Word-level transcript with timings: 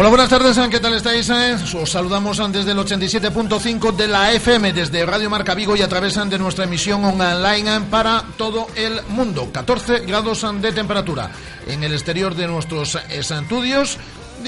Hola, 0.00 0.10
buenas 0.10 0.28
tardes, 0.28 0.56
¿qué 0.70 0.78
tal 0.78 0.94
estáis? 0.94 1.28
Os 1.74 1.90
saludamos 1.90 2.40
desde 2.52 2.70
el 2.70 2.78
87.5 2.78 3.96
de 3.96 4.06
la 4.06 4.32
FM, 4.32 4.72
desde 4.72 5.04
Radio 5.04 5.28
Marca 5.28 5.56
Vigo 5.56 5.74
y 5.74 5.82
a 5.82 5.88
través 5.88 6.14
de 6.14 6.38
nuestra 6.38 6.66
emisión 6.66 7.04
online 7.04 7.80
para 7.90 8.22
todo 8.36 8.68
el 8.76 9.02
mundo. 9.08 9.50
14 9.52 10.06
grados 10.06 10.46
de 10.62 10.70
temperatura 10.70 11.32
en 11.66 11.82
el 11.82 11.94
exterior 11.94 12.36
de 12.36 12.46
nuestros 12.46 12.96
estudios 13.10 13.98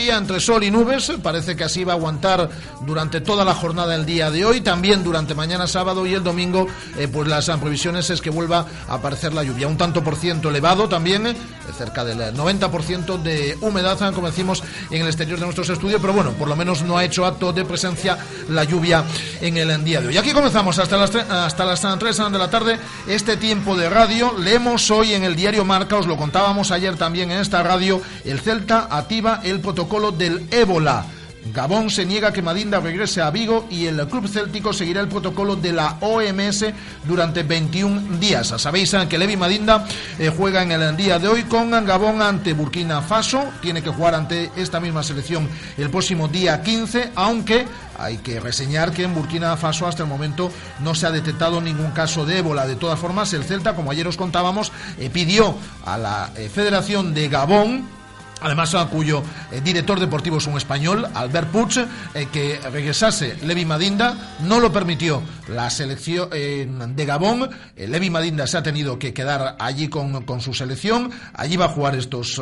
Día 0.00 0.16
entre 0.16 0.40
sol 0.40 0.64
y 0.64 0.70
nubes, 0.70 1.12
parece 1.22 1.54
que 1.54 1.64
así 1.64 1.84
va 1.84 1.92
a 1.92 1.96
aguantar 1.96 2.48
durante 2.86 3.20
toda 3.20 3.44
la 3.44 3.52
jornada 3.52 3.92
del 3.92 4.06
día 4.06 4.30
de 4.30 4.46
hoy, 4.46 4.62
también 4.62 5.04
durante 5.04 5.34
mañana 5.34 5.66
sábado 5.66 6.06
y 6.06 6.14
el 6.14 6.24
domingo, 6.24 6.66
eh, 6.96 7.06
pues 7.06 7.28
las 7.28 7.50
previsiones 7.50 8.08
es 8.08 8.22
que 8.22 8.30
vuelva 8.30 8.64
a 8.88 8.94
aparecer 8.94 9.34
la 9.34 9.42
lluvia. 9.42 9.68
Un 9.68 9.76
tanto 9.76 10.02
por 10.02 10.16
ciento 10.16 10.48
elevado 10.48 10.88
también, 10.88 11.26
eh, 11.26 11.36
cerca 11.76 12.02
del 12.02 12.34
90% 12.34 13.18
de 13.18 13.58
humedad, 13.60 14.14
como 14.14 14.28
decimos, 14.28 14.62
en 14.90 15.02
el 15.02 15.08
exterior 15.08 15.38
de 15.38 15.44
nuestros 15.44 15.68
estudios, 15.68 16.00
pero 16.00 16.14
bueno, 16.14 16.32
por 16.32 16.48
lo 16.48 16.56
menos 16.56 16.80
no 16.82 16.96
ha 16.96 17.04
hecho 17.04 17.26
acto 17.26 17.52
de 17.52 17.66
presencia 17.66 18.16
la 18.48 18.64
lluvia 18.64 19.04
en 19.42 19.58
el 19.58 19.84
día 19.84 20.00
de 20.00 20.08
hoy. 20.08 20.16
Aquí 20.16 20.32
comenzamos 20.32 20.78
hasta 20.78 20.96
hasta 21.04 21.64
las 21.66 21.80
3 21.98 22.16
de 22.32 22.38
la 22.38 22.48
tarde 22.48 22.78
este 23.06 23.36
tiempo 23.36 23.76
de 23.76 23.90
radio. 23.90 24.34
Leemos 24.38 24.90
hoy 24.90 25.12
en 25.12 25.24
el 25.24 25.36
diario 25.36 25.66
Marca, 25.66 25.98
os 25.98 26.06
lo 26.06 26.16
contábamos 26.16 26.70
ayer 26.70 26.96
también 26.96 27.30
en 27.30 27.40
esta 27.40 27.62
radio, 27.62 28.00
el 28.24 28.40
Celta 28.40 28.88
activa 28.90 29.40
el 29.44 29.60
protocolo 29.60 29.89
protocolo 29.90 30.12
del 30.12 30.46
ébola. 30.52 31.04
Gabón 31.52 31.90
se 31.90 32.04
niega 32.04 32.32
que 32.32 32.42
Madinda 32.42 32.78
regrese 32.78 33.22
a 33.22 33.30
Vigo 33.30 33.66
y 33.70 33.86
el 33.86 34.06
club 34.06 34.28
céltico 34.28 34.72
seguirá 34.72 35.00
el 35.00 35.08
protocolo 35.08 35.56
de 35.56 35.72
la 35.72 35.96
OMS 36.00 36.66
durante 37.08 37.42
21 37.42 38.18
días. 38.18 38.48
Sabéis 38.58 38.94
que 39.08 39.18
Levi 39.18 39.36
Madinda 39.36 39.84
eh, 40.18 40.30
juega 40.36 40.62
en 40.62 40.70
el 40.70 40.96
día 40.96 41.18
de 41.18 41.26
hoy 41.26 41.42
con 41.44 41.70
Gabón 41.84 42.22
ante 42.22 42.52
Burkina 42.52 43.02
Faso. 43.02 43.42
Tiene 43.62 43.82
que 43.82 43.90
jugar 43.90 44.14
ante 44.14 44.52
esta 44.54 44.78
misma 44.78 45.02
selección 45.02 45.48
el 45.76 45.90
próximo 45.90 46.28
día 46.28 46.62
15, 46.62 47.12
aunque 47.16 47.66
hay 47.98 48.18
que 48.18 48.38
reseñar 48.38 48.92
que 48.92 49.02
en 49.02 49.14
Burkina 49.14 49.56
Faso 49.56 49.88
hasta 49.88 50.04
el 50.04 50.08
momento 50.08 50.52
no 50.80 50.94
se 50.94 51.06
ha 51.06 51.10
detectado 51.10 51.60
ningún 51.60 51.90
caso 51.90 52.26
de 52.26 52.38
ébola. 52.38 52.66
De 52.66 52.76
todas 52.76 52.98
formas, 52.98 53.32
el 53.32 53.42
Celta, 53.42 53.74
como 53.74 53.90
ayer 53.90 54.06
os 54.06 54.16
contábamos, 54.16 54.70
eh, 54.98 55.10
pidió 55.10 55.56
a 55.84 55.98
la 55.98 56.30
eh, 56.36 56.48
Federación 56.48 57.12
de 57.12 57.28
Gabón 57.28 57.99
Además, 58.40 58.74
cuyo 58.90 59.22
eh, 59.50 59.60
director 59.60 60.00
deportivo 60.00 60.38
es 60.38 60.46
un 60.46 60.56
español, 60.56 61.06
Albert 61.14 61.50
Puig, 61.50 61.86
eh, 62.14 62.28
que 62.32 62.58
regresase 62.72 63.36
Levi 63.42 63.64
Madinda, 63.64 64.36
no 64.40 64.60
lo 64.60 64.72
permitió 64.72 65.22
la 65.48 65.68
selección 65.70 66.28
eh, 66.32 66.66
de 66.68 67.04
Gabón. 67.04 67.50
Levi 67.76 68.10
Madinda 68.10 68.46
se 68.46 68.56
ha 68.56 68.62
tenido 68.62 68.98
que 68.98 69.12
quedar 69.12 69.56
allí 69.58 69.88
con, 69.88 70.24
con, 70.24 70.40
su 70.40 70.54
selección. 70.54 71.10
Allí 71.34 71.56
va 71.56 71.66
a 71.66 71.68
jugar 71.68 71.94
estos, 71.96 72.40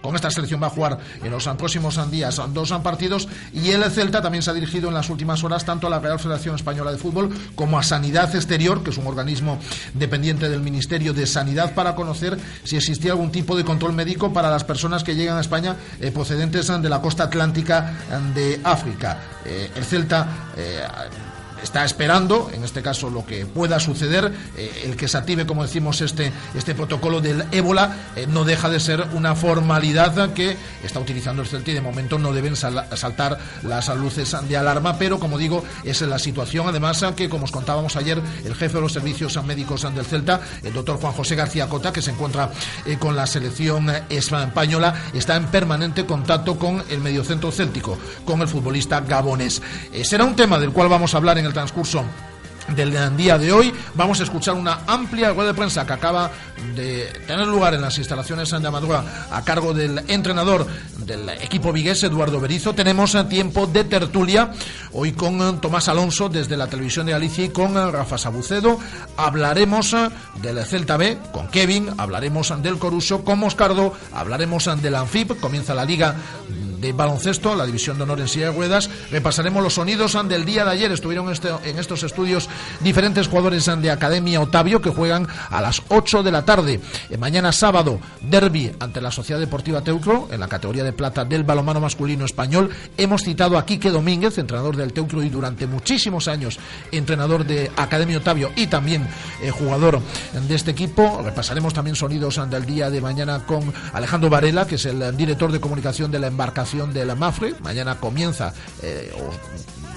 con 0.00 0.14
esta 0.14 0.30
selección 0.30 0.62
va 0.62 0.68
a 0.68 0.70
jugar 0.70 0.98
en 1.22 1.30
los 1.30 1.46
próximos 1.48 1.98
días 2.10 2.40
dos 2.52 2.72
partidos. 2.82 3.28
Y 3.52 3.70
el 3.70 3.84
Celta 3.90 4.22
también 4.22 4.42
se 4.42 4.50
ha 4.50 4.54
dirigido 4.54 4.88
en 4.88 4.94
las 4.94 5.10
últimas 5.10 5.42
horas 5.44 5.64
tanto 5.64 5.86
a 5.86 5.90
la 5.90 5.98
Real 5.98 6.18
Federación 6.18 6.54
Española 6.54 6.92
de 6.92 6.98
Fútbol 6.98 7.30
como 7.54 7.78
a 7.78 7.82
Sanidad 7.82 8.34
Exterior, 8.34 8.82
que 8.82 8.90
es 8.90 8.98
un 8.98 9.06
organismo 9.06 9.58
dependiente 9.94 10.48
del 10.48 10.60
Ministerio 10.60 11.12
de 11.12 11.26
Sanidad, 11.26 11.74
para 11.74 11.94
conocer 11.94 12.38
si 12.64 12.76
existía 12.76 13.12
algún 13.12 13.30
tipo 13.30 13.56
de 13.56 13.64
control 13.64 13.92
médico 13.92 14.32
para 14.32 14.50
las 14.50 14.64
personas 14.64 15.04
que 15.04 15.14
llegan 15.14 15.25
llegan 15.26 15.40
España 15.40 15.76
eh, 16.00 16.10
procedentes 16.12 16.66
de 16.66 16.88
la 16.88 17.00
costa 17.00 17.24
atlántica 17.24 17.92
de 18.34 18.60
África. 18.62 19.18
Eh, 19.44 19.70
el 19.74 19.84
Celta 19.84 20.26
eh, 20.56 20.82
está 21.62 21.84
esperando, 21.84 22.50
en 22.52 22.64
este 22.64 22.82
caso 22.82 23.10
lo 23.10 23.24
que 23.24 23.46
pueda 23.46 23.80
suceder, 23.80 24.32
eh, 24.56 24.82
el 24.84 24.96
que 24.96 25.08
se 25.08 25.18
active, 25.18 25.46
como 25.46 25.62
decimos, 25.62 26.00
este, 26.00 26.32
este 26.54 26.74
protocolo 26.74 27.20
del 27.20 27.44
ébola, 27.52 27.96
eh, 28.16 28.26
no 28.28 28.44
deja 28.44 28.68
de 28.68 28.80
ser 28.80 29.06
una 29.14 29.34
formalidad 29.34 30.32
que 30.32 30.56
está 30.82 31.00
utilizando 31.00 31.42
el 31.42 31.48
CELTI. 31.48 31.72
De 31.72 31.80
momento 31.80 32.18
no 32.18 32.32
deben 32.32 32.56
saltar 32.56 33.38
las 33.62 33.88
luces 33.96 34.36
de 34.48 34.56
alarma, 34.56 34.98
pero 34.98 35.18
como 35.18 35.38
digo, 35.38 35.64
es 35.84 36.00
la 36.02 36.18
situación. 36.18 36.68
Además, 36.68 37.04
que 37.16 37.28
como 37.28 37.44
os 37.44 37.52
contábamos 37.52 37.96
ayer, 37.96 38.20
el 38.44 38.54
jefe 38.54 38.74
de 38.74 38.80
los 38.80 38.92
servicios 38.92 39.42
médicos 39.44 39.82
del 39.82 40.04
Celta, 40.04 40.40
el 40.62 40.72
doctor 40.72 40.98
Juan 40.98 41.12
José 41.12 41.36
García 41.36 41.68
Cota, 41.68 41.92
que 41.92 42.02
se 42.02 42.10
encuentra 42.10 42.50
eh, 42.84 42.96
con 42.98 43.16
la 43.16 43.26
selección 43.26 43.90
española, 44.08 44.94
está 45.14 45.36
en 45.36 45.46
permanente 45.46 46.04
contacto 46.04 46.58
con 46.58 46.82
el 46.90 47.00
mediocentro 47.00 47.50
céltico, 47.50 47.98
con 48.24 48.40
el 48.40 48.48
futbolista 48.48 49.00
gabonés. 49.00 49.62
será 50.04 50.24
un 50.24 50.36
tema 50.36 50.58
del 50.58 50.72
cual 50.72 50.88
vamos 50.88 51.14
a 51.14 51.18
hablar 51.18 51.38
en 51.38 51.45
el 51.46 51.52
transcurso 51.52 52.04
del 52.68 53.16
día 53.16 53.38
de 53.38 53.52
hoy. 53.52 53.72
Vamos 53.94 54.20
a 54.20 54.24
escuchar 54.24 54.54
una 54.54 54.80
amplia 54.86 55.32
rueda 55.32 55.52
de 55.52 55.54
prensa 55.54 55.86
que 55.86 55.92
acaba 55.92 56.30
de 56.74 57.06
tener 57.26 57.46
lugar 57.46 57.74
en 57.74 57.82
las 57.82 57.98
instalaciones 57.98 58.50
de 58.50 58.66
Amadura 58.66 59.26
a 59.30 59.42
cargo 59.44 59.72
del 59.72 60.02
entrenador 60.08 60.66
del 60.98 61.28
equipo 61.28 61.72
vigués, 61.72 62.02
Eduardo 62.02 62.40
Berizo. 62.40 62.74
Tenemos 62.74 63.16
tiempo 63.28 63.66
de 63.66 63.84
tertulia 63.84 64.50
hoy 64.92 65.12
con 65.12 65.60
Tomás 65.60 65.88
Alonso 65.88 66.28
desde 66.28 66.56
la 66.56 66.66
televisión 66.66 67.06
de 67.06 67.12
Galicia 67.12 67.44
y 67.44 67.50
con 67.50 67.74
Rafa 67.74 68.18
Sabucedo. 68.18 68.78
Hablaremos 69.16 69.94
del 70.42 70.64
Celta 70.64 70.96
B 70.96 71.18
con 71.32 71.48
Kevin, 71.48 71.90
hablaremos 71.98 72.52
del 72.62 72.78
Coruso 72.78 73.24
con 73.24 73.38
Moscardo, 73.38 73.92
hablaremos 74.12 74.68
del 74.82 74.94
Anfib, 74.94 75.38
comienza 75.40 75.74
la 75.74 75.84
liga 75.84 76.16
de 76.80 76.92
baloncesto, 76.92 77.54
la 77.54 77.66
división 77.66 77.96
de 77.96 78.04
honor 78.04 78.20
en 78.20 78.28
silla 78.28 78.46
de 78.46 78.56
ruedas. 78.56 78.90
Repasaremos 79.10 79.62
los 79.62 79.74
sonidos 79.74 80.16
del 80.28 80.44
día 80.44 80.64
de 80.64 80.70
ayer. 80.70 80.92
Estuvieron 80.92 81.30
este, 81.32 81.48
en 81.64 81.78
estos 81.78 82.02
estudios 82.02 82.48
diferentes 82.80 83.28
jugadores 83.28 83.66
de 83.66 83.90
Academia 83.90 84.40
Otavio 84.40 84.80
que 84.80 84.90
juegan 84.90 85.26
a 85.50 85.60
las 85.60 85.82
8 85.88 86.22
de 86.22 86.30
la 86.30 86.44
tarde. 86.44 86.80
Eh, 87.10 87.16
mañana 87.16 87.52
sábado, 87.52 87.98
derby 88.20 88.72
ante 88.78 89.00
la 89.00 89.10
Sociedad 89.10 89.40
Deportiva 89.40 89.82
Teucro 89.82 90.28
en 90.30 90.40
la 90.40 90.48
categoría 90.48 90.84
de 90.84 90.92
plata 90.92 91.24
del 91.24 91.44
balomano 91.44 91.80
masculino 91.80 92.24
español. 92.24 92.70
Hemos 92.96 93.22
citado 93.22 93.58
a 93.58 93.66
Quique 93.66 93.90
Domínguez, 93.90 94.38
entrenador 94.38 94.76
del 94.76 94.92
Teucro 94.92 95.22
y 95.22 95.30
durante 95.30 95.66
muchísimos 95.66 96.28
años 96.28 96.58
entrenador 96.92 97.44
de 97.44 97.70
Academia 97.76 98.18
Otavio 98.18 98.52
y 98.56 98.66
también 98.68 99.06
eh, 99.42 99.50
jugador 99.50 100.00
de 100.32 100.54
este 100.54 100.70
equipo. 100.70 101.22
Repasaremos 101.24 101.74
también 101.74 101.96
sonidos 101.96 102.36
del 102.50 102.66
día 102.66 102.90
de 102.90 103.00
mañana 103.00 103.46
con 103.46 103.72
Alejandro 103.92 104.28
Varela, 104.28 104.66
que 104.66 104.74
es 104.74 104.84
el 104.84 105.16
director 105.16 105.50
de 105.50 105.60
comunicación 105.60 106.10
de 106.10 106.18
la 106.18 106.26
embarcación 106.26 106.92
de 106.92 107.06
la 107.06 107.14
Mafre. 107.14 107.54
Mañana 107.62 107.98
comienza 107.98 108.52
eh, 108.82 109.12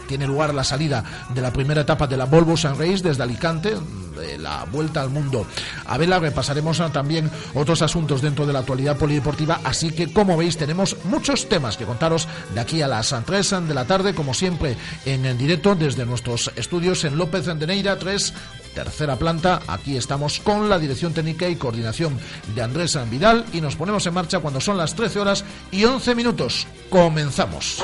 tiene 0.10 0.26
lugar 0.26 0.56
la 0.56 0.64
salida 0.64 1.04
de 1.30 1.40
la 1.40 1.54
primera 1.54 1.82
etapa 1.82 2.08
de 2.08 2.18
la 2.18 2.26
Volvo 2.26 2.58
San 2.58 2.80
Reis 2.80 3.04
desde 3.04 3.22
Alicante, 3.22 3.76
de 4.20 4.40
la 4.40 4.66
vuelta 4.66 5.04
al 5.04 5.12
mundo 5.12 5.46
a 5.86 6.00
vela. 6.00 6.18
Repasaremos 6.18 6.82
también 6.92 7.30
otros 7.54 7.84
asuntos 7.84 8.20
dentro 8.24 8.48
de 8.48 8.54
la 8.54 8.60
actualidad 8.60 8.98
polideportiva, 8.98 9.62
así 9.64 9.92
que 9.92 10.12
como 10.12 10.36
veis 10.36 10.58
tenemos 10.58 10.98
muchos 11.04 11.48
temas 11.48 11.78
que 11.78 11.86
contaros 11.86 12.28
de 12.56 12.60
aquí 12.60 12.82
a 12.82 12.88
las 12.88 13.16
3 13.24 13.68
de 13.68 13.74
la 13.76 13.86
tarde, 13.86 14.16
como 14.16 14.34
siempre 14.34 14.76
en 15.06 15.28
el 15.28 15.38
directo 15.38 15.76
desde 15.76 16.08
nuestros 16.08 16.52
estudios 16.56 17.06
en 17.06 17.16
López 17.16 17.46
de 17.46 17.68
Neira 17.68 18.00
3 18.00 18.34
tercera 18.74 19.16
planta. 19.16 19.62
Aquí 19.68 19.96
estamos 19.96 20.40
con 20.40 20.70
la 20.70 20.80
dirección 20.80 21.14
técnica 21.14 21.48
y 21.48 21.56
coordinación 21.56 22.18
de 22.56 22.62
Andrés 22.64 22.98
Vidal 23.12 23.46
y 23.54 23.62
nos 23.62 23.76
ponemos 23.76 24.08
en 24.08 24.14
marcha 24.16 24.40
cuando 24.40 24.60
son 24.60 24.78
las 24.78 24.96
13 24.96 25.20
horas 25.20 25.46
y 25.72 25.84
11 25.84 26.16
minutos. 26.16 26.66
Comenzamos. 26.90 27.84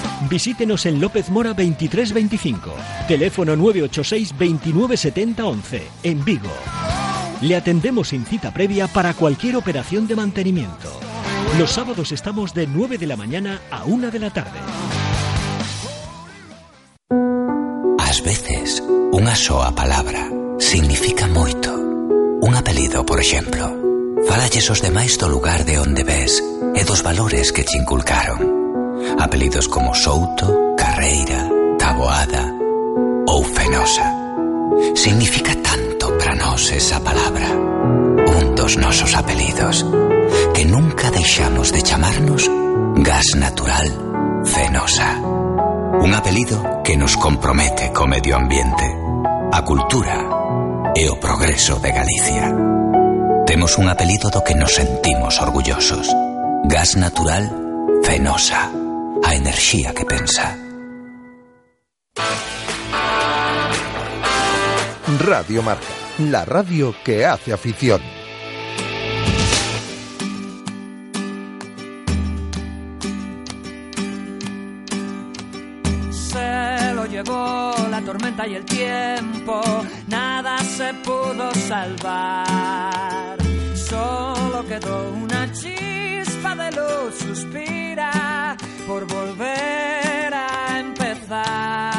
Visítenos 0.31 0.85
en 0.85 1.01
López 1.01 1.29
Mora 1.29 1.49
2325, 1.49 2.73
teléfono 3.05 3.53
986 3.57 4.29
2970 4.29 5.45
11, 5.45 5.83
en 6.03 6.23
Vigo. 6.23 6.49
Le 7.41 7.57
atendemos 7.57 8.07
sin 8.07 8.25
cita 8.25 8.53
previa 8.53 8.87
para 8.87 9.13
cualquier 9.13 9.57
operación 9.57 10.07
de 10.07 10.15
mantenimiento. 10.15 10.89
Los 11.59 11.71
sábados 11.71 12.13
estamos 12.13 12.53
de 12.53 12.65
9 12.65 12.97
de 12.97 13.07
la 13.07 13.17
mañana 13.17 13.59
a 13.69 13.83
1 13.83 14.09
de 14.09 14.19
la 14.19 14.29
tarde. 14.29 14.57
Ás 17.99 18.23
veces, 18.23 18.79
unha 19.11 19.35
soa 19.35 19.75
palabra 19.75 20.31
significa 20.63 21.27
moito. 21.27 21.75
Un 22.39 22.55
apelido, 22.55 23.03
por 23.03 23.19
exemplo. 23.19 23.67
Falalles 24.31 24.63
os 24.71 24.79
demais 24.79 25.19
do 25.19 25.27
lugar 25.27 25.67
de 25.67 25.75
onde 25.75 26.07
ves 26.07 26.39
e 26.71 26.87
dos 26.87 27.03
valores 27.03 27.51
que 27.51 27.67
te 27.67 27.75
inculcaron. 27.75 28.70
apelidos 29.19 29.67
como 29.67 29.93
Souto, 29.93 30.75
Carreira, 30.77 31.49
Taboada 31.77 32.53
ou 33.27 33.43
Fenosa. 33.43 34.05
Significa 34.95 35.55
tanto 35.55 36.17
para 36.17 36.35
nós 36.35 36.71
esa 36.71 36.99
palabra, 36.99 37.47
un 37.47 38.55
dos 38.55 38.77
nosos 38.77 39.15
apelidos, 39.15 39.85
que 40.53 40.65
nunca 40.65 41.11
deixamos 41.11 41.71
de 41.71 41.81
chamarnos 41.81 42.49
gas 42.97 43.35
natural 43.35 43.87
Fenosa. 44.45 45.21
Un 46.01 46.13
apelido 46.15 46.81
que 46.83 46.97
nos 46.97 47.15
compromete 47.17 47.91
co 47.93 48.07
medio 48.07 48.35
ambiente, 48.35 48.87
a 49.51 49.61
cultura 49.61 50.17
e 50.95 51.07
o 51.09 51.19
progreso 51.19 51.77
de 51.79 51.91
Galicia. 51.91 52.49
Temos 53.45 53.77
un 53.77 53.89
apelido 53.89 54.29
do 54.29 54.41
que 54.41 54.55
nos 54.55 54.73
sentimos 54.73 55.39
orgullosos. 55.41 56.09
Gas 56.65 56.95
natural 56.95 57.45
Fenosa. 58.03 58.80
A 59.23 59.35
enerxía 59.35 59.93
que 59.93 60.05
pensa. 60.05 60.57
Radio 65.19 65.61
Marca, 65.61 65.85
la 66.17 66.45
radio 66.45 66.95
que 67.03 67.25
hace 67.25 67.53
afición. 67.53 68.01
Se 76.11 76.93
lo 76.93 77.05
llevó 77.05 77.75
la 77.89 78.01
tormenta 78.01 78.47
y 78.47 78.55
el 78.55 78.65
tiempo, 78.65 79.61
nada 80.07 80.57
se 80.63 80.93
pudo 81.05 81.53
salvar. 81.53 83.37
Solo 83.75 84.65
quedó 84.67 85.11
una 85.11 85.51
chispa 85.51 86.55
de 86.55 86.71
luz, 86.71 87.15
suspira 87.19 88.57
por 88.91 89.05
volver 89.05 90.33
a 90.33 90.79
empezar. 90.79 91.90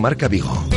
Marca 0.00 0.28
Vigo. 0.28 0.73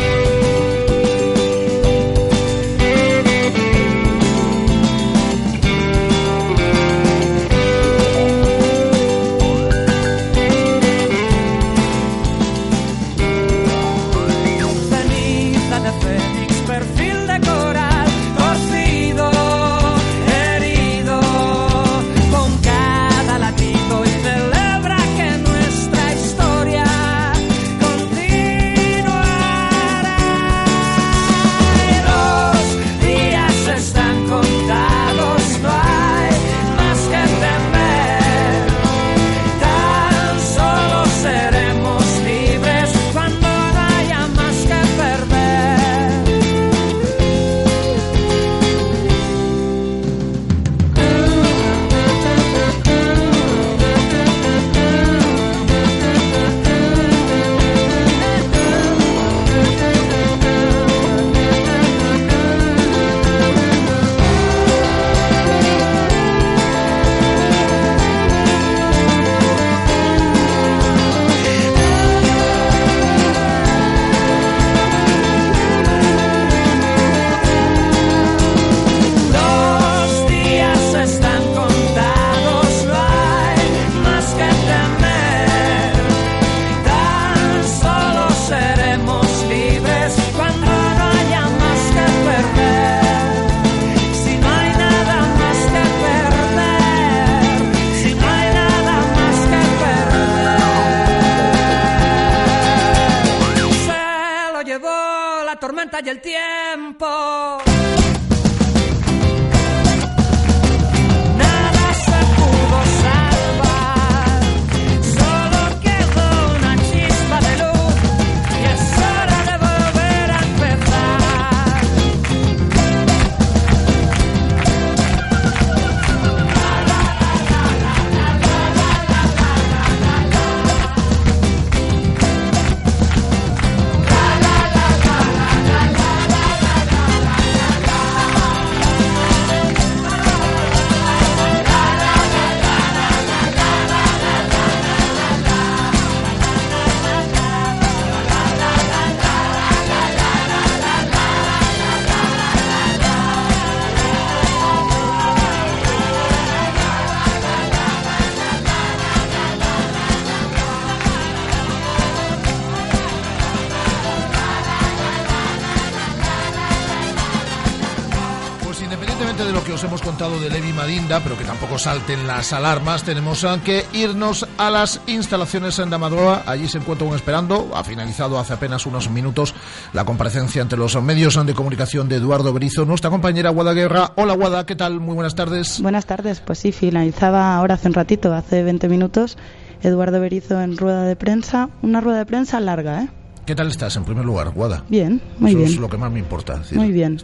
De 170.17 170.49
Levi 170.49 170.73
Madinda, 170.73 171.19
pero 171.19 171.37
que 171.37 171.43
tampoco 171.43 171.77
salten 171.77 172.25
las 172.25 172.51
alarmas, 172.51 173.03
tenemos 173.03 173.45
que 173.63 173.85
irnos 173.93 174.47
a 174.57 174.71
las 174.71 174.99
instalaciones 175.05 175.77
en 175.77 175.91
Damadroa. 175.91 176.41
Allí 176.47 176.67
se 176.67 176.79
encuentra 176.79 177.05
un 177.05 177.13
esperando. 177.13 177.69
Ha 177.75 177.83
finalizado 177.83 178.39
hace 178.39 178.53
apenas 178.53 178.87
unos 178.87 179.11
minutos 179.11 179.53
la 179.93 180.05
comparecencia 180.05 180.63
entre 180.63 180.79
los 180.79 180.99
medios 181.03 181.45
de 181.45 181.53
comunicación 181.53 182.09
de 182.09 182.15
Eduardo 182.15 182.51
Berizo, 182.51 182.83
nuestra 182.83 183.11
compañera 183.11 183.51
Guada 183.51 183.73
Guerra. 183.73 184.13
Hola 184.15 184.33
Guada, 184.33 184.65
¿qué 184.65 184.75
tal? 184.75 184.99
Muy 184.99 185.13
buenas 185.13 185.35
tardes. 185.35 185.79
Buenas 185.83 186.07
tardes, 186.07 186.39
pues 186.39 186.57
sí, 186.57 186.71
finalizaba 186.71 187.55
ahora 187.55 187.75
hace 187.75 187.87
un 187.87 187.93
ratito, 187.93 188.33
hace 188.33 188.63
20 188.63 188.89
minutos, 188.89 189.37
Eduardo 189.83 190.19
Berizo 190.19 190.59
en 190.59 190.77
rueda 190.77 191.03
de 191.03 191.15
prensa. 191.15 191.69
Una 191.83 192.01
rueda 192.01 192.17
de 192.17 192.25
prensa 192.25 192.59
larga, 192.59 193.03
¿eh? 193.03 193.09
¿Qué 193.47 193.55
tal 193.55 193.69
estás, 193.69 193.95
en 193.95 194.03
primer 194.03 194.25
lugar, 194.25 194.49
Guada? 194.49 194.83
Bien, 194.89 195.21
muy 195.39 195.51
eso 195.51 195.57
bien. 195.59 195.69
es 195.71 195.77
lo 195.77 195.87
que 195.89 195.95
más 195.97 196.11
me 196.11 196.19
importa. 196.19 196.57
decir, 196.57 196.77
Muy 196.77 196.91
bien. 196.91 197.17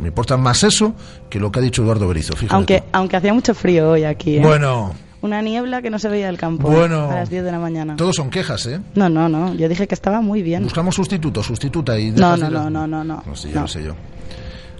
Me 0.00 0.06
importa 0.08 0.36
más 0.36 0.62
eso 0.62 0.94
que 1.28 1.40
lo 1.40 1.50
que 1.50 1.58
ha 1.58 1.62
dicho 1.62 1.82
Eduardo 1.82 2.06
Berizo. 2.06 2.34
Fíjate 2.34 2.54
Aunque, 2.54 2.80
tú. 2.80 2.86
aunque 2.92 3.16
hacía 3.16 3.34
mucho 3.34 3.54
frío 3.54 3.90
hoy 3.90 4.04
aquí, 4.04 4.36
¿eh? 4.36 4.40
Bueno, 4.40 4.92
Una 5.20 5.42
niebla 5.42 5.82
que 5.82 5.90
no 5.90 5.98
se 5.98 6.08
veía 6.08 6.26
del 6.26 6.38
campo 6.38 6.70
Bueno. 6.70 7.10
a 7.10 7.14
las 7.16 7.28
10 7.28 7.42
de 7.42 7.50
la 7.50 7.58
mañana. 7.58 7.96
todos 7.96 8.14
son 8.14 8.30
quejas, 8.30 8.64
¿eh? 8.66 8.80
No, 8.94 9.08
no, 9.08 9.28
no, 9.28 9.52
yo 9.54 9.68
dije 9.68 9.88
que 9.88 9.94
estaba 9.96 10.20
muy 10.20 10.42
bien. 10.42 10.62
Buscamos 10.62 10.94
sustituto, 10.94 11.42
sustituta 11.42 11.98
y... 11.98 12.12
No, 12.12 12.36
no, 12.36 12.48
no, 12.48 12.70
no, 12.70 12.86
no, 12.86 13.02
no. 13.02 13.22
No 13.26 13.34
sé 13.34 13.48
yo, 13.48 13.54
No. 13.56 13.60
no 13.62 13.68
sé 13.68 13.82
yo. 13.82 13.94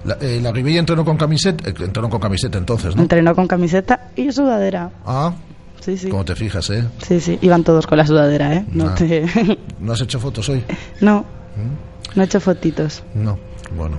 La, 0.04 0.16
eh, 0.20 0.38
la 0.40 0.50
entrenó 0.50 1.04
con 1.04 1.16
camiseta, 1.16 1.68
eh, 1.70 1.74
entrenó 1.80 2.08
con 2.08 2.20
camiseta 2.20 2.56
entonces, 2.58 2.94
¿no? 2.94 3.02
Entrenó 3.02 3.34
con 3.34 3.48
camiseta 3.48 4.10
y 4.14 4.30
sudadera. 4.30 4.90
Ah, 5.04 5.32
Sí, 5.84 5.98
sí. 5.98 6.08
como 6.08 6.24
te 6.24 6.34
fijas, 6.34 6.70
¿eh? 6.70 6.84
Sí, 7.06 7.20
sí, 7.20 7.38
iban 7.42 7.62
todos 7.64 7.86
con 7.86 7.98
la 7.98 8.06
sudadera, 8.06 8.54
¿eh? 8.54 8.64
No 8.72 8.86
Ah. 8.88 8.94
te... 8.94 9.26
¿No 9.80 9.92
has 9.92 10.00
hecho 10.00 10.18
fotos 10.20 10.48
hoy? 10.48 10.62
no, 11.00 11.24
no 12.14 12.22
he 12.22 12.24
hecho 12.26 12.40
fotitos. 12.40 13.02
No. 13.14 13.38
Bueno. 13.76 13.96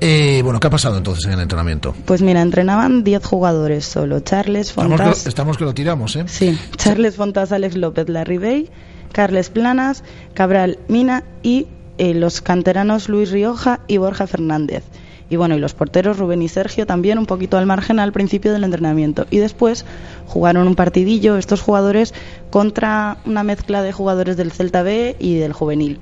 Eh, 0.00 0.40
bueno, 0.44 0.60
¿qué 0.60 0.66
ha 0.68 0.70
pasado 0.70 0.96
entonces 0.98 1.24
en 1.24 1.32
el 1.32 1.40
entrenamiento? 1.40 1.94
Pues 2.04 2.22
mira, 2.22 2.42
entrenaban 2.42 3.02
10 3.02 3.24
jugadores 3.24 3.84
solo. 3.84 4.20
Charles 4.20 4.68
Estamos 4.68 4.98
Fontas... 4.98 5.22
que, 5.22 5.28
estamos 5.28 5.56
que 5.58 5.64
lo 5.64 5.74
tiramos, 5.74 6.14
¿eh? 6.16 6.24
Sí, 6.26 6.56
Charles 6.76 7.16
Fontas, 7.16 7.50
Alex 7.50 7.76
López, 7.76 8.08
Larribey, 8.08 8.70
Carles 9.12 9.50
Planas, 9.50 10.04
Cabral 10.34 10.78
Mina 10.88 11.24
y 11.42 11.66
eh, 11.98 12.14
los 12.14 12.40
canteranos 12.42 13.08
Luis 13.08 13.30
Rioja 13.30 13.80
y 13.88 13.96
Borja 13.96 14.26
Fernández. 14.26 14.84
Y 15.28 15.36
bueno, 15.36 15.56
y 15.56 15.58
los 15.58 15.74
porteros 15.74 16.18
Rubén 16.18 16.40
y 16.42 16.48
Sergio 16.48 16.86
también 16.86 17.18
un 17.18 17.26
poquito 17.26 17.56
al 17.58 17.66
margen 17.66 17.98
al 17.98 18.12
principio 18.12 18.52
del 18.52 18.62
entrenamiento. 18.64 19.26
Y 19.30 19.38
después 19.38 19.84
jugaron 20.26 20.68
un 20.68 20.76
partidillo 20.76 21.36
estos 21.36 21.60
jugadores 21.62 22.14
contra 22.50 23.18
una 23.26 23.42
mezcla 23.42 23.82
de 23.82 23.90
jugadores 23.92 24.36
del 24.36 24.52
Celta 24.52 24.82
B 24.82 25.16
y 25.18 25.34
del 25.34 25.52
juvenil. 25.52 25.98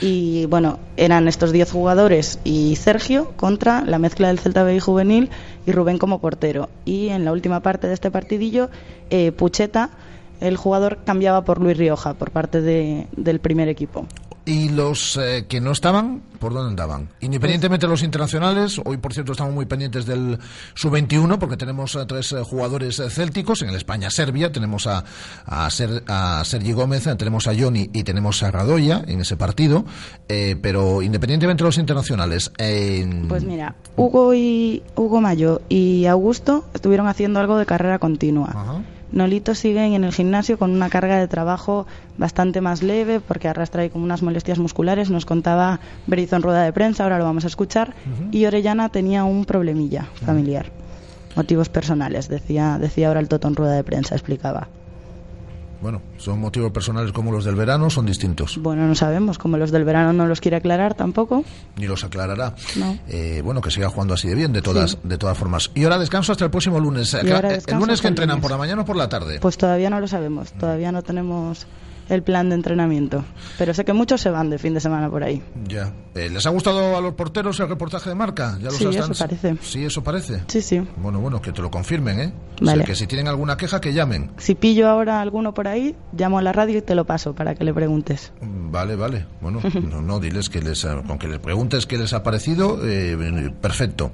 Y 0.00 0.46
bueno, 0.46 0.78
eran 0.96 1.26
estos 1.28 1.50
10 1.52 1.70
jugadores 1.72 2.38
y 2.44 2.76
Sergio 2.76 3.32
contra 3.36 3.82
la 3.84 3.98
mezcla 3.98 4.28
del 4.28 4.38
Celta 4.38 4.62
B 4.62 4.76
y 4.76 4.80
juvenil 4.80 5.30
y 5.66 5.72
Rubén 5.72 5.98
como 5.98 6.20
portero. 6.20 6.68
Y 6.84 7.08
en 7.08 7.24
la 7.24 7.32
última 7.32 7.60
parte 7.60 7.88
de 7.88 7.94
este 7.94 8.10
partidillo, 8.10 8.70
eh, 9.10 9.32
Pucheta, 9.32 9.90
el 10.40 10.56
jugador 10.56 10.98
cambiaba 11.04 11.42
por 11.44 11.60
Luis 11.60 11.76
Rioja 11.76 12.14
por 12.14 12.30
parte 12.30 12.60
de- 12.60 13.08
del 13.16 13.40
primer 13.40 13.68
equipo. 13.68 14.06
¿Y 14.48 14.70
los 14.70 15.18
eh, 15.18 15.44
que 15.46 15.60
no 15.60 15.72
estaban, 15.72 16.22
por 16.38 16.54
dónde 16.54 16.70
andaban? 16.70 17.10
Independientemente 17.20 17.84
de 17.84 17.90
los 17.90 18.02
internacionales, 18.02 18.80
hoy 18.82 18.96
por 18.96 19.12
cierto 19.12 19.32
estamos 19.32 19.52
muy 19.52 19.66
pendientes 19.66 20.06
del 20.06 20.38
sub-21 20.74 21.38
porque 21.38 21.58
tenemos 21.58 21.96
a 21.96 22.06
tres 22.06 22.32
eh, 22.32 22.42
jugadores 22.42 22.98
eh, 22.98 23.10
célticos, 23.10 23.60
en 23.60 23.68
el 23.68 23.74
España-Serbia 23.76 24.50
tenemos 24.50 24.86
a, 24.86 25.04
a, 25.44 25.68
Ser- 25.70 26.02
a 26.06 26.42
Sergi 26.46 26.72
Gómez, 26.72 27.04
tenemos 27.18 27.46
a 27.46 27.52
Johnny 27.54 27.90
y 27.92 28.04
tenemos 28.04 28.42
a 28.42 28.50
Radoya 28.50 29.02
en 29.06 29.20
ese 29.20 29.36
partido, 29.36 29.84
eh, 30.28 30.56
pero 30.62 31.02
independientemente 31.02 31.62
de 31.62 31.68
los 31.68 31.76
internacionales... 31.76 32.50
eh, 32.56 33.06
Pues 33.28 33.44
mira, 33.44 33.74
Hugo 33.96 34.32
y 34.32 34.82
Hugo 34.96 35.20
Mayo 35.20 35.60
y 35.68 36.06
Augusto 36.06 36.64
estuvieron 36.72 37.06
haciendo 37.06 37.38
algo 37.40 37.58
de 37.58 37.66
carrera 37.66 37.98
continua. 37.98 38.48
Ajá. 38.54 38.82
Nolito 39.10 39.54
sigue 39.54 39.84
en 39.84 40.04
el 40.04 40.12
gimnasio 40.12 40.58
con 40.58 40.70
una 40.70 40.90
carga 40.90 41.18
de 41.18 41.28
trabajo 41.28 41.86
bastante 42.18 42.60
más 42.60 42.82
leve 42.82 43.20
porque 43.20 43.48
arrastra 43.48 43.82
ahí 43.82 43.90
como 43.90 44.04
unas 44.04 44.22
molestias 44.22 44.58
musculares. 44.58 45.10
Nos 45.10 45.24
contaba 45.24 45.80
Berizzo 46.06 46.36
en 46.36 46.42
rueda 46.42 46.62
de 46.62 46.72
prensa, 46.72 47.04
ahora 47.04 47.18
lo 47.18 47.24
vamos 47.24 47.44
a 47.44 47.48
escuchar. 47.48 47.94
Y 48.30 48.44
Orellana 48.44 48.90
tenía 48.90 49.24
un 49.24 49.44
problemilla 49.44 50.08
familiar. 50.24 50.66
Motivos 51.36 51.68
personales, 51.68 52.28
decía, 52.28 52.78
decía 52.78 53.08
ahora 53.08 53.20
el 53.20 53.28
Toto 53.28 53.48
en 53.48 53.56
rueda 53.56 53.74
de 53.74 53.84
prensa, 53.84 54.14
explicaba. 54.14 54.68
Bueno, 55.80 56.02
son 56.16 56.40
motivos 56.40 56.72
personales 56.72 57.12
como 57.12 57.30
los 57.30 57.44
del 57.44 57.54
verano, 57.54 57.88
son 57.88 58.04
distintos. 58.06 58.58
Bueno, 58.60 58.86
no 58.86 58.94
sabemos, 58.96 59.38
como 59.38 59.56
los 59.56 59.70
del 59.70 59.84
verano 59.84 60.12
no 60.12 60.26
los 60.26 60.40
quiere 60.40 60.56
aclarar 60.56 60.94
tampoco. 60.94 61.44
Ni 61.76 61.86
los 61.86 62.02
aclarará. 62.02 62.54
No. 62.76 62.98
Eh, 63.08 63.42
bueno, 63.44 63.60
que 63.60 63.70
siga 63.70 63.88
jugando 63.88 64.14
así 64.14 64.26
de 64.28 64.34
bien, 64.34 64.52
de 64.52 64.60
todas, 64.62 64.92
Sí. 64.92 64.98
de 65.04 65.18
todas 65.18 65.38
formas. 65.38 65.70
Y 65.74 65.84
ahora 65.84 65.98
descanso 65.98 66.32
hasta 66.32 66.44
el 66.44 66.50
próximo 66.50 66.80
lunes. 66.80 67.14
Y 67.22 67.30
ahora 67.30 67.54
el 67.54 67.76
lunes 67.78 68.00
que 68.00 68.08
entrenan, 68.08 68.36
lunes. 68.36 68.42
por 68.42 68.50
la 68.50 68.58
mañana 68.58 68.82
o 68.82 68.84
por 68.84 68.96
la 68.96 69.08
tarde. 69.08 69.38
Pues 69.40 69.56
todavía 69.56 69.88
no 69.90 70.00
lo 70.00 70.08
sabemos, 70.08 70.52
todavía 70.52 70.90
no 70.90 71.02
tenemos 71.02 71.66
el 72.08 72.22
plan 72.22 72.48
de 72.48 72.54
entrenamiento. 72.56 73.24
Pero 73.58 73.74
sé 73.74 73.84
que 73.84 73.92
muchos 73.92 74.20
se 74.20 74.30
van 74.30 74.50
de 74.50 74.58
fin 74.58 74.74
de 74.74 74.80
semana 74.80 75.08
por 75.10 75.22
ahí. 75.22 75.42
Ya. 75.66 75.92
Eh, 76.14 76.28
¿Les 76.30 76.44
ha 76.46 76.50
gustado 76.50 76.96
a 76.96 77.00
los 77.00 77.14
porteros 77.14 77.58
el 77.60 77.68
reportaje 77.68 78.08
de 78.10 78.14
marca? 78.14 78.56
¿Ya 78.60 78.66
los 78.66 78.76
Sí, 78.76 78.86
eso 78.86 79.12
parece. 79.18 79.56
Sí, 79.62 79.84
eso 79.84 80.02
parece. 80.02 80.42
Sí, 80.48 80.62
sí. 80.62 80.80
Bueno, 80.96 81.20
bueno, 81.20 81.40
que 81.40 81.52
te 81.52 81.62
lo 81.62 81.70
confirmen, 81.70 82.20
¿eh? 82.20 82.32
O 82.60 82.64
Vale. 82.64 82.78
sea, 82.78 82.86
que 82.86 82.94
si 82.96 83.06
tienen 83.06 83.28
alguna 83.28 83.56
queja, 83.56 83.80
que 83.80 83.92
llamen. 83.92 84.30
Si 84.38 84.54
pillo 84.54 84.88
ahora 84.88 85.20
alguno 85.20 85.54
por 85.54 85.68
ahí, 85.68 85.94
llamo 86.16 86.38
a 86.38 86.42
la 86.42 86.52
radio 86.52 86.78
y 86.78 86.82
te 86.82 86.94
lo 86.94 87.04
paso 87.04 87.34
para 87.34 87.54
que 87.54 87.64
le 87.64 87.72
preguntes. 87.74 88.32
Mm, 88.40 88.68
Vale, 88.70 88.96
vale. 88.96 89.26
Bueno, 89.40 89.60
no, 89.90 90.02
no, 90.02 90.20
diles 90.20 90.48
que 90.50 90.60
les, 90.60 90.84
ha- 90.84 91.02
con 91.02 91.18
que 91.18 91.26
les 91.28 91.38
preguntes 91.38 91.86
qué 91.86 91.96
les 91.98 92.12
ha 92.12 92.22
parecido, 92.22 92.78
eh, 92.84 93.50
perfecto. 93.60 94.10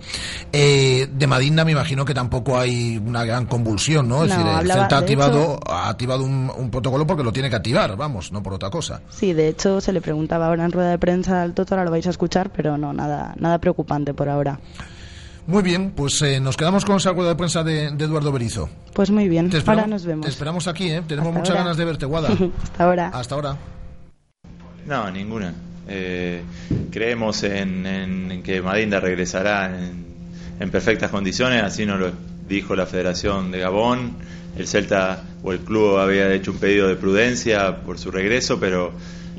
Eh, 0.53 1.09
de 1.13 1.27
Madinda 1.27 1.65
me 1.65 1.73
imagino 1.73 2.05
que 2.05 2.15
tampoco 2.15 2.59
hay 2.59 2.99
una 2.99 3.25
gran 3.25 3.47
convulsión, 3.47 4.09
¿no? 4.09 4.25
Es 4.25 4.31
No, 4.31 4.37
decir, 4.39 4.61
el 4.63 4.71
Celta 4.73 4.97
ha 4.97 4.99
activado, 5.01 5.43
hecho- 5.57 5.71
ha 5.73 5.89
activado 5.89 6.25
un, 6.25 6.51
un 6.57 6.71
protocolo 6.71 7.07
porque 7.07 7.23
lo 7.25 7.33
tiene 7.33 7.51
que 7.51 7.57
activar, 7.57 7.84
vamos, 7.97 8.33
no 8.33 8.43
por 8.43 8.55
otra 8.55 8.71
cosa. 8.71 9.01
Sí, 9.11 9.33
de 9.33 9.49
hecho 9.49 9.81
se 9.81 9.93
le 9.93 10.01
preguntaba 10.01 10.47
ahora 10.49 10.65
en 10.65 10.73
rueda 10.73 10.91
de 10.91 10.99
prensa 10.99 11.43
al 11.43 11.55
Toto, 11.55 11.75
ahora 11.75 11.85
lo 11.85 11.91
vais 11.91 12.07
a 12.07 12.11
escuchar, 12.11 12.51
pero 12.51 12.77
no, 12.79 12.93
nada, 12.93 13.35
nada 13.39 13.59
preocupante 13.59 14.13
por 14.15 14.29
ahora. 14.29 14.59
Muy 15.47 15.63
bien, 15.63 15.91
pues 15.95 16.21
eh, 16.23 16.41
nos 16.41 16.57
quedamos 16.57 16.85
con 16.87 16.97
esa 16.97 17.13
rueda 17.13 17.29
de 17.31 17.37
prensa 17.37 17.63
de, 17.63 17.91
de 17.91 18.05
Eduardo 18.05 18.33
Berizo. 18.33 18.69
Pues 18.95 19.11
muy 19.11 19.29
bien, 19.29 19.51
Te 19.51 19.59
ahora 19.67 19.87
nos 19.87 20.05
vemos. 20.07 20.25
Te 20.25 20.31
esperamos 20.31 20.67
aquí, 20.67 20.89
¿eh? 20.91 21.03
Tenemos 21.07 21.29
Hasta 21.29 21.39
muchas 21.39 21.51
ahora. 21.51 21.63
ganas 21.65 21.77
de 21.77 21.85
verte, 21.85 22.07
Guada. 22.07 22.29
Hasta 22.63 22.85
ahora. 22.85 23.09
Hasta 23.13 23.35
ahora. 23.35 23.57
No, 24.87 25.11
ninguna. 25.11 25.53
Eh, 25.87 26.43
creemos 26.91 27.43
en, 27.43 27.85
en- 27.85 28.31
en 28.33 28.43
que 28.43 28.63
Madinda 28.63 29.01
regresará 29.01 29.67
en, 29.67 30.07
en 30.61 30.71
perfectas 30.71 31.11
condiciones, 31.11 31.63
así 31.63 31.85
nos 31.85 32.01
lo 32.01 32.11
dijo 32.49 32.77
la 32.77 32.87
Federación 32.87 33.51
de 33.51 33.61
Gabón. 33.61 34.17
El 34.57 34.69
Celta 34.69 35.25
o 35.43 35.53
el 35.53 35.61
club 35.61 35.99
había 35.99 36.33
hecho 36.33 36.53
un 36.53 36.59
pedido 36.59 36.87
de 36.87 36.95
prudencia 36.95 37.79
por 37.79 37.99
su 37.99 38.11
regreso, 38.11 38.61
pero 38.61 38.93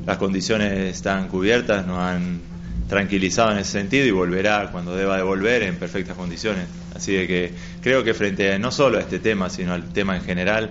las 0.04 0.18
condiciones 0.18 0.94
están 0.94 1.28
cubiertas, 1.28 1.86
nos 1.86 1.98
han 1.98 2.40
tranquilizado 2.88 3.52
en 3.52 3.58
ese 3.58 3.72
sentido 3.72 4.06
y 4.06 4.10
volverá 4.10 4.68
cuando 4.70 4.94
deba 4.94 5.16
de 5.16 5.22
volver 5.22 5.62
en 5.62 5.76
perfectas 5.76 6.16
condiciones. 6.16 6.66
Así 6.94 7.12
de 7.12 7.26
que 7.26 7.52
creo 7.82 8.04
que 8.04 8.14
frente 8.14 8.52
a, 8.52 8.58
no 8.58 8.70
solo 8.70 8.98
a 8.98 9.00
este 9.00 9.18
tema, 9.18 9.50
sino 9.50 9.72
al 9.72 9.92
tema 9.92 10.16
en 10.16 10.22
general, 10.22 10.70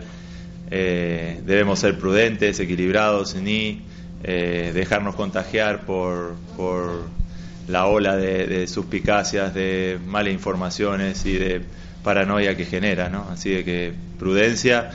eh, 0.72 1.42
debemos 1.46 1.80
ser 1.80 1.98
prudentes, 2.00 2.60
equilibrados, 2.60 3.36
ni 3.36 3.82
eh, 4.24 4.72
dejarnos 4.74 5.16
contagiar 5.16 5.86
por, 5.86 6.36
por 6.56 7.04
la 7.68 7.88
ola 7.88 8.16
de, 8.16 8.48
de 8.48 8.68
suspicacias, 8.68 9.54
de 9.54 10.00
malas 10.06 10.34
informaciones 10.34 11.26
y 11.26 11.34
de 11.34 11.62
paranoia 12.06 12.56
que 12.56 12.66
genera, 12.66 13.10
¿no? 13.10 13.28
Así 13.32 13.50
de 13.50 13.66
que 13.66 13.94
prudencia, 14.20 14.92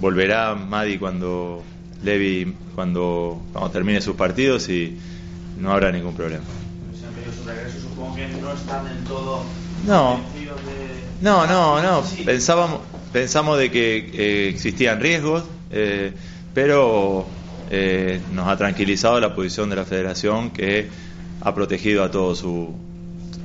volverá 0.00 0.54
Madi 0.54 0.96
cuando 0.96 1.64
Levi, 2.04 2.54
cuando, 2.76 3.42
cuando 3.52 3.70
termine 3.70 4.00
sus 4.00 4.14
partidos 4.14 4.68
y 4.68 4.96
no 5.58 5.72
habrá 5.72 5.90
ningún 5.90 6.14
problema. 6.14 6.44
No, 9.86 10.20
no, 11.20 11.46
no, 11.46 11.82
no. 11.82 12.02
Pensábamos, 12.24 12.80
pensamos 13.12 13.58
de 13.58 13.70
que 13.72 13.96
eh, 14.14 14.48
existían 14.48 15.00
riesgos, 15.00 15.42
eh, 15.72 16.12
pero 16.54 17.26
eh, 17.70 18.20
nos 18.32 18.46
ha 18.46 18.56
tranquilizado 18.56 19.18
la 19.18 19.34
posición 19.34 19.68
de 19.68 19.76
la 19.76 19.84
Federación 19.84 20.50
que 20.50 20.88
ha 21.40 21.54
protegido 21.56 22.04
a 22.04 22.10
todo 22.12 22.36
su 22.36 22.72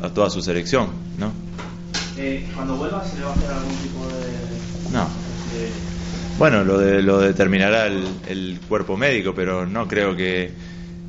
a 0.04 0.10
toda 0.10 0.30
su 0.30 0.44
selección, 0.44 0.90
¿no? 1.18 1.32
Eh, 2.20 2.48
cuando 2.56 2.76
vuelva 2.78 3.04
se 3.06 3.18
le 3.18 3.24
va 3.26 3.32
a 3.32 3.34
hacer 3.36 3.52
algún 3.52 3.76
tipo 3.78 4.06
de... 4.08 4.92
No. 4.92 5.04
de- 5.54 5.72
Bueno, 6.38 6.64
lo, 6.64 6.78
de, 6.80 7.02
lo 7.04 7.20
determinará 7.20 7.88
el, 7.88 8.06
el 8.28 8.60
cuerpo 8.68 8.98
médico, 8.98 9.34
pero 9.36 9.66
no 9.66 9.88
creo 9.88 10.16
que, 10.16 10.52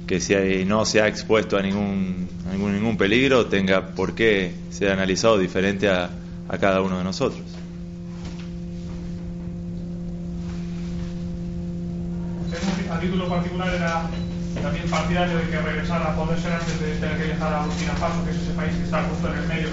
que 0.07 0.21
si 0.21 0.35
hay- 0.35 0.65
no 0.65 0.85
se 0.85 1.00
ha 1.00 1.09
expuesto 1.09 1.57
a 1.57 1.62
ningún, 1.62 2.29
a 2.49 2.53
ningún, 2.53 2.75
ningún 2.75 2.97
peligro 2.97 3.47
tenga 3.47 3.87
por 3.95 4.15
qué 4.15 4.53
ser 4.71 4.91
analizado 4.93 5.38
diferente 5.38 5.88
a, 5.88 6.11
a 6.49 6.59
cada 6.59 6.83
uno 6.83 6.99
de 6.99 7.05
nosotros. 7.05 7.43
a 12.91 13.00
título 13.00 13.29
particular 13.29 13.75
era 13.75 14.03
también 14.55 14.88
partidario 14.88 15.37
de 15.38 15.45
que 15.50 15.61
regresara 15.61 16.12
a 16.12 16.17
poder 16.17 16.38
ser 16.40 16.52
antes 16.52 16.81
de 16.81 16.95
tener 16.95 17.17
que 17.19 17.25
viajar 17.25 17.52
a 17.52 17.67
Burkina 17.67 17.93
Faso, 17.93 18.25
que 18.25 18.31
es 18.31 18.37
ese 18.37 18.52
país 18.52 18.75
que 18.75 18.85
está 18.85 19.02
justo 19.05 19.28
en 19.33 19.38
el 19.38 19.47
medio. 19.47 19.69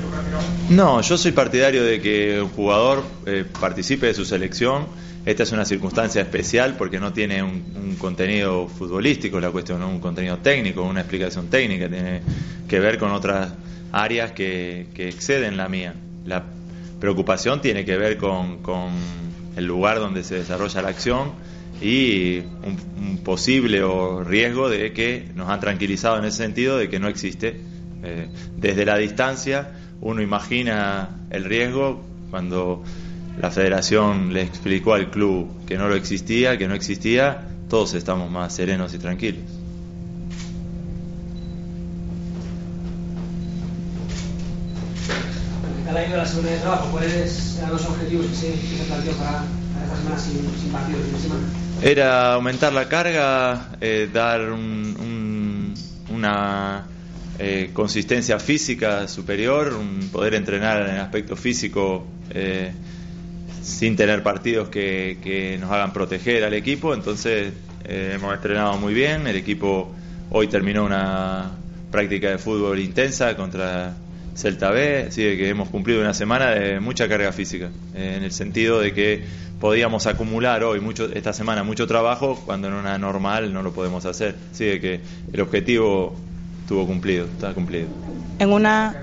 No, 0.69 1.01
yo 1.01 1.17
soy 1.17 1.31
partidario 1.31 1.83
de 1.83 2.01
que 2.01 2.41
un 2.41 2.49
jugador 2.49 3.03
eh, 3.25 3.45
participe 3.59 4.07
de 4.07 4.13
su 4.13 4.25
selección. 4.25 4.87
Esta 5.25 5.43
es 5.43 5.51
una 5.51 5.65
circunstancia 5.65 6.21
especial 6.21 6.75
porque 6.77 6.99
no 6.99 7.13
tiene 7.13 7.41
un, 7.41 7.95
contenido 7.97 8.67
futbolístico 8.67 9.39
la 9.39 9.49
cuestión, 9.49 9.79
no 9.79 9.89
un 9.89 9.99
contenido 9.99 10.37
técnico, 10.37 10.83
una 10.83 11.01
explicación 11.01 11.47
técnica, 11.47 11.89
tiene 11.89 12.21
que 12.67 12.79
ver 12.79 12.99
con 12.99 13.11
otras 13.11 13.53
áreas 13.91 14.33
que, 14.33 14.87
que 14.93 15.09
exceden 15.09 15.57
la 15.57 15.67
mía. 15.67 15.95
La 16.25 16.43
preocupación 16.99 17.61
tiene 17.61 17.85
que 17.85 17.97
ver 17.97 18.17
con 18.17 18.59
el 19.55 19.65
lugar 19.65 19.99
donde 19.99 20.23
se 20.23 20.35
desarrolla 20.35 20.81
la 20.81 20.89
acción 20.89 21.31
y 21.81 22.39
un, 22.39 23.19
posible 23.23 23.83
o 23.83 24.23
riesgo 24.23 24.69
de 24.69 24.93
que 24.93 25.29
nos 25.35 25.49
han 25.49 25.59
tranquilizado 25.59 26.19
en 26.19 26.25
ese 26.25 26.37
sentido 26.37 26.77
de 26.77 26.89
que 26.89 26.99
no 26.99 27.07
existe. 27.07 27.61
Eh, 28.03 28.27
desde 28.57 28.85
la 28.85 28.97
distancia 28.97 29.71
uno 30.01 30.21
imagina 30.21 31.09
el 31.31 31.45
riesgo 31.45 32.03
cuando 32.29 32.83
la 33.41 33.49
federación 33.49 34.33
le 34.33 34.43
explicó 34.43 34.93
al 34.93 35.09
club 35.09 35.65
que 35.65 35.77
no 35.77 35.87
lo 35.87 35.95
existía, 35.95 36.57
que 36.57 36.67
no 36.67 36.75
existía, 36.75 37.47
todos 37.69 37.93
estamos 37.93 38.29
más 38.29 38.53
serenos 38.53 38.93
y 38.93 38.99
tranquilos. 38.99 39.43
¿cuáles 46.91 47.57
eran 47.57 47.71
los 47.71 47.85
objetivos 47.85 48.27
que 48.27 48.35
se 48.35 48.83
planteó 48.87 49.13
para, 49.13 49.43
Era 51.81 52.33
aumentar 52.33 52.73
la 52.73 52.87
carga, 52.87 53.69
eh, 53.81 54.09
dar 54.11 54.51
un- 54.51 54.95
un- 54.99 55.73
una 56.15 56.85
eh, 57.37 57.71
consistencia 57.73 58.39
física 58.39 59.07
superior, 59.09 59.73
un 59.73 60.07
poder 60.11 60.35
entrenar 60.35 60.83
en 60.87 60.95
el 60.95 61.01
aspecto 61.01 61.35
físico 61.35 62.07
eh, 62.29 62.71
sin 63.61 63.95
tener 63.97 64.23
partidos 64.23 64.69
que, 64.69 65.17
que 65.21 65.57
nos 65.59 65.69
hagan 65.71 65.91
proteger 65.91 66.45
al 66.45 66.53
equipo. 66.53 66.93
Entonces 66.93 67.51
hemos 67.83 68.33
entrenado 68.33 68.77
muy 68.77 68.93
bien, 68.93 69.27
el 69.27 69.35
equipo 69.35 69.93
hoy 70.31 70.47
terminó 70.47 70.85
una 70.85 71.51
práctica 71.91 72.29
de 72.29 72.37
fútbol 72.37 72.79
intensa 72.79 73.35
contra 73.35 73.93
Celta 74.35 74.69
B, 74.71 75.09
de 75.09 75.37
que 75.37 75.49
hemos 75.49 75.69
cumplido 75.69 76.01
una 76.01 76.13
semana 76.13 76.51
de 76.51 76.79
mucha 76.79 77.07
carga 77.07 77.31
física, 77.31 77.69
eh, 77.95 78.15
en 78.17 78.23
el 78.23 78.31
sentido 78.31 78.79
de 78.79 78.93
que 78.93 79.23
podíamos 79.59 80.05
acumular 80.07 80.63
hoy 80.63 80.81
mucho 80.81 81.09
esta 81.13 81.31
semana 81.31 81.63
mucho 81.63 81.87
trabajo 81.87 82.41
cuando 82.45 82.67
en 82.67 82.73
una 82.73 82.97
normal 82.97 83.53
no 83.53 83.63
lo 83.63 83.73
podemos 83.73 84.05
hacer, 84.05 84.35
de 84.57 84.79
que 84.81 84.99
el 85.31 85.41
objetivo 85.41 86.15
estuvo 86.61 86.85
cumplido, 86.85 87.25
está 87.25 87.53
cumplido. 87.53 87.87
En 88.39 88.51
una 88.51 88.93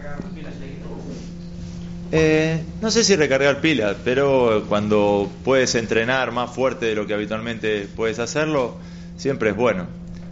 Eh, 2.14 2.62
no 2.82 2.90
sé 2.90 3.04
si 3.04 3.16
recargar 3.16 3.62
pilas, 3.62 3.96
pero 4.04 4.66
cuando 4.68 5.30
puedes 5.44 5.74
entrenar 5.74 6.30
más 6.30 6.50
fuerte 6.50 6.84
de 6.84 6.94
lo 6.94 7.06
que 7.06 7.14
habitualmente 7.14 7.88
puedes 7.96 8.18
hacerlo, 8.18 8.76
siempre 9.16 9.50
es 9.50 9.56
bueno. 9.56 9.86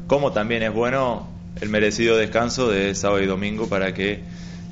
Como 0.06 0.32
también 0.32 0.62
es 0.62 0.74
bueno 0.74 1.26
el 1.58 1.70
merecido 1.70 2.18
descanso 2.18 2.68
de 2.68 2.94
sábado 2.94 3.22
y 3.22 3.26
domingo 3.26 3.66
para 3.66 3.94
que 3.94 4.20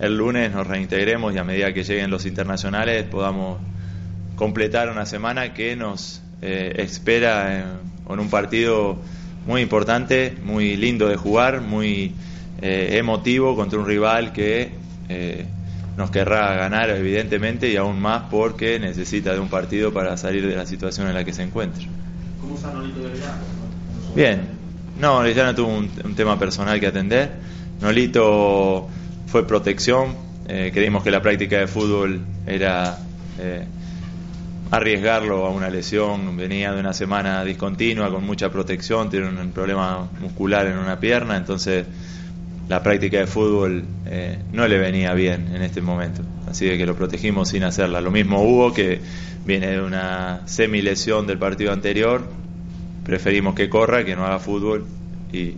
el 0.00 0.16
lunes 0.16 0.52
nos 0.52 0.66
reintegremos 0.66 1.34
y 1.34 1.38
a 1.38 1.44
medida 1.44 1.72
que 1.72 1.84
lleguen 1.84 2.10
los 2.10 2.26
internacionales 2.26 3.04
podamos 3.04 3.58
completar 4.36 4.90
una 4.90 5.06
semana 5.06 5.52
que 5.52 5.74
nos 5.76 6.22
eh, 6.40 6.74
espera 6.78 7.58
en, 7.58 7.64
en 8.08 8.20
un 8.20 8.30
partido 8.30 8.98
muy 9.46 9.62
importante, 9.62 10.36
muy 10.44 10.76
lindo 10.76 11.08
de 11.08 11.16
jugar, 11.16 11.60
muy 11.60 12.12
eh, 12.60 12.96
emotivo 12.98 13.56
contra 13.56 13.78
un 13.78 13.86
rival 13.86 14.32
que 14.32 14.70
eh, 15.08 15.46
nos 15.96 16.10
querrá 16.10 16.54
ganar 16.54 16.90
evidentemente 16.90 17.68
y 17.70 17.76
aún 17.76 18.00
más 18.00 18.24
porque 18.30 18.78
necesita 18.78 19.32
de 19.32 19.40
un 19.40 19.48
partido 19.48 19.92
para 19.92 20.16
salir 20.16 20.46
de 20.46 20.54
la 20.54 20.66
situación 20.66 21.08
en 21.08 21.14
la 21.14 21.24
que 21.24 21.32
se 21.32 21.42
encuentra. 21.42 21.82
¿Cómo 22.40 22.54
está 22.54 22.72
Nolito? 22.72 23.00
Bien, 24.14 24.42
no, 25.00 25.24
Liliana 25.24 25.54
tuvo 25.54 25.68
un, 25.68 25.90
un 26.04 26.14
tema 26.14 26.38
personal 26.38 26.78
que 26.78 26.86
atender. 26.86 27.30
Nolito 27.80 28.88
fue 29.28 29.46
protección. 29.46 30.16
Eh, 30.48 30.70
creímos 30.72 31.04
que 31.04 31.10
la 31.10 31.20
práctica 31.20 31.58
de 31.58 31.66
fútbol 31.66 32.20
era 32.46 32.98
eh, 33.38 33.64
arriesgarlo 34.70 35.46
a 35.46 35.50
una 35.50 35.68
lesión. 35.68 36.36
Venía 36.36 36.72
de 36.72 36.80
una 36.80 36.94
semana 36.94 37.44
discontinua 37.44 38.10
con 38.10 38.24
mucha 38.24 38.50
protección, 38.50 39.10
tiene 39.10 39.28
un, 39.28 39.50
problema 39.52 40.08
muscular 40.20 40.66
en 40.66 40.78
una 40.78 40.98
pierna, 40.98 41.36
entonces 41.36 41.86
la 42.68 42.82
práctica 42.82 43.18
de 43.18 43.26
fútbol 43.26 43.84
eh, 44.06 44.38
no 44.52 44.66
le 44.66 44.78
venía 44.78 45.12
bien 45.12 45.54
en 45.54 45.62
este 45.62 45.82
momento. 45.82 46.22
Así 46.48 46.66
que 46.66 46.86
lo 46.86 46.94
protegimos 46.94 47.50
sin 47.50 47.64
hacerla. 47.64 48.00
Lo 48.00 48.10
mismo 48.10 48.42
Hugo, 48.42 48.72
que 48.72 49.00
viene 49.44 49.68
de 49.68 49.80
una 49.82 50.40
semilesión 50.46 51.26
del 51.26 51.38
partido 51.38 51.72
anterior. 51.72 52.22
Preferimos 53.04 53.54
que 53.54 53.68
corra, 53.68 54.04
que 54.04 54.16
no 54.16 54.24
haga 54.24 54.38
fútbol 54.38 54.86
y 55.32 55.54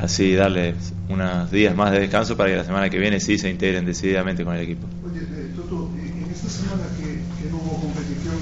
así 0.00 0.34
darle 0.34 0.74
unos 1.08 1.50
días 1.50 1.74
más 1.74 1.92
de 1.92 2.00
descanso 2.00 2.36
para 2.36 2.50
que 2.50 2.56
la 2.56 2.64
semana 2.64 2.88
que 2.88 2.98
viene 2.98 3.20
sí 3.20 3.38
se 3.38 3.50
integren 3.50 3.84
decididamente 3.84 4.44
con 4.44 4.54
el 4.54 4.62
equipo. 4.62 4.86
Oye, 5.04 5.20
eh, 5.20 5.50
Toto, 5.56 5.90
en 5.98 6.30
esta 6.30 6.48
semana 6.48 6.84
que, 6.96 7.20
que 7.42 7.50
no 7.50 7.56
hubo 7.56 7.80
competición, 7.80 8.36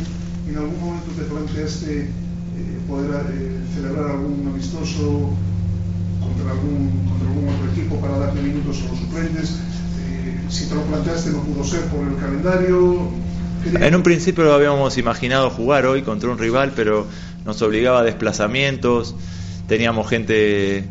¿en 0.49 0.57
algún 0.57 0.81
momento 0.81 1.11
te 1.17 1.23
planteaste 1.23 2.01
eh, 2.03 2.09
poder 2.87 3.27
eh, 3.33 3.61
celebrar 3.75 4.11
algún 4.11 4.49
amistoso 4.53 5.35
contra 6.21 6.51
algún, 6.51 7.07
contra 7.09 7.29
algún 7.29 7.49
otro 7.49 7.73
equipo 7.73 8.01
para 8.01 8.19
darle 8.19 8.43
minutos 8.43 8.83
a 8.83 8.89
los 8.91 8.99
suplentes? 8.99 9.59
Si 10.49 10.69
te 10.69 10.75
lo 10.77 10.83
planteaste 10.83 11.31
no 11.31 11.43
pudo 11.43 11.65
ser 11.65 11.81
por 11.87 12.07
el 12.07 12.17
calendario. 12.17 13.11
¿Qué 13.65 13.85
En 13.85 13.97
un 13.97 14.03
principio 14.03 14.45
lo 14.45 14.55
habíamos 14.55 14.97
imaginado 14.97 15.51
jugar 15.51 15.87
hoy 15.87 16.03
contra 16.03 16.31
un 16.31 16.39
rival, 16.39 16.73
pero 16.77 17.07
nos 17.45 17.61
obligaba 17.63 18.01
a 18.01 18.03
desplazamientos, 18.05 19.17
teníamos 19.67 20.09
gente 20.09 20.85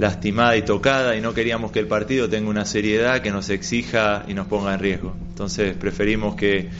lastimada 0.00 0.56
y 0.56 0.62
tocada 0.62 1.14
y 1.14 1.20
no 1.20 1.34
queríamos 1.34 1.70
que 1.72 1.78
el 1.78 1.86
partido 1.86 2.28
tenga 2.28 2.48
una 2.48 2.64
seriedad 2.64 3.20
que 3.20 3.30
nos 3.30 3.50
exija 3.50 4.24
y 4.26 4.34
nos 4.34 4.46
ponga 4.46 4.72
en 4.74 4.80
riesgo. 4.80 5.14
Entonces 5.28 5.76
preferimos 5.76 6.34
que 6.36 6.70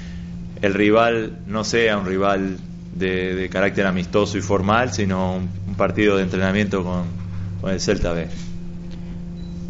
el 0.63 0.75
rival 0.75 1.39
no 1.47 1.63
sea 1.65 1.99
un 1.99 2.07
rival 2.07 2.57
de, 2.95 3.35
de 3.35 3.49
carácter 3.51 3.87
amistoso 3.87 4.39
y 4.39 4.41
formal, 4.41 4.93
sino 4.93 5.37
un, 5.37 5.75
partido 5.77 6.17
de 6.17 6.23
entrenamiento 6.25 6.83
con, 6.83 7.05
con 7.61 7.71
el 7.71 7.81
Celta 7.81 8.13
B. 8.13 8.27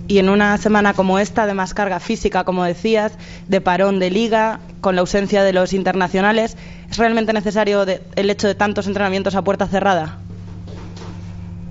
y 0.08 0.18
en 0.18 0.28
una 0.28 0.56
semana 0.58 0.92
como 0.94 1.18
esta, 1.20 1.46
de 1.46 1.54
más 1.54 1.72
carga 1.74 2.00
física, 2.00 2.42
como 2.42 2.64
decías, 2.64 3.12
de 3.46 3.60
parón 3.60 3.98
de 4.00 4.10
liga, 4.10 4.58
con 4.80 4.96
la 4.96 5.02
ausencia 5.02 5.44
de 5.44 5.52
los 5.52 5.72
internacionales, 5.72 6.56
¿es 6.90 6.96
realmente 6.98 7.32
necesario 7.32 7.84
de- 7.84 8.00
el 8.16 8.28
hecho 8.30 8.48
de 8.48 8.56
tantos 8.56 8.86
entrenamientos 8.88 9.34
a 9.36 9.42
puerta 9.42 9.68
cerrada? 9.68 10.18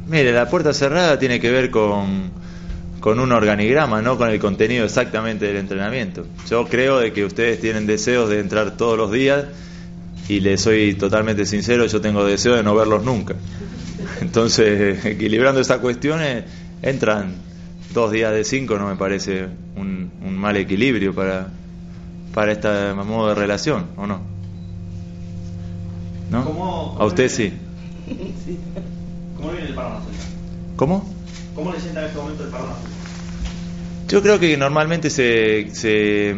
Mire, 0.10 0.32
la 0.34 0.50
puerta 0.50 0.74
cerrada 0.74 1.19
tiene 1.19 1.39
que 1.39 1.52
ver 1.52 1.69
con, 1.69 2.32
con 3.00 3.19
un 3.19 3.32
organigrama, 3.32 4.02
no 4.02 4.17
con 4.17 4.30
el 4.30 4.39
contenido 4.39 4.86
exactamente 4.86 5.45
del 5.45 5.58
entrenamiento. 5.58 6.26
Yo 6.50 6.65
creo 6.67 7.00
de 7.00 7.13
que 7.13 7.26
ustedes 7.26 7.60
tienen 7.62 7.86
deseos 7.86 8.30
de 8.30 8.39
entrar 8.39 8.76
todos 8.76 8.98
los 8.98 9.12
días 9.12 9.45
y 10.28 10.39
les 10.39 10.62
soy 10.62 10.95
totalmente 10.95 11.45
sincero, 11.45 11.86
yo 11.86 12.02
tengo 12.02 12.26
deseo 12.26 12.56
de 12.56 12.63
no 12.63 12.74
verlos 12.76 13.04
nunca. 13.04 13.36
Entonces, 14.22 15.06
equilibrando 15.06 15.62
estas 15.62 15.78
cuestiones, 15.80 16.45
entran 16.82 17.34
dos 17.93 18.12
días 18.12 18.32
de 18.34 18.43
cinco, 18.43 18.78
no 18.80 18.88
me 18.88 18.95
parece 18.95 19.48
un, 19.76 20.12
un 20.26 20.36
mal 20.38 20.58
equilibrio 20.58 21.13
para, 21.13 21.48
para 22.34 22.52
este 22.52 22.67
modo 22.93 23.30
de 23.30 23.36
relación, 23.36 23.86
¿o 23.95 24.08
no? 24.08 24.22
¿No? 26.32 26.45
¿Cómo- 26.45 26.98
A 27.00 27.06
usted 27.06 27.26
cómo 27.28 27.36
sí. 27.36 27.54
¿Cómo 29.39 29.52
viene 29.52 29.67
el 29.67 29.73
parón 29.73 29.93
a? 29.93 29.99
¿Cómo? 30.75 31.13
¿Cómo 31.56 31.71
le 31.73 31.80
sienta 31.80 32.02
en 32.02 32.08
este 32.08 32.17
momento 32.19 32.43
el 32.43 32.49
parón 32.49 32.69
a? 32.71 32.75
Yo 34.10 34.21
creo 34.21 34.39
que 34.39 34.58
normalmente 34.58 35.10
se, 35.10 35.69
se, 35.73 36.36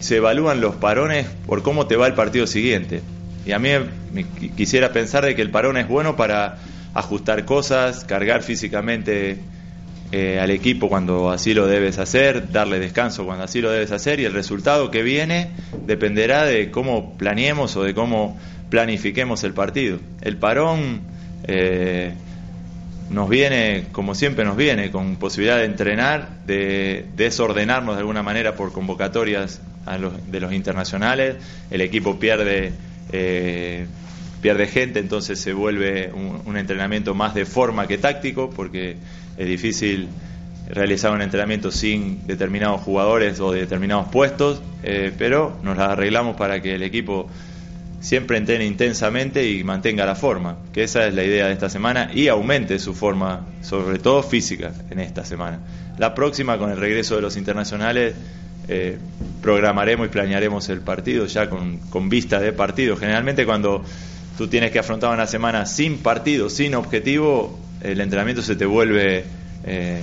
se 0.00 0.16
evalúan 0.16 0.60
los 0.60 0.74
parones 0.76 1.26
por 1.46 1.62
cómo 1.62 1.86
te 1.86 1.96
va 1.96 2.06
el 2.06 2.14
partido 2.14 2.46
siguiente. 2.46 3.02
Y 3.46 3.52
a 3.52 3.58
mí 3.58 3.68
me 4.12 4.22
qui- 4.26 4.54
quisiera 4.54 4.92
pensar 4.92 5.24
de 5.24 5.34
que 5.34 5.42
el 5.42 5.50
parón 5.50 5.76
es 5.76 5.86
bueno 5.88 6.16
para 6.16 6.56
ajustar 6.92 7.44
cosas, 7.44 8.04
cargar 8.04 8.42
físicamente 8.42 9.38
eh, 10.12 10.38
al 10.40 10.50
equipo 10.50 10.88
cuando 10.88 11.30
así 11.30 11.54
lo 11.54 11.66
debes 11.66 11.98
hacer, 11.98 12.50
darle 12.52 12.78
descanso 12.78 13.24
cuando 13.24 13.44
así 13.44 13.60
lo 13.60 13.70
debes 13.70 13.90
hacer 13.92 14.20
y 14.20 14.24
el 14.24 14.32
resultado 14.32 14.90
que 14.90 15.02
viene 15.02 15.50
dependerá 15.86 16.44
de 16.44 16.70
cómo 16.70 17.14
planeemos 17.16 17.76
o 17.76 17.82
de 17.84 17.94
cómo 17.94 18.36
planifiquemos 18.70 19.44
el 19.44 19.52
partido. 19.54 19.98
El 20.20 20.36
parón 20.36 21.00
eh, 21.46 22.14
nos 23.10 23.28
viene, 23.28 23.86
como 23.92 24.14
siempre 24.14 24.44
nos 24.44 24.56
viene, 24.56 24.90
con 24.90 25.16
posibilidad 25.16 25.58
de 25.58 25.64
entrenar, 25.66 26.28
de 26.46 27.06
desordenarnos 27.16 27.96
de 27.96 28.00
alguna 28.00 28.22
manera 28.22 28.54
por 28.56 28.72
convocatorias 28.72 29.60
a 29.86 29.98
los- 29.98 30.30
de 30.30 30.40
los 30.40 30.52
internacionales. 30.52 31.36
El 31.70 31.80
equipo 31.80 32.18
pierde 32.18 32.72
eh, 33.12 33.86
pierde 34.40 34.66
gente, 34.66 34.98
entonces 34.98 35.38
se 35.40 35.54
vuelve 35.54 36.12
un, 36.12 36.56
entrenamiento 36.58 37.14
más 37.14 37.34
de 37.34 37.46
forma 37.46 37.86
que 37.86 37.96
táctico, 37.96 38.50
porque 38.50 38.96
es 39.38 39.46
difícil 39.46 40.08
realizar 40.68 41.12
un 41.12 41.22
entrenamiento 41.22 41.70
sin 41.70 42.26
determinados 42.26 42.82
jugadores 42.82 43.40
o 43.40 43.52
de 43.52 43.60
determinados 43.60 44.08
puestos, 44.08 44.60
eh, 44.82 45.12
pero 45.16 45.56
nos 45.62 45.78
las 45.78 45.90
arreglamos 45.90 46.36
para 46.36 46.60
que 46.60 46.74
el 46.74 46.82
equipo 46.82 47.26
siempre 48.04 48.36
entrene 48.36 48.66
intensamente 48.66 49.48
y 49.48 49.64
mantenga 49.64 50.04
la 50.04 50.14
forma, 50.14 50.58
que 50.74 50.82
esa 50.82 51.06
es 51.06 51.14
la 51.14 51.24
idea 51.24 51.46
de 51.46 51.54
esta 51.54 51.70
semana 51.70 52.10
y 52.12 52.28
aumente 52.28 52.78
su 52.78 52.92
forma, 52.92 53.46
sobre 53.62 53.98
todo 53.98 54.22
física, 54.22 54.72
en 54.90 55.00
esta 55.00 55.24
semana. 55.24 55.60
La 55.96 56.14
próxima, 56.14 56.58
con 56.58 56.70
el 56.70 56.76
regreso 56.76 57.16
de 57.16 57.22
los 57.22 57.38
internacionales, 57.38 58.14
eh, 58.68 58.98
programaremos 59.40 60.06
y 60.06 60.10
planearemos 60.10 60.68
el 60.68 60.80
partido 60.80 61.24
ya 61.24 61.48
con, 61.48 61.78
con 61.88 62.10
vista 62.10 62.40
de 62.40 62.52
partido. 62.52 62.94
Generalmente 62.94 63.46
cuando 63.46 63.82
tú 64.36 64.48
tienes 64.48 64.70
que 64.70 64.80
afrontar 64.80 65.14
una 65.14 65.26
semana 65.26 65.64
sin 65.64 65.96
partido, 65.96 66.50
sin 66.50 66.74
objetivo, 66.74 67.58
el 67.80 68.02
entrenamiento 68.02 68.42
se 68.42 68.54
te 68.54 68.66
vuelve... 68.66 69.24
Eh, 69.64 70.02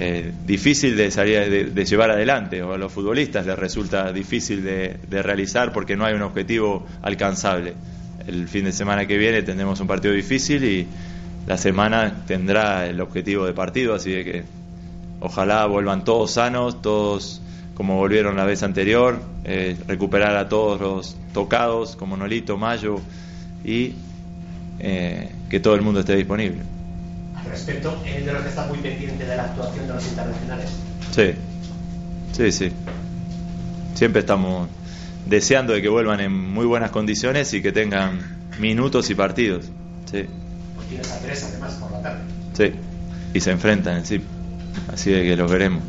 eh, 0.00 0.32
difícil 0.46 0.96
de, 0.96 1.10
salir, 1.10 1.50
de, 1.50 1.64
de, 1.64 1.84
llevar 1.84 2.12
adelante, 2.12 2.62
o 2.62 2.72
a 2.72 2.78
los 2.78 2.92
futbolistas 2.92 3.44
les 3.44 3.58
resulta 3.58 4.12
difícil 4.12 4.62
de, 4.62 4.96
de, 5.10 5.22
realizar 5.24 5.72
porque 5.72 5.96
no 5.96 6.04
hay 6.04 6.14
un 6.14 6.22
objetivo 6.22 6.86
alcanzable. 7.02 7.74
El 8.24 8.46
fin 8.46 8.64
de 8.64 8.70
semana 8.70 9.06
que 9.06 9.18
viene 9.18 9.42
tendremos 9.42 9.80
un 9.80 9.88
partido 9.88 10.14
difícil 10.14 10.62
y 10.62 10.86
la 11.48 11.58
semana 11.58 12.22
tendrá 12.28 12.86
el 12.86 13.00
objetivo 13.00 13.44
de 13.44 13.54
partido, 13.54 13.92
así 13.92 14.12
que 14.22 14.44
ojalá 15.18 15.66
vuelvan 15.66 16.04
todos 16.04 16.30
sanos, 16.30 16.80
todos 16.80 17.42
como 17.74 17.96
volvieron 17.96 18.36
la 18.36 18.44
vez 18.44 18.62
anterior, 18.62 19.20
eh, 19.42 19.76
recuperar 19.88 20.36
a 20.36 20.48
todos 20.48 20.80
los 20.80 21.16
tocados 21.32 21.96
como 21.96 22.16
Nolito, 22.16 22.56
Mayo 22.56 23.00
y 23.64 23.94
eh, 24.78 25.32
que 25.50 25.58
todo 25.58 25.74
el 25.74 25.82
mundo 25.82 25.98
esté 26.00 26.14
disponible 26.14 26.77
respecto, 27.44 28.02
es 28.06 28.24
de 28.24 28.32
los 28.32 28.42
que 28.42 28.48
está 28.48 28.66
muy 28.66 28.78
pendiente 28.78 29.24
de 29.24 29.36
la 29.36 29.44
actuación 29.44 29.86
de 29.86 29.94
los 29.94 30.06
internacionales. 30.06 30.70
Sí, 31.10 31.32
sí, 32.32 32.52
sí. 32.52 32.72
Siempre 33.94 34.20
estamos 34.20 34.68
deseando 35.26 35.72
de 35.72 35.82
que 35.82 35.88
vuelvan 35.88 36.20
en 36.20 36.32
muy 36.32 36.66
buenas 36.66 36.90
condiciones 36.90 37.52
y 37.54 37.62
que 37.62 37.72
tengan 37.72 38.18
minutos 38.58 39.10
y 39.10 39.14
partidos. 39.14 39.66
Sí. 40.10 40.26
Pues 40.74 40.88
tienes 40.88 41.10
a 41.10 41.18
tres 41.18 41.44
además 41.44 41.74
por 41.74 41.92
la 41.92 42.02
tarde. 42.02 42.20
Sí, 42.54 42.72
y 43.34 43.40
se 43.40 43.50
enfrentan 43.50 43.98
en 43.98 44.06
sí. 44.06 44.20
Así 44.92 45.10
de 45.10 45.22
que 45.22 45.36
los 45.36 45.50
veremos. 45.50 45.82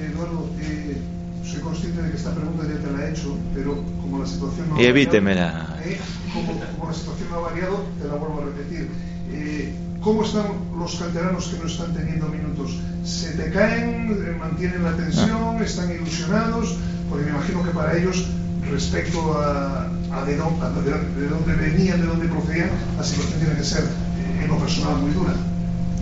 Eduardo, 0.00 0.50
eh, 0.60 0.96
soy 1.44 1.60
consciente 1.60 2.02
de 2.02 2.10
que 2.10 2.16
esta 2.16 2.34
pregunta 2.34 2.64
ya 2.64 2.78
te 2.78 2.92
la 2.92 3.06
he 3.06 3.10
hecho, 3.10 3.36
pero 3.54 3.82
como 4.00 4.18
la 4.18 4.26
situación 4.26 4.70
no 4.70 4.80
y 4.80 4.84
evítemela. 4.84 5.78
Eh, 5.84 5.98
como, 6.32 6.60
como, 6.76 6.90
la 6.90 6.94
situación 6.94 7.30
no 7.30 7.36
ha 7.36 7.40
variado, 7.40 7.86
te 8.00 8.08
la 8.08 8.14
vuelvo 8.14 8.42
a 8.42 8.44
repetir. 8.46 8.88
Eh, 9.32 9.74
¿Cómo 10.04 10.22
están 10.22 10.44
los 10.78 10.96
canteranos 10.96 11.46
que 11.46 11.58
no 11.58 11.66
están 11.66 11.94
teniendo 11.94 12.28
minutos? 12.28 12.78
¿Se 13.04 13.30
te 13.38 13.50
caen? 13.50 14.38
¿Mantienen 14.38 14.84
la 14.84 14.94
tensión? 14.94 15.62
¿Están 15.62 15.90
ilusionados? 15.92 16.76
Porque 17.08 17.24
me 17.24 17.30
imagino 17.30 17.64
que 17.64 17.70
para 17.70 17.96
ellos, 17.96 18.26
respecto 18.70 19.32
a, 19.32 19.86
a, 20.12 20.24
de, 20.26 20.36
dónde, 20.36 20.66
a 20.66 20.68
de, 20.68 21.20
de, 21.22 21.28
dónde 21.28 21.54
venían, 21.54 22.02
de 22.02 22.06
dónde 22.06 22.28
procedían, 22.28 22.68
la 22.98 23.02
situación 23.02 23.40
tiene 23.40 23.56
que 23.56 23.64
ser 23.64 23.84
eh, 23.84 24.42
en 24.42 24.48
lo 24.48 24.58
personal 24.58 24.98
muy 24.98 25.10
dura. 25.12 25.32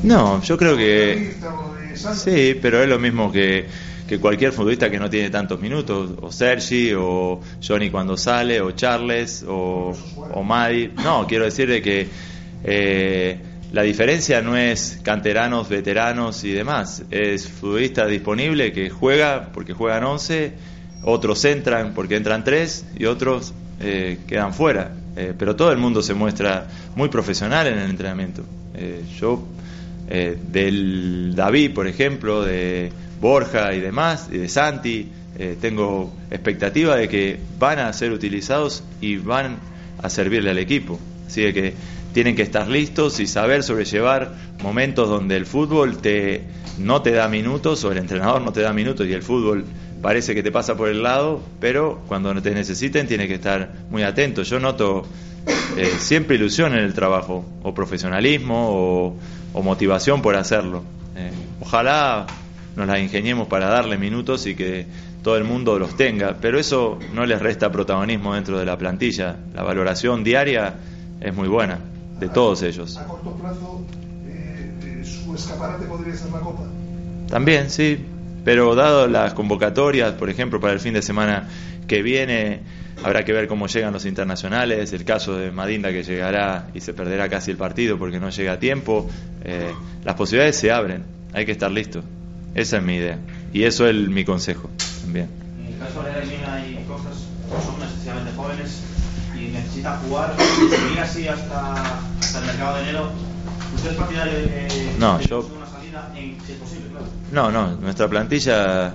No, 0.03 0.43
yo 0.43 0.59
creo 0.59 0.77
que... 0.77 1.37
Sí, 1.95 2.59
pero 2.61 2.83
es 2.83 2.89
lo 2.89 2.99
mismo 2.99 3.31
que, 3.31 3.69
que 4.09 4.19
cualquier 4.19 4.51
futbolista 4.53 4.91
que 4.91 4.99
no 4.99 5.09
tiene 5.09 5.31
tantos 5.31 5.61
minutos, 5.61 6.11
o 6.21 6.33
Sergi, 6.33 6.93
o 6.93 7.39
Johnny 7.65 7.89
cuando 7.89 8.17
sale, 8.17 8.61
o 8.63 8.73
Charles, 8.73 9.45
o, 9.47 9.95
o 10.33 10.43
Madi. 10.43 10.93
No, 11.05 11.25
quiero 11.25 11.45
decir 11.45 11.69
de 11.69 11.81
que... 11.81 12.09
Eh, 12.65 13.41
la 13.73 13.83
diferencia 13.83 14.43
no 14.43 14.57
es 14.57 15.01
canteranos, 15.03 15.69
veteranos 15.69 16.45
y 16.45 16.53
demás, 16.53 17.05
es 17.11 17.49
futbolista 17.49 18.07
disponible 18.07 18.73
que 18.73 18.91
juega 18.91 19.49
porque 19.53 19.73
juegan 19.73 20.05
11, 20.05 20.53
otros 21.05 21.45
entran 21.45 21.95
porque 21.95 22.17
entran 22.17 22.45
3 22.45 22.87
y 22.99 23.07
otros 23.07 23.55
eh, 23.81 24.19
quedan 24.27 24.53
fuera. 24.53 24.93
Eh, 25.17 25.35
pero 25.39 25.57
todo 25.57 25.73
el 25.73 25.79
mundo 25.79 26.03
se 26.03 26.15
muestra 26.15 26.67
muy 26.95 27.09
profesional 27.09 27.67
en 27.67 27.79
el 27.79 27.91
entrenamiento. 27.91 28.45
Eh, 28.75 29.05
yo, 29.19 29.47
eh, 30.09 30.37
del 30.51 31.35
David, 31.35 31.73
por 31.73 31.87
ejemplo, 31.87 32.45
de 32.45 32.93
Borja 33.21 33.73
y 33.75 33.81
demás, 33.81 34.29
y 34.31 34.39
de 34.39 34.49
Santi, 34.49 35.09
eh, 35.39 35.57
tengo 35.61 36.13
expectativa 36.31 36.97
de 36.97 37.09
que 37.09 37.39
van 37.59 37.79
a 37.79 37.93
ser 37.93 38.13
utilizados 38.13 38.85
y 39.01 39.17
van 39.17 39.57
a 40.03 40.11
servirle 40.11 40.51
al 40.51 40.59
equipo. 40.59 40.99
Así 41.27 41.43
de 41.43 41.55
que 41.55 41.75
tienen 42.13 42.37
que 42.37 42.43
estar 42.43 42.69
listos 42.69 43.21
y 43.21 43.27
saber 43.27 43.63
sobrellevar 43.63 44.33
momentos 44.63 45.09
donde 45.09 45.37
el 45.37 45.47
fútbol 45.47 45.99
te, 45.99 46.45
no 46.79 47.03
te 47.03 47.13
da 47.13 47.29
minutos 47.29 47.85
o 47.85 47.93
el 47.93 47.99
entrenador 47.99 48.43
no 48.43 48.53
te 48.53 48.61
da 48.61 48.73
minutos 48.73 49.07
y 49.07 49.13
el 49.13 49.23
fútbol 49.23 49.65
parece 50.03 50.35
que 50.35 50.43
te 50.43 50.51
pasa 50.51 50.77
por 50.77 50.89
el 50.89 51.03
lado, 51.03 51.41
pero 51.61 52.03
cuando 52.09 52.35
te 52.43 52.51
necesiten 52.51 53.07
tienes 53.07 53.29
que 53.29 53.35
estar 53.35 53.73
muy 53.91 54.03
atento. 54.03 54.43
Yo 54.43 54.59
noto 54.59 55.07
eh, 55.77 55.87
siempre 55.99 56.37
ilusión 56.37 56.73
en 56.75 56.81
el 56.81 56.93
trabajo, 56.93 57.45
o 57.63 57.73
profesionalismo, 57.73 59.15
o, 59.55 59.63
motivación 59.63 60.23
por 60.23 60.35
hacerlo. 60.35 60.83
Eh, 61.17 61.31
ojalá 61.61 62.27
nos 62.75 62.87
la 62.87 62.99
ingeniemos 62.99 63.47
para 63.49 63.69
darle 63.69 63.97
minutos 63.97 64.47
y 64.47 64.55
que 64.55 64.87
todo 65.23 65.37
el 65.37 65.45
mundo 65.45 65.79
los 65.79 65.97
tenga, 65.97 66.37
pero 66.41 66.59
eso 66.59 66.99
no 67.15 67.25
les 67.27 67.41
resta 67.41 67.71
protagonismo 67.71 68.35
dentro 68.35 68.59
de 68.59 68.67
la 68.67 68.77
plantilla. 68.77 69.37
La 69.55 69.63
valoración 69.63 70.25
diaria 70.25 70.75
es 71.21 71.35
muy 71.35 71.47
buena 71.49 71.92
de 72.23 72.29
todos 72.29 72.63
ellos. 72.63 72.97
A 72.97 73.05
corto 73.05 73.33
plazo, 73.33 73.83
eh, 74.27 75.03
su 75.05 75.35
escaparate 75.35 75.87
podría 75.87 76.15
ser 76.15 76.31
la 76.31 76.41
Copa. 76.41 76.65
También, 77.29 77.69
sí, 77.69 77.99
pero 78.45 78.75
dado 78.75 79.09
las 79.09 79.35
convocatorias, 79.35 80.13
por 80.13 80.31
ejemplo, 80.31 80.61
para 80.61 80.73
el 80.73 80.81
fin 80.81 80.95
de 80.95 81.03
semana 81.03 81.49
que 81.89 82.03
viene, 82.03 82.61
habrá 83.03 83.25
que 83.25 83.33
ver 83.33 83.49
cómo 83.49 83.67
llegan 83.67 83.93
los 83.93 84.07
internacionales, 84.07 84.93
el 84.93 85.05
caso 85.05 85.37
de 85.37 85.51
Madinda 85.51 85.91
que 85.91 86.05
llegará 86.05 86.69
y 86.75 86.81
se 86.81 86.95
perderá 86.95 87.29
casi 87.29 87.51
el 87.51 87.57
partido 87.57 87.99
porque 87.99 88.21
no 88.21 88.31
llega 88.31 88.53
a 88.53 88.59
tiempo, 88.59 89.09
eh, 89.45 89.73
las 90.05 90.15
posibilidades 90.15 90.57
se 90.57 90.71
abren, 90.71 91.05
hay 91.33 91.45
que 91.45 91.53
estar 91.53 91.71
listo. 91.71 92.03
Esa 92.55 92.77
es 92.77 92.83
mi 92.83 92.97
idea 92.97 93.19
y 93.53 93.65
eso 93.65 93.85
es 93.85 93.91
el, 93.91 94.11
mi 94.11 94.25
consejo 94.25 94.71
también. 95.01 95.29
En 95.59 95.73
el 95.73 95.79
caso 95.79 96.03
de 96.03 96.13
la 96.13 96.55
hay 96.55 96.85
cosas 96.87 97.27
son 97.65 98.37
jóvenes 98.37 98.92
y 99.43 99.49
necesita 99.53 99.97
jugar 99.99 100.35
y 100.39 100.69
seguir 100.69 101.01
así 101.01 101.29
hasta, 101.29 101.99
hasta 102.21 102.39
el 102.39 102.47
mercado 102.47 102.77
de 102.77 102.83
enero. 102.83 103.11
¿Usted 103.75 103.91
es 103.91 103.97
partidario 103.97 104.39
de 104.39 104.45
que 104.45 104.95
no, 104.99 105.19
de 105.19 105.27
yo... 105.27 105.41
una 105.41 105.67
salida 105.67 106.13
en, 106.15 106.39
si 106.45 106.53
es 106.53 106.59
posible? 106.59 106.89
Claro. 106.91 107.07
No, 107.33 107.51
no, 107.51 107.77
nuestra 107.77 108.09
plantilla, 108.09 108.95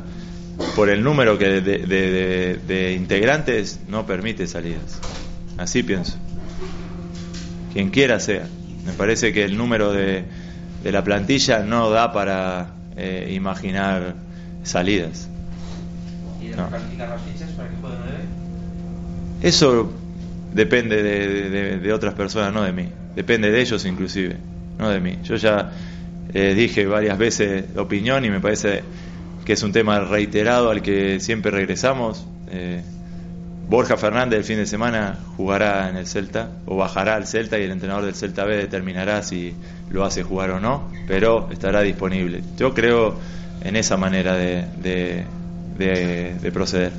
por 0.76 0.90
el 0.90 1.04
número 1.04 1.38
que 1.38 1.62
de, 1.62 1.78
de, 1.80 2.60
de, 2.66 2.94
integrantes, 2.94 3.80
no 3.88 4.06
permite 4.06 4.48
salidas. 4.48 5.00
Así 5.58 5.84
pienso. 5.84 6.18
Quien 7.74 7.90
quiera 7.90 8.20
sea. 8.20 8.48
Me 8.86 8.94
parece 8.94 9.34
que 9.34 9.44
el 9.44 9.58
número 9.58 9.92
de, 9.92 10.26
de 10.84 10.92
la 10.92 11.04
plantilla 11.04 11.60
no 11.60 11.90
da 11.90 12.14
para 12.14 12.76
eh, 12.96 13.32
imaginar 13.36 14.16
salidas. 14.64 15.28
¿Y 16.42 16.50
de 16.50 16.56
no. 16.56 16.70
las 16.70 17.22
fichas 17.24 17.50
para 17.52 17.70
que 17.70 17.76
jueguen 17.82 18.00
nueve? 18.00 18.24
Eso 19.42 19.92
depende 20.54 21.04
de, 21.04 21.94
otras 21.94 22.14
personas, 22.14 22.54
no 22.54 22.64
de 22.64 22.72
mí. 22.72 22.90
Depende 23.16 23.52
de 23.52 23.62
ellos 23.62 23.86
inclusive, 23.86 24.38
no 24.78 24.90
de 24.90 25.00
mí. 25.00 25.18
Yo 25.24 25.36
ya 25.36 25.72
eh, 26.34 26.54
dije 26.54 26.86
varias 26.86 27.18
veces 27.18 27.66
opinión 27.76 28.26
y 28.26 28.30
me 28.30 28.40
parece 28.40 28.84
que 29.46 29.54
es 29.54 29.64
un 29.64 29.72
tema 29.72 30.00
reiterado 30.00 30.70
al 30.70 30.82
que 30.82 31.20
siempre 31.20 31.52
regresamos. 31.52 32.26
Eh, 32.52 32.82
Borja 33.70 33.98
Fernández 33.98 34.40
el 34.40 34.46
fin 34.46 34.58
de 34.58 34.66
semana 34.66 35.18
jugará 35.36 35.90
en 35.90 35.98
el 35.98 36.08
Celta 36.08 36.50
o 36.66 36.78
bajará 36.78 37.16
al 37.16 37.28
Celta 37.28 37.60
y 37.60 37.64
el 37.64 37.72
entrenador 37.72 38.06
del 38.06 38.16
Celta 38.16 38.46
B 38.46 38.56
determinará 38.56 39.24
si 39.24 39.54
lo 39.90 40.06
hace 40.06 40.24
jugar 40.24 40.52
o 40.52 40.60
no, 40.60 40.90
pero 41.08 41.50
estará 41.52 41.82
disponible. 41.82 42.42
Yo 42.58 42.74
creo 42.74 43.16
en 43.62 43.76
esa 43.76 43.98
manera 43.98 44.36
de, 44.36 44.66
de 44.80 46.52
proceder. 46.54 46.92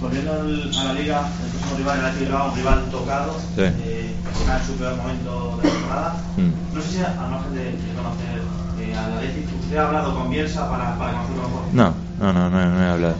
Volviendo 0.00 0.32
a 0.32 0.84
la 0.84 0.92
liga, 0.94 1.28
el 1.44 1.50
próximo 1.50 1.76
rival, 1.78 2.04
Athletic 2.04 2.28
Bilbao, 2.28 2.50
un 2.50 2.56
rival 2.56 2.84
tocado, 2.90 3.38
sí. 3.54 3.62
eh, 3.62 4.14
está 4.32 4.58
en 4.58 4.64
su 4.64 4.72
peor 4.74 4.96
momento 4.96 5.58
de 5.58 5.68
la 5.68 5.74
temporada. 5.74 6.16
Mm. 6.36 6.74
No 6.74 6.82
sé 6.82 6.88
si, 6.90 6.98
al 7.00 7.30
margen 7.30 7.54
de, 7.54 7.64
de 7.64 7.94
conocer 7.96 8.40
eh, 8.80 8.94
al 8.94 9.12
Athletic, 9.14 9.60
¿usted 9.60 9.76
ha 9.76 9.86
hablado 9.86 10.14
con 10.14 10.30
Bielsa 10.30 10.70
para, 10.70 10.96
para 10.98 11.12
conocerlo 11.12 11.42
mejor? 11.42 11.62
No, 11.72 11.94
no, 12.18 12.32
no, 12.32 12.50
no, 12.50 12.70
no 12.70 12.82
he 12.82 12.88
hablado. 12.88 13.16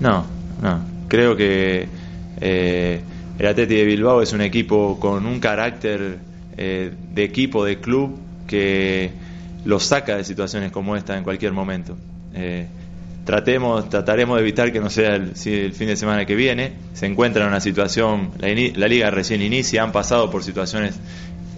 No, 0.00 0.24
no. 0.60 0.80
Creo 1.08 1.36
que 1.36 1.88
eh, 2.40 3.02
el 3.38 3.46
Athletic 3.46 3.78
de 3.78 3.84
Bilbao 3.84 4.22
es 4.22 4.32
un 4.32 4.40
equipo 4.40 4.98
con 5.00 5.26
un 5.26 5.40
carácter 5.40 6.18
eh, 6.56 6.92
de 7.14 7.24
equipo, 7.24 7.64
de 7.64 7.80
club, 7.80 8.18
que 8.46 9.12
los 9.64 9.84
saca 9.84 10.16
de 10.16 10.24
situaciones 10.24 10.72
como 10.72 10.96
esta 10.96 11.16
en 11.16 11.24
cualquier 11.24 11.52
momento. 11.52 11.96
Eh, 12.34 12.66
tratemos, 13.24 13.88
trataremos 13.88 14.36
de 14.36 14.42
evitar 14.42 14.72
que 14.72 14.80
no 14.80 14.90
sea 14.90 15.16
el, 15.16 15.34
fin 15.34 15.86
de 15.86 15.96
semana 15.96 16.24
que 16.24 16.34
viene. 16.34 16.72
Se 16.94 17.06
encuentra 17.06 17.42
en 17.42 17.48
una 17.48 17.60
situación, 17.60 18.32
la, 18.38 18.88
liga 18.88 19.10
recién 19.10 19.42
inicia, 19.42 19.82
han 19.82 19.92
pasado 19.92 20.30
por 20.30 20.42
situaciones 20.42 20.98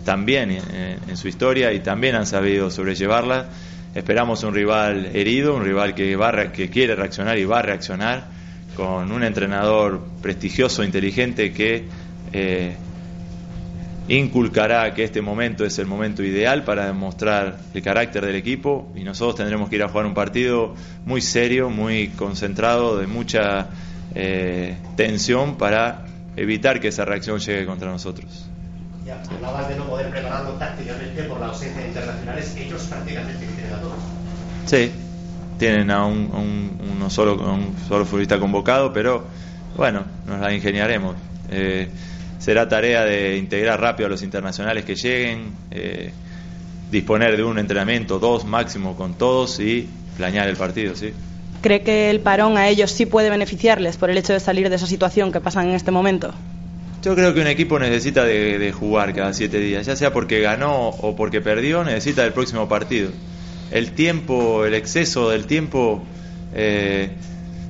también 0.04 0.50
en, 0.50 0.98
en 1.08 1.16
su 1.16 1.28
historia 1.28 1.72
y 1.72 1.80
también 1.80 2.14
han 2.14 2.26
sabido 2.26 2.70
sobrellevarla. 2.70 3.48
Esperamos 3.94 4.42
un 4.42 4.52
rival 4.52 5.10
herido, 5.14 5.54
un 5.54 5.64
rival 5.64 5.94
que, 5.94 6.16
va, 6.16 6.50
que 6.52 6.68
quiere 6.68 6.96
reaccionar 6.96 7.38
y 7.38 7.44
va 7.44 7.60
a 7.60 7.62
reaccionar, 7.62 8.24
con 8.74 9.12
un 9.12 9.22
entrenador 9.22 10.04
prestigioso, 10.20 10.82
inteligente 10.82 11.52
que 11.52 11.84
eh, 12.32 12.74
inculcará 14.08 14.92
que 14.94 15.04
este 15.04 15.22
momento 15.22 15.64
es 15.64 15.78
el 15.78 15.86
momento 15.86 16.22
ideal 16.22 16.62
para 16.64 16.86
demostrar 16.86 17.56
el 17.72 17.82
carácter 17.82 18.24
del 18.26 18.36
equipo 18.36 18.90
y 18.94 19.02
nosotros 19.02 19.36
tendremos 19.36 19.68
que 19.70 19.76
ir 19.76 19.82
a 19.82 19.88
jugar 19.88 20.06
un 20.06 20.14
partido 20.14 20.74
muy 21.06 21.20
serio, 21.20 21.70
muy 21.70 22.08
concentrado, 22.08 22.98
de 22.98 23.06
mucha 23.06 23.68
eh, 24.14 24.76
tensión 24.96 25.56
para 25.56 26.04
evitar 26.36 26.80
que 26.80 26.88
esa 26.88 27.04
reacción 27.04 27.38
llegue 27.38 27.64
contra 27.64 27.88
nosotros. 27.90 28.46
Ya, 29.06 29.22
hablabas 29.30 29.68
de 29.68 29.76
no 29.76 29.84
poder 29.86 30.10
prepararlo 30.10 30.50
tácticamente 30.52 31.22
por 31.24 31.40
la 31.40 31.46
ausencia 31.46 31.80
de 31.82 31.88
internacionales. 31.88 32.56
Ellos 32.58 32.82
prácticamente 32.84 33.46
tienen 33.46 33.72
a 33.72 33.76
todos. 33.80 33.96
Sí, 34.66 34.90
tienen 35.58 35.90
a 35.90 36.06
un, 36.06 36.30
a 36.32 36.38
un- 36.38 36.78
uno 36.96 37.10
solo, 37.10 37.32
a 37.42 37.52
un 37.52 37.74
solo 37.86 38.04
futbolista 38.06 38.38
convocado, 38.38 38.92
pero 38.92 39.24
bueno, 39.76 40.04
nos 40.26 40.40
la 40.40 40.52
ingeniaremos. 40.54 41.16
Eh, 41.50 41.88
será 42.44 42.68
tarea 42.68 43.06
de 43.06 43.38
integrar 43.38 43.80
rápido 43.80 44.08
a 44.08 44.10
los 44.10 44.22
internacionales 44.22 44.84
que 44.84 44.96
lleguen, 44.96 45.52
eh, 45.70 46.12
disponer 46.90 47.38
de 47.38 47.42
un 47.42 47.58
entrenamiento, 47.58 48.18
dos 48.18 48.44
máximo 48.44 48.96
con 48.96 49.14
todos 49.14 49.58
y 49.60 49.88
planear 50.18 50.46
el 50.48 50.56
partido, 50.56 50.94
sí. 50.94 51.14
¿Cree 51.62 51.80
que 51.80 52.10
el 52.10 52.20
parón 52.20 52.58
a 52.58 52.68
ellos 52.68 52.90
sí 52.90 53.06
puede 53.06 53.30
beneficiarles 53.30 53.96
por 53.96 54.10
el 54.10 54.18
hecho 54.18 54.34
de 54.34 54.40
salir 54.40 54.68
de 54.68 54.76
esa 54.76 54.86
situación 54.86 55.32
que 55.32 55.40
pasan 55.40 55.70
en 55.70 55.74
este 55.74 55.90
momento? 55.90 56.34
Yo 57.02 57.14
creo 57.14 57.32
que 57.32 57.40
un 57.40 57.46
equipo 57.46 57.78
necesita 57.78 58.24
de, 58.24 58.58
de 58.58 58.72
jugar 58.72 59.14
cada 59.14 59.32
siete 59.32 59.58
días, 59.58 59.86
ya 59.86 59.96
sea 59.96 60.12
porque 60.12 60.40
ganó 60.40 60.88
o 60.88 61.16
porque 61.16 61.40
perdió, 61.40 61.82
necesita 61.82 62.26
el 62.26 62.34
próximo 62.34 62.68
partido. 62.68 63.08
El 63.70 63.92
tiempo, 63.92 64.66
el 64.66 64.74
exceso 64.74 65.30
del 65.30 65.46
tiempo 65.46 66.02
eh, 66.54 67.08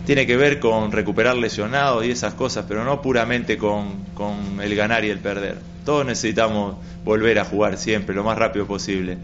tiene 0.04 0.26
que 0.26 0.36
ver 0.36 0.60
con 0.60 0.92
recuperar 0.92 1.36
lesionados 1.36 2.04
y 2.04 2.10
esas 2.10 2.34
cosas, 2.34 2.66
pero 2.68 2.84
no 2.84 3.00
puramente 3.00 3.56
con, 3.56 4.04
con 4.14 4.60
el 4.60 4.74
ganar 4.74 5.04
y 5.04 5.10
el 5.10 5.18
perder. 5.18 5.58
Todos 5.84 6.04
necesitamos 6.04 6.76
volver 7.04 7.38
a 7.38 7.44
jugar 7.44 7.78
siempre, 7.78 8.14
lo 8.14 8.24
más 8.24 8.36
rápido 8.38 8.66
posible. 8.66 9.16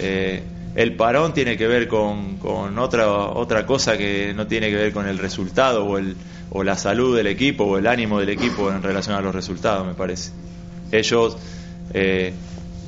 Eh, 0.00 0.42
el 0.74 0.96
parón 0.96 1.34
tiene 1.34 1.58
que 1.58 1.66
ver 1.66 1.86
con, 1.86 2.38
con 2.38 2.78
otra, 2.78 3.10
otra 3.10 3.66
cosa 3.66 3.98
que 3.98 4.32
no 4.34 4.46
tiene 4.46 4.70
que 4.70 4.76
ver 4.76 4.92
con 4.92 5.06
el 5.06 5.18
resultado 5.18 5.84
o, 5.84 5.98
el, 5.98 6.16
o 6.50 6.64
la 6.64 6.76
salud 6.76 7.14
del 7.14 7.26
equipo 7.26 7.64
o 7.64 7.78
el 7.78 7.86
ánimo 7.86 8.18
del 8.18 8.30
equipo 8.30 8.70
en 8.70 8.82
relación 8.82 9.14
a 9.14 9.20
los 9.20 9.34
resultados, 9.34 9.86
me 9.86 9.92
parece. 9.92 10.32
Ellos 10.90 11.36
eh, 11.92 12.32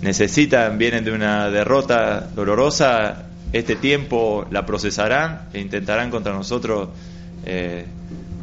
necesitan, 0.01 0.79
vienen 0.79 1.05
de 1.05 1.13
una 1.13 1.51
derrota 1.51 2.27
dolorosa, 2.35 3.27
este 3.53 3.77
tiempo 3.77 4.47
la 4.51 4.65
procesarán 4.65 5.49
e 5.53 5.61
intentarán 5.61 6.11
contra 6.11 6.33
nosotros 6.33 6.89
eh, 7.45 7.85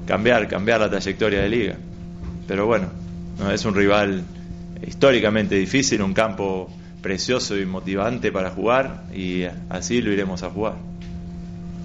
cambiar, 0.06 0.48
cambiar 0.48 0.80
la 0.80 0.90
trayectoria 0.90 1.42
de 1.42 1.50
liga. 1.50 1.76
Pero 2.48 2.66
bueno, 2.66 2.88
no 3.40 3.52
es 3.52 3.64
un 3.66 3.76
rival 3.76 4.24
históricamente 4.86 5.56
difícil, 5.56 6.02
un 6.02 6.14
campo 6.14 6.70
precioso 7.02 7.58
y 7.58 7.66
motivante 7.66 8.32
para 8.32 8.52
jugar 8.52 9.06
y 9.14 9.44
así 9.70 10.02
lo 10.02 10.12
iremos 10.12 10.44
a 10.44 10.50
jugar. 10.50 10.76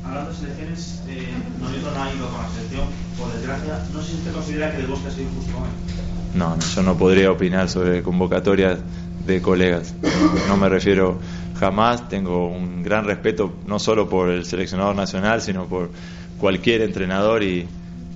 Hablando 0.04 0.30
de 0.30 0.36
selecciones, 0.36 1.02
eh, 1.08 1.26
Nolito 1.60 1.90
no 1.90 2.02
ha 2.02 2.14
ido 2.14 2.28
con 2.28 2.42
la 2.42 2.48
selección, 2.50 2.86
por 3.18 3.32
desgracia. 3.32 3.82
No 3.92 4.02
sé 4.02 4.10
si 4.10 4.16
usted 4.18 4.32
considera 4.32 4.70
que 4.70 4.78
Del 4.78 4.86
Bosque 4.86 5.08
ha 5.08 5.10
sido 5.10 5.28
injusto 5.30 5.52
con 5.52 5.64
él. 5.64 5.70
No, 6.34 6.56
no, 6.56 6.62
yo 6.62 6.82
no 6.82 6.96
podría 6.96 7.30
opinar 7.32 7.68
sobre 7.68 8.02
convocatorias 8.02 8.78
de 9.26 9.42
colegas. 9.42 9.94
No 10.48 10.56
me 10.56 10.68
refiero 10.68 11.18
jamás. 11.58 12.08
Tengo 12.08 12.48
un 12.48 12.82
gran 12.82 13.04
respeto 13.04 13.54
no 13.66 13.78
solo 13.78 14.08
por 14.08 14.30
el 14.30 14.44
seleccionador 14.44 14.94
nacional, 14.94 15.40
sino 15.42 15.64
por 15.66 15.90
cualquier 16.38 16.82
entrenador 16.82 17.42
y 17.42 17.66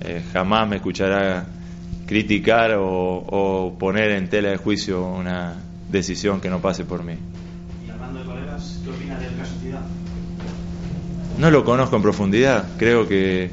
eh, 0.01 0.23
jamás 0.33 0.67
me 0.67 0.77
escuchará 0.77 1.45
criticar 2.05 2.71
o, 2.73 2.85
o 2.87 3.77
poner 3.77 4.11
en 4.11 4.29
tela 4.29 4.49
de 4.49 4.57
juicio 4.57 5.05
una 5.05 5.55
decisión 5.89 6.41
que 6.41 6.49
no 6.49 6.59
pase 6.59 6.85
por 6.85 7.03
mí. 7.03 7.13
Y 7.85 7.89
hablando 7.89 8.19
de 8.19 8.25
colegas, 8.25 8.79
¿qué 8.83 8.89
opina 8.89 9.17
del 9.19 9.35
caso? 9.37 9.51
No 11.37 11.49
lo 11.49 11.63
conozco 11.63 11.95
en 11.95 12.01
profundidad. 12.01 12.65
Creo 12.77 13.07
que 13.07 13.49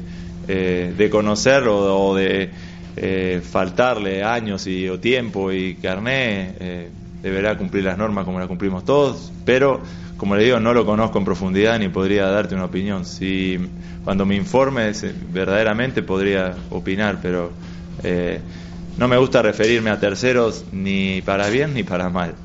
eh, 0.47 0.93
de 0.95 1.09
conocerlo 1.09 2.07
o 2.07 2.15
de 2.15 2.49
eh, 2.95 3.41
faltarle 3.43 4.23
años 4.23 4.67
y, 4.67 4.87
o 4.89 4.99
tiempo 4.99 5.51
y 5.51 5.75
carné, 5.75 6.89
deberá 7.21 7.57
cumplir 7.57 7.85
las 7.85 7.97
normas 7.97 8.25
como 8.25 8.39
las 8.39 8.47
cumplimos 8.47 8.85
todos. 8.85 9.31
Pero, 9.45 9.81
como 10.19 10.35
le 10.35 10.43
digo, 10.43 10.59
no 10.59 10.73
lo 10.73 10.85
conozco 10.85 11.17
en 11.17 11.23
profundidad 11.23 11.79
ni 11.79 11.87
podría 11.87 12.27
darte 12.27 12.53
una 12.53 12.65
opinión. 12.65 13.05
Si 13.05 13.57
cuando 14.03 14.25
me 14.25 14.35
informes 14.35 15.05
verdaderamente 15.31 16.03
podría 16.03 16.55
opinar, 16.71 17.19
pero 17.21 17.53
eh, 18.03 18.41
no 18.97 19.07
me 19.07 19.17
gusta 19.17 19.41
referirme 19.41 19.91
a 19.91 19.97
terceros 19.97 20.65
ni 20.73 21.21
para 21.21 21.49
bien 21.49 21.73
ni 21.73 21.83
para 21.83 22.09
mal. 22.09 22.35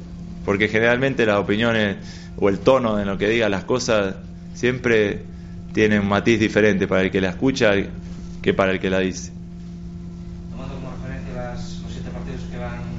Porque 0.44 0.68
generalmente 0.68 1.26
las 1.26 1.40
opiniones 1.40 1.96
o 2.36 2.48
el 2.48 2.60
tono 2.60 3.00
en 3.00 3.08
lo 3.08 3.18
que 3.18 3.28
diga 3.28 3.48
las 3.48 3.64
cosas 3.64 4.14
siempre 4.54 5.22
tiene 5.72 5.98
un 5.98 6.06
matiz 6.06 6.38
diferente 6.38 6.86
para 6.86 7.02
el 7.02 7.10
que 7.10 7.20
la 7.20 7.30
escucha 7.30 7.72
que 8.40 8.54
para 8.54 8.70
el 8.70 8.78
que 8.78 8.88
la 8.88 9.00
dice. 9.00 9.32
Tomando 10.52 10.76
como 10.76 10.90
referencia 10.92 11.54
los 11.54 11.92
siete 11.92 12.08
partidos 12.10 12.42
que 12.52 12.56
van 12.56 12.94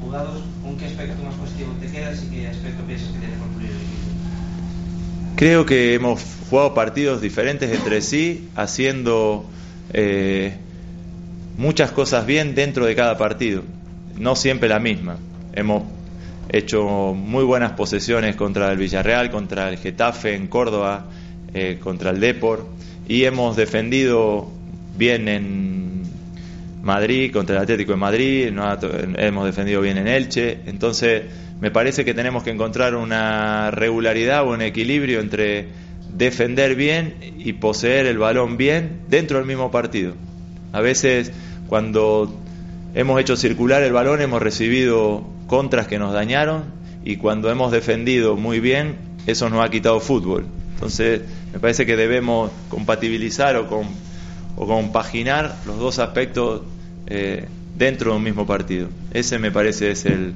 jugados, 0.00 0.42
¿con 0.62 0.76
qué 0.76 0.86
aspecto 0.86 1.22
más 1.22 1.34
positivo 1.34 1.72
te 1.80 1.86
quedas 1.86 2.22
y 2.24 2.26
qué 2.34 2.48
aspecto 2.48 2.82
piensas 2.84 3.08
que 3.08 3.18
tiene 3.18 3.34
que 3.34 3.40
concluir 3.40 3.70
el 3.70 3.76
equipo? 3.76 4.10
Creo 5.40 5.64
que 5.64 5.94
hemos 5.94 6.22
jugado 6.50 6.74
partidos 6.74 7.22
diferentes 7.22 7.72
entre 7.74 8.02
sí, 8.02 8.50
haciendo 8.56 9.46
eh, 9.94 10.52
muchas 11.56 11.92
cosas 11.92 12.26
bien 12.26 12.54
dentro 12.54 12.84
de 12.84 12.94
cada 12.94 13.16
partido, 13.16 13.62
no 14.18 14.36
siempre 14.36 14.68
la 14.68 14.80
misma. 14.80 15.16
Hemos 15.54 15.84
hecho 16.50 17.14
muy 17.14 17.42
buenas 17.42 17.72
posesiones 17.72 18.36
contra 18.36 18.70
el 18.70 18.76
Villarreal, 18.76 19.30
contra 19.30 19.70
el 19.70 19.78
Getafe 19.78 20.34
en 20.34 20.46
Córdoba, 20.46 21.06
eh, 21.54 21.78
contra 21.82 22.10
el 22.10 22.20
Depor, 22.20 22.66
y 23.08 23.24
hemos 23.24 23.56
defendido 23.56 24.46
bien 24.98 25.26
en 25.26 26.02
Madrid, 26.82 27.32
contra 27.32 27.56
el 27.56 27.62
Atlético 27.62 27.92
de 27.92 27.98
Madrid, 27.98 28.50
no 28.52 28.78
hemos 29.16 29.46
defendido 29.46 29.80
bien 29.80 29.96
en 29.96 30.06
Elche, 30.06 30.58
entonces 30.66 31.22
me 31.60 31.70
parece 31.70 32.04
que 32.04 32.14
tenemos 32.14 32.42
que 32.42 32.50
encontrar 32.50 32.94
una 32.94 33.70
regularidad 33.70 34.44
o 34.44 34.54
un 34.54 34.62
equilibrio 34.62 35.20
entre 35.20 35.68
defender 36.12 36.74
bien 36.74 37.14
y 37.38 37.52
poseer 37.52 38.06
el 38.06 38.18
balón 38.18 38.56
bien 38.56 39.02
dentro 39.08 39.38
del 39.38 39.46
mismo 39.46 39.70
partido. 39.70 40.14
A 40.72 40.80
veces 40.80 41.32
cuando 41.68 42.34
hemos 42.94 43.20
hecho 43.20 43.36
circular 43.36 43.82
el 43.82 43.92
balón 43.92 44.20
hemos 44.22 44.42
recibido 44.42 45.24
contras 45.46 45.86
que 45.86 45.98
nos 45.98 46.12
dañaron 46.12 46.64
y 47.04 47.16
cuando 47.16 47.50
hemos 47.50 47.72
defendido 47.72 48.36
muy 48.36 48.60
bien 48.60 48.96
eso 49.26 49.50
nos 49.50 49.64
ha 49.64 49.70
quitado 49.70 50.00
fútbol. 50.00 50.46
Entonces 50.74 51.22
me 51.52 51.58
parece 51.58 51.84
que 51.84 51.96
debemos 51.96 52.50
compatibilizar 52.70 53.56
o, 53.56 53.84
o 54.56 54.66
compaginar 54.66 55.56
los 55.66 55.78
dos 55.78 55.98
aspectos 55.98 56.62
eh, 57.06 57.46
dentro 57.76 58.12
de 58.12 58.16
un 58.16 58.22
mismo 58.22 58.46
partido. 58.46 58.88
Ese 59.12 59.38
me 59.38 59.50
parece 59.50 59.90
es 59.90 60.06
el, 60.06 60.32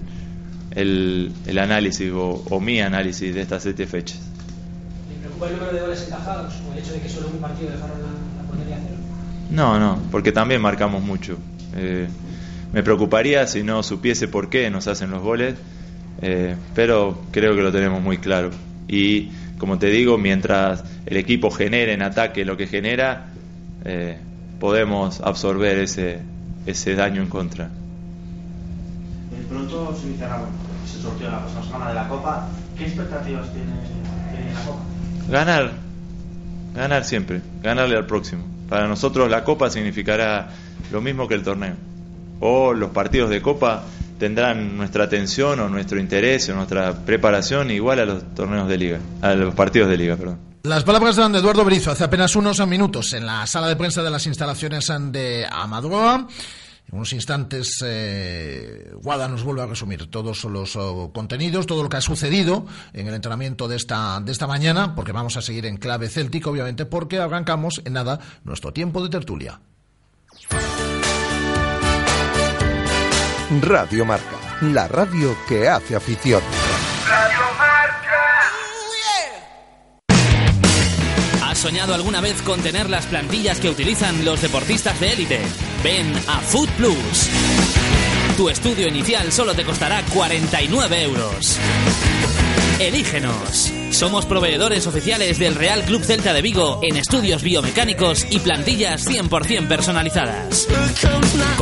el, 0.74 1.32
el 1.46 1.58
análisis 1.58 2.10
o, 2.12 2.44
o 2.50 2.60
mi 2.60 2.80
análisis 2.80 3.34
de 3.34 3.40
estas 3.42 3.62
siete 3.62 3.86
fechas. 3.86 4.20
¿Le 5.08 5.16
preocupa 5.20 5.48
el 5.48 5.56
número 5.56 5.72
de 5.72 5.80
goles 5.80 6.04
encajados 6.06 6.54
o 6.68 6.72
el 6.72 6.78
hecho 6.78 6.92
de 6.92 7.00
que 7.00 7.08
solo 7.08 7.28
un 7.28 7.38
partido 7.38 7.70
dejaron 7.70 7.98
la, 8.02 8.42
la 8.42 8.48
portería 8.48 8.78
cero? 8.82 8.96
No, 9.50 9.78
no, 9.78 10.00
porque 10.10 10.32
también 10.32 10.60
marcamos 10.60 11.02
mucho. 11.02 11.38
Eh, 11.76 12.08
me 12.72 12.82
preocuparía 12.82 13.46
si 13.46 13.62
no 13.62 13.82
supiese 13.82 14.28
por 14.28 14.48
qué 14.48 14.68
nos 14.70 14.88
hacen 14.88 15.10
los 15.10 15.22
goles, 15.22 15.54
eh, 16.22 16.56
pero 16.74 17.22
creo 17.30 17.54
que 17.54 17.62
lo 17.62 17.70
tenemos 17.70 18.02
muy 18.02 18.18
claro. 18.18 18.50
Y 18.88 19.30
como 19.58 19.78
te 19.78 19.86
digo, 19.86 20.18
mientras 20.18 20.84
el 21.06 21.16
equipo 21.16 21.50
genere 21.50 21.92
en 21.92 22.02
ataque 22.02 22.44
lo 22.44 22.56
que 22.56 22.66
genera, 22.66 23.26
eh, 23.84 24.18
podemos 24.58 25.20
absorber 25.20 25.78
ese, 25.78 26.18
ese 26.66 26.94
daño 26.94 27.22
en 27.22 27.28
contra. 27.28 27.70
Pronto 29.48 29.96
se 30.00 30.06
iniciará 30.08 30.36
bueno, 30.38 30.52
ese 30.84 31.00
sorteo 31.00 31.30
la 31.30 31.40
próxima 31.40 31.64
semana 31.64 31.88
de 31.88 31.94
la 31.94 32.08
Copa. 32.08 32.48
¿Qué 32.76 32.86
expectativas 32.86 33.52
tiene, 33.52 33.72
tiene 34.30 34.54
la 34.54 34.60
Copa? 34.60 34.80
Ganar, 35.28 35.72
ganar 36.74 37.04
siempre, 37.04 37.40
ganarle 37.62 37.96
al 37.96 38.06
próximo. 38.06 38.44
Para 38.68 38.88
nosotros 38.88 39.30
la 39.30 39.44
Copa 39.44 39.70
significará 39.70 40.48
lo 40.90 41.00
mismo 41.00 41.28
que 41.28 41.34
el 41.34 41.42
torneo. 41.42 41.74
O 42.40 42.72
los 42.72 42.90
partidos 42.90 43.30
de 43.30 43.40
Copa 43.40 43.84
tendrán 44.18 44.76
nuestra 44.76 45.04
atención 45.04 45.60
o 45.60 45.68
nuestro 45.68 45.98
interés 45.98 46.48
o 46.48 46.54
nuestra 46.54 46.92
preparación 47.04 47.70
igual 47.70 48.00
a 48.00 48.04
los 48.04 48.34
torneos 48.34 48.68
de 48.68 48.78
liga, 48.78 48.98
a 49.22 49.34
los 49.34 49.54
partidos 49.54 49.88
de 49.88 49.96
liga, 49.96 50.16
perdón. 50.16 50.38
Las 50.64 50.82
palabras 50.82 51.16
de 51.16 51.22
Eduardo 51.24 51.62
Brizo 51.64 51.90
hace 51.90 52.04
apenas 52.04 52.34
unos 52.36 52.66
minutos 52.66 53.12
en 53.12 53.26
la 53.26 53.46
sala 53.46 53.68
de 53.68 53.76
prensa 53.76 54.02
de 54.02 54.10
las 54.10 54.26
instalaciones 54.26 54.90
de 55.10 55.46
Amadroa. 55.50 56.26
En 56.88 56.96
unos 56.96 57.12
instantes, 57.12 57.78
eh, 57.84 58.92
Guada 59.02 59.28
nos 59.28 59.42
vuelve 59.42 59.62
a 59.62 59.66
resumir 59.66 60.10
todos 60.10 60.44
los 60.44 60.76
oh, 60.76 61.10
contenidos, 61.12 61.66
todo 61.66 61.82
lo 61.82 61.88
que 61.88 61.96
ha 61.96 62.00
sucedido 62.00 62.66
en 62.92 63.08
el 63.08 63.14
entrenamiento 63.14 63.68
de 63.68 63.76
esta, 63.76 64.20
de 64.20 64.32
esta 64.32 64.46
mañana, 64.46 64.94
porque 64.94 65.12
vamos 65.12 65.36
a 65.36 65.42
seguir 65.42 65.66
en 65.66 65.76
clave 65.76 66.08
céltica, 66.08 66.50
obviamente, 66.50 66.86
porque 66.86 67.18
arrancamos 67.18 67.80
en 67.84 67.94
nada 67.94 68.20
nuestro 68.44 68.72
tiempo 68.72 69.02
de 69.02 69.08
tertulia. 69.08 69.60
Radio 73.62 74.04
Marca, 74.04 74.58
la 74.62 74.88
radio 74.88 75.36
que 75.48 75.68
hace 75.68 75.96
afición. 75.96 76.42
Soñado 81.64 81.94
alguna 81.94 82.20
vez 82.20 82.42
con 82.42 82.60
tener 82.60 82.90
las 82.90 83.06
plantillas 83.06 83.58
que 83.58 83.70
utilizan 83.70 84.22
los 84.22 84.42
deportistas 84.42 85.00
de 85.00 85.14
élite? 85.14 85.40
Ven 85.82 86.12
a 86.26 86.38
Food 86.40 86.68
Plus. 86.76 87.30
Tu 88.36 88.50
estudio 88.50 88.86
inicial 88.86 89.32
solo 89.32 89.54
te 89.54 89.64
costará 89.64 90.02
49 90.12 91.02
euros. 91.04 91.58
Elígenos. 92.78 93.72
Somos 93.92 94.26
proveedores 94.26 94.86
oficiales 94.86 95.38
del 95.38 95.54
Real 95.54 95.84
Club 95.84 96.04
Celta 96.04 96.34
de 96.34 96.42
Vigo 96.42 96.80
en 96.82 96.96
estudios 96.96 97.42
biomecánicos 97.42 98.26
y 98.28 98.40
plantillas 98.40 99.06
100% 99.06 99.66
personalizadas. 99.66 100.68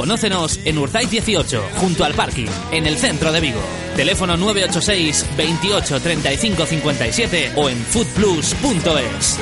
Conócenos 0.02 0.58
en 0.64 0.78
Urzaiz 0.78 1.08
18, 1.08 1.62
junto 1.76 2.04
al 2.04 2.12
parking, 2.14 2.48
en 2.72 2.86
el 2.86 2.98
centro 2.98 3.30
de 3.30 3.38
Vigo. 3.38 3.60
Teléfono 3.94 4.36
986 4.36 5.36
28 5.36 6.00
35 6.00 6.66
57 6.66 7.52
o 7.54 7.68
en 7.68 7.78
foodplus.es. 7.78 9.38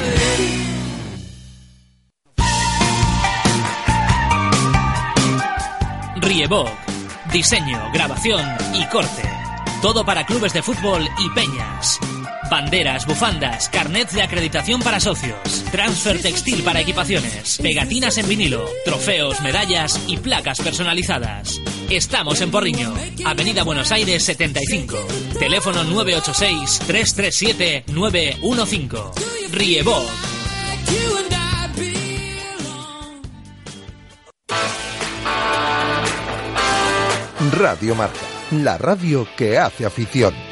Riebog. 6.17 6.69
Diseño, 7.33 7.91
grabación 7.95 8.47
y 8.75 8.85
corte. 8.89 9.23
Todo 9.81 10.05
para 10.05 10.27
clubes 10.27 10.53
de 10.53 10.63
fútbol 10.63 11.09
y 11.21 11.31
peñas. 11.31 11.99
Banderas, 12.51 13.07
bufandas, 13.07 13.69
carnets 13.69 14.13
de 14.13 14.23
acreditación 14.23 14.83
para 14.83 14.99
socios, 14.99 15.65
transfer 15.71 16.21
textil 16.21 16.65
para 16.65 16.81
equipaciones, 16.81 17.59
pegatinas 17.63 18.19
en 18.19 18.29
vinilo, 18.29 18.69
trofeos, 18.85 19.41
medallas 19.41 20.01
y 20.09 20.17
placas 20.17 20.61
personalizadas. 20.61 21.61
Estamos 21.89 22.41
en 22.41 22.51
Porriño, 22.51 22.93
Avenida 23.25 23.63
Buenos 23.63 23.93
Aires 23.93 24.25
75. 24.25 24.97
Teléfono 25.39 25.85
986 25.85 26.81
337 26.87 27.85
915. 27.93 28.99
Riebog. 29.53 30.11
Radio 37.53 37.95
Marca, 37.95 38.19
la 38.51 38.77
radio 38.77 39.27
que 39.37 39.59
hace 39.59 39.87
afición. 39.87 40.50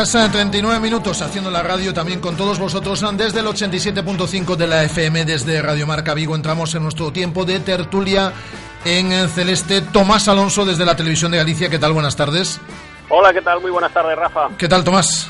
Horas 0.00 0.14
eh, 0.14 0.28
39 0.32 0.80
minutos 0.80 1.20
haciendo 1.20 1.50
la 1.50 1.62
radio 1.62 1.92
también 1.92 2.20
con 2.20 2.34
todos 2.34 2.58
vosotros 2.58 3.02
eh, 3.02 3.06
desde 3.12 3.40
el 3.40 3.46
87.5 3.46 4.56
de 4.56 4.66
la 4.66 4.84
FM, 4.84 5.26
desde 5.26 5.60
Radio 5.60 5.86
Marca 5.86 6.14
Vigo. 6.14 6.34
Entramos 6.34 6.74
en 6.74 6.84
nuestro 6.84 7.12
tiempo 7.12 7.44
de 7.44 7.60
tertulia 7.60 8.32
en 8.86 9.12
eh, 9.12 9.28
Celeste. 9.28 9.82
Tomás 9.82 10.26
Alonso 10.28 10.64
desde 10.64 10.86
la 10.86 10.96
Televisión 10.96 11.30
de 11.32 11.36
Galicia. 11.36 11.68
¿Qué 11.68 11.78
tal? 11.78 11.92
Buenas 11.92 12.16
tardes. 12.16 12.58
Hola, 13.10 13.30
¿qué 13.34 13.42
tal? 13.42 13.60
Muy 13.60 13.70
buenas 13.70 13.92
tardes, 13.92 14.16
Rafa. 14.16 14.48
¿Qué 14.56 14.68
tal, 14.68 14.82
Tomás? 14.84 15.28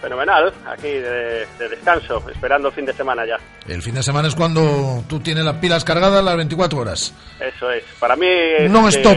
Fenomenal, 0.00 0.52
aquí 0.66 0.88
de, 0.88 1.46
de 1.56 1.68
descanso, 1.68 2.20
esperando 2.28 2.68
el 2.68 2.74
fin 2.74 2.86
de 2.86 2.94
semana 2.94 3.24
ya. 3.24 3.38
El 3.72 3.80
fin 3.80 3.94
de 3.94 4.02
semana 4.02 4.26
es 4.26 4.34
cuando 4.34 5.04
tú 5.08 5.20
tienes 5.20 5.44
las 5.44 5.56
pilas 5.58 5.84
cargadas 5.84 6.24
las 6.24 6.36
24 6.36 6.80
horas. 6.80 7.14
Eso 7.38 7.70
es. 7.70 7.84
Para 8.00 8.16
mí 8.16 8.26
es, 8.26 8.68
No 8.68 8.88
stop. 8.88 9.16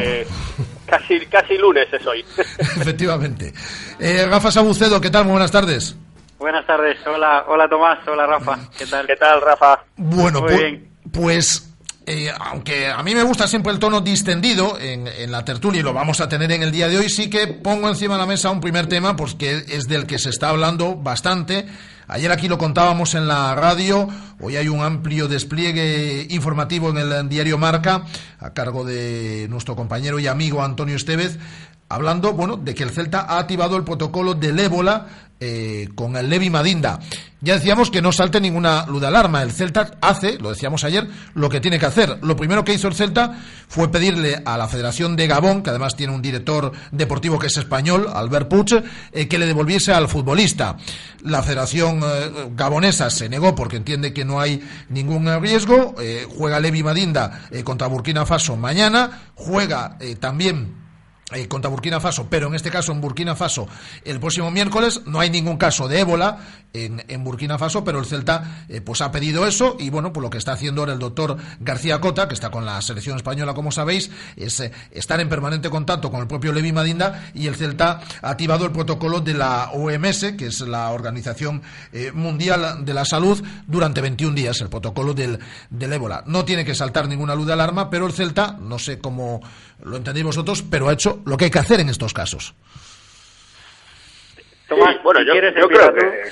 Casi, 0.87 1.25
casi 1.27 1.57
lunes 1.57 1.87
es 1.91 2.05
hoy. 2.07 2.25
Efectivamente. 2.59 3.53
Eh, 3.99 4.25
Rafa 4.29 4.51
Sabucedo, 4.51 4.99
¿qué 4.99 5.09
tal? 5.09 5.25
Muy 5.25 5.33
buenas 5.33 5.51
tardes. 5.51 5.95
Buenas 6.39 6.65
tardes, 6.67 6.97
hola, 7.07 7.45
hola 7.47 7.67
Tomás, 7.67 7.97
hola 8.07 8.27
Rafa, 8.27 8.59
¿qué 8.77 8.85
tal? 8.85 9.07
¿Qué 9.07 9.15
tal, 9.15 9.41
Rafa? 9.41 9.79
Bueno, 9.95 10.41
Muy 10.41 10.51
pu- 10.53 10.57
bien. 10.57 10.89
pues 11.11 11.73
eh, 12.05 12.29
aunque 12.39 12.87
a 12.87 13.01
mí 13.01 13.15
me 13.15 13.23
gusta 13.23 13.47
siempre 13.47 13.73
el 13.73 13.79
tono 13.79 14.01
distendido 14.01 14.77
en, 14.79 15.07
en 15.07 15.31
la 15.31 15.43
tertulia 15.43 15.79
y 15.79 15.83
lo 15.83 15.93
vamos 15.93 16.21
a 16.21 16.29
tener 16.29 16.51
en 16.51 16.61
el 16.61 16.71
día 16.71 16.87
de 16.89 16.99
hoy, 16.99 17.09
sí 17.09 17.27
que 17.29 17.47
pongo 17.47 17.89
encima 17.89 18.13
de 18.13 18.19
la 18.19 18.25
mesa 18.27 18.51
un 18.51 18.61
primer 18.61 18.85
tema, 18.87 19.15
pues 19.15 19.33
que 19.33 19.63
es 19.67 19.87
del 19.87 20.05
que 20.05 20.19
se 20.19 20.29
está 20.29 20.49
hablando 20.49 20.95
bastante. 20.95 21.65
Ayer 22.09 22.31
aquí 22.31 22.47
lo 22.47 22.57
contábamos 22.57 23.15
en 23.15 23.27
la 23.27 23.53
radio, 23.53 24.07
hoy 24.39 24.55
hay 24.55 24.69
un 24.69 24.81
amplio 24.81 25.27
despliegue 25.27 26.25
informativo 26.29 26.89
en 26.89 26.97
el 26.97 27.27
diario 27.27 27.57
Marca, 27.57 28.05
a 28.39 28.53
cargo 28.53 28.85
de 28.85 29.47
nuestro 29.49 29.75
compañero 29.75 30.17
y 30.17 30.27
amigo 30.27 30.63
Antonio 30.63 30.95
Estevez, 30.95 31.37
hablando, 31.89 32.31
bueno, 32.31 32.55
de 32.55 32.73
que 32.75 32.83
el 32.83 32.91
Celta 32.91 33.25
ha 33.27 33.39
activado 33.39 33.75
el 33.75 33.83
protocolo 33.83 34.35
del 34.35 34.57
ébola 34.57 35.07
eh, 35.39 35.89
con 35.95 36.15
el 36.15 36.29
Levi 36.29 36.49
Madinda. 36.49 36.99
Ya 37.39 37.53
decíamos 37.53 37.91
que 37.91 38.01
no 38.01 38.11
salte 38.11 38.41
ninguna 38.41 38.87
luz 38.87 38.99
de 38.99 39.07
alarma. 39.07 39.43
El 39.43 39.51
Celta 39.51 39.91
hace, 40.01 40.39
lo 40.39 40.49
decíamos 40.49 40.83
ayer, 40.83 41.07
lo 41.35 41.49
que 41.49 41.59
tiene 41.59 41.77
que 41.77 41.85
hacer. 41.85 42.17
Lo 42.23 42.35
primero 42.35 42.63
que 42.63 42.73
hizo 42.73 42.87
el 42.87 42.95
Celta 42.95 43.37
fue 43.67 43.91
pedirle 43.91 44.41
a 44.43 44.57
la 44.57 44.67
Federación 44.67 45.15
de 45.15 45.27
Gabón, 45.27 45.61
que 45.61 45.69
además 45.69 45.95
tiene 45.95 46.15
un 46.15 46.21
director 46.23 46.71
deportivo 46.91 47.37
que 47.37 47.47
es 47.47 47.57
español, 47.57 48.07
Albert 48.11 48.49
Puig, 48.49 48.83
eh, 49.11 49.27
que 49.27 49.37
le 49.37 49.45
devolviese 49.45 49.93
al 49.93 50.07
futbolista. 50.07 50.77
La 51.21 51.43
Federación 51.43 52.01
eh, 52.03 52.49
Gabonesa 52.55 53.11
se 53.11 53.29
negó 53.29 53.53
porque 53.53 53.77
entiende 53.77 54.13
que 54.13 54.25
no 54.25 54.41
hay 54.41 54.63
ningún 54.89 55.27
riesgo. 55.39 55.93
Eh, 55.99 56.25
juega 56.27 56.59
Levi 56.59 56.81
Madinda 56.81 57.47
contra 57.63 57.85
Burkina 57.85 58.25
Faso 58.25 58.57
mañana. 58.57 59.29
Juega 59.35 59.99
también 60.19 60.86
eh, 61.31 61.47
contra 61.47 61.69
Burkina 61.69 61.99
Faso, 61.99 62.27
pero 62.29 62.47
en 62.47 62.55
este 62.55 62.71
caso 62.71 62.93
en 62.93 63.01
Burkina 63.01 63.35
Faso 63.35 63.67
el 64.05 64.19
próximo 64.19 64.49
miércoles. 64.49 65.01
No 65.05 65.19
hay 65.19 65.29
ningún 65.29 65.57
caso 65.57 65.87
de 65.87 65.99
ébola 65.99 66.39
en, 66.73 67.03
en 67.07 67.23
Burkina 67.23 67.57
Faso, 67.57 67.83
pero 67.83 67.99
el 67.99 68.05
Celta 68.05 68.65
eh, 68.69 68.81
pues 68.81 69.01
ha 69.01 69.11
pedido 69.11 69.45
eso 69.45 69.75
y 69.79 69.89
bueno, 69.89 70.13
pues 70.13 70.21
lo 70.21 70.29
que 70.29 70.37
está 70.37 70.53
haciendo 70.53 70.81
ahora 70.81 70.93
el 70.93 70.99
doctor 70.99 71.37
García 71.59 71.99
Cota, 71.99 72.27
que 72.27 72.33
está 72.33 72.49
con 72.49 72.65
la 72.65 72.81
selección 72.81 73.17
española, 73.17 73.53
como 73.53 73.71
sabéis, 73.71 74.09
es 74.35 74.59
eh, 74.59 74.71
estar 74.91 75.19
en 75.19 75.29
permanente 75.29 75.69
contacto 75.69 76.11
con 76.11 76.21
el 76.21 76.27
propio 76.27 76.53
Levi 76.53 76.71
Madinda 76.71 77.29
y 77.33 77.47
el 77.47 77.55
Celta 77.55 78.01
ha 78.21 78.29
activado 78.29 78.65
el 78.65 78.71
protocolo 78.71 79.19
de 79.19 79.33
la 79.33 79.71
OMS, 79.71 80.33
que 80.37 80.47
es 80.47 80.61
la 80.61 80.91
Organización 80.91 81.61
eh, 81.91 82.11
Mundial 82.13 82.85
de 82.85 82.93
la 82.93 83.05
Salud, 83.05 83.43
durante 83.65 84.01
21 84.01 84.35
días, 84.35 84.61
el 84.61 84.69
protocolo 84.69 85.13
del, 85.13 85.39
del 85.69 85.93
ébola. 85.93 86.23
No 86.25 86.45
tiene 86.45 86.63
que 86.63 86.75
saltar 86.75 87.07
ninguna 87.07 87.35
luz 87.35 87.47
de 87.47 87.53
alarma, 87.53 87.89
pero 87.89 88.05
el 88.05 88.13
Celta, 88.13 88.57
no 88.59 88.79
sé 88.79 88.99
cómo 88.99 89.41
lo 89.83 89.95
entendéis 89.97 90.25
vosotros, 90.25 90.63
pero 90.69 90.89
ha 90.89 90.93
hecho 90.93 91.19
lo 91.25 91.37
que 91.37 91.45
hay 91.45 91.51
que 91.51 91.59
hacer 91.59 91.79
en 91.79 91.89
estos 91.89 92.13
casos. 92.13 92.53
Tomás, 94.67 94.95
Sí, 94.95 94.99
bueno, 95.03 95.19
si 95.21 95.25
yo, 95.27 95.31
quieres 95.33 95.55
yo 95.55 95.67
creo 95.67 95.93
que 95.93 96.23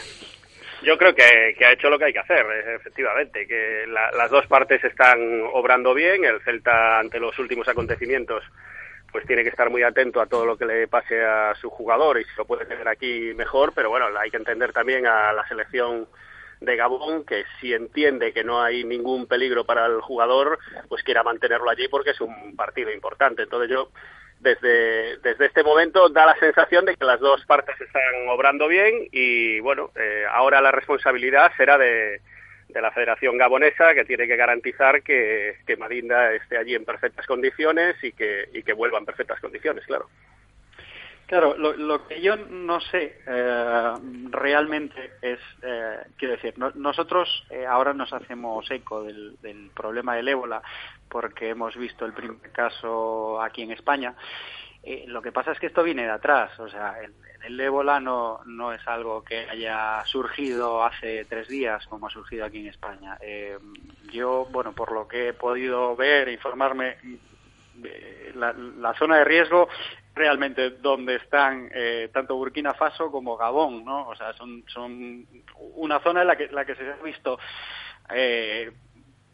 yo 0.83 0.97
creo 0.97 1.15
que, 1.15 1.55
que 1.57 1.65
ha 1.65 1.71
hecho 1.71 1.89
lo 1.89 1.97
que 1.97 2.05
hay 2.05 2.13
que 2.13 2.19
hacer, 2.19 2.45
eh, 2.45 2.75
efectivamente, 2.75 3.47
que 3.47 3.85
la- 3.87 4.11
las 4.11 4.29
dos 4.29 4.45
partes 4.47 4.83
están 4.83 5.19
obrando 5.53 5.93
bien, 5.93 6.25
el 6.25 6.41
Celta 6.41 6.99
ante 6.99 7.19
los 7.19 7.37
últimos 7.39 7.67
acontecimientos 7.67 8.43
pues 9.11 9.25
tiene 9.25 9.43
que 9.43 9.49
estar 9.49 9.69
muy 9.69 9.81
atento 9.81 10.19
a 10.19 10.25
todo 10.25 10.45
lo 10.45 10.57
que 10.57 10.65
le 10.65 10.87
pase 10.89 11.23
a 11.23 11.55
su 11.55 11.69
jugador 11.69 12.19
y 12.19 12.25
si 12.25 12.31
lo 12.37 12.43
puede 12.45 12.65
tener 12.65 12.85
aquí 12.89 13.31
mejor, 13.33 13.71
pero 13.73 13.89
bueno, 13.89 14.07
hay 14.19 14.29
que 14.29 14.35
entender 14.35 14.73
también 14.73 15.07
a 15.07 15.31
la 15.31 15.47
selección 15.47 16.05
de 16.65 16.75
Gabón 16.75 17.23
que 17.23 17.45
si 17.59 17.73
entiende 17.73 18.33
que 18.33 18.43
no 18.43 18.61
hay 18.61 18.83
ningún 18.83 19.27
peligro 19.27 19.65
para 19.65 19.85
el 19.85 20.01
jugador, 20.01 20.59
pues 20.89 21.03
quiera 21.03 21.23
mantenerlo 21.23 21.69
allí 21.69 21.87
porque 21.87 22.11
es 22.11 22.21
un 22.21 22.55
partido 22.55 22.91
importante. 22.91 23.43
Entonces 23.43 23.69
yo 23.69 23.89
desde, 24.39 25.17
desde 25.17 25.45
este 25.45 25.63
momento 25.63 26.09
da 26.09 26.25
la 26.25 26.35
sensación 26.37 26.85
de 26.85 26.95
que 26.95 27.05
las 27.05 27.19
dos 27.19 27.45
partes 27.45 27.79
están 27.79 28.27
obrando 28.29 28.67
bien 28.67 29.07
y 29.11 29.59
bueno, 29.61 29.91
eh, 29.95 30.25
ahora 30.29 30.61
la 30.61 30.71
responsabilidad 30.71 31.51
será 31.57 31.77
de, 31.77 32.21
de 32.69 32.81
la 32.81 32.91
Federación 32.91 33.37
Gabonesa 33.37 33.93
que 33.93 34.05
tiene 34.05 34.27
que 34.27 34.35
garantizar 34.35 35.01
que, 35.01 35.57
que 35.65 35.77
Madinda 35.77 36.33
esté 36.33 36.57
allí 36.57 36.75
en 36.75 36.85
perfectas 36.85 37.25
condiciones 37.25 37.95
y 38.03 38.11
que, 38.11 38.49
y 38.53 38.63
que 38.63 38.73
vuelva 38.73 38.99
en 38.99 39.05
perfectas 39.05 39.39
condiciones, 39.39 39.85
claro. 39.85 40.09
Claro, 41.27 41.57
lo, 41.57 41.73
lo 41.73 42.07
que 42.07 42.21
yo 42.21 42.35
no 42.37 42.79
sé 42.79 43.17
eh, 43.25 43.93
realmente 44.29 45.13
es, 45.21 45.39
eh, 45.63 45.97
quiero 46.17 46.35
decir, 46.35 46.53
no- 46.57 46.71
nosotros 46.75 47.45
eh, 47.49 47.65
ahora 47.65 47.93
nos 47.93 48.13
hacemos 48.13 48.69
eco 48.69 49.03
del, 49.03 49.35
problema 49.73 50.15
del 50.15 50.27
ébola 50.27 50.61
porque 51.09 51.49
hemos 51.49 51.75
visto 51.75 52.05
el 52.05 52.13
primer 52.13 52.51
caso 52.51 53.41
aquí 53.41 53.63
en 53.63 53.71
España. 53.71 54.13
Lo 55.07 55.19
que 55.23 55.31
pasa 55.31 55.51
es 55.51 55.59
que 55.59 55.65
esto 55.65 55.81
viene 55.81 56.03
de 56.03 56.11
atrás, 56.11 56.59
o 56.59 56.69
sea, 56.69 56.97
el, 57.43 57.59
ébola 57.59 57.99
no, 57.99 58.41
no 58.45 58.71
es 58.71 58.87
algo 58.87 59.23
que 59.23 59.49
haya 59.49 60.03
surgido 60.05 60.83
hace 60.83 61.25
tres 61.25 61.47
días 61.47 61.87
como 61.87 62.05
ha 62.05 62.11
surgido 62.11 62.45
aquí 62.45 62.59
en 62.59 62.67
España. 62.67 63.17
Yo, 64.11 64.45
bueno, 64.51 64.73
por 64.73 64.91
lo 64.91 65.07
que 65.07 65.29
he 65.29 65.33
podido 65.33 65.95
ver, 65.95 66.29
informarme, 66.29 66.97
eh, 67.83 68.31
la, 68.35 68.53
la 68.53 68.93
zona 68.93 69.17
de 69.17 69.25
riesgo 69.25 69.67
realmente 70.15 70.69
donde 70.71 71.15
están 71.15 71.69
eh, 71.73 72.09
tanto 72.13 72.37
Burkina 72.37 72.73
Faso 72.73 73.11
como 73.11 73.35
Gabón, 73.35 73.83
¿no? 73.83 74.07
O 74.07 74.15
sea, 74.15 74.33
son, 74.33 74.63
son 74.67 75.27
una 75.75 75.99
zona 75.99 76.21
en 76.21 76.27
la 76.27 76.37
que, 76.37 76.47
la 76.47 76.65
que 76.65 76.75
se 76.75 76.89
ha 76.89 76.95
visto 77.03 77.37
eh, 78.09 78.71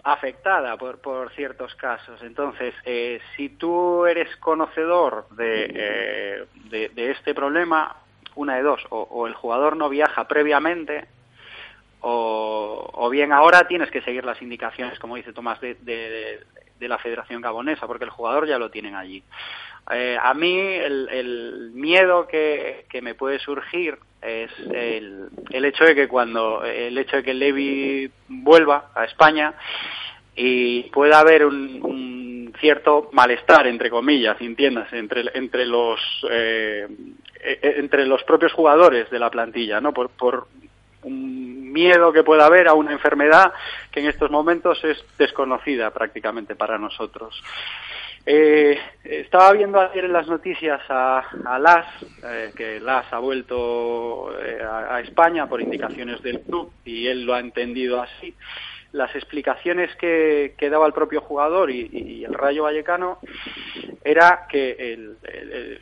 afectada 0.03 0.75
por, 0.77 0.99
por 0.99 1.31
ciertos 1.33 1.75
casos. 1.75 2.21
Entonces, 2.23 2.73
eh, 2.85 3.21
si 3.35 3.49
tú 3.49 4.07
eres 4.07 4.35
conocedor 4.37 5.29
de, 5.29 5.71
eh, 5.73 6.45
de, 6.69 6.89
de 6.89 7.11
este 7.11 7.35
problema, 7.35 7.97
una 8.35 8.55
de 8.55 8.63
dos, 8.63 8.81
o, 8.89 9.27
el 9.27 9.35
jugador 9.35 9.77
no 9.77 9.87
viaja 9.87 10.27
previamente, 10.27 11.05
o, 11.99 13.07
bien 13.11 13.31
ahora 13.31 13.67
tienes 13.67 13.91
que 13.91 14.01
seguir 14.01 14.25
las 14.25 14.41
indicaciones, 14.41 14.97
como 14.97 15.17
dice 15.17 15.33
Tomás, 15.33 15.61
de, 15.61 15.75
de 15.75 16.87
la 16.87 16.97
Federación 16.97 17.41
Gabonesa, 17.41 17.85
porque 17.85 18.05
el 18.05 18.09
jugador 18.09 18.47
ya 18.47 18.57
lo 18.57 18.71
tienen 18.71 18.95
allí. 18.95 19.23
Eh, 19.89 20.17
a 20.21 20.33
mí 20.33 20.59
el, 20.59 21.71
miedo 21.73 22.27
que, 22.27 22.85
que 22.89 23.01
me 23.01 23.15
puede 23.15 23.39
surgir 23.39 23.97
es 24.21 24.51
el, 24.71 25.29
el 25.49 25.65
hecho 25.65 25.83
de 25.83 25.95
que 25.95 26.07
cuando 26.07 26.63
el 26.63 26.97
hecho 26.97 27.17
de 27.17 27.23
que 27.23 27.33
Levi 27.33 28.11
vuelva 28.27 28.91
a 28.93 29.05
España 29.05 29.53
y 30.35 30.83
pueda 30.83 31.19
haber 31.19 31.45
un, 31.45 32.53
cierto 32.59 33.09
malestar 33.13 33.65
entre 33.65 33.89
comillas 33.89 34.39
entiendas 34.39 34.91
entre 34.93 35.23
entre 35.33 35.65
los 35.65 35.99
eh, 36.29 36.87
eh, 37.43 37.59
entre 37.77 38.05
los 38.05 38.23
propios 38.23 38.53
jugadores 38.53 39.09
de 39.09 39.17
la 39.17 39.31
plantilla 39.31 39.81
no 39.81 39.93
por, 39.93 40.09
por 40.11 40.47
un 41.03 41.71
miedo 41.71 42.11
que 42.13 42.23
pueda 42.23 42.45
haber 42.45 42.67
a 42.67 42.73
una 42.73 42.91
enfermedad 42.91 43.53
que 43.91 44.01
en 44.01 44.07
estos 44.07 44.29
momentos 44.29 44.83
es 44.83 45.03
desconocida 45.17 45.89
prácticamente 45.91 46.55
para 46.55 46.77
nosotros. 46.77 47.41
Eh, 48.25 48.77
estaba 49.03 49.51
viendo 49.53 49.79
ayer 49.79 50.05
en 50.05 50.13
las 50.13 50.27
noticias 50.27 50.79
a, 50.89 51.19
a 51.45 51.59
Las, 51.59 51.85
eh, 52.23 52.51
que 52.55 52.79
Las 52.79 53.11
ha 53.11 53.17
vuelto 53.19 54.31
eh, 54.39 54.61
a, 54.63 54.99
España 55.01 55.47
por 55.47 55.61
indicaciones 55.61 56.21
del 56.21 56.41
club 56.41 56.71
y 56.85 57.07
él 57.07 57.25
lo 57.25 57.33
ha 57.33 57.39
entendido 57.39 58.01
así. 58.01 58.35
Las 58.91 59.15
explicaciones 59.15 59.95
que, 59.95 60.53
que 60.57 60.69
daba 60.69 60.85
el 60.85 60.93
propio 60.93 61.21
jugador 61.21 61.71
y, 61.71 61.89
y 61.91 62.25
el 62.25 62.33
Rayo 62.33 62.63
Vallecano 62.63 63.19
era 64.03 64.45
que 64.49 64.71
el- 64.71 65.17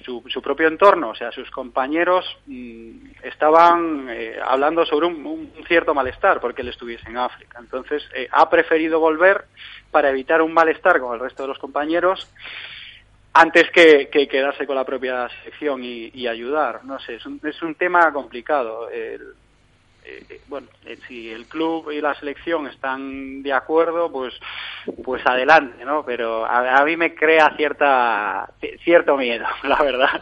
su, 0.05 0.23
su 0.27 0.41
propio 0.41 0.67
entorno, 0.67 1.09
o 1.09 1.15
sea, 1.15 1.31
sus 1.31 1.49
compañeros 1.51 2.25
mm, 2.47 3.11
estaban 3.23 4.07
eh, 4.09 4.37
hablando 4.43 4.85
sobre 4.85 5.07
un, 5.07 5.25
un 5.25 5.51
cierto 5.67 5.93
malestar 5.93 6.39
porque 6.39 6.61
él 6.61 6.69
estuviese 6.69 7.07
en 7.09 7.17
África. 7.17 7.59
Entonces, 7.59 8.03
eh, 8.13 8.27
ha 8.31 8.49
preferido 8.49 8.99
volver 8.99 9.45
para 9.91 10.09
evitar 10.09 10.41
un 10.41 10.53
malestar 10.53 10.99
con 10.99 11.13
el 11.13 11.19
resto 11.19 11.43
de 11.43 11.49
los 11.49 11.59
compañeros 11.59 12.29
antes 13.33 13.69
que, 13.71 14.09
que 14.11 14.27
quedarse 14.27 14.65
con 14.65 14.75
la 14.75 14.85
propia 14.85 15.29
selección 15.39 15.83
y, 15.83 16.09
y 16.13 16.27
ayudar. 16.27 16.83
No 16.83 16.99
sé, 16.99 17.15
es 17.15 17.25
un, 17.25 17.39
es 17.43 17.61
un 17.61 17.75
tema 17.75 18.11
complicado. 18.11 18.89
El- 18.89 19.33
eh, 20.05 20.41
bueno, 20.47 20.67
eh, 20.85 20.97
si 21.07 21.29
el 21.29 21.45
club 21.45 21.91
y 21.91 22.01
la 22.01 22.15
selección 22.15 22.65
están 22.67 23.43
de 23.43 23.53
acuerdo, 23.53 24.11
pues 24.11 24.33
pues 25.03 25.21
adelante, 25.25 25.83
¿no? 25.85 26.03
Pero 26.05 26.45
a, 26.45 26.77
a 26.79 26.85
mí 26.85 26.95
me 26.97 27.13
crea 27.13 27.53
cierta 27.55 28.49
cierto 28.83 29.15
miedo, 29.17 29.45
la 29.63 29.75
verdad. 29.83 30.21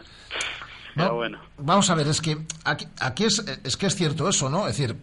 Pero 0.96 1.14
bueno. 1.16 1.40
Vamos 1.60 1.90
a 1.92 1.96
ver, 1.96 2.08
es 2.08 2.20
que 2.22 2.36
aquí, 2.66 2.86
aquí 3.00 3.26
es, 3.26 3.40
es 3.64 3.78
que 3.78 3.86
es 3.86 3.96
cierto 3.96 4.28
eso, 4.28 4.50
¿no? 4.50 4.68
Es 4.68 4.78
decir, 4.78 4.96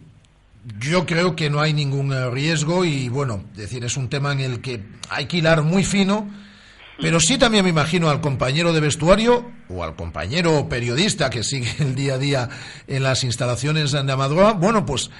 yo 0.79 1.05
creo 1.05 1.35
que 1.35 1.49
no 1.49 1.61
hay 1.61 1.73
ningún 1.73 2.11
eh, 2.11 2.29
riesgo 2.29 2.85
y 2.85 3.09
bueno, 3.09 3.43
decir, 3.55 3.83
es 3.85 3.97
un 3.97 4.09
tema 4.09 4.31
en 4.31 4.39
el 4.39 4.61
que 4.61 4.83
hay 5.09 5.27
que 5.27 5.37
hilar 5.37 5.61
muy 5.61 5.83
fino, 5.83 6.29
pero 6.99 7.19
sí 7.19 7.37
también 7.37 7.63
me 7.63 7.69
imagino 7.69 8.09
al 8.09 8.21
compañero 8.21 8.73
de 8.73 8.79
vestuario 8.79 9.51
o 9.69 9.83
al 9.83 9.95
compañero 9.95 10.67
periodista 10.69 11.29
que 11.29 11.43
sigue 11.43 11.69
el 11.79 11.95
día 11.95 12.15
a 12.15 12.17
día 12.17 12.49
en 12.87 13.03
las 13.03 13.23
instalaciones 13.23 13.91
de 13.91 14.11
Amadroa, 14.11 14.53
bueno, 14.53 14.85
pues 14.85 15.11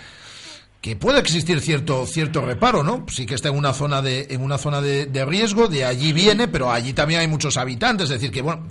que 0.82 0.96
puede 0.96 1.20
existir 1.20 1.62
cierto 1.62 2.06
cierto 2.06 2.42
reparo, 2.42 2.84
¿no? 2.84 3.06
Sí 3.10 3.26
que 3.26 3.34
está 3.34 3.50
en 3.50 3.58
una 3.58 3.74
zona 3.74 4.04
de 4.04 4.28
en 4.30 4.44
una 4.44 4.60
zona 4.60 4.82
de, 4.82 5.08
de 5.08 5.26
riesgo, 5.26 5.68
de 5.68 5.84
allí 5.84 6.14
viene, 6.14 6.48
pero 6.48 6.72
allí 6.72 6.94
también 6.94 7.22
hay 7.22 7.28
muchos 7.28 7.58
habitantes, 7.58 8.06
es 8.06 8.22
decir, 8.22 8.32
que 8.32 8.44
bueno, 8.44 8.68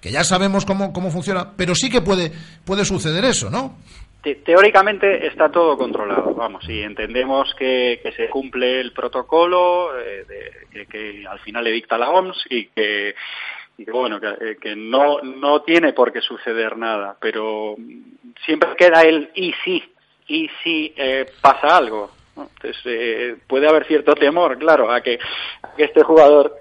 que 0.00 0.10
ya 0.10 0.24
sabemos 0.24 0.64
cómo 0.64 0.94
cómo 0.94 1.10
funciona, 1.10 1.52
pero 1.56 1.74
sí 1.74 1.90
que 1.90 2.00
puede 2.00 2.32
puede 2.64 2.86
suceder 2.86 3.24
eso, 3.26 3.50
¿no? 3.50 3.76
Te- 4.22 4.36
teóricamente 4.36 5.26
está 5.26 5.48
todo 5.50 5.76
controlado, 5.76 6.34
vamos, 6.34 6.68
y 6.68 6.82
entendemos 6.82 7.54
que, 7.54 8.00
se 8.16 8.28
cumple 8.28 8.80
el 8.80 8.92
protocolo 8.92 9.96
eh, 9.98 10.24
de- 10.28 10.86
que, 10.86 11.24
al 11.26 11.38
final 11.40 11.64
le 11.64 11.70
dicta 11.72 11.96
la 11.98 12.10
OMS 12.10 12.44
y 12.50 12.66
que, 12.66 13.14
bueno, 13.92 14.20
que, 14.20 14.26
eh, 14.40 14.56
que 14.60 14.74
no, 14.74 15.20
no 15.22 15.62
tiene 15.62 15.92
por 15.92 16.12
qué 16.12 16.20
suceder 16.20 16.76
nada, 16.76 17.16
pero 17.20 17.76
siempre 18.44 18.74
queda 18.76 19.02
el 19.02 19.30
y 19.34 19.52
si, 19.64 19.82
y 20.26 20.48
si 20.62 20.92
eh, 20.96 21.26
pasa 21.40 21.76
algo. 21.76 22.10
Entonces 22.36 22.76
eh, 22.84 23.36
puede 23.46 23.68
haber 23.68 23.84
cierto 23.86 24.14
temor, 24.14 24.58
claro, 24.58 24.90
a 24.92 25.00
que, 25.00 25.18
a 25.62 25.74
que 25.76 25.84
este 25.84 26.02
jugador 26.02 26.58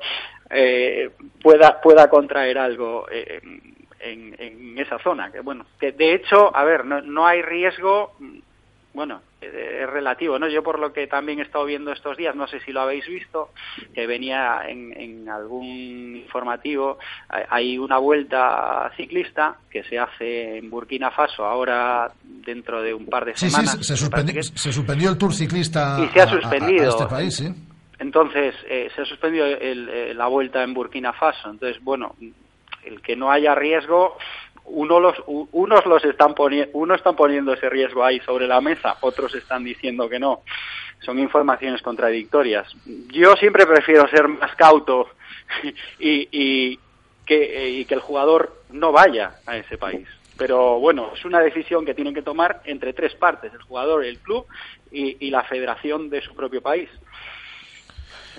eh, 0.49 1.09
pueda, 1.41 1.81
pueda 1.81 2.07
contraer 2.09 2.57
algo. 2.57 3.07
eh, 3.11 3.41
en, 3.99 4.35
en 4.39 4.77
esa 4.77 4.99
zona. 4.99 5.31
Que 5.31 5.39
bueno, 5.41 5.65
que 5.79 5.91
de 5.91 6.13
hecho, 6.13 6.55
a 6.55 6.63
ver, 6.63 6.85
no, 6.85 7.01
no 7.01 7.25
hay 7.25 7.41
riesgo, 7.41 8.13
mm, 8.19 8.37
bueno, 8.93 9.21
eh, 9.41 9.81
es 9.83 9.89
relativo, 9.91 10.39
¿no? 10.39 10.47
Yo 10.47 10.63
por 10.63 10.79
lo 10.79 10.91
que 10.91 11.05
también 11.05 11.37
he 11.39 11.43
estado 11.43 11.65
viendo 11.65 11.91
estos 11.91 12.17
días, 12.17 12.35
no 12.35 12.47
sé 12.47 12.59
si 12.61 12.71
lo 12.71 12.81
habéis 12.81 13.05
visto, 13.07 13.49
que 13.93 14.07
venía 14.07 14.61
en, 14.67 14.91
en 14.99 15.29
algún 15.29 16.15
informativo, 16.15 16.97
hay- 17.29 17.77
una 17.77 17.99
vuelta 17.99 18.91
ciclista 18.97 19.57
que 19.69 19.83
se 19.83 19.99
hace 19.99 20.57
en 20.57 20.69
Burkina 20.71 21.11
Faso 21.11 21.45
ahora 21.45 22.11
dentro 22.23 22.81
de 22.81 22.93
un 22.95 23.05
par 23.05 23.25
de 23.25 23.35
Sí, 23.35 23.45
sí, 23.45 23.51
semanas. 23.51 23.77
se, 23.85 23.95
se 23.95 24.05
suspendi- 24.05 24.33
que 24.33 24.41
suspendió 24.43 25.09
el 25.11 25.17
tour 25.17 25.31
ciclista 25.33 25.99
Y 26.03 26.07
se 26.07 26.19
ha 26.19 26.23
a- 26.23 26.25
a- 26.25 26.29
a- 26.29 26.41
suspendido. 26.41 26.89
este 26.89 27.05
país, 27.05 27.35
sí. 27.35 27.53
Entonces, 27.99 28.55
eh, 28.67 28.89
se 28.95 29.01
ha 29.01 29.05
suspendido 29.05 29.45
el- 29.45 29.89
eh, 29.89 30.13
la 30.15 30.27
vuelta 30.27 30.63
en 30.63 30.73
Burkina 30.73 31.13
Faso. 31.13 31.49
Entonces, 31.51 31.83
bueno, 31.83 32.15
el 32.87 33.01
que 33.01 33.15
no 33.15 33.31
haya 33.31 33.53
riesgo, 33.55 34.17
uno 34.65 34.99
los, 34.99 35.15
unos 35.27 35.85
los 35.85 36.03
están 36.03 36.33
poniendo, 36.33 36.77
unos 36.77 36.97
están 36.97 37.15
poniendo 37.15 37.53
ese 37.53 37.69
riesgo 37.69 38.03
ahí 38.03 38.19
sobre 38.21 38.47
la 38.47 38.61
mesa, 38.61 38.97
otros 39.01 39.33
están 39.35 39.63
diciendo 39.63 40.09
que 40.09 40.19
no. 40.19 40.41
Son 40.99 41.19
informaciones 41.19 41.81
contradictorias. 41.81 42.67
Yo 43.13 43.35
siempre 43.35 43.65
prefiero 43.65 44.07
ser 44.09 44.27
más 44.27 44.55
cauto 44.55 45.09
y, 45.99 46.79
que, 47.25 47.69
y 47.69 47.85
que 47.85 47.93
el 47.93 48.01
jugador 48.01 48.61
no 48.71 48.91
vaya 48.91 49.35
a 49.45 49.57
ese 49.57 49.77
país. 49.77 50.07
Pero 50.37 50.79
bueno, 50.79 51.11
es 51.15 51.23
una 51.25 51.39
decisión 51.39 51.85
que 51.85 51.93
tienen 51.93 52.13
que 52.13 52.21
tomar 52.21 52.61
entre 52.65 52.93
tres 52.93 53.15
partes, 53.15 53.53
el 53.53 53.61
jugador, 53.61 54.05
el 54.05 54.19
club 54.19 54.45
y 54.91 55.29
la 55.29 55.43
federación 55.43 56.09
de 56.09 56.21
su 56.21 56.35
propio 56.35 56.61
país. 56.61 56.89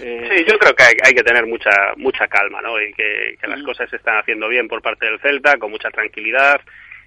Eh, 0.00 0.28
Sí, 0.30 0.44
yo 0.48 0.58
creo 0.58 0.74
que 0.74 0.82
hay, 0.84 0.94
hay 1.04 1.14
que 1.14 1.22
tener 1.22 1.46
mucha 1.46 1.92
mucha 1.96 2.28
calma, 2.28 2.60
¿no? 2.62 2.80
Y 2.80 2.92
que, 2.94 3.36
que 3.40 3.46
las 3.48 3.62
cosas 3.62 3.90
se 3.90 3.96
están 3.96 4.18
haciendo 4.18 4.48
bien 4.48 4.68
por 4.68 4.82
parte 4.82 5.06
del 5.06 5.20
Celta, 5.20 5.56
con 5.58 5.70
mucha 5.70 5.90
tranquilidad 5.90 6.60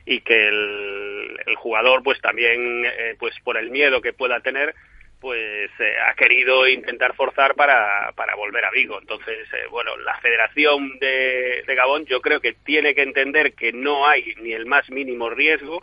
y 0.05 0.21
que 0.21 0.47
el, 0.47 1.39
el 1.45 1.55
jugador, 1.55 2.03
pues 2.03 2.19
también, 2.21 2.85
eh, 2.85 3.15
pues 3.19 3.35
por 3.43 3.57
el 3.57 3.69
miedo 3.69 4.01
que 4.01 4.13
pueda 4.13 4.39
tener, 4.39 4.73
pues 5.19 5.69
eh, 5.79 5.95
ha 6.09 6.15
querido 6.15 6.67
intentar 6.67 7.13
forzar 7.13 7.53
para, 7.53 8.11
para 8.15 8.35
volver 8.35 8.65
a 8.65 8.71
Vigo. 8.71 8.97
Entonces, 8.99 9.47
eh, 9.53 9.67
bueno, 9.69 9.95
la 9.97 10.17
Federación 10.19 10.97
de, 10.99 11.63
de 11.67 11.75
Gabón 11.75 12.05
yo 12.05 12.19
creo 12.21 12.39
que 12.41 12.53
tiene 12.53 12.95
que 12.95 13.03
entender 13.03 13.53
que 13.53 13.71
no 13.71 14.07
hay 14.07 14.33
ni 14.41 14.53
el 14.53 14.65
más 14.65 14.89
mínimo 14.89 15.29
riesgo 15.29 15.81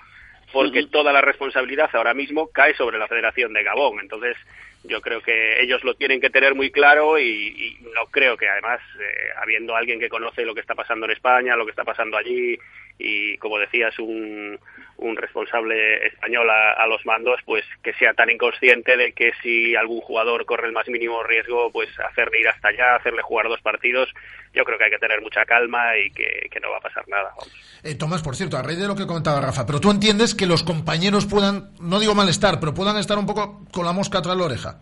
porque 0.53 0.87
toda 0.87 1.13
la 1.13 1.21
responsabilidad 1.21 1.91
ahora 1.93 2.15
mismo 2.15 2.49
cae 2.51 2.75
sobre 2.75 2.99
la 2.99 3.07
Federación 3.07 3.53
de 3.53 3.63
Gabón. 3.63 4.01
Entonces, 4.01 4.37
yo 4.89 5.01
creo 5.01 5.22
que 5.22 5.62
ellos 5.62 5.84
lo 5.84 5.95
tienen 5.95 6.20
que 6.20 6.30
tener 6.30 6.55
muy 6.55 6.70
claro 6.70 7.18
y, 7.18 7.78
no 7.95 8.07
creo 8.11 8.36
que 8.36 8.49
además, 8.49 8.80
eh, 9.01 9.28
habiendo 9.41 9.76
alguien 9.76 10.01
que 10.01 10.09
conoce 10.09 10.45
lo 10.45 10.55
que 10.55 10.61
está 10.61 10.74
pasando 10.74 11.07
en 11.07 11.12
España, 11.12 11.57
lo 11.57 11.64
que 11.64 11.70
está 11.70 11.84
pasando 11.84 12.16
allí 12.16 12.59
y, 12.99 13.36
como 13.39 13.59
decías, 13.59 13.99
un, 13.99 14.59
un 14.99 15.16
responsable 15.16 16.07
español 16.07 16.49
a, 16.51 16.86
los 16.89 17.05
mandos, 17.07 17.41
pues 17.45 17.64
que 17.82 17.93
sea 17.95 18.14
tan 18.14 18.30
inconsciente 18.30 18.97
de 18.97 19.12
que 19.12 19.32
si 19.43 19.76
algún 19.76 20.01
jugador 20.01 20.45
corre 20.45 20.66
el 20.66 20.72
más 20.72 20.89
mínimo 20.89 21.22
riesgo, 21.22 21.70
pues 21.70 21.89
hacerle 22.01 22.41
ir 22.41 22.49
hasta 22.49 22.68
allá, 22.68 22.97
hacerle 22.97 23.22
jugar 23.22 23.49
dos 23.49 23.61
partidos, 23.61 24.09
yo 24.55 24.64
creo 24.64 24.78
que 24.78 24.84
hay 24.84 24.91
que 24.91 24.99
tener 24.99 25.20
mucha 25.20 25.45
calma 25.45 25.97
y 25.97 26.11
que, 26.11 26.49
no 26.61 26.70
va 26.70 26.78
a 26.78 26.80
pasar 26.80 27.07
nada. 27.09 27.32
Eh, 27.84 27.95
Tomás, 27.95 28.22
por 28.22 28.34
cierto, 28.34 28.57
a 28.57 28.62
raíz 28.62 28.78
de 28.78 28.89
lo 28.89 28.97
que 28.97 29.07
comentaba 29.07 29.41
Rafa, 29.41 29.64
pero 29.66 29.80
tú 29.80 29.91
entiendes 29.93 30.34
que 30.34 30.47
los 30.47 30.64
compañeros 30.64 31.26
puedan, 31.26 31.70
no 31.80 32.01
digo 32.01 32.16
malestar, 32.16 32.59
pero 32.59 32.74
puedan 32.74 32.97
estar 32.97 33.18
un 33.18 33.26
poco 33.26 33.64
con 33.72 33.84
la 33.84 33.93
mosca 33.93 34.20
tras 34.20 34.36
la 34.36 34.45
oreja. 34.45 34.78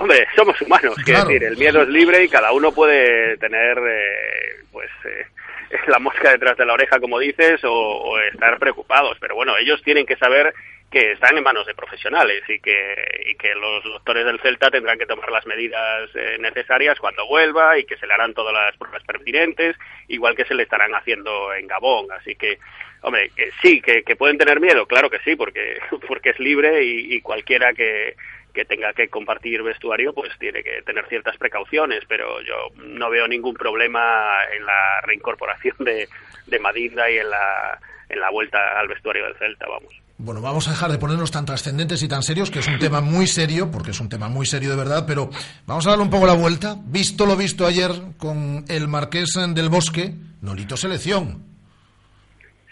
Hombre, 0.00 0.26
somos 0.36 0.60
humanos, 0.60 0.94
quiero 1.04 1.20
Claro. 1.20 1.28
decir, 1.28 1.44
el 1.44 1.56
miedo 1.56 1.82
es 1.82 1.88
libre 1.88 2.24
y 2.24 2.28
cada 2.28 2.52
uno 2.52 2.72
puede 2.72 3.36
tener, 3.38 3.78
eh, 3.78 4.56
pues, 4.72 4.90
eh, 5.04 5.26
la 5.88 5.98
mosca 5.98 6.30
detrás 6.32 6.56
de 6.56 6.66
la 6.66 6.74
oreja, 6.74 7.00
como 7.00 7.18
dices, 7.18 7.64
o, 7.64 7.72
o 7.72 8.18
estar 8.20 8.58
preocupados. 8.58 9.16
Pero 9.20 9.34
bueno, 9.34 9.56
ellos 9.56 9.82
tienen 9.82 10.04
que 10.06 10.16
saber 10.16 10.52
que 10.90 11.12
están 11.12 11.36
en 11.36 11.42
manos 11.42 11.66
de 11.66 11.74
profesionales 11.74 12.42
y 12.48 12.60
que, 12.60 13.24
y 13.26 13.34
que 13.34 13.54
los 13.54 13.82
doctores 13.84 14.24
del 14.24 14.38
Celta 14.40 14.70
tendrán 14.70 14.98
que 14.98 15.06
tomar 15.06 15.30
las 15.32 15.44
medidas 15.46 16.08
eh, 16.14 16.36
necesarias 16.40 16.98
cuando 17.00 17.26
vuelva 17.26 17.76
y 17.78 17.84
que 17.84 17.96
se 17.96 18.06
le 18.06 18.14
harán 18.14 18.34
todas 18.34 18.52
las 18.54 18.76
pruebas 18.76 19.02
pertinentes, 19.02 19.76
igual 20.08 20.36
que 20.36 20.44
se 20.44 20.54
le 20.54 20.62
estarán 20.62 20.94
haciendo 20.94 21.52
en 21.54 21.66
Gabón. 21.66 22.06
Así 22.12 22.36
que, 22.36 22.58
hombre, 23.02 23.30
que 23.34 23.50
sí, 23.62 23.80
que, 23.80 24.04
que 24.04 24.14
pueden 24.14 24.38
tener 24.38 24.60
miedo, 24.60 24.86
claro 24.86 25.10
que 25.10 25.18
sí, 25.20 25.34
porque, 25.34 25.78
porque 26.06 26.30
es 26.30 26.38
libre 26.38 26.84
y, 26.84 27.14
y 27.14 27.20
cualquiera 27.20 27.72
que, 27.72 28.14
que 28.56 28.64
tenga 28.64 28.92
que 28.94 29.08
compartir 29.08 29.62
vestuario, 29.62 30.14
pues 30.14 30.32
tiene 30.38 30.64
que 30.64 30.82
tener 30.82 31.06
ciertas 31.08 31.36
precauciones, 31.36 32.02
pero 32.08 32.40
yo 32.42 32.70
no 32.82 33.10
veo 33.10 33.28
ningún 33.28 33.54
problema 33.54 34.38
en 34.56 34.64
la 34.64 35.02
reincorporación 35.02 35.76
de, 35.80 36.08
de 36.46 36.58
Madinda 36.58 37.08
y 37.10 37.18
en 37.18 37.28
la, 37.28 37.78
en 38.08 38.18
la 38.18 38.30
vuelta 38.30 38.80
al 38.80 38.88
vestuario 38.88 39.24
del 39.26 39.36
Celta, 39.36 39.66
vamos. 39.68 39.94
Bueno, 40.18 40.40
vamos 40.40 40.66
a 40.66 40.70
dejar 40.70 40.90
de 40.90 40.96
ponernos 40.96 41.30
tan 41.30 41.44
trascendentes 41.44 42.02
y 42.02 42.08
tan 42.08 42.22
serios, 42.22 42.50
que 42.50 42.60
es 42.60 42.68
un 42.68 42.78
tema 42.78 43.02
muy 43.02 43.26
serio, 43.26 43.70
porque 43.70 43.90
es 43.90 44.00
un 44.00 44.08
tema 44.08 44.28
muy 44.28 44.46
serio 44.46 44.70
de 44.70 44.76
verdad, 44.76 45.04
pero 45.06 45.28
vamos 45.66 45.86
a 45.86 45.90
darle 45.90 46.04
un 46.04 46.10
poco 46.10 46.26
la 46.26 46.32
vuelta. 46.32 46.76
Visto 46.86 47.26
lo 47.26 47.36
visto 47.36 47.66
ayer 47.66 47.90
con 48.16 48.64
el 48.68 48.88
Marqués 48.88 49.34
del 49.48 49.68
Bosque, 49.68 50.14
Nolito 50.40 50.78
Selección. 50.78 51.55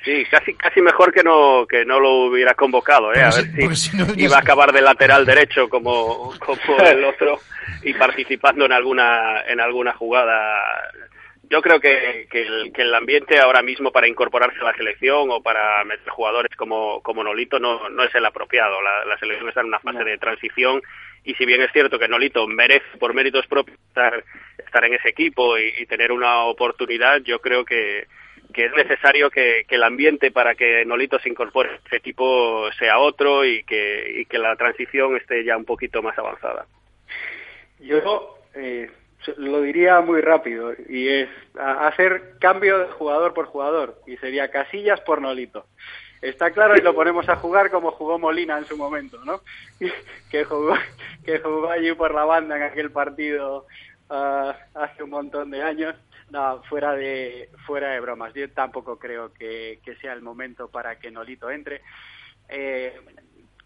Sí, 0.04 0.24
casi 0.30 0.54
casi 0.54 0.82
mejor 0.82 1.12
que 1.12 1.22
no 1.22 1.66
que 1.66 1.84
no 1.84 1.98
lo 1.98 2.26
hubiera 2.26 2.54
convocado, 2.54 3.12
¿eh? 3.14 3.22
A 3.22 3.32
si- 3.32 3.66
ver 3.66 3.76
si, 3.76 3.96
no, 3.96 4.06
iba 4.16 4.36
a 4.36 4.40
acabar 4.40 4.72
de 4.72 4.82
lateral 4.82 5.24
derecho 5.24 5.68
como 5.68 6.32
como 6.38 6.78
el 6.86 7.04
otro 7.04 7.38
y 7.82 7.94
participando 7.94 8.64
en 8.66 8.72
alguna 8.72 9.42
en 9.48 9.60
alguna 9.60 9.92
jugada. 9.94 10.62
Yo 11.50 11.60
creo 11.60 11.78
que, 11.78 12.26
que, 12.30 12.40
el, 12.42 12.72
que 12.72 12.82
el 12.82 12.94
ambiente 12.94 13.38
ahora 13.38 13.62
mismo 13.62 13.92
para 13.92 14.08
incorporarse 14.08 14.58
a 14.60 14.64
la 14.64 14.74
selección 14.76 15.28
o 15.30 15.42
para 15.42 15.84
meter 15.84 16.08
jugadores 16.08 16.56
como, 16.56 17.02
como 17.02 17.22
Nolito 17.22 17.58
no, 17.58 17.90
no 17.90 18.02
es 18.02 18.14
el 18.14 18.24
apropiado. 18.24 18.80
La, 18.80 19.04
la 19.04 19.18
selección 19.18 19.48
está 19.50 19.60
en 19.60 19.66
una 19.66 19.78
fase 19.78 20.02
de 20.04 20.16
transición 20.16 20.80
y 21.22 21.34
si 21.34 21.44
bien 21.44 21.60
es 21.60 21.70
cierto 21.72 21.98
que 21.98 22.08
Nolito 22.08 22.46
merece 22.46 22.96
por 22.98 23.12
méritos 23.12 23.46
propios 23.46 23.78
estar, 23.88 24.24
estar 24.58 24.84
en 24.86 24.94
ese 24.94 25.10
equipo 25.10 25.58
y, 25.58 25.72
y 25.78 25.86
tener 25.86 26.12
una 26.12 26.44
oportunidad, 26.44 27.20
yo 27.22 27.38
creo 27.40 27.62
que, 27.64 28.06
que 28.52 28.66
es 28.66 28.72
necesario 28.74 29.30
que, 29.30 29.64
el 29.68 29.82
ambiente 29.82 30.30
para 30.30 30.54
que 30.54 30.84
Nolito 30.84 31.18
se 31.18 31.28
incorpore 31.28 31.70
a 31.70 31.74
ese 31.86 31.96
equipo 31.96 32.70
sea 32.78 32.98
otro 32.98 33.44
y 33.44 33.64
que, 33.64 34.26
que 34.28 34.38
la 34.38 34.54
transición 34.56 35.16
esté 35.16 35.44
ya 35.44 35.56
un 35.56 35.64
poquito 35.64 36.02
más 36.02 36.16
avanzada. 36.18 36.66
Yo 37.80 38.38
eh, 38.54 38.90
lo 39.36 39.62
diría 39.62 40.00
muy 40.00 40.20
rápido 40.20 40.72
y 40.88 41.08
es 41.08 41.28
hacer 41.58 42.34
cambio 42.40 42.78
de 42.78 42.86
jugador 42.92 43.34
por 43.34 43.46
jugador 43.46 44.00
y 44.06 44.16
sería 44.18 44.50
Casillas 44.50 45.00
por 45.00 45.20
Nolito. 45.20 45.66
Está 46.24 46.52
claro 46.52 46.74
y 46.76 46.80
lo 46.80 46.94
ponemos 46.94 47.28
a 47.28 47.36
jugar 47.36 47.70
como 47.70 47.90
jugó 47.90 48.18
Molina 48.18 48.56
en 48.56 48.64
su 48.64 48.76
momento, 48.76 49.22
¿no? 49.24 49.40
Que 50.30 50.44
jugó, 50.44 50.74
que 51.24 51.38
jugó 51.38 51.70
allí 51.70 51.92
por 51.92 52.14
la 52.14 52.24
banda 52.24 52.56
en 52.56 52.62
aquel 52.62 52.90
partido 52.90 53.66
ah, 54.08 54.56
hace 54.74 55.02
un 55.02 55.10
montón 55.10 55.50
de 55.50 55.62
años. 55.62 55.94
No, 56.34 56.60
fuera 56.64 56.96
de 56.96 57.48
fuera 57.64 57.90
de 57.90 58.00
bromas. 58.00 58.34
Yo 58.34 58.50
tampoco 58.50 58.98
creo 58.98 59.32
que, 59.32 59.78
sea 60.00 60.12
el 60.14 60.20
momento 60.20 60.66
para 60.66 60.98
que 60.98 61.12
Nolito 61.12 61.48
entre. 61.48 61.80
Eh, 62.48 62.92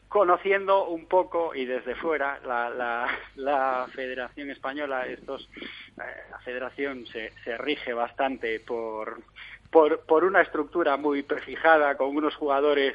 conociendo 0.06 0.86
un 0.88 1.06
poco 1.06 1.54
y 1.54 1.64
desde 1.64 1.94
fuera 1.94 2.38
la, 2.44 2.68
la, 2.68 3.08
la 3.36 3.88
Federación 3.94 4.50
Española, 4.50 5.06
estos, 5.06 5.48
eh, 5.56 6.02
la 6.30 6.40
Federación 6.40 7.06
se, 7.06 7.32
se 7.42 7.56
rige 7.56 7.94
bastante 7.94 8.60
por, 8.60 9.22
por, 9.70 10.00
por 10.04 10.24
una 10.24 10.42
estructura 10.42 10.98
muy 10.98 11.22
prefijada, 11.22 11.96
con 11.96 12.14
unos 12.14 12.36
jugadores 12.36 12.94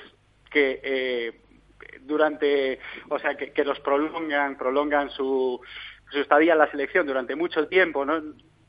que 0.51 0.82
eh, 0.84 1.41
durante, 2.01 2.78
o 3.09 3.17
sea, 3.17 3.36
que, 3.36 3.51
que 3.51 3.65
los 3.65 3.80
prolongan, 3.80 4.55
prolongan 4.55 5.09
su, 5.09 5.59
su 6.11 6.19
estadía 6.19 6.53
en 6.53 6.59
la 6.59 6.69
selección 6.69 7.07
durante 7.07 7.36
mucho 7.36 7.67
tiempo, 7.67 8.05
¿no? 8.05 8.21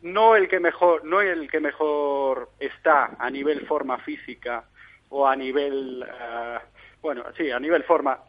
No 0.04 0.36
el 0.36 0.48
que 0.48 0.60
mejor, 0.60 1.02
no 1.04 1.22
el 1.22 1.50
que 1.50 1.60
mejor 1.60 2.50
está 2.60 3.16
a 3.18 3.30
nivel 3.30 3.66
forma 3.66 3.96
física 3.98 4.64
o 5.08 5.26
a 5.26 5.34
nivel, 5.34 6.04
eh, 6.06 6.58
bueno, 7.00 7.24
sí, 7.34 7.50
a 7.50 7.58
nivel 7.58 7.84
forma, 7.84 8.20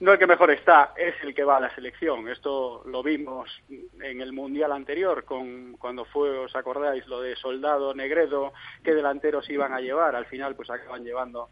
no 0.00 0.12
el 0.12 0.18
que 0.18 0.26
mejor 0.26 0.50
está, 0.50 0.92
es 0.96 1.14
el 1.22 1.34
que 1.34 1.44
va 1.44 1.56
a 1.56 1.60
la 1.60 1.74
selección. 1.74 2.28
Esto 2.28 2.82
lo 2.84 3.02
vimos 3.02 3.48
en 3.70 4.20
el 4.20 4.34
Mundial 4.34 4.72
anterior, 4.72 5.24
con, 5.24 5.78
cuando 5.78 6.04
fue, 6.04 6.28
os 6.36 6.54
acordáis, 6.54 7.06
lo 7.06 7.22
de 7.22 7.36
Soldado, 7.36 7.94
Negredo, 7.94 8.52
qué 8.82 8.92
delanteros 8.92 9.48
iban 9.48 9.72
a 9.72 9.80
llevar. 9.80 10.16
Al 10.16 10.26
final, 10.26 10.54
pues 10.54 10.68
acaban 10.68 11.04
llevando 11.04 11.48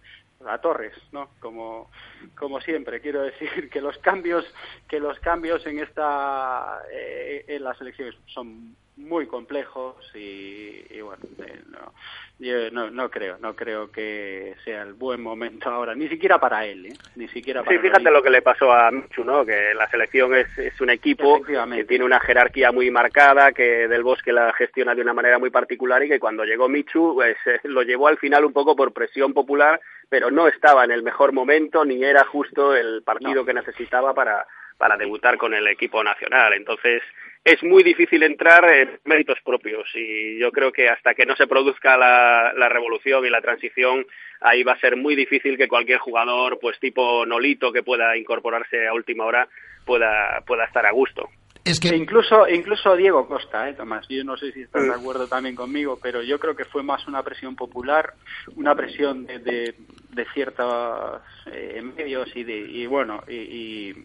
a 0.47 0.59
Torres, 0.59 0.95
¿no? 1.13 1.31
Como, 1.41 1.91
como 2.37 2.61
siempre. 2.61 3.01
Quiero 3.01 3.23
decir 3.23 3.71
que 3.71 3.81
los 3.81 3.99
cambios, 3.99 4.45
que 4.89 5.01
los 5.01 5.19
cambios 5.21 5.65
en 5.67 5.79
esta, 5.79 6.83
eh, 6.93 7.45
en 7.49 7.65
las 7.65 7.79
selecciones 7.79 8.15
son 8.27 8.77
muy 8.97 9.27
complejos 9.27 9.97
y, 10.15 10.85
y 10.91 11.01
bueno, 11.01 11.23
eh, 11.39 11.61
no, 11.71 11.93
yo 12.39 12.71
no, 12.71 12.91
no 12.91 13.11
creo, 13.11 13.39
no 13.39 13.57
creo 13.57 13.91
que 13.91 14.55
sea 14.65 14.83
el 14.83 14.93
buen 14.93 15.23
momento 15.23 15.71
ahora, 15.71 15.95
ni 15.95 16.09
siquiera 16.09 16.39
para 16.39 16.67
él, 16.67 16.87
¿eh? 16.87 16.93
ni 17.17 17.29
siquiera 17.29 17.63
para 17.63 17.77
Sí, 17.77 17.83
fíjate 17.83 18.11
lo 18.11 18.23
que 18.23 18.31
le 18.31 18.43
pasó 18.43 18.73
a 18.73 18.91
Michu, 18.91 19.25
¿no? 19.25 19.47
Que 19.47 19.75
la 19.75 19.89
selección 19.91 20.35
es, 20.35 20.47
es 20.59 20.79
un 20.81 20.91
equipo 20.91 21.43
que 21.43 21.85
tiene 21.85 22.05
una 22.05 22.21
jerarquía 22.21 22.71
muy 22.71 22.91
marcada, 22.91 23.53
que 23.53 23.89
Del 23.89 24.03
Bosque 24.03 24.33
la 24.33 24.53
gestiona 24.53 24.95
de 24.95 25.03
una 25.03 25.15
manera 25.15 25.39
muy 25.39 25.51
particular 25.51 26.03
y 26.05 26.09
que 26.09 26.21
cuando 26.21 26.45
llegó 26.45 26.69
Michu 26.69 27.15
pues, 27.15 27.37
eh, 27.47 27.61
lo 27.65 27.83
llevó 27.83 28.09
al 28.09 28.19
final 28.19 28.45
un 28.45 28.53
poco 28.53 28.77
por 28.77 28.93
presión 28.93 29.33
popular, 29.33 29.81
pero 30.13 30.31
no 30.31 30.47
estaba 30.47 30.85
en 30.85 30.91
el 30.91 31.03
mejor 31.03 31.33
momento 31.33 31.87
ni 31.87 32.05
era 32.05 32.23
justo 32.25 32.77
el 32.77 33.03
partido 33.03 33.47
que 33.47 33.55
necesitaba 33.55 34.13
para, 34.13 34.47
para 34.77 34.99
debutar 34.99 35.39
con 35.39 35.55
el 35.55 35.67
equipo 35.69 36.05
nacional. 36.05 36.53
Entonces 36.53 37.03
es 37.43 37.63
muy 37.63 37.83
difícil 37.83 38.23
entrar 38.23 38.63
en 38.69 39.01
méritos 39.05 39.39
propios 39.43 39.89
y 39.95 40.39
yo 40.39 40.53
creo 40.53 40.71
que 40.71 40.91
hasta 40.91 41.15
que 41.15 41.25
no 41.25 41.35
se 41.35 41.47
produzca 41.47 41.97
la, 41.97 42.53
la 42.55 42.69
revolución 42.69 43.25
y 43.25 43.31
la 43.31 43.41
transición 43.41 44.07
ahí 44.43 44.63
va 44.63 44.73
a 44.73 44.81
ser 44.81 44.97
muy 44.97 45.17
difícil 45.17 45.57
que 45.57 45.67
cualquier 45.67 45.99
jugador 45.99 46.59
pues 46.61 46.79
tipo 46.79 47.25
Nolito 47.25 47.73
que 47.73 47.83
pueda 47.83 48.15
incorporarse 48.15 48.87
a 48.87 48.93
última 48.93 49.25
hora 49.25 49.49
pueda 49.87 50.43
pueda 50.47 50.67
estar 50.67 50.85
a 50.85 50.93
gusto. 50.93 51.31
Es 51.65 51.79
que... 51.79 51.91
E 51.91 51.97
incluso, 51.97 52.49
incluso 52.49 52.97
Diego 52.97 53.29
Costa, 53.29 53.69
¿eh, 53.69 53.75
Tomás? 53.75 54.05
Yo 54.09 54.25
no 54.25 54.37
sé 54.37 54.51
si 54.51 54.63
estás 54.63 54.83
de 54.83 54.89
Mm. 54.89 55.01
acuerdo 55.01 55.29
también 55.29 55.55
conmigo, 55.55 55.97
pero 56.03 56.21
yo 56.21 56.41
creo 56.41 56.57
que 56.57 56.65
fue 56.65 56.83
más 56.83 57.07
una 57.07 57.23
presión 57.23 57.55
popular, 57.55 58.15
una 58.57 58.75
presión 58.75 59.27
de, 59.27 59.39
de, 59.39 59.75
de 60.13 60.27
ciertos 60.35 61.21
eh, 61.47 61.83
medios 61.97 62.29
y, 62.37 62.45
de, 62.45 62.57
y 62.57 62.87
bueno, 62.87 63.23
y, 63.27 63.35
y 63.35 64.05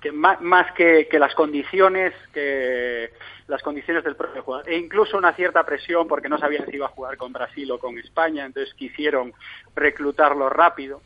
que 0.00 0.12
más, 0.12 0.40
más 0.42 0.70
que, 0.72 1.08
que 1.10 1.18
las 1.18 1.34
condiciones 1.34 2.12
que 2.32 3.10
las 3.48 3.62
condiciones 3.62 4.04
del 4.04 4.16
propio 4.16 4.42
jugador 4.42 4.68
e 4.68 4.76
incluso 4.76 5.16
una 5.16 5.32
cierta 5.32 5.64
presión 5.64 6.06
porque 6.08 6.28
no 6.28 6.36
sabían 6.38 6.66
si 6.66 6.76
iba 6.76 6.86
a 6.86 6.90
jugar 6.90 7.16
con 7.16 7.32
Brasil 7.32 7.70
o 7.70 7.78
con 7.78 7.96
España, 7.98 8.44
entonces 8.44 8.74
quisieron 8.74 9.32
reclutarlo 9.74 10.48
rápido 10.50 11.00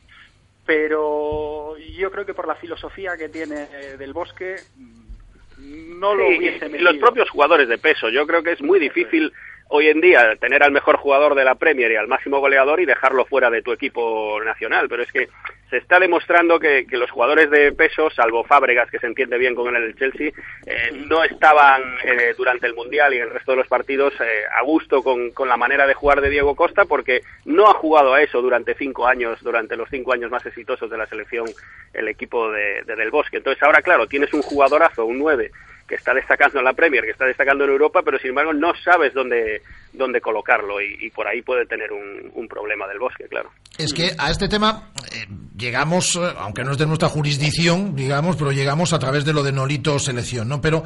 pero 0.67 1.77
yo 1.79 2.11
creo 2.11 2.27
que 2.27 2.35
por 2.35 2.47
la 2.47 2.55
filosofía 2.55 3.17
que 3.17 3.29
tiene 3.29 3.69
eh, 3.73 3.97
del 3.99 4.13
bosque 4.13 4.57
mm, 4.77 5.99
no 5.99 6.15
lo 6.15 6.27
Sí, 6.29 6.39
hubiese 6.39 6.67
y 6.67 6.71
metido. 6.71 6.93
los 6.93 7.01
propios 7.01 7.29
jugadores 7.31 7.69
de 7.69 7.79
peso. 7.79 8.09
Yo 8.09 8.27
creo 8.27 8.43
que 8.43 8.53
es 8.53 8.63
muy 8.63 8.79
difícil 8.79 9.33
hoy 9.73 9.89
en 9.89 10.01
día 10.01 10.37
tener 10.37 10.63
al 10.63 10.73
mejor 10.73 10.97
jugador 10.97 11.35
de 11.35 11.45
la 11.45 11.55
Premier 11.55 11.93
y 11.93 11.97
al 11.97 12.09
máximo 12.09 12.41
goleador 12.41 12.81
y 12.81 12.87
dejarlo 12.87 13.25
fuera 13.25 13.51
de 13.51 13.63
tu 13.63 13.73
equipo 13.73 14.41
nacional. 14.45 14.89
Pero 14.89 15.03
es 15.03 15.13
que 15.13 15.29
se 15.71 15.77
está 15.77 16.01
demostrando 16.01 16.59
que, 16.59 16.87
que 16.87 16.97
los 16.97 17.11
jugadores 17.11 17.49
de 17.51 17.73
peso, 17.73 18.11
salvo 18.11 18.43
Fábregas, 18.43 18.91
que 18.91 18.99
se 18.99 19.07
entiende 19.07 19.39
bien 19.39 19.55
con 19.55 19.75
el 19.75 19.95
Chelsea, 19.95 20.33
eh, 20.67 20.91
no 21.07 21.23
estaban 21.23 21.83
eh, 22.05 22.35
durante 22.37 22.67
el 22.67 22.75
Mundial 22.75 23.15
y 23.15 23.19
el 23.19 23.31
resto 23.31 23.53
de 23.53 23.59
los 23.59 23.69
partidos 23.69 24.13
eh, 24.21 24.43
a 24.53 24.63
gusto 24.63 25.03
con, 25.03 25.31
con 25.31 25.49
la 25.49 25.57
manera 25.57 25.87
de 25.87 25.95
jugar 25.95 26.21
de 26.21 26.31
Diego 26.31 26.57
Costa 26.57 26.85
porque 26.87 27.21
no 27.45 27.69
ha 27.69 27.75
jugado 27.75 28.15
a 28.15 28.23
eso 28.23 28.43
durante 28.43 28.75
cinco 28.75 29.07
años, 29.07 29.41
durante 29.43 29.77
los 29.77 29.89
cinco 29.89 30.13
años 30.13 30.33
más 30.33 30.45
exitosos 30.45 30.91
de 30.91 30.99
la 30.99 31.07
selección, 31.07 31.47
el 31.95 32.09
equipo 32.09 32.51
de, 32.51 32.83
de 32.83 32.97
Del 32.97 33.13
Bosque. 33.13 33.37
Entonces 33.37 33.63
ahora, 33.63 33.83
claro, 33.83 34.09
tienes 34.09 34.33
un 34.35 34.43
jugadorazo, 34.43 35.05
un 35.05 35.19
9, 35.21 35.53
que 35.91 35.97
está 35.97 36.15
destacando 36.15 36.61
en 36.61 36.65
la 36.65 36.73
Premier, 36.73 37.03
que 37.03 37.11
está 37.11 37.25
destacando 37.25 37.65
en 37.65 37.71
Europa, 37.71 38.01
pero 38.05 38.17
sin 38.19 38.29
embargo 38.29 38.53
no 38.53 38.73
sabes 38.85 39.13
dónde, 39.13 39.61
dónde 39.93 40.21
colocarlo 40.21 40.81
y, 40.81 41.11
por 41.11 41.27
ahí 41.27 41.43
puede 41.43 41.67
tener 41.67 41.91
un, 41.93 42.31
un 42.33 42.47
problema 42.47 42.87
del 42.87 43.01
bosque, 43.01 43.25
claro. 43.29 43.51
Es 43.77 43.93
que 43.93 44.13
a 44.17 44.31
este 44.31 44.49
tema 44.49 44.93
eh, 45.13 45.27
llegamos, 45.57 46.15
eh, 46.15 46.33
aunque 46.39 46.63
no 46.63 46.73
es 46.73 46.79
de 46.79 46.87
nuestra 46.87 47.09
jurisdicción, 47.09 47.97
digamos, 47.97 48.37
pero 48.37 48.53
llegamos 48.53 48.93
a 48.93 49.01
través 49.01 49.25
de 49.25 49.33
lo 49.33 49.43
de 49.43 49.51
Nolito 49.51 49.99
Selección, 49.99 50.49
¿no? 50.49 50.61
Pero 50.61 50.85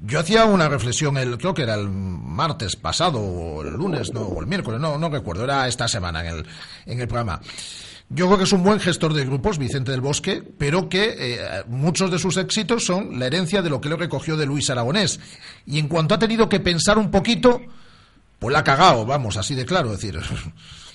yo 0.00 0.18
hacía 0.18 0.46
una 0.46 0.70
reflexión, 0.70 1.18
el, 1.18 1.36
creo 1.36 1.52
que 1.52 1.62
era 1.62 1.74
el 1.74 1.90
martes 1.90 2.76
pasado, 2.76 3.20
o 3.20 3.62
el 3.62 3.74
lunes, 3.74 4.10
no, 4.14 4.22
o 4.22 4.40
el 4.40 4.46
miércoles, 4.46 4.80
no, 4.80 4.96
no 4.96 5.10
recuerdo, 5.10 5.44
era 5.44 5.68
esta 5.68 5.86
semana 5.86 6.20
en 6.26 6.38
el, 6.38 6.46
en 6.86 7.00
el 7.00 7.06
programa. 7.06 7.40
Yo 8.12 8.26
creo 8.26 8.38
que 8.38 8.44
es 8.44 8.52
un 8.52 8.64
buen 8.64 8.80
gestor 8.80 9.14
de 9.14 9.24
grupos, 9.24 9.56
Vicente 9.56 9.92
del 9.92 10.00
Bosque, 10.00 10.42
pero 10.58 10.88
que 10.88 11.14
eh, 11.16 11.62
muchos 11.68 12.10
de 12.10 12.18
sus 12.18 12.36
éxitos 12.36 12.84
son 12.84 13.20
la 13.20 13.26
herencia 13.26 13.62
de 13.62 13.70
lo 13.70 13.80
que 13.80 13.88
le 13.88 13.94
recogió 13.94 14.36
de 14.36 14.46
Luis 14.46 14.68
Aragonés. 14.68 15.20
Y 15.64 15.78
en 15.78 15.86
cuanto 15.86 16.16
ha 16.16 16.18
tenido 16.18 16.48
que 16.48 16.58
pensar 16.58 16.98
un 16.98 17.12
poquito, 17.12 17.60
pues 18.40 18.52
la 18.52 18.60
ha 18.60 18.64
cagado, 18.64 19.06
vamos, 19.06 19.36
así 19.36 19.54
de 19.54 19.64
claro, 19.64 19.92
es 19.92 20.00
decir. 20.00 20.18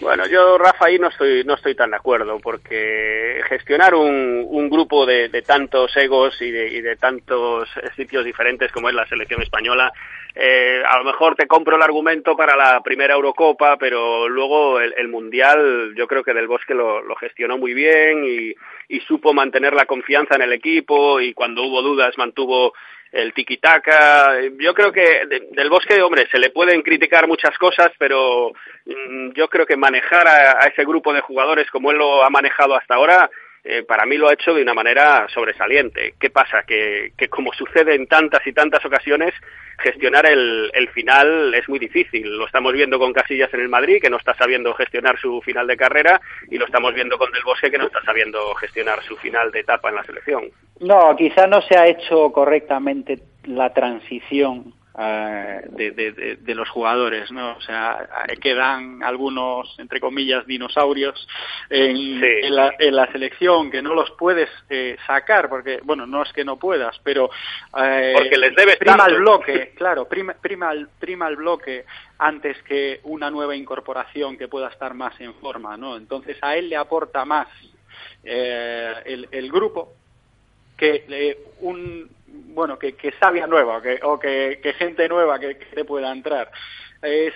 Bueno, 0.00 0.26
yo, 0.26 0.56
Rafa, 0.56 0.86
ahí 0.86 0.98
no 0.98 1.08
estoy, 1.08 1.44
no 1.44 1.54
estoy 1.54 1.74
tan 1.74 1.90
de 1.90 1.96
acuerdo, 1.96 2.38
porque 2.40 3.42
gestionar 3.48 3.94
un, 3.94 4.46
un 4.48 4.70
grupo 4.70 5.04
de, 5.04 5.28
de 5.28 5.42
tantos 5.42 5.94
egos 5.94 6.40
y 6.40 6.50
de, 6.50 6.68
y 6.68 6.80
de 6.80 6.96
tantos 6.96 7.68
sitios 7.96 8.24
diferentes 8.24 8.72
como 8.72 8.88
es 8.88 8.94
la 8.94 9.06
selección 9.06 9.42
española, 9.42 9.92
eh, 10.34 10.82
a 10.86 10.98
lo 10.98 11.04
mejor 11.04 11.34
te 11.34 11.46
compro 11.46 11.76
el 11.76 11.82
argumento 11.82 12.34
para 12.34 12.56
la 12.56 12.80
primera 12.80 13.14
Eurocopa, 13.14 13.76
pero 13.76 14.26
luego 14.26 14.80
el, 14.80 14.94
el 14.96 15.08
Mundial 15.08 15.92
yo 15.94 16.06
creo 16.06 16.22
que 16.22 16.32
Del 16.32 16.46
Bosque 16.46 16.72
lo, 16.72 17.02
lo 17.02 17.14
gestionó 17.16 17.58
muy 17.58 17.74
bien 17.74 18.24
y, 18.24 18.54
y 18.88 19.00
supo 19.00 19.34
mantener 19.34 19.74
la 19.74 19.84
confianza 19.84 20.34
en 20.36 20.42
el 20.42 20.54
equipo 20.54 21.20
y 21.20 21.34
cuando 21.34 21.62
hubo 21.64 21.82
dudas 21.82 22.16
mantuvo 22.16 22.72
el 23.12 23.32
tiki-taka. 23.34 24.34
Yo 24.58 24.72
creo 24.74 24.92
que 24.92 25.26
de- 25.26 25.48
del 25.52 25.68
bosque, 25.70 26.00
hombre, 26.02 26.26
se 26.30 26.38
le 26.38 26.50
pueden 26.50 26.82
criticar 26.82 27.26
muchas 27.26 27.56
cosas, 27.58 27.90
pero 27.98 28.52
mm, 28.86 29.30
yo 29.32 29.48
creo 29.48 29.66
que 29.66 29.76
manejar 29.76 30.26
a, 30.28 30.62
a 30.64 30.66
ese 30.68 30.84
grupo 30.84 31.12
de 31.12 31.20
jugadores 31.20 31.70
como 31.70 31.90
él 31.90 31.98
lo 31.98 32.24
ha 32.24 32.30
manejado 32.30 32.76
hasta 32.76 32.94
ahora, 32.94 33.30
eh, 33.64 33.82
para 33.82 34.06
mí 34.06 34.16
lo 34.16 34.28
ha 34.28 34.34
hecho 34.34 34.54
de 34.54 34.62
una 34.62 34.74
manera 34.74 35.26
sobresaliente. 35.28 36.14
¿Qué 36.18 36.30
pasa? 36.30 36.62
Que, 36.62 37.12
que 37.16 37.28
como 37.28 37.52
sucede 37.52 37.94
en 37.94 38.06
tantas 38.06 38.46
y 38.46 38.52
tantas 38.52 38.84
ocasiones, 38.84 39.34
gestionar 39.78 40.26
el, 40.26 40.70
el 40.74 40.88
final 40.90 41.54
es 41.54 41.68
muy 41.68 41.78
difícil. 41.78 42.36
Lo 42.36 42.46
estamos 42.46 42.72
viendo 42.72 42.98
con 42.98 43.12
Casillas 43.12 43.52
en 43.54 43.60
el 43.60 43.68
Madrid, 43.68 44.00
que 44.00 44.10
no 44.10 44.16
está 44.16 44.34
sabiendo 44.34 44.72
gestionar 44.74 45.18
su 45.18 45.40
final 45.42 45.66
de 45.66 45.76
carrera, 45.76 46.20
y 46.50 46.58
lo 46.58 46.66
estamos 46.66 46.94
viendo 46.94 47.18
con 47.18 47.30
Del 47.32 47.44
Bosque, 47.44 47.70
que 47.70 47.78
no 47.78 47.86
está 47.86 48.02
sabiendo 48.02 48.54
gestionar 48.54 49.02
su 49.02 49.16
final 49.16 49.50
de 49.50 49.60
etapa 49.60 49.88
en 49.88 49.96
la 49.96 50.04
selección. 50.04 50.50
No, 50.80 51.14
quizá 51.16 51.46
no 51.46 51.60
se 51.62 51.76
ha 51.76 51.86
hecho 51.86 52.32
correctamente 52.32 53.18
la 53.44 53.72
transición 53.72 54.74
de, 55.04 55.90
de- 55.92 56.12
de- 56.12 56.36
de 56.36 56.54
los 56.54 56.68
jugadores, 56.68 57.30
¿no? 57.30 57.56
O 57.56 57.60
sea, 57.62 58.08
eh, 58.28 58.36
quedan 58.36 59.02
algunos, 59.02 59.74
entre 59.78 59.98
comillas, 60.00 60.46
dinosaurios 60.46 61.26
en, 61.70 62.22
en 62.22 62.54
la, 62.54 62.74
en 62.78 62.94
la 62.96 63.10
selección 63.10 63.70
que 63.70 63.80
no 63.82 63.94
los 63.94 64.10
puedes 64.12 64.50
eh, 64.68 64.96
sacar, 65.06 65.48
porque, 65.48 65.80
bueno, 65.84 66.06
no 66.06 66.22
es 66.22 66.32
que 66.32 66.44
no 66.44 66.58
puedas, 66.58 66.98
pero... 67.02 67.30
eh, 67.82 68.12
Porque 68.16 68.36
les 68.38 68.54
debes 68.54 68.76
Prima 68.76 68.96
tanto. 68.98 69.12
el 69.14 69.20
bloque, 69.20 69.72
claro, 69.76 70.06
prima, 70.08 70.34
prima, 70.34 70.72
el, 70.72 70.88
prima 70.98 71.28
el 71.28 71.36
bloque 71.36 71.84
antes 72.18 72.60
que 72.64 73.00
una 73.04 73.30
nueva 73.30 73.56
incorporación 73.56 74.36
que 74.36 74.48
pueda 74.48 74.68
estar 74.68 74.92
más 74.94 75.18
en 75.20 75.32
forma, 75.34 75.76
¿no? 75.76 75.96
Entonces 75.96 76.36
a 76.42 76.56
él 76.56 76.68
le 76.68 76.76
aporta 76.76 77.24
más 77.24 77.48
eh, 78.22 78.92
el, 79.06 79.28
el 79.30 79.50
grupo 79.50 79.94
que 80.80 81.04
eh, 81.08 81.38
un 81.60 82.08
bueno 82.52 82.78
que, 82.78 82.94
que 82.94 83.12
sabia 83.20 83.46
nueva 83.46 83.76
o 83.78 83.82
que, 83.82 84.00
o 84.02 84.18
que, 84.18 84.58
que 84.62 84.72
gente 84.72 85.08
nueva 85.08 85.38
que, 85.38 85.56
que 85.58 85.66
te 85.66 85.84
pueda 85.84 86.10
entrar 86.10 86.50
es 87.02 87.32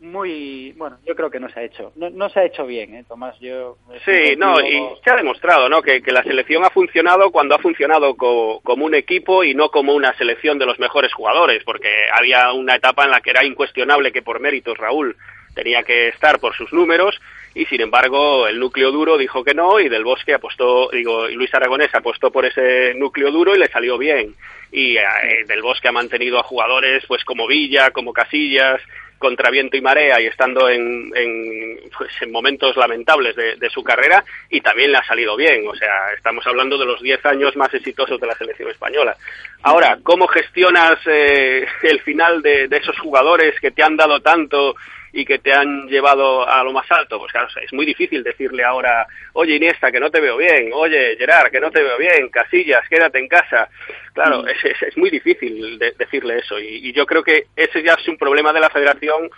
muy 0.00 0.72
bueno 0.76 0.98
yo 1.06 1.14
creo 1.14 1.30
que 1.30 1.38
no 1.38 1.48
se 1.48 1.60
ha 1.60 1.62
hecho 1.62 1.92
no, 1.96 2.10
no 2.10 2.28
se 2.28 2.40
ha 2.40 2.44
hecho 2.44 2.66
bien 2.66 2.94
¿eh, 2.94 3.04
Tomás 3.06 3.38
yo 3.40 3.76
Sí, 4.04 4.34
no, 4.36 4.60
y 4.60 4.82
se 5.04 5.10
ha 5.10 5.16
demostrado, 5.16 5.68
¿no? 5.68 5.80
Que, 5.82 6.02
que 6.02 6.10
la 6.12 6.22
selección 6.24 6.64
ha 6.64 6.70
funcionado 6.70 7.30
cuando 7.30 7.54
ha 7.54 7.58
funcionado 7.58 8.16
co- 8.16 8.60
como 8.64 8.84
un 8.84 8.94
equipo 8.94 9.44
y 9.44 9.54
no 9.54 9.68
como 9.70 9.94
una 9.94 10.12
selección 10.18 10.58
de 10.58 10.66
los 10.66 10.78
mejores 10.80 11.12
jugadores, 11.14 11.62
porque 11.64 11.88
había 12.12 12.52
una 12.52 12.74
etapa 12.76 13.04
en 13.04 13.10
la 13.12 13.20
que 13.20 13.30
era 13.30 13.44
incuestionable 13.44 14.10
que 14.12 14.22
por 14.22 14.40
méritos 14.40 14.76
Raúl 14.76 15.16
tenía 15.54 15.82
que 15.84 16.08
estar 16.08 16.38
por 16.40 16.54
sus 16.56 16.72
números 16.72 17.18
y 17.56 17.64
sin 17.64 17.80
embargo 17.80 18.46
el 18.46 18.60
núcleo 18.60 18.92
duro 18.92 19.16
dijo 19.16 19.42
que 19.42 19.54
no 19.54 19.80
y 19.80 19.88
Del 19.88 20.04
Bosque 20.04 20.34
apostó, 20.34 20.90
digo, 20.92 21.26
Luis 21.28 21.52
Aragonés 21.54 21.92
apostó 21.94 22.30
por 22.30 22.44
ese 22.44 22.92
núcleo 22.94 23.32
duro 23.32 23.56
y 23.56 23.58
le 23.58 23.68
salió 23.68 23.96
bien. 23.96 24.34
Y 24.70 24.98
eh, 24.98 25.02
Del 25.46 25.62
Bosque 25.62 25.88
ha 25.88 25.92
mantenido 25.92 26.38
a 26.38 26.42
jugadores 26.42 27.04
pues 27.08 27.24
como 27.24 27.46
Villa, 27.46 27.92
como 27.92 28.12
Casillas, 28.12 28.82
contra 29.16 29.50
viento 29.50 29.74
y 29.74 29.80
marea 29.80 30.20
y 30.20 30.26
estando 30.26 30.68
en, 30.68 31.10
en, 31.14 31.80
pues, 31.96 32.10
en 32.20 32.30
momentos 32.30 32.76
lamentables 32.76 33.34
de, 33.34 33.56
de 33.56 33.70
su 33.70 33.82
carrera 33.82 34.22
y 34.50 34.60
también 34.60 34.92
le 34.92 34.98
ha 34.98 35.04
salido 35.04 35.34
bien. 35.34 35.66
O 35.66 35.74
sea, 35.74 36.12
estamos 36.14 36.46
hablando 36.46 36.76
de 36.76 36.84
los 36.84 37.00
10 37.00 37.24
años 37.24 37.56
más 37.56 37.72
exitosos 37.72 38.20
de 38.20 38.26
la 38.26 38.34
selección 38.34 38.68
española. 38.70 39.16
Ahora, 39.62 39.98
¿cómo 40.02 40.26
gestionas 40.26 40.98
eh, 41.06 41.66
el 41.84 42.02
final 42.02 42.42
de, 42.42 42.68
de 42.68 42.76
esos 42.76 42.98
jugadores 42.98 43.58
que 43.60 43.70
te 43.70 43.82
han 43.82 43.96
dado 43.96 44.20
tanto 44.20 44.76
y 45.18 45.24
que 45.24 45.38
te 45.38 45.52
han 45.52 45.86
llevado 45.88 46.48
a 46.48 46.62
lo 46.62 46.72
más 46.72 46.90
alto? 46.90 47.18
Pues 47.18 47.32
claro, 47.32 47.48
es 47.62 47.72
muy 47.72 47.86
difícil 47.86 48.22
decirle 48.22 48.62
ahora, 48.64 49.06
oye 49.32 49.56
Iniesta, 49.56 49.90
que 49.90 49.98
no 50.00 50.10
te 50.10 50.20
veo 50.20 50.36
bien, 50.36 50.70
oye 50.74 51.16
Gerard, 51.16 51.50
que 51.50 51.60
no 51.60 51.70
te 51.70 51.82
veo 51.82 51.96
bien, 51.98 52.28
Casillas, 52.28 52.86
quédate 52.88 53.18
en 53.18 53.28
casa. 53.28 53.68
Claro, 54.12 54.46
es, 54.46 54.62
es, 54.64 54.82
es 54.82 54.96
muy 54.96 55.10
difícil 55.10 55.78
de- 55.78 55.92
decirle 55.92 56.38
eso 56.38 56.58
y, 56.58 56.88
y 56.88 56.92
yo 56.92 57.06
creo 57.06 57.22
que 57.22 57.46
ese 57.56 57.82
ya 57.82 57.94
es 57.94 58.06
un 58.08 58.16
problema 58.18 58.52
de 58.52 58.60
la 58.60 58.70
federación 58.70 59.30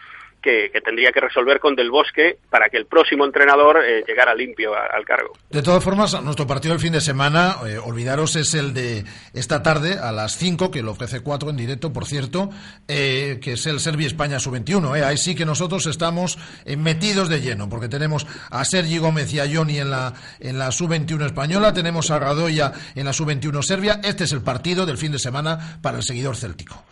que, 0.43 0.71
tendría 0.85 1.13
que 1.13 1.21
resolver 1.21 1.61
con 1.61 1.75
Del 1.75 1.91
Bosque 1.91 2.39
para 2.51 2.69
que 2.69 2.77
el 2.77 2.87
próximo 2.87 3.25
entrenador 3.25 3.83
eh, 3.85 4.05
llegara 4.07 4.35
limpio 4.35 4.75
al 4.75 5.05
cargo. 5.05 5.33
De 5.51 5.63
todas 5.63 5.83
formas, 5.83 6.21
nuestro 6.23 6.47
partido 6.47 6.75
del 6.75 6.81
fin 6.81 6.93
de 6.93 7.01
semana, 7.01 7.57
eh, 7.67 7.79
olvidaros, 7.79 8.37
es 8.37 8.55
el 8.55 8.75
de 8.75 9.05
esta 9.33 9.63
tarde 9.63 9.99
a 9.99 10.13
las 10.13 10.37
5, 10.37 10.71
que 10.71 10.83
lo 10.83 10.93
ofrece 10.93 11.21
4 11.21 11.51
en 11.51 11.57
directo, 11.57 11.93
por 11.93 12.07
cierto, 12.07 12.51
eh, 12.87 13.39
que 13.43 13.53
es 13.53 13.67
el 13.67 13.81
Serbia-España 13.81 14.39
sub-21. 14.39 14.97
Eh. 14.97 15.05
Ahí 15.05 15.17
sí 15.17 15.35
que 15.35 15.45
nosotros 15.45 15.87
estamos 15.87 16.39
metidos 16.77 17.29
de 17.29 17.41
lleno, 17.41 17.69
porque 17.69 17.89
tenemos 17.89 18.27
a 18.51 18.65
Sergi 18.65 18.99
Gómez 18.99 19.33
y 19.33 19.41
a 19.41 19.47
Johnny 19.53 19.79
en 19.79 19.91
la, 19.91 20.15
en 20.41 20.59
la 20.59 20.71
sub-21 20.71 21.27
española, 21.27 21.73
tenemos 21.73 22.11
a 22.11 22.19
Radoya 22.19 22.73
en 22.95 23.05
la 23.05 23.13
sub-21 23.13 23.63
serbia. 23.63 24.01
Este 24.03 24.25
es 24.25 24.33
el 24.33 24.43
partido 24.43 24.87
del 24.87 24.99
fin 24.99 25.13
de 25.13 25.19
semana 25.19 25.79
para 25.83 25.99
el 25.99 26.03
seguidor 26.03 26.37
céltico. 26.37 26.85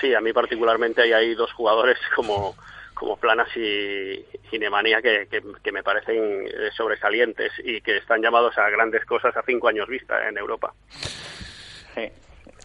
Sí, 0.00 0.14
a 0.14 0.20
mí 0.20 0.32
particularmente 0.32 1.02
hay 1.02 1.12
ahí 1.12 1.34
dos 1.34 1.52
jugadores 1.52 1.98
como, 2.16 2.54
como 2.94 3.16
Planas 3.16 3.48
y, 3.56 3.60
y 4.52 4.58
que, 5.02 5.26
que, 5.30 5.42
que 5.62 5.72
me 5.72 5.82
parecen 5.82 6.16
eh, 6.46 6.70
sobresalientes 6.76 7.52
y 7.64 7.80
que 7.80 7.96
están 7.98 8.22
llamados 8.22 8.56
a 8.58 8.68
grandes 8.70 9.04
cosas 9.04 9.36
a 9.36 9.42
cinco 9.46 9.68
años 9.68 9.88
vista 9.88 10.28
en 10.28 10.36
Europa. 10.38 10.72
Sí. 11.94 12.02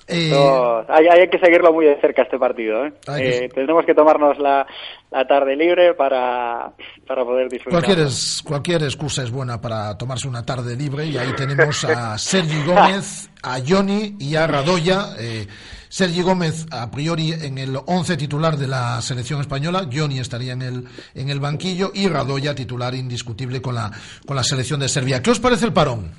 Eh, 0.05 0.27
Esto- 0.27 0.86
hay, 0.89 1.07
hay 1.07 1.29
que 1.29 1.39
seguirlo 1.39 1.71
muy 1.71 1.86
de 1.86 1.99
cerca 2.01 2.23
este 2.23 2.38
partido. 2.38 2.86
¿eh? 2.86 2.93
Hay 3.07 3.21
que- 3.21 3.45
Eh, 3.45 3.49
tendremos 3.49 3.86
que 3.86 3.93
tomarnos 3.95 4.38
la, 4.38 4.67
la 5.11 5.25
tarde 5.25 5.55
libre 5.55 5.93
para, 5.93 6.73
para 7.07 7.23
poder 7.23 7.47
disfrutar. 7.49 7.81
Cualquier, 7.81 8.07
es- 8.07 8.41
cualquier 8.45 8.84
excusa 8.84 9.23
es 9.23 9.31
buena 9.31 9.61
para 9.61 9.97
tomarse 9.97 10.27
una 10.27 10.45
tarde 10.45 10.75
libre 10.75 11.05
y 11.05 11.17
ahí 11.17 11.31
tenemos 11.38 11.86
a 11.86 12.17
Sergi 12.17 12.63
Gómez, 12.65 13.29
a 13.43 13.59
Johnny 13.65 14.15
y 14.19 14.36
a 14.36 14.45
Radoya. 14.45 15.15
Eh, 15.19 15.47
Sergi 15.94 16.24
Gómez 16.24 16.66
a 16.72 16.89
priori 16.89 17.34
en 17.34 17.60
el 17.60 17.78
11 17.86 18.18
titular 18.18 18.58
de 18.58 18.68
la 18.68 19.00
selección 19.00 19.41
española, 19.41 19.88
Johnny 19.94 20.18
estaría 20.18 20.54
en 20.54 20.64
el, 20.64 20.84
en 21.14 21.30
el 21.30 21.39
banquillo 21.39 21.91
y 21.94 22.08
Radoya 22.08 22.56
titular 22.56 22.96
indiscutible 22.96 23.62
con 23.62 23.76
la, 23.76 23.91
con 24.26 24.36
la 24.36 24.41
selección 24.44 24.80
de 24.80 24.89
Serbia. 24.89 25.22
¿Qué 25.22 25.30
os 25.30 25.39
parece 25.39 25.66
el 25.68 25.72
parón? 25.74 26.10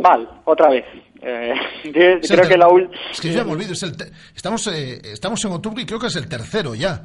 Mal, 0.00 0.28
otra 0.46 0.68
vez. 0.68 0.84
Eh, 1.22 1.52
Es 1.84 2.28
creo 2.28 2.48
que 2.48 2.56
la 2.58 2.66
ul- 2.66 2.90
Es 3.12 3.20
que 3.20 3.28
yo 3.28 3.34
ya 3.36 3.44
me 3.44 3.52
olvido, 3.52 3.72
es 3.72 3.82
el 3.84 3.96
te- 3.96 4.10
estamos, 4.34 4.66
eh, 4.66 5.00
estamos 5.12 5.44
en 5.44 5.52
octubre 5.52 5.80
y 5.82 5.86
creo 5.86 6.00
que 6.00 6.08
es 6.08 6.16
el 6.16 6.28
tercero 6.28 6.74
ya. 6.74 7.04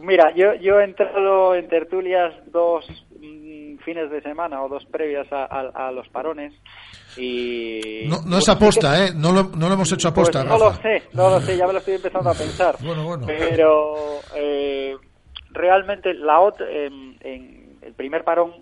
Mira, 0.00 0.32
yo, 0.34 0.54
yo 0.62 0.80
he 0.80 0.84
entrado 0.84 1.54
en 1.56 1.68
tertulias 1.68 2.32
dos 2.50 2.86
mm, 3.20 3.76
fines 3.84 4.10
de 4.10 4.22
semana 4.22 4.62
o 4.62 4.68
dos 4.70 4.86
previas 4.86 5.30
a, 5.30 5.44
a- 5.44 5.88
a 5.88 5.92
los 5.92 6.08
parones 6.08 6.54
y... 7.16 8.04
No, 8.08 8.16
no 8.26 8.38
es 8.38 8.48
aposta, 8.48 9.06
¿eh? 9.06 9.10
No 9.14 9.32
lo, 9.32 9.44
no 9.56 9.68
lo 9.68 9.74
hemos 9.74 9.92
hecho 9.92 10.08
aposta, 10.08 10.40
Pues 10.40 10.50
no 10.50 10.58
lo 10.58 10.72
sé, 10.82 11.02
no 11.12 11.30
lo 11.30 11.40
sé, 11.40 11.56
ya 11.56 11.66
me 11.66 11.72
lo 11.72 11.78
estoy 11.80 11.94
empezando 11.94 12.30
a 12.30 12.34
pensar. 12.34 12.76
Bueno, 12.80 13.04
bueno. 13.04 13.26
Pero 13.26 14.20
eh, 14.34 14.96
realmente 15.50 16.14
la 16.14 16.40
OT 16.40 16.60
en, 16.62 17.16
en 17.20 17.78
el 17.82 17.94
primer 17.94 18.24
parón 18.24 18.54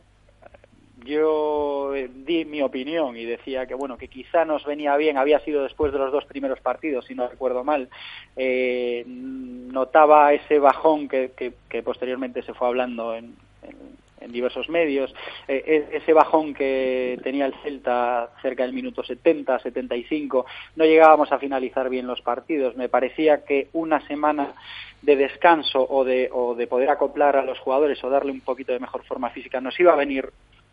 yo 1.04 1.94
eh, 1.94 2.10
di 2.12 2.44
mi 2.44 2.60
opinión 2.60 3.16
y 3.16 3.24
decía 3.24 3.66
que 3.66 3.74
bueno 3.74 3.96
que 3.96 4.08
quizá 4.08 4.44
nos 4.44 4.64
venía 4.64 4.96
bien 4.96 5.16
había 5.16 5.38
sido 5.40 5.62
después 5.62 5.92
de 5.92 5.98
los 5.98 6.10
dos 6.12 6.24
primeros 6.24 6.60
partidos 6.60 7.06
si 7.06 7.14
no 7.14 7.28
recuerdo 7.28 7.62
mal 7.62 7.88
eh, 8.36 9.04
notaba 9.06 10.32
ese 10.32 10.58
bajón 10.58 11.08
que, 11.08 11.32
que- 11.36 11.54
que 11.68 11.82
posteriormente 11.84 12.42
se 12.42 12.52
fue 12.52 12.66
hablando 12.66 13.14
en, 13.14 13.36
en- 13.62 13.96
en 14.20 14.32
diversos 14.32 14.68
medios 14.68 15.14
eh, 15.46 15.86
e- 15.92 15.96
ese 15.96 16.12
bajón 16.12 16.54
que 16.54 17.18
tenía 17.22 17.46
el 17.46 17.54
Celta 17.62 18.30
cerca 18.42 18.64
del 18.64 18.72
minuto 18.72 19.02
70 19.02 19.58
75 19.60 20.46
no 20.76 20.84
llegábamos 20.84 21.32
a 21.32 21.38
finalizar 21.38 21.88
bien 21.88 22.06
los 22.06 22.20
partidos. 22.22 22.76
Me 22.76 22.88
parecía 22.88 23.44
que 23.44 23.68
una 23.72 24.06
semana 24.06 24.54
de 25.02 25.16
descanso 25.16 25.86
o 25.88 26.04
de, 26.04 26.28
o 26.32 26.54
de 26.54 26.66
poder 26.66 26.90
acoplar 26.90 27.36
a 27.36 27.44
los 27.44 27.58
jugadores 27.58 28.02
o 28.02 28.10
darle 28.10 28.32
un 28.32 28.40
poquito 28.40 28.72
de 28.72 28.80
mejor 28.80 29.04
forma 29.04 29.30
física 29.30 29.60
nos 29.60 29.78
iba 29.78 29.92
a 29.92 29.96
venir 29.96 30.30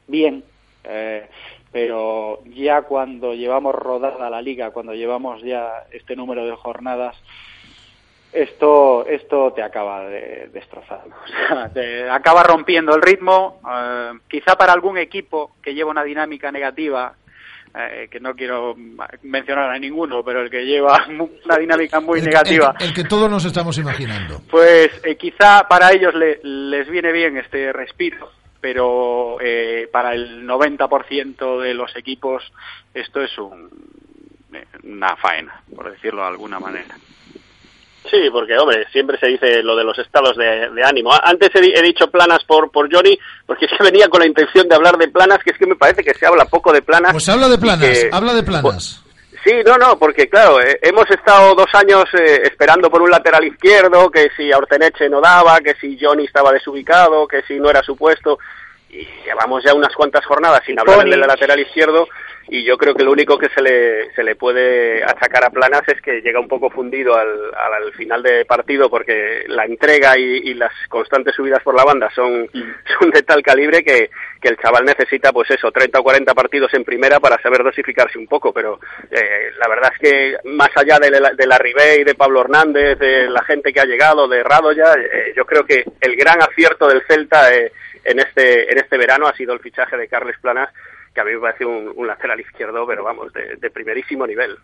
bien, 0.08 0.44
eh, 0.84 1.28
pero 1.72 2.44
ya 2.46 2.84
cuando 2.84 3.34
llevamos 3.34 3.76
rodada 3.76 4.30
la 4.30 4.42
liga, 4.42 4.72
cuando 4.72 4.94
llevamos 4.94 5.42
ya 5.42 5.86
este 5.92 6.16
número 6.16 6.46
de 6.46 6.56
jornadas, 6.56 7.16
esto 8.36 9.06
esto 9.08 9.54
te 9.54 9.64
acaba 9.64 10.02
de 10.08 10.50
destrozar, 10.54 11.02
o 11.24 11.28
sea, 11.28 11.70
te 11.74 12.10
acaba 12.10 12.44
rompiendo 12.44 12.96
el 12.96 13.02
ritmo. 13.02 13.60
eh, 13.72 14.12
quizá 14.30 14.56
para 14.56 14.74
algún 14.74 14.98
equipo 14.98 15.56
que 15.62 15.74
lleva 15.74 15.92
una 15.92 16.04
dinámica 16.04 16.52
negativa, 16.52 17.14
eh, 17.78 18.08
que 18.10 18.20
no 18.20 18.34
quiero 18.36 18.74
mencionar 19.24 19.70
a 19.70 19.80
ninguno, 19.80 20.24
pero 20.24 20.42
el 20.42 20.50
que 20.50 20.66
lleva 20.66 21.08
mu- 21.10 21.30
una 21.44 21.58
dinámica 21.58 22.00
muy 22.00 22.20
El- 22.20 22.26
negativa, 22.26 22.74
El, 22.80 22.88
el 22.88 22.94
que 22.94 23.04
todos 23.04 23.30
nos 23.30 23.44
estamos 23.46 23.78
imaginando. 23.78 24.42
pues 24.50 24.90
eh, 25.04 25.16
quizá 25.18 25.68
para 25.68 25.92
ellos 25.92 26.14
le- 26.16 26.40
les 26.44 26.90
viene 26.90 27.12
bien 27.12 27.38
este 27.38 27.74
respiro, 27.74 28.32
pero 28.62 29.38
eh, 29.42 29.90
para 29.92 30.14
el 30.14 30.46
90% 30.48 31.60
de 31.60 31.74
los 31.74 31.96
equipos 31.96 32.44
esto 32.94 33.22
es 33.22 33.38
un- 33.38 33.70
eh, 34.54 34.66
una 34.84 35.16
faena, 35.18 35.62
por 35.76 35.92
decirlo 35.92 36.22
de 36.22 36.28
alguna 36.30 36.60
manera. 36.60 36.96
Sí, 38.12 38.30
porque, 38.32 38.58
hombre, 38.58 38.86
siempre 38.92 39.18
se 39.20 39.28
dice 39.28 39.64
lo 39.64 39.76
de 39.76 39.84
los 39.84 39.98
estados 39.98 40.38
de, 40.38 40.70
de 40.70 40.84
ánimo. 40.84 41.12
Antes 41.24 41.50
he, 41.56 41.62
di- 41.62 41.74
he 41.76 41.82
dicho 41.82 42.10
planas 42.12 42.44
por, 42.46 42.72
por 42.72 42.88
Johnny, 42.94 43.18
porque 43.46 43.66
es 43.70 43.72
que 43.78 43.84
venía 43.84 44.08
con 44.10 44.20
la 44.20 44.28
intención 44.28 44.68
de 44.68 44.76
hablar 44.76 44.98
de 44.98 45.08
planas, 45.08 45.40
que 45.44 45.52
es 45.52 45.58
que 45.58 45.66
me 45.66 45.76
parece 45.76 46.04
que 46.04 46.14
se 46.14 46.26
habla 46.26 46.46
poco 46.46 46.72
de 46.72 46.82
planas. 46.82 47.12
Pues 47.14 47.28
habla 47.30 47.48
de 47.50 47.58
planas, 47.58 47.88
que- 47.88 48.10
habla 48.12 48.34
de 48.34 48.44
planas. 48.44 49.02
Sí, 49.44 49.52
no, 49.64 49.78
no, 49.78 50.00
porque 50.00 50.28
claro, 50.28 50.60
eh, 50.60 50.80
hemos 50.82 51.08
estado 51.12 51.54
dos 51.54 51.68
años 51.74 52.06
eh, 52.14 52.42
esperando 52.46 52.90
por 52.90 53.04
un 53.04 53.12
lateral 53.12 53.44
izquierdo, 53.46 54.10
que 54.10 54.30
si 54.36 54.52
Orteneche 54.52 55.08
no 55.08 55.22
daba, 55.22 55.60
que 55.60 55.76
si 55.76 55.98
Johnny 56.02 56.26
estaba 56.26 56.52
desubicado, 56.52 57.28
que 57.28 57.44
si 57.44 57.60
no 57.60 57.70
era 57.70 57.84
su 57.84 57.96
puesto, 57.96 58.40
y 58.90 59.08
llevamos 59.24 59.64
ya 59.64 59.76
unas 59.76 59.94
cuantas 59.94 60.26
jornadas 60.26 60.62
sin 60.66 60.80
hablar 60.80 61.06
del 61.08 61.20
lateral 61.20 61.60
izquierdo, 61.60 62.08
y 62.48 62.64
yo 62.64 62.78
creo 62.78 62.94
que 62.94 63.04
lo 63.04 63.12
único 63.12 63.38
que 63.38 63.50
se 63.50 63.62
le, 63.62 64.12
se 64.14 64.24
le 64.24 64.36
puede 64.36 65.04
achacar 65.04 65.46
a 65.46 65.50
Planas 65.50 65.82
es 65.88 66.02
que 66.02 66.22
llega 66.22 66.40
un 66.40 66.48
poco 66.48 66.70
fundido 66.70 67.16
al, 67.16 67.28
al, 67.56 67.84
al 67.86 67.94
final 67.94 68.22
de 68.22 68.46
partido, 68.46 68.90
porque 68.90 69.46
la 69.48 69.66
entrega 69.66 70.18
y, 70.18 70.50
y 70.50 70.54
las 70.54 70.72
constantes 70.90 71.36
subidas 71.36 71.64
por 71.64 71.76
la 71.76 71.84
banda 71.84 72.10
son, 72.14 72.50
son 73.00 73.10
de 73.12 73.24
tal 73.24 73.42
calibre 73.42 73.84
que, 73.84 74.10
que 74.42 74.50
el 74.50 74.58
chaval 74.58 74.86
necesita, 74.86 75.32
pues 75.32 75.50
eso, 75.52 75.72
30 75.72 76.00
o 76.00 76.04
40 76.04 76.34
partidos 76.34 76.74
en 76.74 76.84
primera 76.84 77.20
para 77.20 77.42
saber 77.42 77.64
dosificarse 77.64 78.18
un 78.20 78.28
poco, 78.28 78.54
pero 78.54 78.80
eh, 79.10 79.52
la 79.58 79.68
verdad 79.68 79.92
es 79.94 80.00
que 80.00 80.38
más 80.50 80.70
allá 80.76 81.00
de 81.00 81.10
la, 81.10 81.32
de 81.32 81.48
la 81.48 81.58
Ribey, 81.58 82.04
de 82.04 82.16
Pablo 82.16 82.42
Hernández, 82.42 83.00
de 83.00 83.30
la 83.30 83.44
gente 83.44 83.74
que 83.74 83.80
ha 83.80 83.86
llegado, 83.86 84.28
de 84.28 84.44
Radoya, 84.44 84.94
eh, 84.94 85.34
yo 85.36 85.46
creo 85.46 85.66
que 85.66 85.84
el 86.00 86.16
gran 86.16 86.42
acierto 86.42 86.88
del 86.88 87.04
Celta 87.08 87.54
eh, 87.54 87.72
en, 88.04 88.20
este, 88.20 88.72
en 88.72 88.78
este 88.78 88.98
verano 88.98 89.28
ha 89.28 89.36
sido 89.36 89.54
el 89.54 89.60
fichaje 89.60 89.98
de 89.98 90.08
Carles 90.08 90.38
Planas, 90.40 90.70
que 91.16 91.22
a 91.22 91.24
mí 91.24 91.32
me 91.32 91.40
parece 91.40 91.66
un, 91.66 91.92
un 91.96 92.06
lateral 92.08 92.40
izquierdo, 92.40 92.86
pero 92.86 93.04
vamos, 93.04 93.34
de, 93.34 93.56
de 93.56 93.72
primerísimo 93.72 94.28
nivel. 94.28 94.56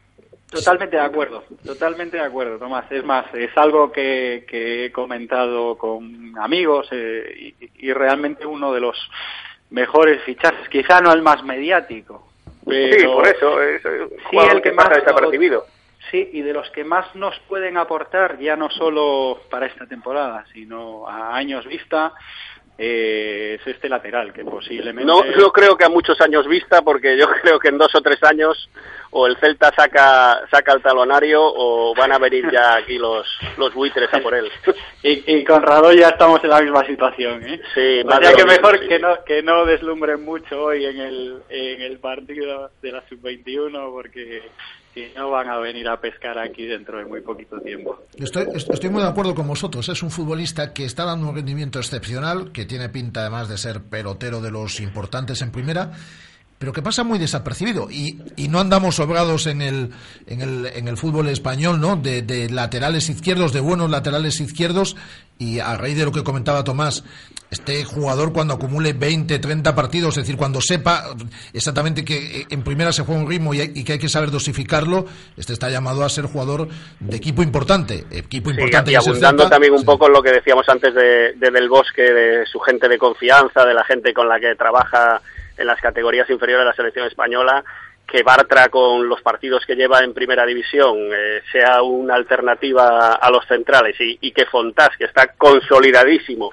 Totalmente 0.52 0.98
de 0.98 1.02
acuerdo, 1.02 1.46
totalmente 1.66 2.18
de 2.18 2.24
acuerdo, 2.24 2.58
Tomás. 2.60 2.92
Es 2.92 3.06
más, 3.06 3.34
es 3.34 3.58
algo 3.58 3.90
que, 3.90 4.46
que 4.48 4.86
he 4.86 4.92
comentado 4.92 5.78
con 5.78 6.38
amigos 6.38 6.90
eh, 6.92 7.54
y, 7.58 7.88
y 7.88 7.94
realmente 7.94 8.46
uno 8.46 8.74
de 8.74 8.82
los 8.82 8.98
mejores 9.70 10.22
fichajes, 10.24 10.68
quizá 10.68 11.00
no 11.00 11.14
el 11.14 11.22
más 11.22 11.42
mediático. 11.46 12.28
Pero 12.66 13.00
Sí, 13.00 13.06
por 13.06 13.28
eso, 13.28 13.62
es 13.62 13.82
Sí, 13.82 14.38
el 14.38 14.62
que 14.62 14.70
que 14.70 14.72
pasa 14.76 14.90
más 14.90 14.98
desapercibido. 14.98 15.66
Sí, 16.12 16.30
y 16.34 16.42
de 16.42 16.52
los 16.52 16.70
que 16.72 16.84
más 16.84 17.16
nos 17.16 17.40
pueden 17.48 17.78
aportar, 17.78 18.38
ya 18.38 18.58
no 18.58 18.70
solo 18.70 19.40
para 19.50 19.68
esta 19.68 19.86
temporada, 19.86 20.46
sino 20.52 21.08
a 21.08 21.34
años 21.36 21.66
vista, 21.66 22.14
eh, 22.78 23.60
es 23.60 23.68
este 23.68 23.90
lateral, 23.90 24.34
que 24.34 24.44
posiblemente... 24.44 25.06
No, 25.06 25.24
no 25.24 25.52
creo 25.52 25.78
que 25.78 25.86
a 25.86 25.90
muchos 25.90 26.20
años 26.22 26.48
vista, 26.48 26.82
porque 26.82 27.18
yo 27.18 27.28
creo 27.42 27.60
que 27.60 27.70
en 27.70 27.78
dos 27.78 27.94
o 27.96 28.02
tres 28.02 28.22
años 28.24 28.70
o 29.12 29.28
el 29.28 29.38
Celta 29.38 29.72
saca 29.76 30.42
saca 30.50 30.74
el 30.74 30.82
talonario 30.82 31.42
o 31.44 31.94
van 31.94 32.14
a 32.14 32.18
venir 32.18 32.50
ya 32.52 32.76
aquí 32.76 32.98
los, 32.98 33.28
los 33.58 33.74
buitres 33.74 34.12
a 34.14 34.20
por 34.20 34.34
él. 34.34 34.50
Y, 35.04 35.24
y 35.36 35.44
con 35.44 35.64
Radó 35.64 35.92
ya 35.92 36.10
estamos 36.10 36.44
en 36.44 36.52
la 36.52 36.62
misma 36.62 36.86
situación, 36.86 37.44
¿eh? 37.44 37.60
Sí, 37.74 38.04
o 38.06 38.22
sea 38.22 38.34
que 38.34 38.46
mejor 38.46 38.80
sí. 38.80 38.88
que 38.88 39.00
no 39.00 39.24
que 39.26 39.42
no 39.42 39.66
deslumbren 39.66 40.24
mucho 40.24 40.66
hoy 40.66 40.86
en 40.86 41.00
el 41.00 41.42
en 41.50 41.82
el 41.82 41.98
partido 41.98 42.70
de 42.84 42.92
la 42.92 43.04
sub-21 43.10 43.92
porque 43.92 44.44
si 44.94 45.06
no 45.16 45.30
van 45.30 45.48
a 45.50 45.58
venir 45.58 45.88
a 45.88 46.00
pescar 46.02 46.38
aquí 46.38 46.66
dentro 46.66 46.98
de 46.98 47.06
muy 47.06 47.22
poquito 47.22 47.60
tiempo. 47.62 48.00
Estoy, 48.18 48.48
est- 48.54 48.70
estoy 48.70 48.90
muy 48.90 49.02
de 49.02 49.08
acuerdo 49.08 49.34
con 49.36 49.48
vosotros. 49.48 49.88
Es 49.90 50.04
un 50.04 50.12
futbolista 50.12 50.74
que 50.74 50.86
está 50.86 51.06
dando 51.06 51.30
un 51.30 51.36
rendimiento 51.36 51.80
excepcional, 51.80 52.52
que 52.52 52.66
tiene 52.66 52.90
pinta 52.90 53.22
además 53.22 53.48
de 53.50 53.58
ser 53.58 53.82
pelotero 53.84 54.42
de 54.42 54.52
los 54.52 54.80
importantes 54.82 55.42
en 55.42 55.52
primera, 55.52 55.92
pero 56.58 56.74
que 56.74 56.82
pasa 56.84 57.04
muy 57.04 57.18
desapercibido. 57.18 57.90
Y, 57.90 58.22
y 58.36 58.48
no 58.48 58.60
andamos 58.60 58.96
sobrados 58.96 59.48
en 59.48 59.62
el, 59.62 59.92
en 60.28 60.42
el, 60.42 60.66
en 60.68 60.88
el 60.88 60.98
fútbol 60.98 61.28
español, 61.30 61.80
¿no? 61.82 61.96
De 61.96 62.50
laterales 62.52 63.10
izquierdos, 63.10 63.54
de 63.54 63.62
buenos 63.62 63.90
laterales 63.90 64.40
izquierdos. 64.42 64.96
Y 65.42 65.60
a 65.60 65.76
raíz 65.76 65.98
de 65.98 66.06
lo 66.06 66.12
que 66.12 66.24
comentaba 66.24 66.64
Tomás, 66.64 67.04
este 67.50 67.84
jugador 67.84 68.32
cuando 68.32 68.54
acumule 68.54 68.94
20, 68.94 69.40
30 69.40 69.74
partidos, 69.74 70.16
es 70.18 70.24
decir, 70.24 70.38
cuando 70.38 70.62
sepa 70.62 71.04
exactamente 71.52 72.06
que 72.06 72.46
en 72.50 72.64
primera 72.64 72.92
se 72.92 73.04
juega 73.04 73.22
un 73.22 73.28
ritmo 73.28 73.54
y, 73.54 73.62
hay- 73.62 73.72
y 73.74 73.84
que 73.84 73.94
hay 73.94 74.00
que 74.00 74.08
saber 74.08 74.30
dosificarlo, 74.32 75.06
este 75.38 75.54
está 75.54 75.70
llamado 75.70 76.04
a 76.06 76.10
ser 76.10 76.26
jugador 76.26 76.68
de 77.00 77.18
equipo 77.18 77.42
importante. 77.42 78.06
Equipo 78.12 78.52
Sí, 78.52 78.56
importante 78.56 78.92
y 78.92 78.96
abundando 78.96 79.50
también 79.50 79.74
un 79.74 79.84
poco 79.84 80.06
en 80.08 80.14
lo 80.14 80.22
que 80.22 80.32
decíamos 80.32 80.70
antes 80.70 80.94
de, 80.94 81.34
de 81.34 81.52
Del 81.52 81.68
Bosque, 81.70 82.04
de 82.04 82.46
su 82.46 82.60
gente 82.60 82.88
de 82.88 82.98
confianza, 83.00 83.66
de 83.66 83.74
la 83.74 83.84
gente 83.84 84.14
con 84.14 84.30
la 84.30 84.40
que 84.40 84.54
trabaja 84.56 85.22
en 85.58 85.68
las 85.68 85.82
categorías 85.82 86.30
inferiores 86.30 86.64
de 86.64 86.70
la 86.70 86.76
selección 86.76 87.08
española, 87.08 87.64
que 88.12 88.24
Bartra 88.24 88.68
con 88.68 89.08
los 89.08 89.22
partidos 89.22 89.66
que 89.66 89.76
lleva 89.76 90.04
en 90.04 90.14
primera 90.14 90.46
división 90.46 90.98
eh, 91.14 91.42
sea 91.52 91.82
una 91.82 92.16
alternativa 92.16 93.14
a 93.14 93.32
los 93.32 93.46
centrales 93.46 93.96
y, 94.02 94.18
y 94.20 94.32
que 94.32 94.46
Fontás, 94.46 94.90
que 94.98 95.06
está 95.06 95.28
consolidadísimo 95.38 96.52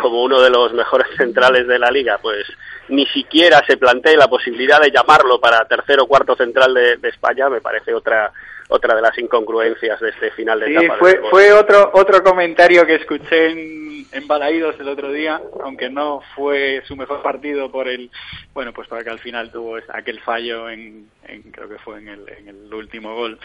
como 0.00 0.22
uno 0.22 0.40
de 0.40 0.50
los 0.50 0.72
mejores 0.72 1.08
centrales 1.16 1.66
de 1.66 1.78
la 1.78 1.90
liga, 1.90 2.18
pues 2.18 2.46
ni 2.90 3.06
siquiera 3.06 3.62
se 3.66 3.76
plantee 3.76 4.16
la 4.16 4.28
posibilidad 4.28 4.80
de 4.80 4.90
llamarlo 4.90 5.40
para 5.40 5.64
tercer 5.66 6.00
o 6.00 6.06
cuarto 6.06 6.36
central 6.36 6.74
de, 6.74 6.96
de 6.96 7.08
España, 7.08 7.48
me 7.48 7.60
parece 7.60 7.94
otra 7.94 8.32
otra 8.72 8.94
de 8.94 9.02
las 9.02 9.18
incongruencias 9.18 9.98
de 10.00 10.10
este 10.10 10.30
final 10.30 10.60
de 10.60 10.66
Sí, 10.66 10.74
etapa. 10.76 10.96
fue, 11.00 11.20
fue 11.28 11.52
otro 11.52 11.90
otro 11.92 12.22
comentario 12.22 12.86
que 12.86 12.94
escuché 12.96 13.50
en, 13.50 14.06
en 14.12 14.28
Balaídos 14.28 14.76
el 14.78 14.88
otro 14.88 15.10
día, 15.10 15.40
aunque 15.64 15.90
no 15.90 16.22
fue 16.36 16.80
su 16.86 16.94
mejor 16.94 17.20
partido 17.20 17.68
por 17.72 17.88
el, 17.88 18.10
bueno, 18.54 18.72
pues 18.72 18.86
porque 18.86 19.10
al 19.10 19.18
final 19.18 19.50
tuvo 19.50 19.76
aquel 19.92 20.20
fallo 20.20 20.70
en, 20.70 21.08
en- 21.26 21.42
creo 21.50 21.68
que 21.68 21.78
fue 21.78 21.98
en 21.98 22.08
el, 22.10 22.28
en 22.28 22.48
el 22.48 22.72
último 22.72 23.14
gol. 23.16 23.40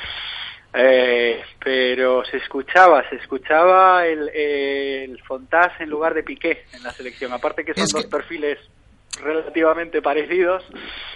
Eh, 0.78 1.42
pero 1.64 2.24
se 2.26 2.38
escuchaba, 2.38 3.08
se 3.10 3.16
escuchaba 3.16 4.06
el, 4.06 4.30
el 4.30 5.20
Fontás 5.24 5.72
en 5.80 5.90
lugar 5.90 6.14
de 6.14 6.22
Piqué 6.24 6.66
en 6.74 6.84
la 6.84 6.92
selección. 6.92 7.32
Aparte 7.34 7.64
que 7.64 7.74
son 7.74 7.88
dos 8.02 8.06
perfiles 8.08 8.60
relativamente 9.24 10.02
parecidos. 10.02 10.64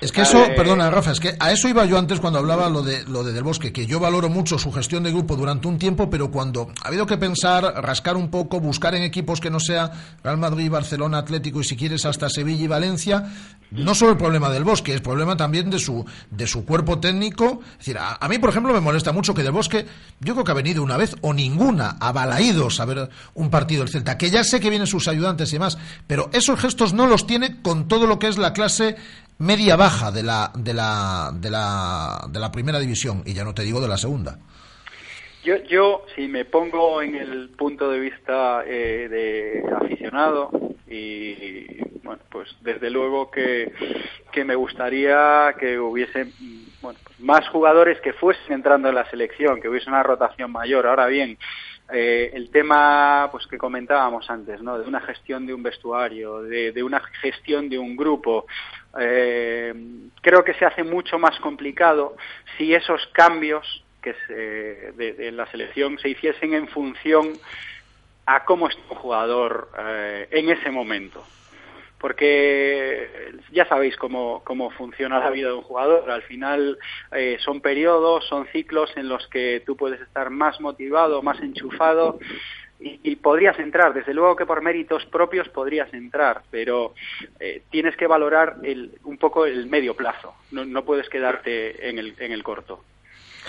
Es 0.02 0.12
que 0.12 0.22
eso, 0.22 0.43
Eh, 0.45 0.54
perdona, 0.56 0.89
Rafa, 0.89 1.12
es 1.12 1.20
que 1.20 1.36
a 1.39 1.52
eso 1.52 1.68
iba 1.68 1.86
yo 1.86 1.97
antes 1.97 2.20
cuando 2.20 2.39
hablaba 2.39 2.70
lo 2.70 2.82
de 2.82 3.04
lo 3.08 3.24
de 3.24 3.34
Del 3.34 3.43
Bosque, 3.43 3.74
que 3.74 3.86
yo 3.86 4.00
valoro 4.00 4.30
mucho 4.30 4.58
su 4.58 4.72
gestión 4.72 5.04
de 5.04 5.12
grupo 5.12 5.36
durante 5.36 5.68
un 5.68 5.78
tiempo, 5.78 6.10
pero 6.10 6.32
cuando 6.32 6.72
ha 6.84 6.88
habido 6.88 7.06
que 7.06 7.18
pensar, 7.18 7.64
rascar 7.84 8.16
un 8.16 8.30
poco, 8.32 8.60
buscar 8.60 8.95
en 8.95 9.04
equipos 9.04 9.39
que 9.41 9.50
no 9.50 9.60
sea 9.60 9.91
Real 10.24 10.38
Madrid, 10.38 10.70
Barcelona, 10.72 11.18
Atlético 11.20 11.60
y 11.60 11.64
si 11.64 11.76
quieres 11.76 12.06
hasta 12.06 12.30
Sevilla 12.30 12.64
y 12.64 12.68
Valencia, 12.68 13.26
no 13.72 13.93
solo 13.93 14.12
el 14.12 14.18
problema 14.18 14.50
del 14.50 14.64
Bosque, 14.64 14.93
es 14.93 15.02
problema 15.02 15.36
también 15.38 15.70
de 15.70 15.80
su 15.80 16.06
de 16.32 16.47
su 16.47 16.66
cuerpo 16.66 17.00
técnico. 17.00 17.60
Es 17.74 17.80
decir, 17.80 17.97
a, 17.97 18.18
a 18.20 18.28
mí, 18.30 18.38
por 18.39 18.50
ejemplo, 18.50 18.74
me 18.74 18.80
molesta 18.80 19.12
mucho 19.12 19.34
que 19.34 19.43
Del 19.43 19.52
Bosque, 19.52 19.86
yo 20.22 20.34
creo 20.34 20.43
que 20.45 20.52
ha 20.52 20.56
venido 20.56 20.82
una 20.82 20.97
vez 20.97 21.16
o 21.22 21.34
ninguna 21.34 21.97
a 22.00 22.12
Balaídos 22.12 22.80
a 22.80 22.86
ver 22.86 23.10
un 23.34 23.50
partido 23.50 23.82
del 23.84 23.89
Celta, 23.91 24.18
que 24.18 24.30
ya 24.30 24.43
sé 24.43 24.60
que 24.60 24.70
vienen 24.70 24.88
sus 24.88 25.08
ayudantes 25.08 25.50
y 25.50 25.54
demás, 25.54 25.78
pero 26.08 26.30
esos 26.32 26.60
gestos 26.60 26.93
no 26.93 27.06
los 27.06 27.28
tiene 27.28 27.62
con 27.62 27.88
todo 27.90 28.08
lo 28.08 28.18
que 28.20 28.28
es 28.28 28.38
la 28.38 28.54
clase 28.54 28.96
media 29.38 29.76
baja 29.76 30.12
de 30.12 30.24
la 30.24 30.52
de 30.56 30.74
la 30.74 31.32
de 31.34 31.50
la 31.50 32.28
de 32.30 32.40
la 32.40 32.52
primera 32.52 32.80
división 32.80 33.24
y 33.26 33.34
ya 33.34 33.44
no 33.44 33.54
te 33.54 33.64
digo 33.64 33.82
de 33.82 33.90
la 33.90 33.98
segunda. 33.98 34.40
Yo, 35.44 35.56
yo, 35.64 36.06
si 36.16 36.28
me 36.28 36.44
pongo 36.44 37.02
en 37.02 37.16
el 37.16 37.50
punto 37.50 37.90
de 37.90 38.00
vista 38.00 38.64
eh, 38.68 39.08
de 39.10 39.64
aficionado 39.74 40.52
y, 40.86 41.82
bueno, 42.04 42.22
pues 42.30 42.50
desde 42.60 42.90
luego 42.90 43.32
que, 43.32 43.72
que 44.34 44.44
me 44.44 44.56
gustaría 44.56 45.56
que 45.58 45.80
hubiese 45.80 46.28
bueno, 46.82 47.00
pues 47.04 47.20
más 47.20 47.48
jugadores 47.50 48.00
que 48.02 48.14
fuesen 48.14 48.54
entrando 48.54 48.90
en 48.90 48.96
la 48.96 49.10
selección, 49.10 49.62
que 49.62 49.70
hubiese 49.70 49.90
una 49.90 50.04
rotación 50.04 50.52
mayor. 50.52 50.88
Ahora 50.88 51.08
bien, 51.08 51.38
eh, 51.92 52.32
el 52.34 52.50
tema 52.52 53.30
pues 53.32 53.48
que 53.48 53.58
comentábamos 53.58 54.30
antes, 54.30 54.62
¿no? 54.62 54.78
De 54.78 54.88
una 54.88 55.02
gestión 55.02 55.46
de 55.46 55.54
un 55.54 55.64
vestuario, 55.64 56.42
de, 56.42 56.84
una 56.84 57.00
gestión 57.22 57.70
de 57.70 57.80
un 57.80 57.96
grupo. 57.96 58.46
eh, 59.00 59.74
creo 60.22 60.44
que 60.44 60.54
se 60.54 60.66
hace 60.66 60.84
mucho 60.84 61.18
más 61.18 61.40
complicado 61.40 62.16
si 62.58 62.74
esos 62.74 63.08
cambios 63.14 63.84
que 64.02 64.16
se, 64.28 64.92
de, 64.94 65.32
la 65.32 65.46
selección 65.48 65.98
se 66.00 66.10
hiciesen 66.10 66.54
en 66.54 66.68
función 66.68 67.34
a 68.26 68.46
cómo 68.46 68.68
está 68.68 68.82
un 68.90 68.98
jugador 68.98 69.70
eh, 69.78 70.28
en 70.32 70.50
ese 70.50 70.70
momento. 70.70 71.24
Porque 72.00 73.34
ya 73.52 73.66
sabéis 73.66 73.97
cómo, 73.97 74.41
cómo 74.45 74.72
funciona 74.72 75.20
la 75.20 75.30
vida 75.30 75.50
de 75.50 75.56
un 75.56 75.64
jugador. 75.64 76.10
Al 76.10 76.22
final 76.24 76.78
eh, 77.12 77.38
son 77.43 77.62
periodos, 77.62 78.26
son 78.28 78.47
ciclos 78.47 78.91
en 78.95 79.10
los 79.10 79.28
que 79.28 79.62
tú 79.66 79.76
puedes 79.76 80.00
estar 80.02 80.30
más 80.30 80.62
motivado, 80.62 81.22
más 81.22 81.41
enchufado 81.41 82.20
y, 82.80 83.00
y 83.04 83.16
podrías 83.18 83.60
entrar. 83.60 83.93
Desde 83.93 84.14
luego 84.14 84.36
que 84.36 84.45
por 84.45 84.62
méritos 84.62 85.06
propios 85.08 85.50
podrías 85.50 85.93
entrar, 85.93 86.43
pero 86.50 86.93
eh, 87.39 87.64
tienes 87.70 87.95
que 87.97 88.08
valorar 88.08 88.58
el, 88.64 88.97
un 89.04 89.18
poco 89.18 89.45
el 89.45 89.68
medio 89.68 89.95
plazo. 89.95 90.36
No, 90.52 90.66
no 90.66 90.86
puedes 90.86 91.10
quedarte 91.10 91.89
en 91.89 92.00
el, 92.00 92.16
en 92.20 92.32
el 92.32 92.43
corto. 92.43 92.84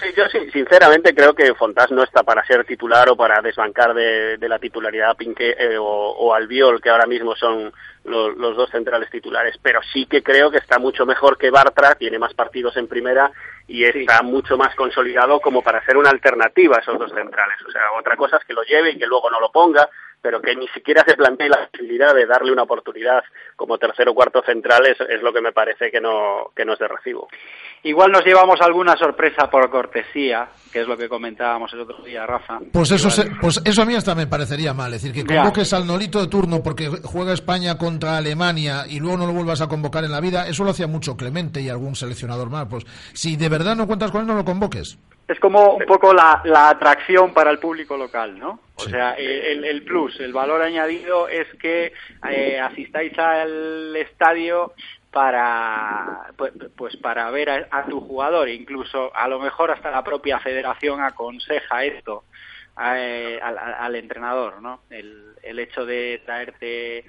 Sí, 0.01 0.07
yo 0.17 0.25
sí, 0.29 0.51
sinceramente 0.51 1.15
creo 1.15 1.35
que 1.35 1.55
Fontás 1.55 1.91
no 1.91 2.03
está 2.03 2.23
para 2.23 2.45
ser 2.47 2.65
titular 2.65 3.09
o 3.11 3.17
para 3.17 3.43
desbancar 3.43 3.93
de, 3.93 4.39
de 4.39 4.49
la 4.49 4.59
titularidad 4.59 5.11
a 5.11 5.15
Pinqué 5.15 5.55
eh, 5.59 5.77
o, 5.79 5.85
o 5.85 6.33
Albiol, 6.35 6.81
que 6.81 6.89
ahora 6.89 7.07
mismo 7.07 7.37
son 7.37 7.71
lo- 8.05 8.31
los 8.31 8.57
dos 8.57 8.71
centrales 8.71 9.11
titulares, 9.11 9.57
pero 9.63 9.81
sí 9.93 10.07
que 10.07 10.23
creo 10.23 10.51
que 10.51 10.57
está 10.59 10.79
mucho 10.79 11.05
mejor 11.05 11.37
que 11.37 11.51
Bartra, 11.51 11.97
tiene 11.97 12.19
más 12.19 12.33
partidos 12.33 12.77
en 12.79 12.89
primera 12.89 13.31
y 13.69 13.85
está 13.85 14.23
mucho 14.23 14.57
más 14.57 14.75
consolidado 14.75 15.39
como 15.41 15.63
para 15.63 15.85
ser 15.85 15.97
una 15.99 16.11
alternativa 16.11 16.77
a 16.77 16.81
esos 16.81 16.99
dos 16.99 17.13
centrales. 17.13 17.57
O 17.69 17.71
sea, 17.71 17.83
otra 17.99 18.17
cosa 18.17 18.39
es 18.39 18.45
que 18.45 18.55
lo 18.55 18.63
lleve 18.63 18.93
y 18.93 18.99
que 18.99 19.07
luego 19.07 19.31
no 19.31 19.39
lo 19.39 19.53
ponga, 19.53 19.89
pero 20.23 20.41
que 20.41 20.55
ni 20.57 20.69
siquiera 20.69 21.05
se 21.07 21.15
plantee 21.17 21.49
la 21.49 21.69
posibilidad 21.71 22.15
de 22.15 22.27
darle 22.27 22.53
una 22.53 22.63
oportunidad 22.63 23.23
como 23.57 23.79
tercero 23.79 24.13
o 24.13 24.15
cuarto 24.15 24.43
central 24.45 24.87
es, 24.87 24.99
es 25.09 25.23
lo 25.23 25.33
que 25.33 25.41
me 25.41 25.53
parece 25.53 25.91
que 25.91 26.01
no, 26.01 26.51
que 26.55 26.65
no 26.65 26.75
es 26.75 26.79
de 26.79 26.89
recibo. 26.89 27.29
Igual 27.83 28.13
nos 28.13 28.25
llevamos 28.25 28.61
alguna 28.61 28.97
sorpresa 28.97 29.49
por 29.51 29.71
cortesía, 29.71 30.49
que 30.71 30.83
es 30.83 30.87
lo 30.87 30.99
que 30.99 31.09
comentábamos 31.09 31.73
el 31.73 31.81
otro 31.81 32.03
día, 32.05 32.27
Rafa. 32.27 32.59
Pues 32.73 32.91
eso, 32.91 33.09
se- 33.11 33.31
pues 33.41 33.61
eso 33.65 33.83
a 33.83 33.87
mí 33.87 33.95
hasta 33.95 34.15
me 34.15 34.27
parecería 34.27 34.75
mal. 34.75 34.93
Es 34.93 35.03
decir, 35.03 35.15
que 35.27 35.33
Ya. 35.33 35.39
convoques 35.41 35.73
al 35.73 35.87
Nolito 35.87 36.21
de 36.21 36.27
turno 36.29 36.63
porque 36.63 36.89
juega 36.89 37.33
España 37.33 37.79
contra 37.79 38.19
Alemania 38.19 38.85
y 38.87 39.01
luego 39.01 39.17
no 39.17 39.27
lo 39.27 39.33
vuelvas 39.33 39.63
a 39.63 39.69
convocar 39.69 40.05
en 40.05 40.11
la 40.13 40.21
vida, 40.21 40.47
eso 40.47 40.65
lo 40.65 40.71
hacía 40.73 40.87
mucho 40.87 41.17
Clemente 41.17 41.61
y 41.63 41.71
algún 41.71 41.95
seleccionador 41.97 42.51
más. 42.51 42.67
Pues 42.69 42.85
si 43.15 43.37
de 43.37 43.49
verdad 43.49 43.75
no 43.77 43.87
cuentas 43.87 44.11
con 44.11 44.21
él, 44.23 44.27
no 44.27 44.35
lo 44.35 44.45
convoques. 44.45 44.99
Es 45.31 45.39
como 45.39 45.75
un 45.75 45.85
poco 45.87 46.13
la, 46.13 46.43
la 46.45 46.71
atracción 46.71 47.33
para 47.33 47.53
el 47.53 47.61
público 47.61 47.97
local, 47.97 48.37
¿no? 48.37 48.59
O 48.75 48.81
sea, 48.81 49.13
el, 49.13 49.65
el 49.65 49.85
plus, 49.85 50.19
el 50.19 50.33
valor 50.33 50.61
añadido 50.61 51.29
es 51.29 51.47
que 51.61 51.93
eh, 52.29 52.59
asistáis 52.59 53.17
al 53.17 53.95
estadio 53.95 54.73
para 55.13 56.33
pues, 56.37 56.53
pues 56.77 56.97
para 56.97 57.31
ver 57.31 57.49
a, 57.49 57.69
a 57.71 57.85
tu 57.87 58.01
jugador, 58.01 58.49
incluso 58.49 59.15
a 59.15 59.29
lo 59.29 59.39
mejor 59.39 59.71
hasta 59.71 59.93
la 59.93 60.03
propia 60.03 60.41
federación 60.41 61.01
aconseja 61.01 61.85
esto 61.85 62.25
eh, 62.83 63.39
al, 63.41 63.57
al 63.57 63.95
entrenador, 63.95 64.61
¿no? 64.61 64.81
El, 64.91 65.35
el 65.45 65.61
hecho 65.61 65.87
de 65.87 66.23
traerte 66.27 67.05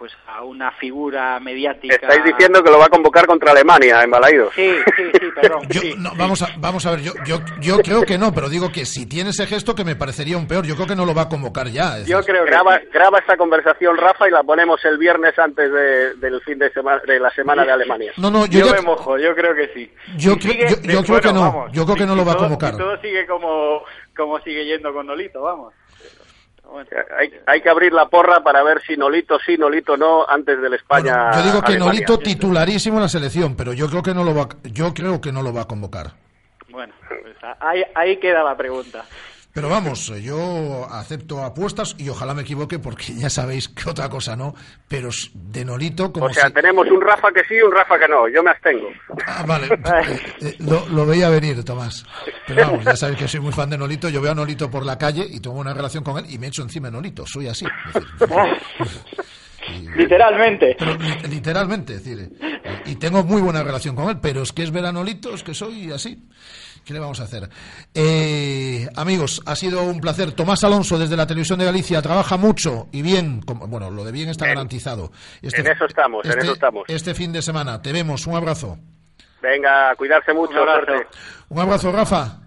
pues 0.00 0.12
a 0.26 0.42
una 0.44 0.70
figura 0.72 1.38
mediática. 1.40 1.94
Estáis 1.94 2.24
diciendo 2.24 2.64
que 2.64 2.70
lo 2.70 2.78
va 2.78 2.86
a 2.86 2.88
convocar 2.88 3.26
contra 3.26 3.52
Alemania 3.52 4.02
en 4.02 4.10
Balaidos. 4.10 4.50
Sí, 4.54 4.72
sí, 4.96 5.02
sí, 5.12 5.26
perdón. 5.40 5.62
Yo- 5.68 5.80
sí. 5.82 5.94
no, 5.98 6.10
vamos, 6.16 6.40
a, 6.40 6.48
vamos 6.56 6.86
a 6.86 6.92
ver, 6.92 7.00
yo, 7.02 7.12
yo, 7.26 7.38
yo 7.60 7.78
creo 7.80 8.00
que 8.02 8.16
no, 8.16 8.32
pero 8.32 8.48
digo 8.48 8.72
que 8.72 8.86
si 8.86 9.04
tiene 9.06 9.28
ese 9.28 9.46
gesto 9.46 9.74
que 9.74 9.84
me 9.84 9.96
parecería 9.96 10.38
un 10.38 10.48
peor, 10.48 10.64
yo 10.64 10.74
creo 10.74 10.86
que 10.86 10.96
no 10.96 11.04
lo 11.04 11.14
va 11.14 11.22
a 11.22 11.28
convocar 11.28 11.68
ya. 11.68 11.98
es 11.98 12.06
decir, 12.06 12.34
graba, 12.46 12.80
graba 12.90 13.18
esta 13.18 13.36
conversación, 13.36 13.98
Rafa, 13.98 14.26
y 14.26 14.30
la 14.30 14.42
ponemos 14.42 14.82
el 14.86 14.96
viernes 14.96 15.38
antes 15.38 15.70
de- 15.70 16.14
del 16.14 16.40
fin 16.40 16.58
de 16.58 16.72
semana 16.72 17.02
de 17.06 17.20
la 17.20 17.30
semana 17.32 17.66
de 17.66 17.72
Alemania. 17.72 18.12
No, 18.16 18.30
no, 18.30 18.46
yo 18.46 18.60
Yo, 18.60 18.66
ya- 18.68 18.72
me 18.76 18.80
mojo, 18.80 19.18
yo 19.18 19.34
creo 19.34 19.54
que 19.54 19.68
sí. 19.74 19.92
Yo 20.16 20.32
Si 20.32 20.38
creo- 20.38 20.52
sigue- 20.52 20.68
yo- 20.70 20.92
yo 20.92 21.00
de- 21.02 21.06
creo 21.06 21.20
que 21.20 21.32
no, 21.34 21.40
vamos, 21.40 21.72
yo 21.72 21.84
creo 21.84 21.96
que 21.96 22.02
si- 22.04 22.08
no 22.08 22.16
lo 22.16 22.24
va 22.24 22.32
a 22.32 22.36
convocar. 22.36 22.72
si 22.72 22.78
todo 22.78 22.96
sigue 23.02 23.26
como, 23.26 23.82
como 24.16 24.38
sigue 24.40 24.64
yendo 24.64 24.94
con 24.94 25.06
Nolito, 25.06 25.42
vamos. 25.42 25.74
Hay, 27.18 27.32
hay 27.46 27.60
que 27.60 27.68
abrir 27.68 27.92
la 27.92 28.08
porra 28.08 28.42
para 28.42 28.62
ver 28.62 28.80
si 28.86 28.96
Nolito 28.96 29.38
sí, 29.44 29.56
Nolito 29.56 29.96
no, 29.96 30.26
antes 30.28 30.60
del 30.60 30.74
España. 30.74 31.30
Yo 31.32 31.42
digo 31.42 31.60
que 31.62 31.72
Alemania. 31.72 31.92
Nolito 31.92 32.18
titularísimo 32.18 32.96
en 32.96 33.02
la 33.02 33.08
selección, 33.08 33.56
pero 33.56 33.72
yo 33.72 33.88
creo 33.88 34.02
que 34.02 34.14
no 34.14 34.24
lo 34.24 34.34
va, 34.34 34.48
yo 34.64 34.94
creo 34.94 35.20
que 35.20 35.32
no 35.32 35.42
lo 35.42 35.52
va 35.52 35.62
a 35.62 35.66
convocar. 35.66 36.12
Bueno, 36.68 36.94
pues 37.08 37.36
ahí, 37.60 37.82
ahí 37.94 38.16
queda 38.18 38.44
la 38.44 38.56
pregunta. 38.56 39.04
Pero 39.52 39.68
vamos, 39.68 40.08
eh, 40.10 40.22
yo 40.22 40.86
acepto 40.90 41.42
apuestas 41.44 41.96
y 41.98 42.08
ojalá 42.08 42.34
me 42.34 42.42
equivoque 42.42 42.78
porque 42.78 43.14
ya 43.16 43.28
sabéis 43.28 43.68
que 43.68 43.90
otra 43.90 44.08
cosa 44.08 44.36
no, 44.36 44.54
pero 44.86 45.10
de 45.34 45.64
Nolito 45.64 46.12
como 46.12 46.26
O 46.26 46.32
sea, 46.32 46.46
si- 46.46 46.52
tenemos 46.52 46.86
un 46.88 47.00
Rafa 47.00 47.32
que 47.32 47.40
sí 47.48 47.54
y 47.54 47.62
un 47.62 47.72
Rafa 47.72 47.98
que 47.98 48.06
no. 48.08 48.28
Yo 48.28 48.42
me 48.44 48.50
abstengo. 48.50 48.88
Ah, 49.26 49.44
vale, 49.46 49.66
eh, 50.06 50.20
eh, 50.40 50.56
lo, 50.60 50.88
lo 50.88 51.04
veía 51.04 51.28
venir, 51.30 51.64
Tomás. 51.64 52.04
Pero 52.46 52.62
vamos, 52.66 52.84
ya 52.84 52.94
sabéis 52.96 53.18
que 53.18 53.26
soy 53.28 53.40
muy 53.40 53.52
fan 53.52 53.68
de 53.70 53.78
Nolito, 53.78 54.08
yo 54.08 54.20
veo 54.22 54.32
a 54.32 54.34
Nolito 54.36 54.70
por 54.70 54.86
la 54.86 54.96
calle 54.96 55.26
y 55.28 55.40
tengo 55.40 55.56
una 55.58 55.74
relación 55.74 56.04
con 56.04 56.18
él 56.18 56.30
y 56.32 56.38
me 56.38 56.46
echo 56.46 56.62
encima 56.62 56.88
de 56.88 56.92
Nolito, 56.92 57.26
soy 57.26 57.48
así. 57.48 57.66
Es 57.88 57.94
decir, 58.20 58.36
Literalmente. 59.96 60.74
pero 60.78 60.96
literalmente, 61.28 61.94
es 61.94 62.04
decir, 62.04 62.32
y 62.86 62.96
tengo 62.96 63.22
muy 63.24 63.40
buena 63.42 63.62
relación 63.62 63.94
con 63.94 64.08
él, 64.08 64.18
pero 64.20 64.42
es 64.42 64.52
que 64.52 64.62
es 64.62 64.70
ver 64.70 64.86
a 64.86 64.92
Nolito, 64.92 65.34
es 65.34 65.42
que 65.42 65.54
soy 65.54 65.92
así. 65.92 66.22
¿Qué 66.84 66.92
le 66.94 66.98
vamos 67.00 67.20
a 67.20 67.24
hacer? 67.24 67.48
Eh, 67.94 68.88
amigos, 68.96 69.42
ha 69.46 69.54
sido 69.54 69.82
un 69.84 70.00
placer. 70.00 70.32
Tomás 70.32 70.64
Alonso, 70.64 70.98
desde 70.98 71.16
la 71.16 71.26
Televisión 71.26 71.58
de 71.58 71.64
Galicia, 71.66 72.02
trabaja 72.02 72.36
mucho 72.36 72.88
y 72.92 73.02
bien. 73.02 73.42
como- 73.42 73.66
bueno, 73.68 73.90
lo 73.90 74.04
de 74.04 74.12
bien 74.12 74.28
está 74.28 74.46
garantizado. 74.46 75.12
en 75.42 75.66
eso 75.66 75.84
estamos, 75.84 76.24
en 76.24 76.30
este- 76.32 76.42
eso 76.44 76.52
estamos. 76.54 76.84
Este 76.88 77.14
fin 77.14 77.32
de 77.32 77.42
semana. 77.42 77.80
Te 77.82 77.92
vemos. 77.92 78.26
Un 78.26 78.34
abrazo. 78.34 78.78
Venga, 79.42 79.94
cuidarse 79.96 80.32
mucho. 80.34 80.52
Un 80.62 80.68
abrazo. 80.68 80.92
Un 81.48 81.58
abrazo, 81.60 81.92
Rafa. 81.92 82.40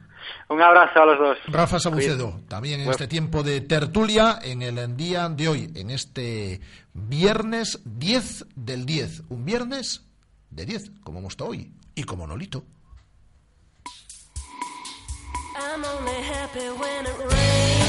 Un 0.50 0.62
abrazo 0.62 1.02
a 1.02 1.06
los 1.06 1.20
dos. 1.20 1.38
Rafa 1.48 1.80
Sabucedo, 1.80 2.42
también 2.48 2.82
en 2.82 2.90
este 2.90 3.08
tiempo 3.08 3.44
de 3.44 3.62
tertulia, 3.62 4.40
en 4.44 4.62
el 4.62 4.96
día 4.98 5.30
de 5.30 5.48
hoy, 5.48 5.72
en 5.74 5.90
este 5.90 6.60
viernes 6.94 7.80
10 7.86 8.46
del 8.56 8.86
10. 8.86 9.24
Un 9.30 9.46
viernes 9.46 10.04
de 10.50 10.66
10, 10.66 10.92
como 11.04 11.20
hemos 11.20 11.34
estado 11.34 11.52
hoy. 11.52 11.72
Y 11.96 12.04
como 12.04 12.28
Nolito. 12.28 12.64
I'm 15.56 15.86
only 15.86 16.14
happy 16.14 16.68
when 16.68 17.06
it 17.06 17.18
rains. 17.20 17.83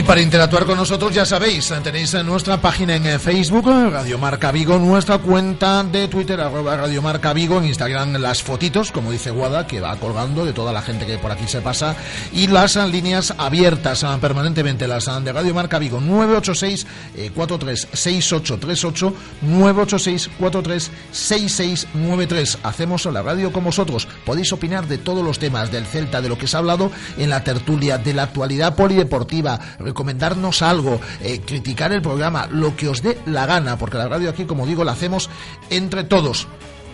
Y 0.00 0.02
para 0.02 0.20
interactuar 0.22 0.64
con 0.64 0.78
nosotros, 0.78 1.14
ya 1.14 1.26
sabéis, 1.26 1.70
tenéis 1.84 2.14
en 2.14 2.24
nuestra 2.24 2.58
página 2.58 2.96
en 2.96 3.04
eh, 3.04 3.18
Facebook, 3.18 3.66
Radio 3.66 4.16
Marca 4.16 4.50
Vigo, 4.50 4.78
nuestra 4.78 5.18
cuenta 5.18 5.84
de 5.84 6.08
Twitter, 6.08 6.40
arroba 6.40 6.74
Radio 6.74 7.02
Marca 7.02 7.34
Vigo, 7.34 7.58
en 7.58 7.66
Instagram 7.66 8.14
las 8.14 8.42
fotitos, 8.42 8.92
como 8.92 9.12
dice 9.12 9.30
Guada, 9.30 9.66
que 9.66 9.78
va 9.78 9.94
colgando 9.96 10.46
de 10.46 10.54
toda 10.54 10.72
la 10.72 10.80
gente 10.80 11.04
que 11.04 11.18
por 11.18 11.30
aquí 11.30 11.46
se 11.46 11.60
pasa, 11.60 11.96
y 12.32 12.46
las 12.46 12.76
líneas 12.76 13.34
abiertas 13.36 14.02
ah, 14.02 14.16
permanentemente, 14.18 14.88
las 14.88 15.06
ah, 15.06 15.20
de 15.20 15.34
Radio 15.34 15.52
Marca 15.52 15.78
Vigo, 15.78 16.00
986 16.00 16.86
eh, 17.16 17.30
436838, 17.34 19.14
986 19.42 20.30
436693. 20.38 22.58
Hacemos 22.62 23.04
la 23.04 23.20
radio 23.20 23.52
con 23.52 23.64
vosotros. 23.64 24.08
Podéis 24.24 24.50
opinar 24.54 24.88
de 24.88 24.96
todos 24.96 25.22
los 25.22 25.38
temas 25.38 25.70
del 25.70 25.84
Celta, 25.84 26.22
de 26.22 26.30
lo 26.30 26.38
que 26.38 26.46
se 26.46 26.56
ha 26.56 26.60
hablado 26.60 26.90
en 27.18 27.28
la 27.28 27.44
tertulia, 27.44 27.98
de 27.98 28.14
la 28.14 28.22
actualidad 28.22 28.74
polideportiva, 28.74 29.60
recomendarnos 30.00 30.62
algo, 30.62 30.98
eh, 31.20 31.42
criticar 31.44 31.92
el 31.92 32.00
programa, 32.00 32.46
lo 32.50 32.74
que 32.74 32.88
os 32.88 33.02
dé 33.02 33.18
la 33.26 33.44
gana, 33.44 33.76
porque 33.76 33.98
la 33.98 34.08
radio 34.08 34.30
aquí, 34.30 34.46
como 34.46 34.64
digo, 34.66 34.82
la 34.82 34.92
hacemos 34.92 35.28
entre 35.68 36.04
todos. 36.04 36.48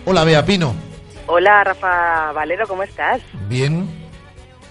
Hola, 0.05 0.25
Bea 0.25 0.45
Pino. 0.45 0.75
Hola, 1.25 1.63
Rafa 1.63 2.33
Valero, 2.33 2.67
¿cómo 2.67 2.83
estás? 2.83 3.21
Bien. 3.47 4.06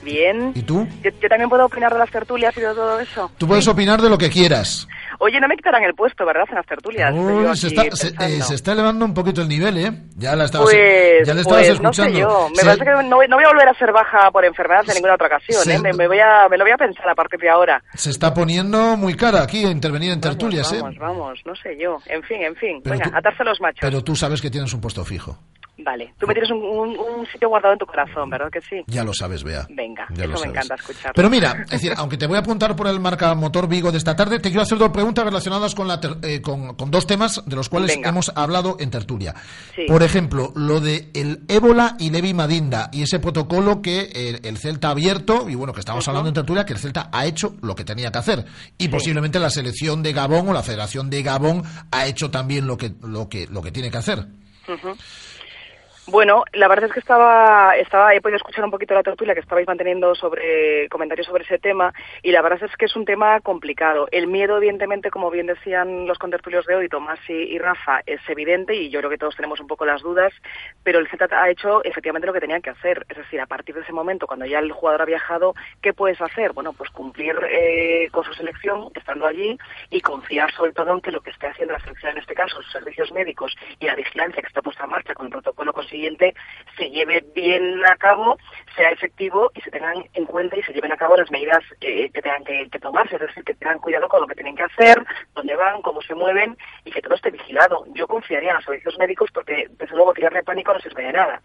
Bien. 0.07 0.53
¿Y 0.55 0.63
tú? 0.63 0.87
Yo, 1.03 1.11
yo 1.21 1.29
también 1.29 1.51
puedo 1.51 1.67
opinar 1.67 1.93
de 1.93 1.99
las 1.99 2.11
tertulias 2.11 2.57
y 2.57 2.61
de 2.61 2.67
todo 2.69 3.01
eso. 3.01 3.31
Tú 3.37 3.47
puedes 3.49 3.67
opinar 3.67 4.01
de 4.01 4.09
lo 4.09 4.17
que 4.17 4.31
quieras. 4.31 4.87
Oye, 5.19 5.41
no 5.41 5.49
me 5.49 5.57
quitarán 5.57 5.83
el 5.83 5.95
puesto, 5.95 6.25
¿verdad? 6.25 6.45
En 6.49 6.55
las 6.57 6.67
tertulias. 6.67 7.13
Uy, 7.13 7.57
se, 7.57 7.69
está, 7.69 7.83
se, 7.97 8.09
eh, 8.09 8.43
se 8.43 8.55
está 8.55 8.73
elevando 8.73 9.05
un 9.05 9.15
poquito 9.15 9.43
el 9.43 9.49
nivel, 9.49 9.77
¿eh? 9.79 9.93
Ya 10.17 10.37
la 10.37 10.45
estabas, 10.45 10.69
Pues, 10.71 11.27
ya 11.27 11.35
le 11.35 11.41
estabas 11.41 11.67
pues, 11.67 11.81
no 11.81 11.91
escuchando. 11.91 12.13
sé 12.15 12.21
yo. 12.21 12.49
Me 12.57 12.63
parece 12.63 12.85
que 12.85 12.91
no, 13.09 13.17
voy- 13.17 13.27
no 13.29 13.37
voy 13.37 13.45
a 13.45 13.49
volver 13.49 13.69
a 13.69 13.75
ser 13.79 13.93
baja 13.93 14.31
por 14.31 14.45
enfermedad 14.45 14.85
en 14.87 14.95
ninguna 14.95 15.15
otra 15.15 15.27
ocasión, 15.27 15.63
se- 15.65 15.75
¿eh? 15.75 15.79
Me, 15.81 15.93
me 15.93 16.07
voy 16.07 16.19
a, 16.21 16.49
me 16.49 16.57
lo 16.59 16.65
voy 16.65 16.73
a 16.73 16.77
pensar 16.77 17.09
a 17.09 17.15
partir 17.15 17.41
de 17.41 17.49
ahora. 17.49 17.83
Se 17.95 18.11
está 18.11 18.33
poniendo 18.35 18.97
muy 18.97 19.15
cara 19.17 19.43
aquí 19.43 19.65
a 19.65 19.71
intervenir 19.71 20.13
en 20.13 20.21
tertulias, 20.21 20.71
¿eh? 20.73 20.81
Vamos, 20.83 20.99
vamos, 20.99 21.41
no 21.47 21.57
sé 21.57 21.77
yo. 21.81 21.97
En 22.07 22.23
fin, 22.23 22.43
en 22.43 22.55
fin. 22.55 22.81
Pero 22.85 22.95
Venga, 22.99 23.11
tú- 23.11 23.17
atarse 23.17 23.43
los 23.45 23.61
machos. 23.61 23.81
Pero 23.81 24.05
tú 24.05 24.15
sabes 24.15 24.41
que 24.41 24.51
tienes 24.51 24.73
un 24.75 24.81
puesto 24.81 25.05
fijo. 25.05 25.39
Vale. 25.79 26.15
Tú 26.19 26.27
me 26.27 26.33
tienes 26.33 26.51
un, 26.51 26.59
un- 26.63 26.99
un 26.99 27.27
sitio 27.27 27.49
guardado 27.51 27.75
en 27.75 27.79
tu 27.79 27.85
corazón, 27.87 28.31
¿verdad 28.31 28.51
que 28.51 28.61
sí? 28.63 28.83
Ya 28.87 29.05
lo 29.05 29.13
sabes, 29.13 29.45
Bea. 29.45 29.67
Venga, 29.69 30.07
Ya 30.15 30.25
eso 30.25 30.41
me 30.41 30.47
encanta 30.49 30.75
escuchar. 30.75 31.13
Pero 31.15 31.29
mira, 31.29 31.63
es 31.65 31.71
decir, 31.71 31.93
aunque 31.97 32.17
te 32.17 32.27
voy 32.27 32.37
a 32.37 32.41
apuntar 32.41 32.75
por 32.75 32.87
el 32.87 32.99
marca 32.99 33.35
motor 33.35 33.69
Vigo 33.69 33.93
de 33.93 33.99
esta 33.99 34.17
tarde, 34.17 34.39
te 34.39 34.49
quiero 34.49 34.63
hacer 34.63 34.79
dos 34.79 34.89
preguntas 34.89 35.25
relacionadas 35.25 35.75
con, 35.75 35.87
la 35.87 36.01
ter- 36.01 36.17
eh, 36.23 36.41
con, 36.41 36.75
con 36.77 36.91
dos 36.91 37.07
temas 37.07 37.43
de 37.45 37.57
los 37.57 37.69
cuales 37.69 37.95
Venga. 37.95 38.09
hemos 38.09 38.33
hablado 38.35 38.77
en 38.81 38.91
tertulia. 38.91 39.35
Sí. 39.75 39.83
Por 39.87 40.03
ejemplo, 40.03 40.53
lo 40.57 40.81
de 40.81 41.11
el 41.13 41.43
ébola 41.49 41.97
y 41.99 42.09
Levi 42.11 42.33
Madinda 42.33 42.89
y 42.93 43.03
ese 43.03 43.19
protocolo 43.21 43.83
que 43.83 44.11
el, 44.15 44.41
el 44.47 44.57
Celta 44.57 44.89
ha 44.89 44.93
abierto, 44.93 45.47
y 45.49 45.57
bueno, 45.57 45.75
que 45.75 45.81
estamos 45.81 46.09
hablando 46.09 46.29
en 46.29 46.35
tertulia, 46.35 46.65
que 46.65 46.73
el 46.73 46.79
Celta 46.79 47.11
ha 47.13 47.27
hecho 47.27 47.55
lo 47.61 47.75
que 47.75 47.85
tenía 47.85 48.11
que 48.11 48.19
hacer. 48.19 48.47
Y 48.79 48.89
posiblemente 48.89 49.39
la 49.39 49.51
selección 49.51 50.03
de 50.03 50.15
Gabón 50.15 50.49
o 50.49 50.53
la 50.55 50.63
Federación 50.63 51.11
de 51.11 51.23
Gabón 51.23 51.63
ha 51.91 52.07
hecho 52.07 52.31
también 52.31 52.67
lo 52.67 52.79
que, 52.79 52.95
lo 53.03 53.29
que, 53.29 53.47
lo 53.47 53.61
que 53.61 53.73
tiene 53.73 53.91
que 53.91 53.99
hacer. 53.99 54.27
Ujú. 54.69 54.97
Bueno, 56.09 56.45
la 56.53 56.69
verdad 56.69 56.85
es 56.85 56.93
que 56.93 57.01
estaba, 57.01 57.77
estaba, 57.77 58.15
he 58.15 58.21
podido 58.21 58.37
escuchar 58.37 58.65
un 58.65 58.71
poquito 58.71 58.95
la 58.95 59.03
tertulia 59.03 59.35
que 59.35 59.41
estabais 59.41 59.67
manteniendo 59.67 60.15
sobre 60.15 60.89
comentarios 60.89 61.27
sobre 61.27 61.43
ese 61.43 61.59
tema 61.59 61.93
y 62.23 62.31
la 62.31 62.43
verdad 62.43 62.63
es 62.63 62.77
que 62.77 62.85
es 62.85 62.95
un 62.95 63.05
tema 63.05 63.41
complicado. 63.41 64.07
El 64.13 64.29
miedo, 64.29 64.57
evidentemente, 64.57 65.11
como 65.11 65.33
bien 65.33 65.47
decían 65.47 66.07
los 66.07 66.17
contertulios 66.19 66.65
de 66.67 66.77
hoy, 66.77 66.89
Tomás 66.89 67.19
y, 67.29 67.59
Rafa, 67.59 68.03
es 68.07 68.21
evidente 68.29 68.77
y 68.77 68.89
yo 68.89 69.01
creo 69.01 69.11
que 69.11 69.19
todos 69.19 69.35
tenemos 69.35 69.59
un 69.59 69.67
poco 69.67 69.85
las 69.85 70.01
dudas, 70.01 70.33
pero 70.85 71.01
el 71.01 71.09
Z 71.09 71.27
ha 71.33 71.51
hecho 71.51 71.83
efectivamente 71.83 72.29
lo 72.29 72.33
que 72.33 72.41
tenían 72.41 72.63
que 72.63 72.71
hacer. 72.71 73.05
Es 73.09 73.17
decir, 73.17 73.41
a 73.41 73.47
partir 73.47 73.75
de 73.75 73.81
ese 73.81 73.93
momento, 73.93 74.29
cuando 74.29 74.47
ya 74.47 74.61
el 74.61 74.71
jugador 74.71 75.03
ha 75.03 75.07
viajado, 75.07 75.55
¿qué 75.83 75.93
puedes 75.93 76.21
hacer? 76.21 76.53
Bueno, 76.53 76.73
pues 76.73 76.89
cumplir 76.91 77.37
eh, 77.51 78.11
con 78.13 78.23
su 78.23 78.33
selección, 78.35 78.91
estando 78.95 79.27
allí 79.27 79.59
y 79.91 80.01
confiar 80.01 80.53
sobre 80.53 80.73
todo 80.73 80.93
en 80.93 81.01
que 81.01 81.11
lo 81.11 81.21
que 81.21 81.31
esté 81.31 81.49
haciendo 81.49 81.75
la 81.75 81.81
selección, 81.81 82.13
en 82.13 82.19
este 82.19 82.35
caso, 82.35 82.63
sus 82.63 82.71
servicios 82.71 83.11
médicos 83.11 83.57
y 83.81 83.87
la 83.87 83.97
vigilancia 83.97 84.41
que 84.41 84.47
está 84.47 84.63
puesta 84.63 84.85
en 84.85 84.91
marcha 84.91 85.13
con 85.13 85.27
el 85.27 85.33
protocolo 85.33 85.73
consiguiente, 85.73 85.96
se 86.77 86.91
lleve 86.91 87.25
bien 87.35 87.85
a 87.87 87.97
cabo, 87.97 88.39
sea 88.77 88.91
efectivo 88.91 89.51
y 89.55 89.61
se 89.61 89.71
tengan 89.71 90.05
en 90.13 90.27
cuenta 90.27 90.57
y 90.57 90.63
se 90.63 90.73
lleven 90.73 90.93
a 90.93 90.97
cabo 90.97 91.17
las 91.17 91.31
medidas 91.31 91.63
eh, 91.81 92.11
que 92.11 92.23
tengan 92.23 92.45
que, 92.45 92.69
que 92.71 92.79
tomarse, 92.79 93.17
es 93.17 93.23
decir, 93.23 93.43
que 93.45 93.55
tengan 93.55 93.79
cuidado 93.79 94.09
con 94.09 94.21
lo 94.21 94.27
que 94.27 94.35
tienen 94.35 94.57
que 94.57 94.65
hacer, 94.65 95.03
dónde 95.35 95.57
van, 95.57 95.83
cómo 95.83 96.03
se 96.03 96.15
mueven 96.15 96.57
y 96.85 96.91
que 96.91 97.01
todo 97.01 97.15
esté 97.15 97.31
vigilado. 97.31 97.85
Yo 97.95 98.07
confiaría 98.07 98.51
en 98.51 98.57
los 98.57 98.65
servicios 98.65 98.99
médicos 98.99 99.31
porque, 99.33 99.69
desde 99.79 99.97
luego, 99.97 100.13
tirarle 100.15 100.43
pánico 100.43 100.73
no 100.73 100.81
sirve 100.81 101.05
de 101.05 101.13
nada. 101.13 101.41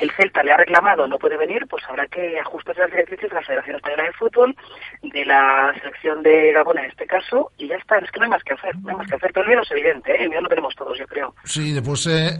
El 0.00 0.10
Celta 0.12 0.42
le 0.42 0.52
ha 0.52 0.56
reclamado, 0.56 1.06
no 1.06 1.18
puede 1.18 1.36
venir, 1.36 1.66
pues 1.68 1.84
habrá 1.88 2.06
que 2.06 2.38
ajustarse 2.40 2.80
las 2.80 2.90
directrices 2.90 3.30
de 3.30 3.36
la 3.36 3.42
Federación 3.42 3.76
Española 3.76 4.02
de 4.02 4.12
Fútbol, 4.12 4.56
de 5.02 5.24
la 5.24 5.72
selección 5.78 6.22
de 6.22 6.52
Gabón 6.52 6.78
en 6.78 6.86
este 6.86 7.06
caso, 7.06 7.52
y 7.58 7.68
ya 7.68 7.76
está, 7.76 7.98
es 7.98 8.10
que 8.10 8.18
no 8.18 8.24
hay 8.24 8.30
más 8.30 8.42
que 8.42 8.54
hacer, 8.54 8.74
no 8.78 8.90
hay 8.90 8.96
más 8.96 9.08
que 9.08 9.16
hacer. 9.16 9.30
Pero 9.32 9.42
el 9.42 9.48
miedo 9.48 9.62
es 9.62 9.70
evidente, 9.70 10.12
¿eh? 10.12 10.22
el 10.24 10.28
miedo 10.28 10.42
lo 10.42 10.48
tenemos 10.48 10.74
todos, 10.74 10.98
yo 10.98 11.06
creo. 11.06 11.34
Sí, 11.44 11.72
después 11.72 12.06
eh, 12.06 12.36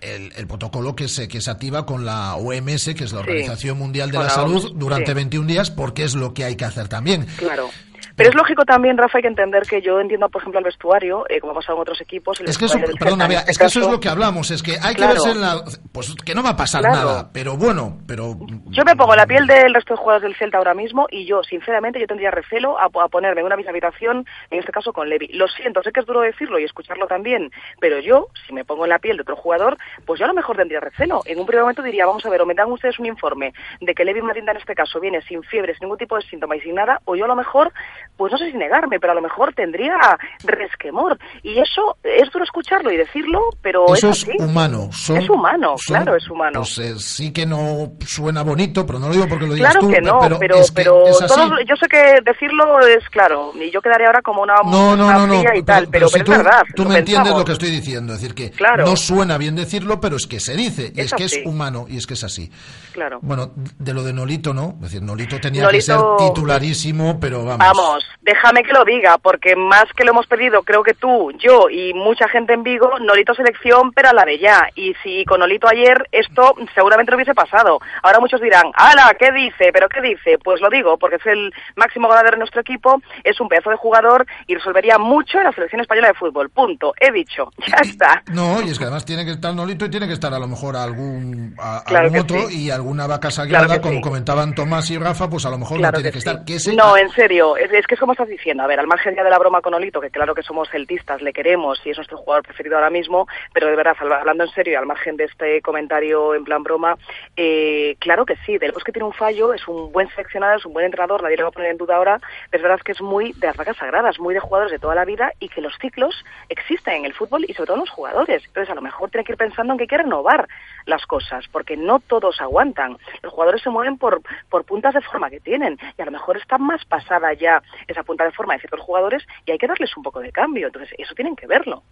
el, 0.00 0.32
el 0.36 0.46
protocolo 0.46 0.96
que 0.96 1.08
se, 1.08 1.28
que 1.28 1.40
se 1.40 1.50
activa 1.50 1.84
con 1.84 2.04
la 2.04 2.36
OMS, 2.36 2.94
que 2.94 3.04
es 3.04 3.12
la 3.12 3.22
Sí, 3.24 3.57
Organización 3.58 3.78
Mundial 3.78 4.10
de 4.10 4.18
la 4.18 4.24
la 4.24 4.30
Salud, 4.30 4.72
durante 4.74 5.12
sí. 5.12 5.14
21 5.14 5.46
días, 5.46 5.70
porque 5.70 6.04
es 6.04 6.14
lo 6.14 6.32
que 6.34 6.44
hay 6.44 6.56
que 6.56 6.64
hacer 6.64 6.88
también. 6.88 7.26
Claro. 7.36 7.70
Pero 8.18 8.28
es 8.30 8.34
lógico 8.34 8.64
también, 8.64 8.98
Rafa, 8.98 9.18
hay 9.18 9.22
que 9.22 9.28
entender 9.28 9.62
que 9.62 9.80
yo 9.80 10.00
entiendo, 10.00 10.28
por 10.28 10.42
ejemplo, 10.42 10.58
al 10.58 10.64
vestuario, 10.64 11.24
eh, 11.30 11.40
como 11.40 11.52
ha 11.52 11.54
pasado 11.54 11.76
en 11.78 11.82
otros 11.82 12.00
equipos. 12.02 12.38
el 12.40 12.48
Es 12.48 12.58
que 12.58 12.66
eso, 12.66 12.78
perdona, 12.98 13.24
en 13.24 13.30
Bea, 13.30 13.38
este 13.38 13.52
es 13.52 13.58
que 13.58 13.64
eso 13.66 13.80
es 13.80 13.88
lo 13.88 14.00
que 14.00 14.08
hablamos, 14.08 14.50
es 14.50 14.62
que 14.62 14.72
hay 14.82 14.94
Claro. 14.94 15.14
que 15.14 15.18
verse 15.20 15.30
en 15.30 15.40
la... 15.40 15.62
Pues 15.92 16.14
que 16.24 16.34
no 16.34 16.42
va 16.42 16.50
a 16.50 16.56
pasar 16.56 16.82
Claro. 16.82 16.96
nada, 16.96 17.30
pero 17.32 17.56
bueno, 17.56 17.98
pero... 18.06 18.36
Yo 18.70 18.84
me 18.84 18.94
pongo 18.96 19.14
en 19.14 19.18
la 19.18 19.26
piel 19.26 19.46
del 19.46 19.72
resto 19.72 19.94
de 19.94 19.98
jugadores 20.00 20.22
del 20.24 20.36
Celta 20.36 20.58
ahora 20.58 20.74
mismo 20.74 21.06
y 21.10 21.24
yo, 21.26 21.42
sinceramente, 21.42 21.98
yo 22.00 22.06
tendría 22.06 22.30
recelo 22.30 22.78
a, 22.78 22.86
a 22.86 23.08
ponerme 23.08 23.40
en 23.40 23.46
una 23.46 23.56
misma 23.56 23.70
habitación, 23.70 24.26
en 24.50 24.58
este 24.58 24.72
caso 24.72 24.92
con 24.92 25.08
Levi. 25.08 25.28
Lo 25.28 25.46
siento, 25.48 25.82
sé 25.82 25.92
que 25.92 26.00
es 26.00 26.06
duro 26.06 26.20
decirlo 26.20 26.58
y 26.58 26.64
escucharlo 26.64 27.06
también, 27.06 27.50
pero 27.80 28.00
yo, 28.00 28.26
si 28.46 28.52
me 28.52 28.64
pongo 28.64 28.84
en 28.84 28.90
la 28.90 28.98
piel 28.98 29.16
de 29.16 29.22
otro 29.22 29.36
jugador, 29.36 29.76
pues 30.04 30.18
yo 30.18 30.24
a 30.24 30.28
lo 30.28 30.34
mejor 30.34 30.56
tendría 30.56 30.80
recelo. 30.80 31.22
En 31.24 31.38
un 31.38 31.46
primer 31.46 31.62
momento 31.62 31.82
diría, 31.82 32.04
vamos 32.06 32.26
a 32.26 32.30
ver, 32.30 32.40
o 32.42 32.46
me 32.46 32.54
dan 32.54 32.70
ustedes 32.72 32.98
un 32.98 33.06
informe 33.06 33.52
de 33.80 33.94
que 33.94 34.04
Levi 34.04 34.22
Madinda 34.22 34.50
en 34.52 34.58
este 34.58 34.74
caso 34.74 34.98
viene 34.98 35.22
sin 35.22 35.42
fiebre, 35.44 35.74
sin 35.74 35.84
ningún 35.84 35.98
tipo 35.98 36.16
de 36.16 36.22
síntoma 36.22 36.56
y 36.56 36.60
sin 36.60 36.74
nada, 36.74 37.00
o 37.04 37.14
yo 37.14 37.24
a 37.24 37.28
lo 37.28 37.36
mejor, 37.36 37.72
pues 38.18 38.30
no 38.32 38.36
sé 38.38 38.50
si 38.50 38.56
negarme, 38.58 39.00
pero 39.00 39.12
a 39.12 39.14
lo 39.14 39.22
mejor 39.22 39.54
tendría 39.54 39.96
resquemor. 40.44 41.18
Y 41.42 41.58
eso 41.58 41.96
es 42.02 42.30
duro 42.30 42.44
escucharlo 42.44 42.90
y 42.92 42.96
decirlo, 42.98 43.40
pero 43.62 43.86
Eso 43.94 44.10
es 44.10 44.22
es 44.24 44.28
así. 44.28 44.42
humano. 44.42 44.90
son- 44.92 45.16
Es 45.18 45.30
humano, 45.30 45.76
son- 45.78 45.96
claro, 45.96 46.16
es 46.16 46.28
humano. 46.28 46.60
Pues 46.60 46.78
eh, 46.78 46.98
sí 46.98 47.32
que 47.32 47.46
no 47.46 47.92
suena 48.04 48.42
bonito, 48.42 48.84
pero 48.84 48.98
no 48.98 49.06
lo 49.08 49.14
digo 49.14 49.28
porque 49.28 49.46
lo 49.46 49.54
digas 49.54 49.72
Claro 49.72 49.86
tú, 49.86 49.92
que 49.94 50.00
no, 50.02 50.18
pero, 50.20 50.38
pero, 50.38 50.56
es 50.56 50.70
que 50.70 50.74
pero 50.82 51.04
todos- 51.04 51.52
yo 51.66 51.76
sé 51.76 51.86
que 51.88 52.20
decirlo 52.24 52.80
es 52.86 53.08
claro, 53.10 53.52
y 53.54 53.70
yo 53.70 53.80
quedaré 53.80 54.06
ahora 54.06 54.20
como 54.22 54.42
una 54.42 54.54
No, 54.64 54.96
no, 54.96 55.06
una 55.06 55.18
no, 55.18 55.26
no, 55.28 55.54
y 55.54 55.62
tal, 55.62 55.88
pero, 55.88 56.06
es 56.06 56.12
verdad. 56.24 56.64
tú 56.74 56.84
me 56.84 56.98
entiendes 56.98 57.32
lo 57.34 57.44
que 57.44 57.52
estoy 57.52 57.70
diciendo, 57.70 58.12
es 58.14 58.20
decir, 58.20 58.34
que 58.34 58.50
Claro. 58.50 58.84
no 58.84 58.96
suena 58.96 59.38
bien 59.38 59.54
decirlo, 59.54 60.00
pero 60.00 60.16
es 60.16 60.26
que 60.26 60.40
se 60.40 60.56
dice, 60.56 60.92
y 60.94 61.00
es, 61.00 61.06
Es 61.06 61.14
que 61.14 61.24
es 61.24 61.40
humano, 61.46 61.86
y 61.88 61.96
es 61.96 62.06
que 62.06 62.14
es 62.14 62.24
así. 62.24 62.50
Claro. 62.92 63.18
Bueno, 63.22 63.52
de 63.54 63.94
lo 63.94 64.02
de 64.02 64.12
Nolito, 64.12 64.52
¿no? 64.52 64.70
Es 64.76 64.80
decir, 64.92 65.02
Nolito 65.02 65.38
tenía 65.40 65.62
Nolito- 65.62 65.70
que 65.72 65.82
ser 65.82 65.98
titularísimo, 66.34 67.18
pero 67.20 67.44
vamos. 67.44 67.58
Vamos, 67.58 68.04
déjame 68.20 68.62
que 68.62 68.72
lo 68.72 68.84
diga, 68.84 69.18
porque 69.18 69.56
más 69.56 69.84
que 69.96 70.04
lo 70.04 70.10
hemos 70.12 70.26
pedido, 70.26 70.62
creo 70.62 70.82
que 70.82 70.94
tú, 70.94 71.30
yo 71.38 71.68
y 71.70 71.94
mucha 71.94 72.28
gente 72.28 72.52
en 72.54 72.62
Vigo, 72.62 72.98
Nolito 73.00 73.34
selección, 73.34 73.92
pero 73.92 74.10
a 74.10 74.12
la 74.12 74.24
de 74.24 74.38
ya. 74.38 74.68
Y 74.74 74.94
si 75.02 75.24
con 75.24 75.40
Nolito 75.40 75.68
ayer 75.68 76.06
esto 76.12 76.54
seguramente 76.74 77.10
no 77.12 77.16
hubiese 77.16 77.34
pasado. 77.34 77.78
Ahora 78.02 78.20
muchos 78.20 78.40
dirán, 78.40 78.64
¡Hala! 78.74 79.14
¿Qué 79.18 79.30
dice? 79.32 79.70
¿Pero 79.72 79.88
qué 79.88 80.00
dice? 80.00 80.38
Pues 80.42 80.60
lo 80.60 80.68
digo, 80.70 80.96
porque 80.98 81.16
es 81.16 81.26
el 81.26 81.52
máximo 81.76 82.08
goleador 82.08 82.32
de 82.32 82.38
nuestro 82.38 82.60
equipo, 82.60 83.00
es 83.24 83.40
un 83.40 83.48
pedazo 83.48 83.70
de 83.70 83.76
jugador 83.76 84.26
y 84.46 84.54
resolvería 84.54 84.98
mucho 84.98 85.38
en 85.38 85.44
la 85.44 85.52
selección 85.52 85.80
española 85.80 86.08
de 86.08 86.14
fútbol. 86.14 86.50
Punto. 86.50 86.92
He 87.00 87.10
dicho. 87.12 87.50
Ya 87.66 87.76
está. 87.82 88.22
No, 88.32 88.62
y 88.62 88.70
es 88.70 88.78
que 88.78 88.84
además 88.84 89.04
tiene 89.04 89.24
que 89.24 89.32
estar 89.32 89.54
Nolito 89.54 89.84
y 89.84 89.90
tiene 89.90 90.06
que 90.06 90.14
estar 90.14 90.32
a 90.32 90.38
lo 90.38 90.46
mejor 90.48 90.74
algún, 90.76 91.54
a- 91.58 91.82
Claro 91.86 92.06
algún 92.06 92.14
que 92.14 92.20
otro 92.34 92.48
sí. 92.48 92.64
y 92.66 92.70
alguna 92.70 93.06
vaca 93.06 93.30
sagrada, 93.30 93.66
Claro 93.66 93.82
como 93.82 93.94
sí. 93.96 94.00
comentaban 94.00 94.54
Tomás 94.54 94.90
y 94.90 94.98
Rafa, 94.98 95.28
pues 95.28 95.44
a 95.46 95.50
lo 95.50 95.58
mejor 95.58 95.78
Claro 95.78 95.98
no 95.98 96.02
tiene 96.02 96.10
que 96.10 96.18
que, 96.18 96.20
sí. 96.22 96.28
estar. 96.28 96.44
Que 96.44 96.54
ese- 96.56 96.74
No, 96.74 96.96
en 96.96 97.10
serio, 97.10 97.56
es, 97.56 97.70
es 97.72 97.86
que 97.86 97.96
es 97.98 98.00
como 98.00 98.12
estás 98.12 98.28
diciendo. 98.28 98.62
A 98.62 98.68
ver, 98.68 98.78
al 98.78 98.86
margen 98.86 99.16
ya 99.16 99.24
de 99.24 99.30
la 99.30 99.40
broma 99.40 99.60
con 99.60 99.74
Olito, 99.74 100.00
que 100.00 100.10
claro 100.10 100.32
que 100.32 100.44
somos 100.44 100.70
celtistas, 100.70 101.20
le 101.20 101.32
queremos 101.32 101.84
y 101.84 101.90
es 101.90 101.96
nuestro 101.96 102.16
jugador 102.16 102.44
preferido 102.44 102.76
ahora 102.76 102.90
mismo, 102.90 103.26
pero 103.52 103.66
de 103.66 103.74
verdad, 103.74 103.96
hablando 104.00 104.44
en 104.44 104.50
serio 104.50 104.74
y 104.74 104.76
al 104.76 104.86
margen 104.86 105.16
de 105.16 105.24
este 105.24 105.60
comentario 105.62 106.32
en 106.36 106.44
plan 106.44 106.62
broma, 106.62 106.96
eh, 107.36 107.96
claro 107.98 108.24
que 108.24 108.36
sí, 108.46 108.56
del 108.56 108.72
que 108.72 108.92
tiene 108.92 109.06
un 109.06 109.12
fallo, 109.12 109.52
es 109.52 109.66
un 109.66 109.90
buen 109.90 110.08
seleccionado, 110.10 110.58
es 110.58 110.64
un 110.64 110.74
buen 110.74 110.86
entrenador, 110.86 111.24
nadie 111.24 111.38
lo 111.38 111.42
va 111.42 111.48
a 111.48 111.52
poner 111.52 111.72
en 111.72 111.76
duda 111.76 111.96
ahora, 111.96 112.20
pero 112.50 112.62
es 112.62 112.68
verdad 112.68 112.84
que 112.84 112.92
es 112.92 113.00
muy 113.00 113.32
de 113.32 113.48
las 113.48 113.56
vacas 113.56 113.76
sagradas, 113.76 114.20
muy 114.20 114.32
de 114.32 114.40
jugadores 114.40 114.70
de 114.70 114.78
toda 114.78 114.94
la 114.94 115.04
vida 115.04 115.32
y 115.40 115.48
que 115.48 115.60
los 115.60 115.76
ciclos 115.78 116.24
existen 116.48 116.98
en 116.98 117.04
el 117.06 117.14
fútbol 117.14 117.44
y 117.48 117.54
sobre 117.54 117.66
todo 117.66 117.76
en 117.76 117.80
los 117.80 117.90
jugadores. 117.90 118.44
Entonces, 118.46 118.70
a 118.70 118.76
lo 118.76 118.82
mejor 118.82 119.10
tiene 119.10 119.24
que 119.24 119.32
ir 119.32 119.38
pensando 119.38 119.72
en 119.72 119.78
que 119.78 119.84
hay 119.84 119.88
que 119.88 119.98
renovar 119.98 120.48
las 120.88 121.06
cosas, 121.06 121.44
porque 121.52 121.76
no 121.76 122.00
todos 122.00 122.40
aguantan. 122.40 122.98
Los 123.22 123.32
jugadores 123.32 123.62
se 123.62 123.70
mueven 123.70 123.98
por, 123.98 124.22
por 124.48 124.64
puntas 124.64 124.94
de 124.94 125.02
forma 125.02 125.30
que 125.30 125.40
tienen 125.40 125.78
y 125.96 126.02
a 126.02 126.04
lo 126.04 126.10
mejor 126.10 126.36
está 126.36 126.58
más 126.58 126.84
pasada 126.84 127.32
ya 127.34 127.62
esa 127.86 128.02
punta 128.02 128.24
de 128.24 128.32
forma 128.32 128.54
de 128.54 128.60
ciertos 128.60 128.80
jugadores 128.80 129.24
y 129.46 129.52
hay 129.52 129.58
que 129.58 129.66
darles 129.66 129.96
un 129.96 130.02
poco 130.02 130.20
de 130.20 130.32
cambio. 130.32 130.66
Entonces, 130.66 130.94
eso 130.98 131.14
tienen 131.14 131.36
que 131.36 131.46
verlo, 131.46 131.82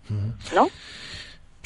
¿no? 0.54 0.68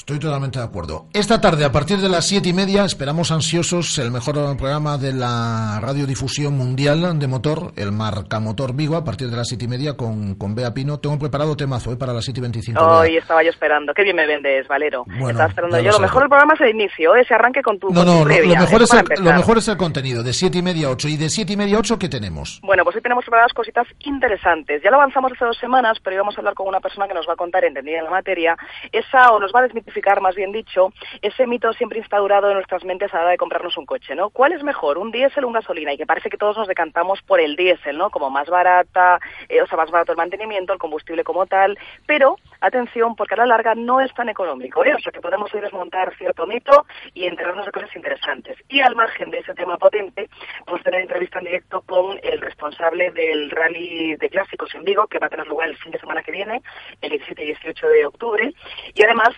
Estoy 0.01 0.19
totalmente 0.19 0.59
de 0.59 0.65
acuerdo. 0.65 1.07
Esta 1.13 1.41
tarde, 1.43 1.63
a 1.65 1.71
partir 1.71 1.99
de 1.99 2.09
las 2.09 2.27
siete 2.27 2.49
y 2.49 2.53
media, 2.55 2.85
esperamos 2.87 3.31
ansiosos 3.31 3.99
el 3.99 4.11
mejor 4.11 4.35
programa 4.57 4.97
de 4.97 5.13
la 5.13 5.79
radiodifusión 5.81 6.57
mundial 6.57 7.19
de 7.19 7.29
motor, 7.29 7.73
el 7.77 7.93
Marcamotor 7.93 8.75
Vigo, 8.75 8.97
a 8.97 9.05
partir 9.05 9.29
de 9.29 9.37
las 9.37 9.47
siete 9.47 9.67
y 9.67 9.69
media 9.69 9.99
con, 9.99 10.37
con 10.37 10.55
Bea 10.55 10.73
Pino. 10.73 10.99
Tengo 10.99 11.19
preparado 11.19 11.55
temazo 11.55 11.91
hoy 11.91 11.97
para 11.97 12.15
las 12.15 12.25
siete 12.25 12.41
y 12.41 12.43
veinticinco. 12.43 12.83
Hoy 12.83 13.19
estaba 13.19 13.45
yo 13.45 13.51
esperando. 13.51 13.93
Qué 13.93 14.03
bien 14.03 14.17
me 14.17 14.27
vendes, 14.27 14.67
Valero. 14.67 15.05
Bueno, 15.07 15.29
Estaba 15.29 15.51
esperando 15.51 15.77
ya 15.77 15.91
yo. 15.91 15.93
lo 15.93 16.01
mejor 16.01 16.23
del 16.23 16.29
programa 16.31 16.55
es 16.55 16.61
el 16.63 16.71
inicio, 16.71 17.15
ese 17.15 17.35
arranque 17.35 17.61
con 17.63 17.79
tu, 17.79 17.91
No, 17.91 18.03
no, 18.03 18.21
lo, 18.21 18.25
mejor 18.25 18.83
es 18.83 18.93
el, 18.93 18.99
lo 19.01 19.05
empezar. 19.05 19.37
mejor 19.37 19.59
es 19.59 19.69
el 19.69 19.77
contenido, 19.77 20.23
de 20.23 20.33
siete 20.33 20.59
y 20.59 20.63
media 20.63 20.89
a 20.89 20.91
ocho. 20.93 21.09
¿Y 21.09 21.19
de 21.19 21.29
siete 21.29 21.53
y 21.53 21.57
media 21.59 21.77
a 21.77 21.81
ocho 21.81 21.99
qué 21.99 22.09
tenemos? 22.09 22.59
Bueno, 22.63 22.85
pues 22.85 22.97
hoy 22.97 23.03
tenemos 23.03 23.25
preparadas 23.25 23.53
cositas 23.53 23.87
interesantes. 24.01 24.81
Ya 24.83 24.91
lo 24.91 24.97
avanzamos 24.97 25.31
hace 25.33 25.45
dos 25.45 25.59
semanas, 25.59 25.99
pero 26.03 26.17
íbamos 26.17 26.35
a 26.37 26.41
hablar 26.41 26.55
con 26.55 26.67
una 26.67 26.81
persona 26.81 27.07
que 27.07 27.13
nos 27.15 27.29
va 27.29 27.35
a 27.35 27.37
contar, 27.37 27.65
entendida 27.65 27.99
en 27.99 28.05
la 28.05 28.11
materia, 28.11 28.57
esa, 28.93 29.33
o 29.33 29.39
nos 29.39 29.53
va 29.55 29.61
a 29.61 29.63
desmitificar, 29.91 30.21
más 30.21 30.35
bien 30.35 30.53
dicho, 30.53 30.93
ese 31.21 31.47
mito 31.47 31.73
siempre 31.73 31.99
instaurado 31.99 32.49
en 32.49 32.55
nuestras 32.55 32.85
mentes 32.85 33.13
a 33.13 33.17
la 33.17 33.23
hora 33.23 33.31
de 33.33 33.37
comprarnos 33.37 33.77
un 33.77 33.87
coche, 33.87 34.15
¿no? 34.15 34.31
¿Cuál 34.31 34.53
es 34.53 34.63
mejor, 34.63 34.99
un 34.99 35.11
diésel 35.11 35.45
o 35.45 35.49
un 35.49 35.53
gasolina? 35.55 35.93
Y 35.93 35.97
que 35.97 36.07
parece 36.07 36.31
que 36.31 36.37
todos 36.37 36.57
nos 36.57 36.69
decantamos 36.69 37.21
por 37.23 37.41
el 37.41 37.57
diésel, 37.57 37.99
¿no? 37.99 38.11
Como 38.11 38.31
más 38.31 38.49
barata, 38.49 39.19
eh, 39.49 39.61
o 39.61 39.67
sea, 39.67 39.77
más 39.77 39.91
barato 39.91 40.13
el 40.13 40.19
mantenimiento, 40.19 40.73
el 40.73 40.79
combustible 40.79 41.25
como 41.25 41.47
tal, 41.47 41.79
pero 42.07 42.37
atención, 42.61 43.17
porque 43.17 43.35
a 43.35 43.39
la 43.39 43.47
larga 43.47 43.75
no 43.75 44.01
es 44.01 44.13
tan 44.15 44.29
económico, 44.29 44.85
¿eh? 44.85 44.95
O 44.95 44.99
sea, 45.01 45.13
que 45.13 45.21
podemos 45.21 45.53
hoy 45.55 45.61
desmontar 45.61 46.15
cierto 46.17 46.47
mito 46.47 46.87
y 47.15 47.27
enterarnos 47.27 47.67
de 47.67 47.73
cosas 47.73 47.95
interesantes. 47.97 48.57
Y 48.69 48.81
al 48.81 48.95
margen 48.95 49.31
de 49.31 49.39
ese 49.39 49.55
tema 49.55 49.77
potente, 49.77 50.29
vamos 50.67 50.81
a 50.81 50.85
tener 50.85 51.03
entrevista 51.03 51.39
en 51.39 51.47
directo 51.47 51.83
con 51.83 52.19
el 52.23 52.41
responsable 52.41 53.11
del 53.11 53.51
rally 53.51 54.17
de 54.17 54.31
clásicos 54.31 54.75
en 54.75 54.85
Vigo, 54.85 55.07
que 55.07 55.19
va 55.19 55.27
a 55.27 55.31
tener 55.31 55.47
lugar 55.47 55.69
el 55.69 55.77
fin 55.77 55.93
de 55.93 55.99
semana 55.99 56.23
que 56.23 56.33
viene, 56.33 56.63
el 57.01 57.11
17 57.11 57.43
y 57.43 57.47
18 57.47 57.87
de 57.89 58.07
octubre. 58.07 58.53
Y 58.95 59.03
además, 59.03 59.31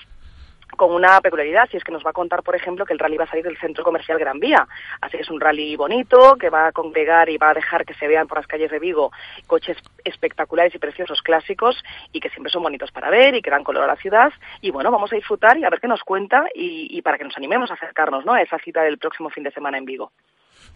con 0.77 0.93
una 0.93 1.21
peculiaridad, 1.21 1.69
si 1.71 1.77
es 1.77 1.85
que 1.85 1.93
nos 1.93 2.05
va 2.05 2.11
a 2.11 2.15
contar, 2.15 2.43
por 2.43 2.57
ejemplo, 2.57 2.85
que 2.85 2.93
el 2.93 2.99
rally 2.99 3.17
va 3.17 3.25
a 3.25 3.29
salir 3.29 3.45
del 3.45 3.59
centro 3.59 3.85
comercial 3.85 4.19
Gran 4.19 4.41
Vía. 4.41 4.67
Así 5.01 5.17
que 5.17 5.23
es 5.23 5.31
un 5.31 5.41
rally 5.41 5.77
bonito, 5.77 6.37
que 6.37 6.51
va 6.51 6.69
a 6.69 6.73
congregar 6.73 7.29
y 7.29 7.39
va 7.39 7.51
a 7.51 7.55
dejar 7.55 7.85
que 7.85 7.95
se 7.95 8.09
vean 8.09 8.27
por 8.27 8.39
las 8.39 8.47
calles 8.47 8.71
de 8.71 8.79
Vigo 8.79 9.11
coches 9.47 9.77
espectaculares 10.05 10.75
y 10.75 10.79
preciosos 10.79 11.23
clásicos 11.23 11.83
y 12.13 12.21
que 12.21 12.31
siempre 12.31 12.51
son 12.51 12.63
bonitos 12.63 12.91
para 12.91 13.11
ver 13.11 13.35
y 13.35 13.43
que 13.43 13.51
dan 13.51 13.65
color 13.65 13.85
a 13.85 13.87
la 13.87 13.97
ciudad. 13.97 14.33
Y 14.61 14.71
bueno, 14.71 14.91
vamos 14.91 15.13
a 15.13 15.17
disfrutar 15.17 15.57
y 15.59 15.65
a 15.65 15.71
ver 15.71 15.81
qué 15.81 15.89
nos 15.89 16.03
cuenta 16.03 16.47
y, 16.55 17.01
para 17.03 17.19
que 17.19 17.25
nos 17.25 17.37
animemos 17.37 17.71
a 17.71 17.75
acercarnos 17.75 18.25
¿no? 18.25 18.33
a 18.33 18.43
esa 18.43 18.59
cita 18.59 18.83
del 18.83 18.99
próximo 18.99 19.31
fin 19.31 19.45
de 19.45 19.51
semana 19.51 19.79
en 19.79 19.85
Vigo. 19.85 20.13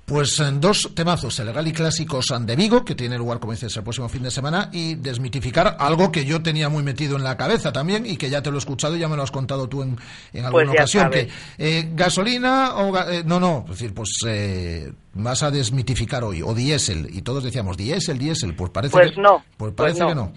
Pues 0.07 0.39
en 0.39 0.61
dos 0.61 0.93
temazos, 0.95 1.37
el 1.41 1.53
Rally 1.53 1.73
Clásicos 1.73 2.27
de 2.39 2.55
Vigo, 2.55 2.85
que 2.85 2.95
tiene 2.95 3.19
lugar, 3.19 3.41
como 3.41 3.53
dices, 3.55 3.77
el 3.77 3.83
próximo 3.83 4.09
fin 4.09 4.23
de 4.23 4.31
semana, 4.31 4.71
y 4.73 4.95
desmitificar 4.95 5.77
algo 5.81 6.13
que 6.13 6.25
yo 6.25 6.41
tenía 6.45 6.69
muy 6.69 6.85
metido 6.85 7.17
en 7.17 7.25
la 7.25 7.37
cabeza 7.37 7.73
también, 7.73 8.07
y 8.07 8.17
que 8.17 8.31
ya 8.31 8.41
te 8.41 8.51
lo 8.51 8.57
he 8.57 8.61
escuchado 8.61 8.95
y 8.97 9.01
ya 9.01 9.09
me 9.09 9.17
lo 9.17 9.25
has 9.25 9.33
contado 9.33 9.69
tú 9.69 9.83
en, 9.83 9.99
en 10.33 10.45
alguna 10.45 10.65
Pues 10.67 10.69
ocasión, 10.79 11.11
que 11.11 11.19
sabes. 11.23 11.35
eh, 11.59 11.91
gasolina 11.93 12.77
o... 12.77 12.93
ga- 12.93 13.07
eh, 13.11 13.23
no, 13.27 13.41
no, 13.41 13.65
es 13.65 13.71
decir, 13.73 13.93
pues 13.95 14.11
eh, 14.29 14.93
vas 15.15 15.43
a 15.43 15.51
desmitificar 15.51 16.23
hoy, 16.23 16.41
o 16.41 16.55
diésel, 16.55 17.09
y 17.13 17.23
todos 17.23 17.43
decíamos, 17.43 17.77
diésel, 17.77 18.17
diésel, 18.17 18.55
pues 18.55 18.71
parece 18.71 18.93
Pues 18.93 19.11
que 19.11 19.21
no, 19.21 19.39
Pues 19.57 19.73
pues 19.73 19.73
parece 19.75 20.01
no. 20.03 20.09
que 20.09 20.15
no. 20.15 20.33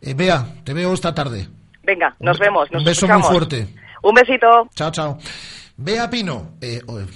Eh, 0.00 0.14
Bea, 0.14 0.44
te 0.64 0.74
veo 0.74 0.92
esta 0.92 1.14
tarde. 1.14 1.46
Venga, 1.84 2.16
nos 2.18 2.40
vemos. 2.40 2.68
Nos 2.72 2.80
Un 2.80 2.84
beso 2.84 3.06
escuchamos. 3.06 3.28
muy 3.30 3.38
fuerte. 3.38 3.68
Un 4.02 4.14
besito. 4.14 4.46
Chao, 4.74 4.90
chao. 4.90 5.18
Bea 5.82 6.10
Pino, 6.10 6.56
eh, 6.60 6.82
eh, 6.86 7.06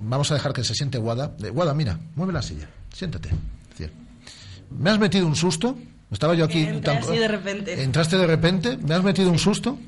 vamos 0.00 0.30
a 0.30 0.34
dejar 0.34 0.54
que 0.54 0.64
se 0.64 0.74
siente 0.74 0.96
Guada. 0.96 1.36
Eh, 1.42 1.50
Guada, 1.50 1.74
mira, 1.74 1.98
mueve 2.14 2.32
la 2.32 2.40
silla, 2.40 2.66
siéntate. 2.92 3.28
Decir, 3.68 3.92
¿Me 4.70 4.88
has 4.90 4.98
metido 4.98 5.26
un 5.26 5.36
susto? 5.36 5.76
Estaba 6.10 6.34
yo 6.34 6.46
aquí. 6.46 6.62
Entré 6.62 6.96
así 6.96 7.18
de 7.18 7.28
repente. 7.28 7.82
¿Entraste 7.82 8.16
de 8.16 8.26
repente? 8.26 8.78
¿Me 8.78 8.94
has 8.94 9.02
metido 9.02 9.30
un 9.30 9.38
susto? 9.38 9.78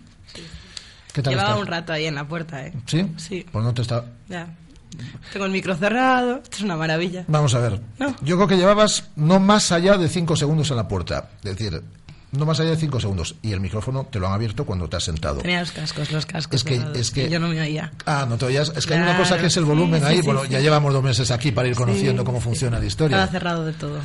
¿Qué 1.15 1.23
tal 1.23 1.33
Llevaba 1.33 1.51
estás? 1.51 1.63
un 1.63 1.67
rato 1.67 1.93
ahí 1.95 2.05
en 2.05 2.15
la 2.15 2.29
puerta, 2.29 2.67
¿eh? 2.67 2.75
¿Sí? 2.85 3.11
Sí. 3.17 3.47
Pues 3.51 3.65
no 3.65 3.73
te 3.73 3.81
está... 3.81 4.05
Ya. 4.29 4.55
Tengo 5.33 5.47
el 5.47 5.53
micro 5.53 5.75
cerrado. 5.75 6.37
Esto 6.43 6.57
es 6.59 6.63
una 6.63 6.77
maravilla. 6.77 7.25
Vamos 7.29 7.55
a 7.55 7.61
ver. 7.61 7.81
Yo 8.23 8.37
creo 8.37 8.49
que 8.49 8.57
llevabas 8.59 9.09
no 9.17 9.41
más 9.41 9.73
allá 9.73 9.97
de 9.97 10.09
cinco 10.09 10.37
segundos 10.37 10.71
en 10.71 10.77
la 10.77 10.89
puerta. 10.89 11.31
Es 11.43 11.57
decir, 11.57 11.83
no 12.37 12.47
más 12.47 12.61
allá 12.61 12.71
de 12.71 12.77
cinco 12.77 13.01
segundos. 13.01 13.35
Y 13.43 13.53
el 13.53 13.61
micrófono 13.61 14.05
te 14.11 14.19
lo 14.19 14.27
han 14.27 14.33
abierto 14.33 14.65
cuando 14.65 14.89
te 14.89 14.97
has 14.97 15.05
sentado. 15.05 15.39
Tenía 15.41 15.61
los 15.61 15.73
cascos, 15.73 16.11
los 16.13 16.27
cascos. 16.27 16.55
Es 16.57 16.65
que- 16.65 16.83
es 16.95 17.11
que- 17.11 17.29
yo 17.31 17.39
no 17.41 17.49
me 17.49 17.61
oía. 17.61 17.93
Ah, 18.05 18.27
no 18.29 18.37
te 18.37 18.47
oías. 18.47 18.73
Es 18.77 18.87
que 18.87 18.95
hay 18.95 19.01
una 19.01 19.17
cosa 19.17 19.39
que 19.39 19.47
es 19.47 19.57
el 19.57 19.65
volumen 19.65 20.01
sí, 20.01 20.07
ahí. 20.07 20.17
sí, 20.19 20.23
bueno, 20.23 20.43
sí. 20.45 20.51
ya 20.51 20.61
llevamos 20.61 20.93
dos 20.93 21.03
meses 21.03 21.31
aquí 21.31 21.53
para 21.53 21.69
ir 21.69 21.75
conociendo 21.75 22.25
cómo 22.25 22.41
funciona 22.41 22.79
la 22.79 22.85
historia. 22.87 23.17
Estaba 23.17 23.33
cerrado 23.33 23.65
de 23.67 23.73
todo. 23.73 24.01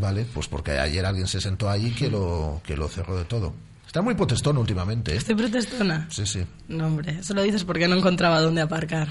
Vale, 0.00 0.26
pues 0.32 0.48
porque 0.48 0.72
ayer 0.72 1.04
alguien 1.06 1.26
se 1.26 1.40
sentó 1.40 1.68
allí 1.70 1.90
que 1.92 2.10
lo, 2.10 2.60
que 2.64 2.76
lo 2.76 2.88
cerró 2.88 3.16
de 3.16 3.24
todo. 3.24 3.52
Está 3.86 4.02
muy 4.02 4.14
potestón 4.14 4.58
últimamente, 4.58 5.14
¿eh? 5.14 5.16
Estoy 5.16 5.34
protestona. 5.36 6.06
Sí, 6.10 6.26
sí. 6.26 6.44
No, 6.68 6.86
hombre, 6.86 7.18
eso 7.20 7.32
lo 7.34 7.42
dices 7.42 7.64
porque 7.64 7.88
no 7.88 7.96
encontraba 7.96 8.40
dónde 8.40 8.60
aparcar. 8.60 9.08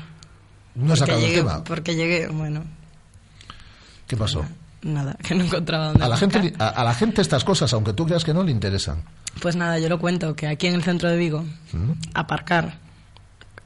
No 0.76 0.94
he 0.94 0.98
sacado 0.98 1.26
el 1.26 1.34
tema. 1.34 1.64
Porque 1.64 1.96
llegué, 1.96 2.28
bueno, 2.28 2.64
¿Qué 4.08 4.16
pasó? 4.18 4.46
Nada, 4.86 5.16
que 5.24 5.36
no 5.36 5.44
encontraba 5.44 5.88
dónde 5.88 6.04
A 6.06 6.08
la, 6.08 6.18
gente, 6.18 6.54
a, 6.60 6.68
a 6.70 6.84
la 6.84 6.94
gente 6.94 7.22
estas 7.22 7.44
cosas, 7.44 7.74
aunque 7.74 7.94
tú 7.94 8.06
creas 8.06 8.24
que 8.24 8.34
no, 8.34 8.44
le 8.44 8.52
interesan. 8.52 9.04
Pues 9.42 9.56
nada, 9.58 9.78
yo 9.80 9.90
lo 9.90 10.00
cuento, 10.00 10.36
que 10.36 10.48
aquí 10.48 10.68
en 10.68 10.76
el 10.76 10.84
centro 10.84 11.10
de 11.10 11.18
Vigo, 11.18 11.44
¿Mm? 11.74 11.92
aparcar 12.14 12.78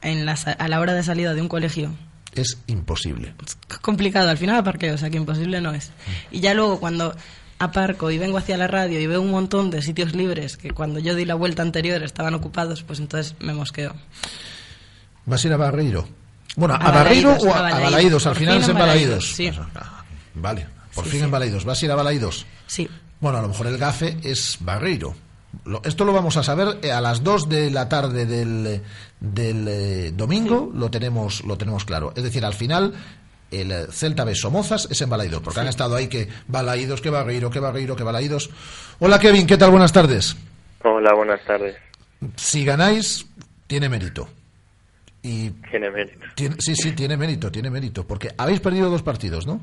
en 0.02 0.26
la 0.26 0.32
a 0.32 0.68
la 0.68 0.80
hora 0.80 0.94
de 0.94 1.02
salida 1.02 1.34
de 1.34 1.42
un 1.42 1.48
colegio 1.48 1.94
Es 2.34 2.58
imposible. 2.66 3.34
es 3.46 3.78
complicado. 3.80 4.30
Al 4.30 4.38
final 4.38 4.56
aparqué, 4.56 4.90
o 4.92 4.98
sea 4.98 5.10
que 5.10 5.16
imposible 5.18 5.60
no 5.60 5.72
es. 5.72 5.92
Y 6.30 6.40
ya 6.40 6.54
luego 6.54 6.80
cuando 6.80 7.14
aparco 7.58 8.10
y 8.10 8.16
vengo 8.16 8.38
hacia 8.38 8.56
la 8.56 8.66
radio 8.66 8.98
y 8.98 9.06
veo 9.06 9.20
un 9.20 9.30
montón 9.30 9.70
de 9.70 9.82
sitios 9.82 10.14
libres 10.14 10.56
que 10.56 10.70
cuando 10.70 10.98
yo 10.98 11.14
di 11.14 11.26
la 11.26 11.34
vuelta 11.34 11.60
anterior 11.62 12.02
estaban 12.02 12.34
ocupados, 12.34 12.82
pues 12.82 12.98
entonces 12.98 13.34
me 13.40 13.52
mosqueo. 13.52 13.94
¿Vas 15.26 15.44
a 15.44 15.46
ir 15.48 15.52
a 15.52 15.56
Barreiro? 15.58 16.08
Bueno, 16.56 16.74
¿a, 16.74 16.78
A 16.78 16.90
Barreiro 16.90 17.30
Balaídos, 17.32 17.44
o 17.44 17.54
a, 17.54 17.56
a 17.56 17.58
a 17.58 17.62
Balaídos. 17.62 17.92
Balaídos? 17.92 18.26
Al 18.26 18.34
final 18.36 18.54
fin 18.54 18.62
es 18.62 18.68
en 18.70 18.78
Balaídos. 18.78 19.36
Balaídos, 19.36 19.36
sí. 19.36 19.50
Ah, 19.76 20.04
Vale, 20.34 20.66
por 20.94 21.04
Sí, 21.04 21.10
fin 21.10 21.20
sí. 21.20 21.24
en 21.24 21.30
Balaídos. 21.30 21.64
¿Vas 21.64 21.80
a 21.82 21.84
ir 21.84 21.90
a 21.92 21.96
Balaídos? 21.96 22.46
Sí. 22.66 22.88
Bueno, 23.20 23.38
a 23.38 23.42
lo 23.42 23.48
mejor 23.48 23.66
el 23.66 23.78
gafe 23.78 24.16
es 24.22 24.56
Barreiro. 24.60 25.14
Lo- 25.64 25.82
esto 25.84 26.04
lo 26.04 26.12
vamos 26.12 26.36
a 26.36 26.42
saber 26.42 26.78
eh, 26.82 26.92
a 26.92 27.00
las 27.00 27.22
2 27.24 27.48
de 27.48 27.70
la 27.70 27.88
tarde 27.88 28.24
del, 28.24 28.66
eh, 28.66 28.80
del 29.18 29.66
eh, 29.68 30.12
domingo, 30.14 30.70
lo, 30.74 30.90
tenemos, 30.90 31.44
lo 31.44 31.58
tenemos 31.58 31.84
claro. 31.84 32.12
Es 32.16 32.22
decir, 32.22 32.44
al 32.44 32.54
final, 32.54 32.94
el 33.50 33.72
eh, 33.72 33.86
Celta 33.90 34.24
B 34.24 34.34
Somozas 34.34 34.86
es 34.90 35.00
en 35.02 35.10
Balaídos, 35.10 35.42
porque 35.42 35.60
han 35.60 35.66
estado 35.68 35.96
ahí 35.96 36.06
que 36.08 36.28
Balaídos, 36.46 37.00
que 37.00 37.10
Barreiro, 37.10 37.50
que 37.50 37.58
Barreiro, 37.60 37.96
que 37.96 38.04
Balaídos. 38.04 38.48
Hola 39.00 39.18
Kevin, 39.18 39.46
¿qué 39.46 39.56
tal? 39.56 39.70
Buenas 39.72 39.92
tardes. 39.92 40.36
Hola, 40.84 41.12
buenas 41.14 41.44
tardes. 41.44 41.76
Si 42.36 42.64
ganáis, 42.64 43.26
tiene 43.66 43.88
mérito. 43.88 44.28
Y 45.22 45.50
Tiene 45.70 45.90
mérito. 45.90 46.24
tiene- 46.34 46.56
sí, 46.60 46.74
sí, 46.74 46.92
tiene 46.92 47.16
mérito, 47.16 47.50
tiene 47.52 47.68
mérito, 47.70 48.06
porque 48.06 48.30
habéis 48.38 48.60
perdido 48.60 48.88
dos 48.88 49.02
partidos, 49.02 49.46
¿no? 49.46 49.60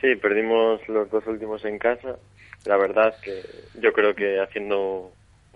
Sí, 0.00 0.16
perdimos 0.16 0.80
los 0.88 1.10
dos 1.10 1.26
últimos 1.26 1.64
en 1.64 1.78
casa. 1.78 2.16
La 2.64 2.76
verdad 2.76 3.14
que 3.22 3.42
yo 3.80 3.92
creo 3.92 4.14
que 4.14 4.40
haciendo 4.40 5.12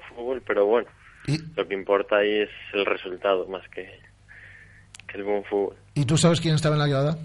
fútbol, 0.08 0.42
pero 0.46 0.66
bueno, 0.66 0.88
lo 1.56 1.66
que 1.66 1.74
importa 1.74 2.16
ahí 2.18 2.42
es 2.42 2.50
el 2.72 2.84
resultado 2.86 3.46
más 3.46 3.66
que, 3.68 3.88
que 5.06 5.18
el 5.18 5.24
buen 5.24 5.44
fútbol. 5.44 5.76
¿Y 5.94 6.04
tú 6.04 6.16
sabes 6.16 6.40
quién 6.40 6.54
estaba 6.54 6.74
en 6.74 6.80
la 6.80 6.88
grada? 6.88 7.18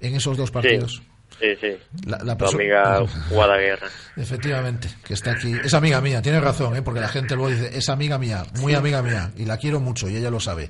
En 0.00 0.14
esos 0.14 0.36
dos 0.36 0.50
partidos. 0.50 1.02
Sí, 1.38 1.56
sí. 1.60 1.76
La, 2.06 2.18
la 2.18 2.36
Tu 2.36 2.46
amiga 2.46 3.02
Guadaguerra. 3.30 3.88
Efectivamente, 4.16 4.88
que 5.04 5.14
está 5.14 5.32
aquí. 5.32 5.52
Es 5.64 5.72
amiga 5.74 6.00
mía, 6.00 6.20
tiene 6.20 6.40
razón, 6.40 6.76
¿eh? 6.76 6.82
porque 6.82 7.00
la 7.00 7.08
gente 7.08 7.34
luego 7.34 7.50
dice, 7.50 7.76
es 7.76 7.88
amiga 7.88 8.18
mía, 8.18 8.42
muy 8.60 8.74
amiga 8.74 9.02
mía, 9.02 9.30
y 9.36 9.46
la 9.46 9.56
quiero 9.56 9.80
mucho, 9.80 10.08
y 10.08 10.16
ella 10.16 10.30
lo 10.30 10.40
sabe. 10.40 10.68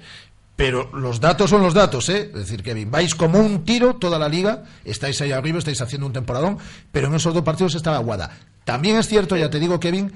Pero 0.61 0.91
los 0.93 1.21
datos 1.21 1.49
son 1.49 1.63
los 1.63 1.73
datos, 1.73 2.11
¿eh? 2.11 2.29
Es 2.35 2.41
decir, 2.41 2.63
Kevin, 2.63 2.91
vais 2.91 3.15
como 3.15 3.39
un 3.39 3.65
tiro 3.65 3.95
toda 3.95 4.19
la 4.19 4.29
liga, 4.29 4.65
estáis 4.85 5.19
ahí 5.23 5.33
arriba, 5.33 5.59
estáis 5.59 5.81
haciendo 5.81 6.07
un 6.07 6.13
temporadón, 6.13 6.59
pero 6.93 7.07
en 7.07 7.15
esos 7.15 7.33
dos 7.33 7.43
partidos 7.43 7.75
estaba 7.77 7.97
Guada. 7.97 8.37
También 8.65 8.99
es 8.99 9.09
cierto, 9.09 9.39
ya 9.39 9.49
te 9.49 9.59
digo, 9.59 9.81
Kevin, 9.81 10.13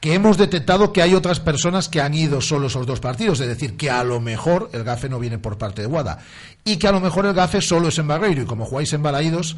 que 0.00 0.14
hemos 0.14 0.36
detectado 0.38 0.92
que 0.92 1.02
hay 1.02 1.14
otras 1.14 1.38
personas 1.38 1.88
que 1.88 2.00
han 2.00 2.14
ido 2.14 2.40
solo 2.40 2.66
esos 2.66 2.84
dos 2.84 2.98
partidos, 2.98 3.38
es 3.38 3.46
decir, 3.46 3.76
que 3.76 3.90
a 3.90 4.02
lo 4.02 4.18
mejor 4.18 4.70
el 4.72 4.82
gafe 4.82 5.08
no 5.08 5.20
viene 5.20 5.38
por 5.38 5.56
parte 5.56 5.82
de 5.82 5.86
Guada 5.86 6.18
y 6.64 6.76
que 6.76 6.88
a 6.88 6.92
lo 6.92 6.98
mejor 6.98 7.26
el 7.26 7.34
gafe 7.34 7.60
solo 7.60 7.90
es 7.90 7.98
en 8.00 8.08
Barreiro 8.08 8.42
y 8.42 8.46
como 8.46 8.64
jugáis 8.64 8.92
en 8.92 9.04
Balaídos, 9.04 9.56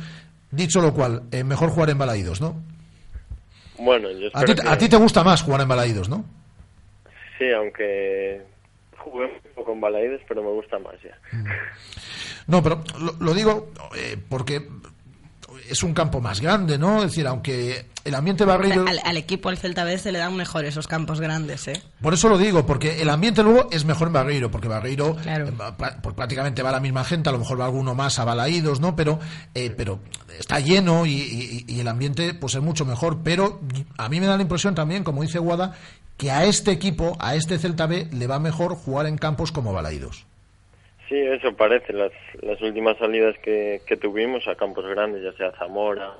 dicho 0.51 0.82
lo 0.82 0.93
cual, 0.93 1.22
eh, 1.32 1.43
mejor 1.43 1.70
jugar 1.70 1.89
en 1.89 1.97
Balaídos, 1.97 2.39
¿no? 2.39 2.62
Bueno, 3.78 4.10
yo 4.10 4.28
A 4.34 4.44
ti, 4.44 4.52
a 4.62 4.76
ti 4.76 4.90
te 4.90 4.97
gusta 4.98 5.24
más 5.24 5.40
jugar 5.40 5.62
en 5.62 5.68
Balaídos, 5.68 6.10
¿no? 6.10 6.22
Sí, 7.39 7.51
aunque 7.51 8.51
jugué 9.04 9.26
un 9.26 9.32
poco 9.54 9.70
con 9.72 9.80
Balaides, 9.80 10.20
pero 10.28 10.42
me 10.42 10.50
gusta 10.50 10.78
más 10.78 10.94
ya. 11.02 11.16
No, 12.46 12.62
pero 12.62 12.82
lo, 12.98 13.12
lo 13.20 13.34
digo 13.34 13.70
eh, 13.96 14.16
porque 14.28 14.68
es 15.68 15.82
un 15.82 15.94
campo 15.94 16.20
más 16.20 16.40
grande, 16.40 16.76
¿no? 16.78 16.98
Es 16.98 17.10
decir, 17.10 17.26
aunque 17.26 17.86
el 18.04 18.14
ambiente 18.14 18.44
Barreiro... 18.44 18.84
Al, 18.86 19.00
al 19.04 19.16
equipo, 19.16 19.48
al 19.48 19.58
Celta 19.58 19.84
B, 19.84 19.96
se 19.96 20.10
le 20.10 20.18
dan 20.18 20.34
mejor 20.36 20.64
esos 20.64 20.88
campos 20.88 21.20
grandes, 21.20 21.68
¿eh? 21.68 21.80
Por 22.00 22.14
eso 22.14 22.28
lo 22.28 22.36
digo, 22.36 22.66
porque 22.66 23.00
el 23.00 23.08
ambiente 23.10 23.42
luego 23.42 23.68
es 23.70 23.84
mejor 23.84 24.08
en 24.08 24.12
Barreiro, 24.14 24.50
porque 24.50 24.66
Barreiro 24.68 25.16
eh, 25.24 25.50
va- 25.58 25.76
pra- 25.76 26.00
pues 26.02 26.14
prácticamente 26.16 26.62
va 26.62 26.72
la 26.72 26.80
misma 26.80 27.04
gente, 27.04 27.28
a 27.28 27.32
lo 27.32 27.38
mejor 27.38 27.60
va 27.60 27.66
alguno 27.66 27.94
más 27.94 28.18
a 28.18 28.24
Balaídos, 28.24 28.80
¿no? 28.80 28.96
Pero, 28.96 29.20
eh, 29.54 29.70
pero 29.70 30.00
está 30.38 30.58
lleno 30.58 31.06
y, 31.06 31.12
y- 31.12 31.64
y 31.68 31.80
el 31.80 31.88
ambiente 31.88 32.34
pues 32.34 32.54
es 32.56 32.60
mucho 32.62 32.84
mejor. 32.84 33.20
Pero 33.22 33.60
a 33.98 34.08
mí 34.08 34.20
me 34.20 34.26
da 34.26 34.36
la 34.36 34.42
impresión 34.42 34.74
también, 34.74 35.04
como 35.04 35.22
dice 35.22 35.38
Guada, 35.38 35.74
que 36.23 36.31
a 36.31 36.44
este 36.44 36.70
equipo, 36.70 37.16
a 37.19 37.35
este 37.35 37.59
Celta 37.59 37.89
B, 37.89 38.07
le 38.12 38.28
va 38.28 38.39
mejor 38.39 38.77
jugar 38.77 39.07
en 39.07 39.19
campos 39.19 39.51
como 39.51 39.73
Balaídos. 39.73 40.24
Sí, 41.09 41.16
eso 41.19 41.57
parece. 41.57 41.93
Las, 41.93 42.12
las 42.43 42.62
últimas 42.62 42.97
salidas 42.99 43.36
que, 43.43 43.81
tuvimos 44.01 44.47
a 44.47 44.55
campos 44.55 44.86
grandes, 44.86 45.20
ya 45.24 45.32
sea 45.32 45.51
Zamora, 45.59 46.12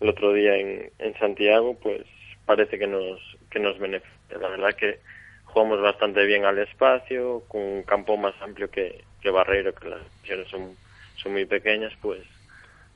el 0.00 0.08
otro 0.10 0.34
día 0.34 0.56
en, 0.56 1.14
Santiago, 1.18 1.78
pues 1.82 2.02
parece 2.44 2.78
que 2.78 2.86
nos, 2.86 3.18
que 3.50 3.58
nos 3.58 3.78
beneficia. 3.78 4.36
La 4.38 4.48
verdad 4.48 4.74
que 4.74 4.98
jugamos 5.44 5.80
bastante 5.80 6.22
bien 6.26 6.44
al 6.44 6.58
espacio, 6.58 7.42
con 7.48 7.62
un 7.62 7.82
campo 7.84 8.18
más 8.18 8.34
amplio 8.42 8.70
que, 8.70 9.02
que 9.22 9.30
Barreiro, 9.30 9.74
que 9.74 9.88
las 9.88 10.00
dimensiones 10.00 10.48
son, 10.48 10.76
son 11.16 11.32
muy 11.32 11.46
pequeñas, 11.46 11.94
pues 12.02 12.20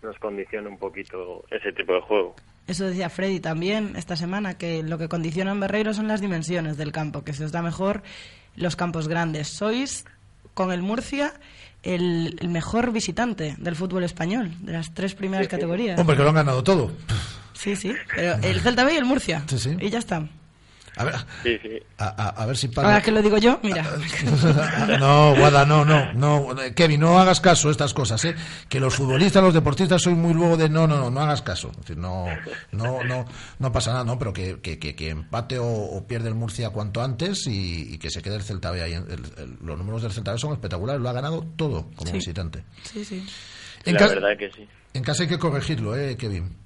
nos 0.03 0.19
condiciona 0.19 0.69
un 0.69 0.79
poquito 0.79 1.47
ese 1.51 1.73
tipo 1.73 1.95
de 1.95 2.01
juego. 2.03 2.37
Eso 2.69 2.85
decía 2.85 3.09
Freddy 3.09 3.41
también 3.41 3.95
esta 3.97 4.15
semana, 4.15 4.59
que 4.59 4.83
lo 4.83 4.99
que 4.99 5.09
condiciona 5.09 5.51
en 5.51 5.59
Barreiro 5.61 5.95
son 5.95 6.07
las 6.07 6.21
dimensiones 6.21 6.77
del 6.77 6.93
campo, 6.93 7.25
que 7.25 7.33
se 7.33 7.45
os 7.45 7.51
da 7.51 7.63
mejor 7.63 8.03
los 8.55 8.77
campos 8.77 9.09
grandes. 9.09 9.49
Sois, 9.49 10.05
con 10.55 10.71
el 10.71 10.83
Murcia, 10.83 11.33
el, 11.83 12.37
el 12.41 12.49
mejor 12.49 12.93
visitante 12.93 13.57
del 13.59 13.75
fútbol 13.75 14.05
español, 14.05 14.53
de 14.61 14.73
las 14.73 14.93
tres 14.93 15.15
primeras 15.15 15.49
categorías. 15.49 15.99
Hombre, 15.99 16.17
que 16.17 16.23
lo 16.23 16.29
han 16.29 16.35
ganado 16.35 16.63
todo. 16.63 16.93
Sí, 17.55 17.75
sí, 17.75 17.95
pero 18.15 18.37
el 18.43 18.61
Celta 18.61 18.85
B 18.85 18.95
y 18.95 18.97
el 18.99 19.05
Murcia. 19.05 19.45
Sí, 19.49 19.59
sí. 19.59 19.77
Y 19.81 19.91
ya 19.91 19.99
está. 19.99 20.29
A 20.99 21.05
ver, 21.05 21.15
Sí, 21.43 21.59
sí. 21.63 21.79
a, 21.99 22.07
a- 22.07 22.43
a 22.43 22.47
ver 22.47 22.57
si 22.57 22.69
para. 22.69 22.89
Ahora 22.89 23.03
que 23.03 23.11
lo 23.13 23.23
digo 23.23 23.39
yo, 23.39 23.59
mira. 23.63 23.85
No, 24.99 25.35
Guada, 25.37 25.65
no, 25.65 25.85
no, 25.85 26.13
no, 26.13 26.55
Kevin, 26.75 27.01
no 27.01 27.19
hagas 27.19 27.41
caso 27.41 27.69
a 27.69 27.71
estas 27.71 27.95
cosas, 27.95 28.25
¿eh? 28.25 28.35
Que 28.69 28.81
los 28.81 28.95
futbolistas, 28.97 29.43
los 29.43 29.55
deportistas, 29.55 30.03
soy 30.03 30.15
muy 30.15 30.35
luego 30.35 30.57
de 30.57 30.69
no, 30.69 30.87
no, 30.87 30.97
no, 30.99 31.11
no 31.11 31.21
hagas 31.21 31.43
caso. 31.43 31.71
Es 31.71 31.77
decir, 31.79 31.97
no, 31.99 32.27
no, 32.73 33.03
no, 33.05 33.25
no 33.59 33.73
pasa 33.73 33.93
nada, 33.93 34.05
¿no? 34.05 34.19
Pero 34.19 34.33
que, 34.33 34.61
que, 34.61 34.79
que, 34.79 34.95
que 34.95 35.11
empate 35.11 35.59
o, 35.59 35.67
o 35.67 36.07
pierde 36.07 36.29
el 36.29 36.35
Murcia 36.35 36.71
cuanto 36.71 37.03
antes 37.03 37.47
y, 37.47 37.95
y 37.95 37.99
que 37.99 38.11
se 38.11 38.23
quede 38.23 38.37
el 38.37 38.43
Celta 38.43 38.71
B 38.71 38.83
ahí. 38.83 38.93
El- 38.95 39.05
el- 39.09 39.57
los 39.63 39.79
números 39.79 40.03
del 40.03 40.13
Celta 40.13 40.33
B 40.33 40.39
son 40.39 40.53
espectaculares, 40.53 41.01
lo 41.01 41.09
ha 41.09 41.13
ganado 41.13 41.47
todo 41.57 41.91
como 41.97 42.11
Sí. 42.11 42.17
visitante. 42.19 42.65
Sí, 42.83 43.05
sí. 43.05 43.27
En, 43.85 43.95
la 43.95 44.09
verdad 44.09 44.37
que 44.37 44.51
sí. 44.51 44.67
en 44.95 45.03
casa 45.05 45.23
hay 45.23 45.29
que 45.29 45.39
corregirlo, 45.39 45.97
¿eh, 45.97 46.17
Kevin? 46.17 46.57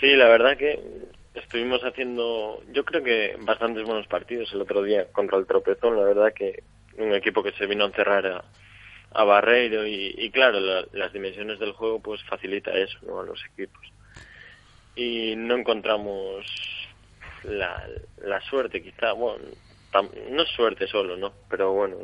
Sí, 0.00 0.08
la 0.16 0.28
verdad 0.28 0.56
que 0.58 0.78
estuvimos 1.34 1.82
haciendo, 1.82 2.62
yo 2.72 2.84
creo 2.84 3.02
que 3.02 3.36
bastantes 3.40 3.84
buenos 3.84 4.06
partidos 4.06 4.52
el 4.52 4.62
otro 4.62 4.82
día 4.82 5.10
contra 5.12 5.38
el 5.38 5.46
Tropezón. 5.46 5.96
La 5.96 6.04
verdad 6.04 6.32
que 6.34 6.64
un 6.98 7.12
equipo 7.14 7.42
que 7.42 7.52
se 7.52 7.66
vino 7.66 7.84
a 7.84 7.88
encerrar 7.88 8.26
a, 8.26 8.44
a 9.12 9.24
Barreiro 9.24 9.86
y, 9.86 10.30
claro, 10.32 10.60
la- 10.60 10.86
las 10.92 11.12
dimensiones 11.12 11.58
del 11.58 11.72
juego 11.72 12.00
pues 12.00 12.22
facilita 12.24 12.72
eso 12.72 12.98
¿no? 13.02 13.20
a 13.20 13.24
los 13.24 13.44
equipos. 13.52 13.82
Y 14.94 15.34
no 15.36 15.56
encontramos 15.56 16.46
la, 17.44 17.86
la 18.18 18.40
suerte 18.42 18.82
quizá, 18.82 19.12
bueno, 19.12 19.44
no 20.30 20.42
es 20.42 20.48
suerte 20.50 20.86
solo, 20.88 21.16
¿no? 21.16 21.34
Pero 21.48 21.72
bueno, 21.72 21.96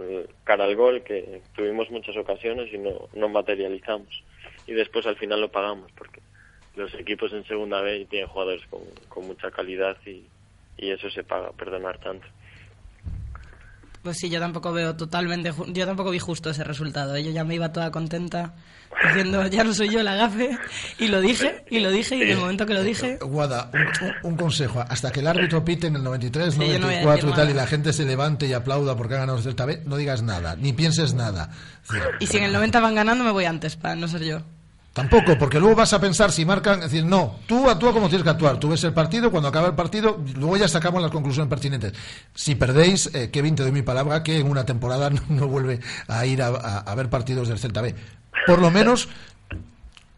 cara 0.45 0.65
al 0.65 0.77
gol 0.77 1.03
que 1.03 1.43
tuvimos 1.55 1.91
muchas 1.91 2.17
ocasiones 2.17 2.73
y 2.73 2.79
no, 2.79 3.09
no 3.15 3.29
materializamos. 3.29 4.25
Y 4.67 4.75
después 4.75 5.07
al 5.07 5.17
final 5.17 5.41
lo 5.41 5.51
pagamos 5.51 5.91
porque 5.93 6.21
los 6.81 6.95
equipos 6.95 7.33
en 7.33 7.45
segunda 7.47 7.81
vez 7.81 8.09
tienen 8.09 8.29
jugadores 8.29 8.63
con, 8.69 8.81
con 9.09 9.27
mucha 9.27 9.51
calidad 9.51 9.97
y, 10.07 10.25
y 10.79 10.91
eso 10.91 11.11
se 11.11 11.23
paga, 11.23 11.53
perdonar 11.53 11.99
tanto. 11.99 12.27
Pues 14.03 14.17
sí, 14.17 14.31
yo 14.31 14.41
tampoco 14.41 14.73
veo 14.73 14.97
totalmente, 14.97 15.53
yo 15.69 15.85
tampoco 15.85 16.11
vi 16.11 16.19
justo 16.19 16.49
ese 16.49 16.65
resultado. 16.65 17.15
¿eh? 17.17 17.23
Yo 17.23 17.33
ya 17.33 17.45
me 17.45 17.55
iba 17.55 17.71
toda 17.71 17.91
contenta 17.91 18.55
diciendo, 19.07 19.47
ya 19.47 19.63
no 19.63 19.75
soy 19.75 19.91
yo 19.91 20.03
la 20.03 20.15
gafe, 20.15 20.59
y 20.99 21.09
lo 21.09 21.21
dije, 21.21 21.65
y 21.71 21.81
lo 21.81 21.91
dije, 21.91 22.17
y 22.17 22.23
en 22.23 22.31
el 22.31 22.39
momento 22.39 22.65
que 22.65 22.73
lo 22.73 22.83
dije, 22.83 23.19
Guada, 23.21 23.71
un, 24.23 24.37
consejo. 24.37 24.83
Hasta 24.89 25.13
que 25.13 25.21
el 25.21 25.27
árbitro 25.27 25.63
pite 25.65 25.89
en 25.89 25.97
el 25.97 26.03
93, 26.03 26.55
Sí, 26.55 26.61
yo 26.61 26.79
no 26.79 26.87
voy 26.87 26.95
a 26.97 27.03
94 27.03 27.15
decir 27.15 27.29
y 27.29 27.33
tal, 27.33 27.39
nada. 27.39 27.51
y 27.51 27.55
la 27.55 27.67
gente 27.67 27.93
se 27.93 28.05
levante 28.07 28.47
y 28.47 28.55
aplauda 28.55 28.97
porque 28.97 29.15
ha 29.15 29.19
ganado 29.19 29.37
el 29.37 29.45
Celta 29.45 29.67
B, 29.67 29.83
no 29.85 29.97
digas 29.97 30.23
nada, 30.23 30.57
ni 30.57 30.73
pienses 30.73 31.13
nada. 31.13 31.51
Y 32.21 32.27
si 32.27 32.39
en 32.39 32.45
el 32.45 32.53
90 32.55 32.81
van 32.81 32.95
ganando, 32.95 33.23
me 33.23 33.33
voy 33.33 33.45
antes, 33.45 33.77
para 33.77 33.97
no 33.97 34.09
ser 34.09 34.25
yo. 34.25 34.41
Tampoco, 34.93 35.39
porque 35.39 35.61
luego 35.61 35.77
vas 35.77 35.93
a 35.93 36.01
pensar 36.01 36.33
si 36.33 36.45
marcan, 36.45 36.81
es 36.83 36.91
decir, 36.91 37.05
no, 37.05 37.37
tú 37.47 37.71
actúa 37.71 37.93
como 37.93 38.09
tienes 38.09 38.25
que 38.25 38.31
actuar. 38.31 38.59
Tú 38.59 38.69
ves 38.71 38.83
el 38.83 38.93
partido, 38.93 39.31
cuando 39.31 39.49
acaba 39.49 39.69
el 39.69 39.75
partido, 39.75 40.21
luego 40.35 40.57
ya 40.57 40.67
sacamos 40.67 41.01
las 41.01 41.13
conclusiones 41.13 41.49
pertinentes. 41.49 41.93
Si 42.35 42.57
perdéis, 42.57 43.09
eh, 43.15 43.31
Kevin, 43.31 43.55
te 43.55 43.63
doy 43.63 43.71
mi 43.71 43.83
palabra 43.83 44.23
que 44.25 44.39
en 44.39 44.51
una 44.51 44.65
temporada 44.67 45.09
no, 45.29 45.47
vuelve 45.47 45.79
a 46.09 46.27
ir 46.27 46.43
a, 46.43 46.49
a- 46.49 46.95
ver 46.97 47.09
partidos 47.09 47.47
del 47.49 47.59
Celta 47.61 47.83
B. 47.83 47.95
Por 48.47 48.59
lo 48.61 48.71
menos 48.73 49.09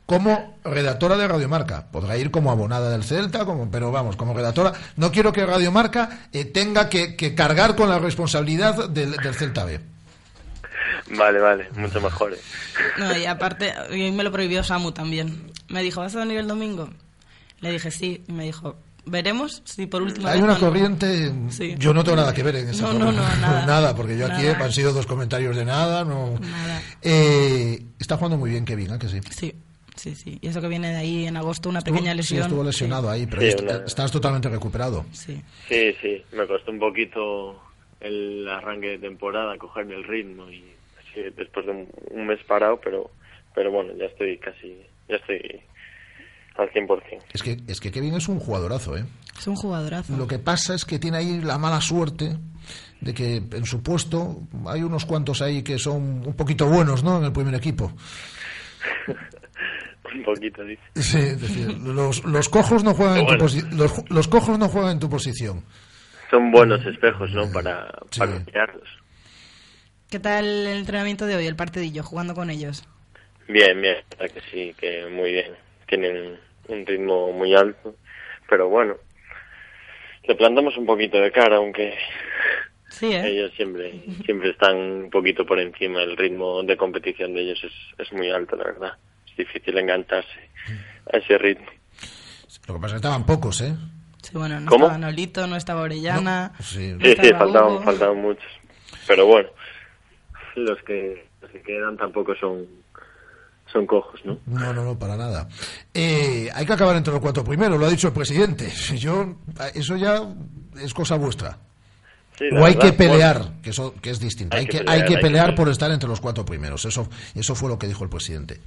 como 0.07 0.57
redactora 0.65 1.17
de 1.17 1.29
Radio 1.29 1.49
Marca. 1.49 1.87
Podrá 1.91 2.17
ir 2.17 2.31
como 2.31 2.51
abonada 2.51 2.91
del 2.91 3.05
Celta, 3.05 3.45
como, 3.45 3.71
pero 3.71 3.93
vamos, 3.93 4.17
como 4.17 4.35
redactora. 4.35 4.73
No 4.97 5.13
quiero 5.13 5.33
que 5.33 5.45
Radio 5.47 5.71
Marca 5.71 6.29
eh, 6.33 6.45
tenga 6.47 6.89
que, 6.89 7.15
que 7.17 7.35
cargar 7.35 7.77
con 7.77 7.89
la 7.89 7.99
responsabilidad 7.99 8.89
del, 8.89 9.13
del 9.13 9.35
Celta 9.35 9.65
B. 9.65 9.81
Vale, 11.17 11.39
vale, 11.41 11.69
mucho 11.77 12.01
mejor. 12.01 12.33
¿eh? 12.35 12.39
No, 12.99 13.17
y 13.17 13.25
aparte, 13.27 13.73
y 13.93 14.11
me 14.13 14.23
lo 14.23 14.33
prohibió 14.33 14.63
Samu 14.65 14.93
también. 14.93 15.51
Me 15.69 15.83
dijo, 15.83 16.01
¿vas 16.01 16.15
a 16.17 16.21
venir 16.21 16.39
el 16.39 16.49
domingo? 16.49 16.89
Le 17.61 17.71
dije, 17.73 17.91
sí, 17.91 18.23
y 18.29 18.33
me 18.33 18.45
dijo, 18.45 18.77
veremos 19.05 19.63
si 19.65 19.87
por 19.87 20.03
última 20.03 20.31
Hay 20.31 20.37
vez 20.37 20.45
una 20.45 20.55
no, 20.55 20.59
no". 20.61 20.67
corriente. 20.67 21.33
Sí. 21.51 21.75
Yo 21.79 21.93
no 21.95 22.03
tengo 22.05 22.17
nada 22.17 22.33
que 22.35 22.43
ver 22.43 22.57
en 22.57 22.69
esa 22.69 22.83
No, 22.85 22.93
no, 22.95 23.13
no, 23.13 23.23
nada. 23.67 23.95
porque 23.95 24.17
yo 24.19 24.27
aquí 24.27 24.43
Nada. 24.45 24.65
han 24.65 24.73
sido 24.73 24.93
dos 24.93 25.07
comentarios 25.07 25.57
de 25.57 25.65
nada. 25.65 26.05
No. 26.05 26.39
Nada. 26.41 26.83
Eh, 27.03 27.83
está 27.99 28.17
jugando 28.17 28.37
muy 28.39 28.51
bien 28.51 28.65
Kevin, 28.65 28.95
¿eh? 28.95 28.99
que 28.99 29.09
sí. 29.09 29.21
Sí, 29.31 29.55
sí, 29.97 30.15
sí. 30.15 30.39
Y 30.41 30.49
eso 30.49 30.61
que 30.61 30.69
viene 30.69 30.91
de 30.91 30.97
ahí 30.97 31.27
en 31.27 31.37
agosto, 31.37 31.69
una 31.69 31.79
Estuvo- 31.81 31.95
pequeña 31.95 32.13
sí, 32.13 32.17
lesión. 32.19 32.43
estuvo 32.43 32.65
lesionado 32.65 33.11
ahí, 33.11 33.27
pero 33.27 33.43
Sí, 33.43 33.49
est- 33.49 33.61
una- 33.61 33.85
estás 33.87 34.11
totalmente 34.13 34.49
recuperado. 34.49 35.05
Sí. 35.13 35.41
Sí, 35.69 35.95
sí, 36.01 36.23
me 36.33 36.47
costó 36.47 36.71
un 36.73 36.79
poquito 36.81 37.61
el 38.01 38.49
arranque 38.49 38.89
de 38.89 38.99
temporada, 38.99 39.57
cogerme 39.59 39.95
el 39.95 40.05
ritmo 40.05 40.51
y 40.51 40.65
así 41.13 41.23
después 41.37 41.67
de 41.67 41.73
un, 41.73 41.89
un 42.11 42.27
mes 42.27 42.43
parado, 42.45 42.81
pero 42.81 43.11
pero 43.55 43.71
bueno, 43.71 43.93
ya 43.97 44.07
estoy 44.07 44.39
casi, 44.39 44.77
ya 45.09 45.17
estoy 45.17 45.61
al 46.57 46.71
100%. 46.71 47.23
Es 47.33 47.43
que, 47.43 47.57
es 47.67 47.81
que 47.81 47.91
Kevin 47.91 48.15
es 48.15 48.29
un 48.29 48.39
jugadorazo, 48.39 48.97
¿eh? 48.97 49.05
Es 49.39 49.47
un 49.47 49.57
jugadorazo. 49.57 50.17
Lo 50.17 50.27
que 50.27 50.39
pasa 50.39 50.75
es 50.75 50.85
que 50.85 50.99
tiene 50.99 51.19
ahí 51.19 51.41
la 51.41 51.59
mala 51.59 51.81
suerte 51.81 52.37
de 53.01 53.15
que 53.15 53.37
en 53.37 53.65
su 53.65 53.83
puesto 53.83 54.43
hay 54.67 54.83
unos 54.83 55.05
cuantos 55.05 55.43
ahí 55.43 55.63
que 55.63 55.79
son 55.79 56.27
un 56.27 56.35
poquito 56.35 56.67
buenos, 56.67 57.03
¿no? 57.03 57.19
En 57.19 57.25
el 57.25 57.33
primer 57.33 57.55
equipo. 57.55 57.93
un 60.15 60.25
poquito, 60.25 60.63
dice. 60.63 60.83
Sí, 60.95 61.19
es 61.19 61.41
decir, 61.41 61.79
los, 61.79 62.25
los 62.25 62.49
cojos 62.49 62.85
no 62.85 62.95
juegan 62.95 63.19
en 63.19 63.27
tu 63.27 63.37
los, 63.77 64.11
los 64.11 64.29
cojos 64.29 64.59
no 64.59 64.69
juegan 64.69 64.93
en 64.93 65.01
tu 65.01 65.09
posición. 65.09 65.65
Son 66.31 66.51
buenos 66.51 66.85
espejos, 66.87 67.31
¿no? 67.33 67.51
Para, 67.51 67.91
para 68.17 68.39
mirarlos. 68.41 69.02
¿Qué 70.13 70.19
tal 70.21 70.45
el 70.45 70.77
entrenamiento 70.77 71.25
de 71.25 71.37
hoy, 71.37 71.47
el 71.47 71.57
partidillo, 71.57 72.03
jugando 72.03 72.35
con 72.35 72.51
ellos? 72.51 72.85
Bien, 73.49 73.81
bien, 73.81 73.97
la 74.21 74.29
que 74.29 74.43
sí, 74.51 74.75
que 74.79 75.07
muy 75.07 75.33
bien. 75.33 75.55
Tienen 75.89 76.39
un 76.69 76.85
ritmo 76.85 77.33
muy 77.33 77.55
alto, 77.55 77.97
pero 78.47 78.69
bueno, 78.69 78.95
le 80.25 80.35
plantamos 80.35 80.77
un 80.77 80.85
poquito 80.85 81.17
de 81.19 81.33
cara, 81.33 81.57
aunque 81.57 81.97
Sí, 82.91 83.07
¿eh? 83.11 83.27
ellos 83.27 83.53
siempre 83.57 84.03
siempre 84.27 84.51
están 84.51 84.77
un 84.77 85.09
poquito 85.11 85.47
por 85.47 85.59
encima. 85.59 86.03
El 86.03 86.15
ritmo 86.19 86.63
de 86.63 86.77
competición 86.77 87.33
de 87.33 87.41
ellos 87.45 87.65
es, 87.65 87.73
es 88.07 88.13
muy 88.13 88.29
alto, 88.31 88.55
la 88.57 88.65
verdad. 88.65 88.93
Es 89.31 89.37
difícil 89.39 89.79
engancharse 89.79 90.51
a 91.11 91.17
ese 91.17 91.39
ritmo. 91.39 91.71
Lo 92.69 92.75
que 92.75 92.81
pasa 92.83 92.97
es 92.97 93.01
que 93.01 93.07
estaban 93.09 93.25
pocos, 93.25 93.63
¿eh? 93.63 93.75
Sí, 94.21 94.33
bueno, 94.35 94.61
no 94.61 94.69
¿Cómo? 94.69 94.89
estaba 94.89 94.99
Nolito, 95.07 95.47
no 95.47 95.57
estaba 95.57 95.81
Orellana. 95.81 96.53
Sí, 96.61 96.93
no 96.99 97.01
Sí, 97.03 97.15
sí, 97.19 97.31
faltaban, 97.33 97.83
faltaban 97.83 98.19
muchos. 98.19 98.45
Pero 99.07 99.25
bueno, 99.25 99.49
los 100.57 100.83
que, 100.83 101.27
los 101.41 101.51
que 101.51 101.63
quedan 101.63 101.97
tampoco 101.97 102.35
son, 102.37 102.67
son 103.73 103.87
cojos, 103.87 104.21
¿no? 104.25 104.39
No, 104.47 104.73
no, 104.73 104.85
no, 104.85 104.99
para 104.99 105.17
nada. 105.17 105.49
Eh, 105.95 106.49
hay 106.55 106.67
que 106.67 106.73
acabar 106.73 106.97
entre 106.97 107.13
los 107.13 107.23
cuatro 107.23 107.45
primeros, 107.45 107.79
lo 107.79 107.87
ha 107.87 107.91
dicho 107.91 108.09
el 108.09 108.15
presidente. 108.15 108.69
Yo, 108.97 109.37
eso 109.75 109.97
ya 109.97 110.23
es 110.83 110.93
cosa 110.95 111.17
vuestra. 111.17 111.59
Sí, 112.39 112.45
o 112.51 112.65
hay 112.65 112.75
verdad, 112.75 112.81
que 112.81 112.93
pelear, 112.95 113.39
bueno. 113.39 113.55
que 113.63 113.71
eso 113.71 113.95
que 114.01 114.11
es 114.11 114.19
distinto. 114.19 114.57
Hay, 114.57 114.63
Hay 114.63 114.67
que, 114.67 114.79
hay 114.79 114.85
pelear, 114.85 114.97
que 114.97 115.03
hay 115.03 115.17
que 115.17 115.23
pelear. 115.23 115.55
por 115.55 115.69
estar 115.69 115.91
entre 115.91 116.09
los 116.09 116.21
cuatro 116.21 116.45
primeros. 116.45 116.85
Eso, 116.85 117.09
eso 117.35 117.55
fue 117.55 117.69
lo 117.69 117.79
que 117.79 117.87
dijo 117.87 118.05
el 118.05 118.11
presidente. 118.11 118.59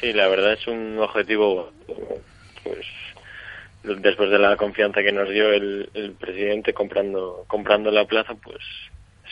Sí, 0.00 0.12
la 0.12 0.28
verdad 0.28 0.52
es 0.52 0.66
un 0.68 0.98
objetivo, 0.98 1.72
pues, 2.62 2.86
después 3.82 4.30
de 4.30 4.38
la 4.38 4.56
confianza 4.56 5.02
que 5.02 5.12
nos 5.12 5.28
dio 5.28 5.52
el, 5.52 5.90
el 5.94 6.12
presidente 6.12 6.72
comprando, 6.72 7.44
comprando 7.48 7.90
la 7.90 8.04
plaza, 8.04 8.34
pues 8.34 8.60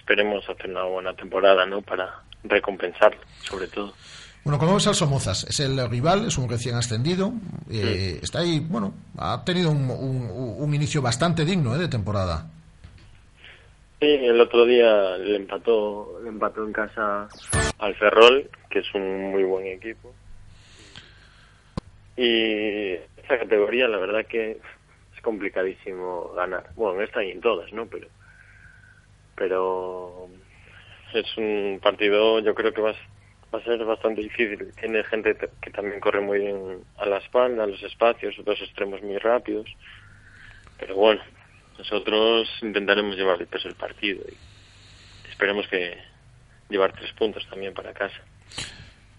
esperemos 0.02 0.44
hacer 0.48 0.68
una 0.70 0.82
buena 0.84 1.14
temporada, 1.14 1.64
¿no? 1.64 1.80
Para 1.80 2.12
recompensarlo, 2.42 3.20
sobre 3.42 3.68
todo. 3.68 3.94
Bueno, 4.44 4.58
como 4.58 4.74
ves 4.74 4.88
al 4.88 4.96
Somozas, 4.96 5.44
es 5.44 5.60
el 5.60 5.88
rival, 5.88 6.26
es 6.26 6.36
un 6.36 6.48
recién 6.50 6.74
ascendido. 6.74 7.32
eh, 7.70 8.18
Está 8.20 8.40
ahí, 8.40 8.58
bueno, 8.58 8.92
ha 9.16 9.44
tenido 9.44 9.70
un, 9.70 9.88
un- 9.88 10.56
un 10.58 10.74
inicio 10.74 11.00
bastante 11.00 11.44
digno 11.44 11.76
eh, 11.76 11.78
de 11.78 11.86
temporada. 11.88 12.50
Sí, 14.00 14.08
el 14.08 14.40
otro 14.40 14.64
día 14.66 15.16
le 15.18 15.36
empató, 15.36 16.18
le 16.24 16.30
empató 16.30 16.64
en 16.64 16.72
casa 16.72 17.28
al 17.78 17.94
Ferrol, 17.94 18.50
que 18.68 18.80
es 18.80 18.92
un 18.94 19.30
muy 19.30 19.44
buen 19.44 19.68
equipo. 19.68 20.12
Y 22.16 22.94
esta 23.22 23.38
categoría, 23.38 23.86
la 23.86 23.98
verdad 23.98 24.26
que 24.26 24.52
es 25.14 25.22
complicadísimo 25.22 26.32
ganar. 26.34 26.70
Bueno, 26.74 26.98
en 27.00 27.06
esta 27.06 27.22
y 27.22 27.30
en 27.30 27.40
todas, 27.40 27.72
¿no? 27.72 27.86
Pero, 27.86 28.08
pero 29.42 30.28
es 31.12 31.36
un 31.36 31.80
partido, 31.82 32.38
yo 32.38 32.54
creo 32.54 32.72
que 32.72 32.80
va, 32.80 32.90
a- 32.90 33.60
ser 33.64 33.84
bastante 33.84 34.22
difícil. 34.22 34.72
Tiene 34.80 35.02
gente 35.02 35.36
que 35.60 35.70
también 35.72 35.98
corre 35.98 36.20
muy 36.20 36.38
bien 36.38 36.84
a 36.96 37.06
la 37.06 37.18
espalda, 37.18 37.64
a 37.64 37.66
los 37.66 37.82
espacios, 37.82 38.36
dos 38.44 38.60
extremos 38.62 39.02
muy 39.02 39.18
rápidos. 39.18 39.68
Pero 40.78 40.94
bueno, 40.94 41.20
nosotros 41.76 42.48
intentaremos 42.62 43.16
llevar 43.16 43.40
el 43.40 43.48
peso 43.48 43.66
del 43.66 43.76
partido 43.76 44.22
y 44.30 45.28
esperemos 45.28 45.66
que 45.66 45.98
llevar 46.68 46.92
tres 46.92 47.12
puntos 47.14 47.44
también 47.50 47.74
para 47.74 47.92
casa. 47.92 48.20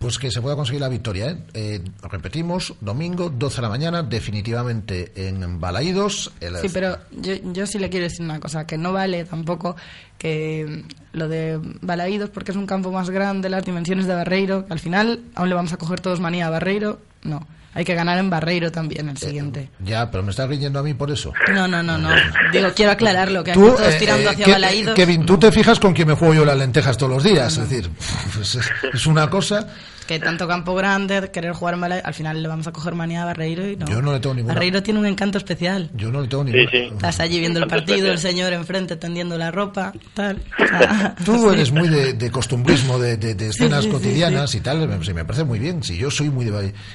Pues 0.04 0.20
que 0.20 0.30
se 0.30 0.42
pueda 0.42 0.58
conseguir 0.58 0.82
la 0.82 0.90
victoria. 0.90 1.30
¿eh? 1.30 1.38
Eh, 1.54 1.82
repetimos, 2.12 2.74
domingo, 2.82 3.30
12 3.30 3.56
de 3.56 3.62
la 3.62 3.70
mañana, 3.70 4.04
definitivamente 4.04 5.14
en 5.16 5.62
Balaídos. 5.62 6.30
El- 6.42 6.58
Sí, 6.58 6.68
pero 6.74 6.98
yo, 7.12 7.34
yo 7.54 7.66
sí 7.66 7.80
le 7.80 7.90
quiero 7.90 8.04
decir 8.04 8.22
una 8.26 8.40
cosa, 8.42 8.68
que 8.68 8.78
no 8.78 8.92
vale 8.92 9.24
tampoco 9.24 9.78
que 10.18 10.84
lo 11.14 11.30
de 11.30 11.58
Balaídos, 11.82 12.30
porque 12.30 12.52
es 12.52 12.58
un 12.58 12.68
campo 12.68 12.92
más 12.92 13.10
grande, 13.10 13.50
las 13.50 13.64
dimensiones 13.64 14.06
de 14.06 14.14
Barreiro, 14.14 14.66
que 14.66 14.74
al 14.74 14.80
final 14.80 15.22
aún 15.36 15.48
le 15.48 15.56
vamos 15.56 15.72
a 15.74 15.78
coger 15.78 16.02
todos 16.02 16.20
manía 16.20 16.48
a 16.48 16.50
Barreiro, 16.50 17.00
no. 17.24 17.48
Hay 17.76 17.86
que 17.86 17.96
ganar 17.96 18.20
en 18.20 18.30
Barreiro 18.30 18.72
también 18.72 19.10
el 19.10 19.18
siguiente. 19.18 19.68
Ya, 19.84 20.12
pero 20.12 20.22
me 20.22 20.30
estás 20.30 20.48
riñendo 20.48 20.78
a 20.78 20.84
mí 20.84 20.94
por 20.94 21.10
eso. 21.10 21.34
No, 21.56 21.68
no, 21.68 21.82
no, 21.82 21.98
no. 21.98 22.10
Digo, 22.52 22.68
quiero 22.76 22.92
aclararlo, 22.92 23.44
que 23.44 23.50
aquí 23.50 23.60
todos 23.60 23.82
eh, 23.82 23.96
tirando 23.98 24.30
eh, 24.30 24.34
hacia 24.34 24.48
Balaídos. 24.48 24.94
Kevin, 24.94 25.26
tú 25.26 25.40
te 25.40 25.52
fijas 25.52 25.80
con 25.80 25.92
quién 25.92 26.08
me 26.08 26.14
juego 26.14 26.36
yo 26.36 26.46
las 26.46 26.56
lentejas 26.56 26.96
todos 27.00 27.14
los 27.14 27.24
días. 27.24 27.58
Es 27.58 27.68
decir, 27.68 27.90
pues 28.36 28.54
es, 28.54 28.70
es 28.94 29.08
una 29.08 29.28
cosa. 29.28 29.68
Que 30.06 30.20
tanto 30.20 30.48
campo 30.48 30.76
grande, 30.76 31.30
querer 31.32 31.54
jugar 31.54 31.78
Balaídos, 31.80 32.06
al 32.06 32.14
final 32.14 32.42
le 32.42 32.48
vamos 32.48 32.68
a 32.68 32.72
coger 32.72 32.94
manía 32.96 33.24
a 33.24 33.26
Barreiro 33.26 33.68
y 33.70 33.76
no. 33.76 33.86
Yo 33.88 34.02
no 34.02 34.12
le 34.14 34.20
tengo 34.20 34.36
ninguna. 34.36 34.54
Barreiro 34.54 34.84
tiene 34.84 35.00
un 35.00 35.06
encanto 35.06 35.38
especial. 35.38 35.90
Yo 35.96 36.12
no 36.12 36.22
le 36.22 36.28
tengo 36.28 36.44
ninguna. 36.44 36.70
Estás 36.72 37.20
allí 37.20 37.40
viendo 37.40 37.60
el 37.60 37.68
partido, 37.68 38.12
el 38.12 38.20
señor 38.20 38.54
enfrente 38.54 38.96
tendiendo 38.96 39.38
la 39.38 39.52
ropa, 39.52 39.94
tal. 40.14 40.42
Tú 41.26 41.36
sí. 41.50 41.54
eres 41.54 41.72
muy 41.72 41.88
de, 41.88 42.14
de 42.14 42.32
costumbrismo, 42.32 43.00
de, 43.00 43.18
de- 43.18 43.36
de 43.36 43.48
escenas 43.50 43.84
sí, 43.84 43.90
sí, 43.90 43.92
cotidianas 43.94 44.54
y 44.56 44.62
tal, 44.62 44.88
me, 44.88 45.04
sí, 45.04 45.14
me 45.14 45.26
parece 45.26 45.44
muy 45.44 45.60
bien. 45.60 45.84
Si 45.84 45.98
yo 45.98 46.12
soy 46.12 46.30
muy 46.30 46.46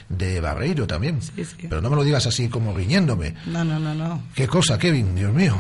de 0.09 0.41
Barreiro 0.41 0.87
también. 0.87 1.19
Pero 1.69 1.81
no 1.81 1.91
me 1.91 1.97
lo 1.97 2.05
digas 2.05 2.27
así 2.27 2.49
como 2.49 2.75
riñéndome. 2.77 3.35
No, 3.47 3.65
no, 3.65 3.79
no, 3.79 3.95
no. 3.95 4.23
Qué 4.35 4.47
cosa, 4.47 4.79
Kevin, 4.79 5.15
Dios 5.15 5.33
mío. 5.33 5.59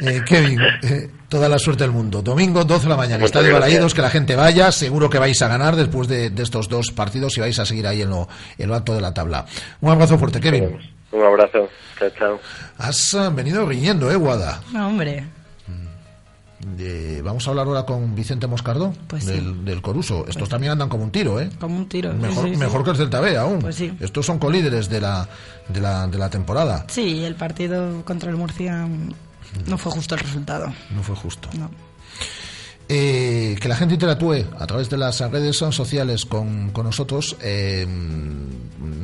Eh, 0.00 0.22
Kevin, 0.26 0.60
eh, 0.82 1.10
toda 1.28 1.48
la 1.48 1.58
suerte 1.58 1.84
del 1.84 1.92
mundo. 1.92 2.22
Domingo, 2.22 2.64
12 2.64 2.84
de 2.84 2.88
la 2.88 2.96
mañana, 2.96 3.18
Muchas 3.18 3.36
Estadio. 3.36 3.52
Balaídos, 3.54 3.94
que 3.94 4.02
la 4.02 4.10
gente 4.10 4.36
vaya. 4.36 4.70
Seguro 4.72 5.08
que 5.10 5.18
vais 5.18 5.40
a 5.42 5.48
ganar 5.48 5.76
después 5.76 6.08
de, 6.08 6.30
de 6.30 6.42
estos 6.42 6.68
dos 6.68 6.90
partidos 6.90 7.36
y 7.36 7.40
vais 7.40 7.58
a 7.58 7.66
seguir 7.66 7.86
ahí 7.86 8.02
en 8.02 8.10
lo, 8.10 8.28
en 8.58 8.68
lo 8.68 8.74
alto 8.74 8.94
de 8.94 9.00
la 9.00 9.12
tabla. 9.14 9.44
Un 9.80 9.90
abrazo 9.90 10.18
fuerte, 10.18 10.40
Kevin. 10.40 10.78
Un 11.12 11.22
abrazo. 11.22 11.68
Chao, 11.98 12.10
chao. 12.18 12.40
Has 12.78 13.14
eh, 13.14 13.30
venido 13.32 13.64
riñendo, 13.66 14.10
¿eh, 14.10 14.16
Guada? 14.16 14.60
No, 14.72 14.88
hombre. 14.88 15.24
Eh, 16.78 17.20
vamos 17.22 17.46
a 17.46 17.50
hablar 17.50 17.66
ahora 17.66 17.82
con 17.84 18.14
Vicente 18.14 18.46
Moscardo, 18.46 18.94
Pues 19.06 19.24
sí. 19.24 19.32
del, 19.32 19.64
del 19.66 19.82
Coruso. 19.82 20.24
Estos 20.26 20.48
también 20.48 20.72
andan 20.72 20.88
como 20.88 21.04
un 21.04 21.10
tiro, 21.10 21.38
¿eh? 21.38 21.50
Como 21.60 21.76
un 21.76 21.88
tiro. 21.88 22.10
sí, 22.12 22.18
Mejor, 22.18 22.44
sí, 22.46 22.50
sí. 22.52 22.56
mejor 22.56 22.84
que 22.84 22.90
el 22.90 22.96
Celta 22.96 23.20
B 23.20 23.36
aún. 23.36 23.58
Pues 23.58 23.76
sí. 23.76 23.92
Estos 24.00 24.24
son 24.24 24.38
colíderes 24.38 24.88
de 24.88 25.00
la, 25.00 25.28
de 25.68 25.80
la, 25.80 26.06
de 26.06 26.16
la 26.16 26.30
temporada. 26.30 26.86
Sí, 26.88 27.22
el 27.22 27.34
partido 27.34 28.02
contra 28.06 28.30
el 28.30 28.36
Murcia 28.36 28.86
mm, 28.86 29.10
no 29.66 29.78
fue 29.78 29.92
justo 29.92 30.14
el 30.14 30.20
resultado. 30.20 30.72
No 30.90 31.02
fue 31.02 31.16
justo. 31.16 31.48
No. 31.54 31.70
Eh, 32.86 33.56
que 33.62 33.68
la 33.68 33.76
gente 33.76 33.94
interactúe 33.94 34.44
a 34.58 34.66
través 34.66 34.90
de 34.90 34.98
las 34.98 35.18
redes 35.20 35.56
sociales 35.56 36.26
con, 36.26 36.70
con 36.70 36.84
nosotros. 36.84 37.34
eh, 37.40 37.86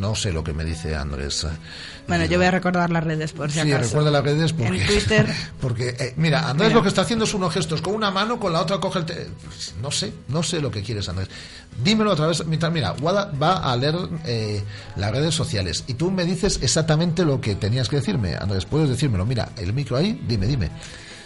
no 0.01 0.15
sé 0.15 0.33
lo 0.33 0.43
que 0.45 0.53
me 0.53 0.65
dice 0.65 0.95
Andrés. 0.97 1.47
Bueno, 2.09 2.25
yo 2.25 2.39
voy 2.39 2.47
a 2.47 2.51
recordar 2.51 2.91
las 2.91 3.05
redes 3.05 3.33
por 3.33 3.51
si 3.51 3.61
Sí, 3.61 3.71
acaso. 3.73 3.89
recuerda 3.89 4.11
las 4.11 4.25
redes 4.25 4.53
porque, 4.53 4.81
En 4.81 4.87
Twitter, 4.87 5.27
porque 5.61 5.89
eh, 5.99 6.15
mira, 6.17 6.49
Andrés 6.49 6.69
Mira. 6.69 6.79
lo 6.79 6.83
que 6.83 6.89
está 6.89 7.03
haciendo 7.03 7.25
es 7.25 7.35
unos 7.35 7.53
gestos 7.55 7.81
con 7.83 7.95
una 7.95 8.11
mano, 8.11 8.39
con 8.41 8.53
la 8.53 8.61
otra 8.63 8.79
coge 8.79 9.01
el 9.01 9.05
te- 9.07 9.29
no 9.81 9.91
sé, 9.91 10.13
no 10.29 10.43
sé 10.43 10.61
lo 10.61 10.71
que 10.71 10.83
quieres 10.83 11.09
Andrés. 11.09 11.29
Dímelo 11.85 12.13
a 12.13 12.17
través, 12.17 12.45
mientras 12.47 12.73
mira, 12.73 12.93
Wada 13.01 13.31
va 13.41 13.71
a 13.71 13.77
leer 13.77 13.95
eh, 14.27 14.63
las 14.97 15.11
redes 15.11 15.35
sociales 15.35 15.85
y 15.87 15.95
tú 15.95 16.11
me 16.11 16.25
dices 16.25 16.59
exactamente 16.63 17.25
lo 17.25 17.41
que 17.41 17.55
tenías 17.55 17.89
que 17.89 17.97
decirme, 17.97 18.35
Andrés, 18.37 18.65
puedes 18.65 18.89
decírmelo, 18.89 19.25
mira, 19.27 19.51
el 19.59 19.73
micro 19.73 19.97
ahí, 19.97 20.21
dime, 20.27 20.47
dime. 20.47 20.71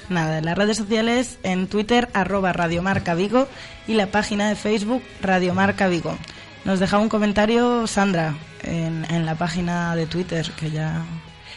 Nada, 0.09 0.41
las 0.41 0.57
redes 0.57 0.77
sociales 0.77 1.39
en 1.43 1.67
Twitter, 1.67 2.09
arroba 2.15 2.53
Radiomarca 2.53 3.15
Vigo 3.15 3.49
y 3.87 3.95
la 3.95 4.07
página 4.07 4.49
de 4.49 4.57
Facebook 4.57 5.03
Radiomarca 5.21 5.89
Vigo. 5.89 6.17
Nos 6.65 6.81
dejaba 6.81 7.03
un 7.03 7.09
comentario 7.09 7.87
Sandra 7.87 8.35
en, 8.63 9.05
en 9.11 9.27
la 9.27 9.35
página 9.35 9.95
de 9.97 10.07
Twitter 10.07 10.51
que 10.59 10.71
ya 10.71 11.03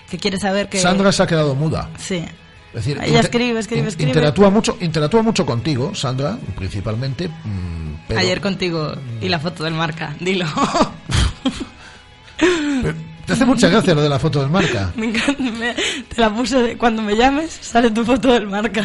que 0.09 0.17
quiere 0.17 0.37
saber 0.37 0.69
que 0.69 0.79
Sandra 0.79 1.11
se 1.11 1.23
ha 1.23 1.27
quedado 1.27 1.53
muda. 1.55 1.89
sí 1.97 2.25
Es 2.69 2.73
decir, 2.85 2.97
Ella 2.97 3.07
inter- 3.07 3.25
escribe, 3.25 3.59
escribe, 3.59 3.87
escribe. 3.87 4.09
Interactúa 4.11 4.49
mucho, 4.49 4.77
interactúa 4.81 5.21
mucho 5.21 5.45
contigo, 5.45 5.93
Sandra, 5.95 6.37
principalmente. 6.55 7.27
mm, 7.29 7.93
pero- 8.07 8.19
ayer 8.19 8.39
contigo 8.41 8.93
y 9.21 9.29
la 9.29 9.39
foto 9.39 9.63
del 9.63 9.73
marca, 9.73 10.15
dilo. 10.19 10.45
pero 12.37 12.95
te 13.27 13.33
hace 13.33 13.45
mucha 13.45 13.67
gracia 13.69 13.93
lo 13.93 14.01
de 14.01 14.09
la 14.09 14.17
foto 14.17 14.39
del 14.41 14.49
marca. 14.49 14.91
Me 14.95 15.07
encanta, 15.09 15.43
me- 15.43 15.75
te 15.75 16.19
la 16.21 16.33
puse 16.35 16.75
cuando 16.77 17.01
me 17.03 17.15
llames, 17.15 17.55
sale 17.61 17.91
tu 17.91 18.03
foto 18.03 18.31
del 18.33 18.47
marca. 18.47 18.83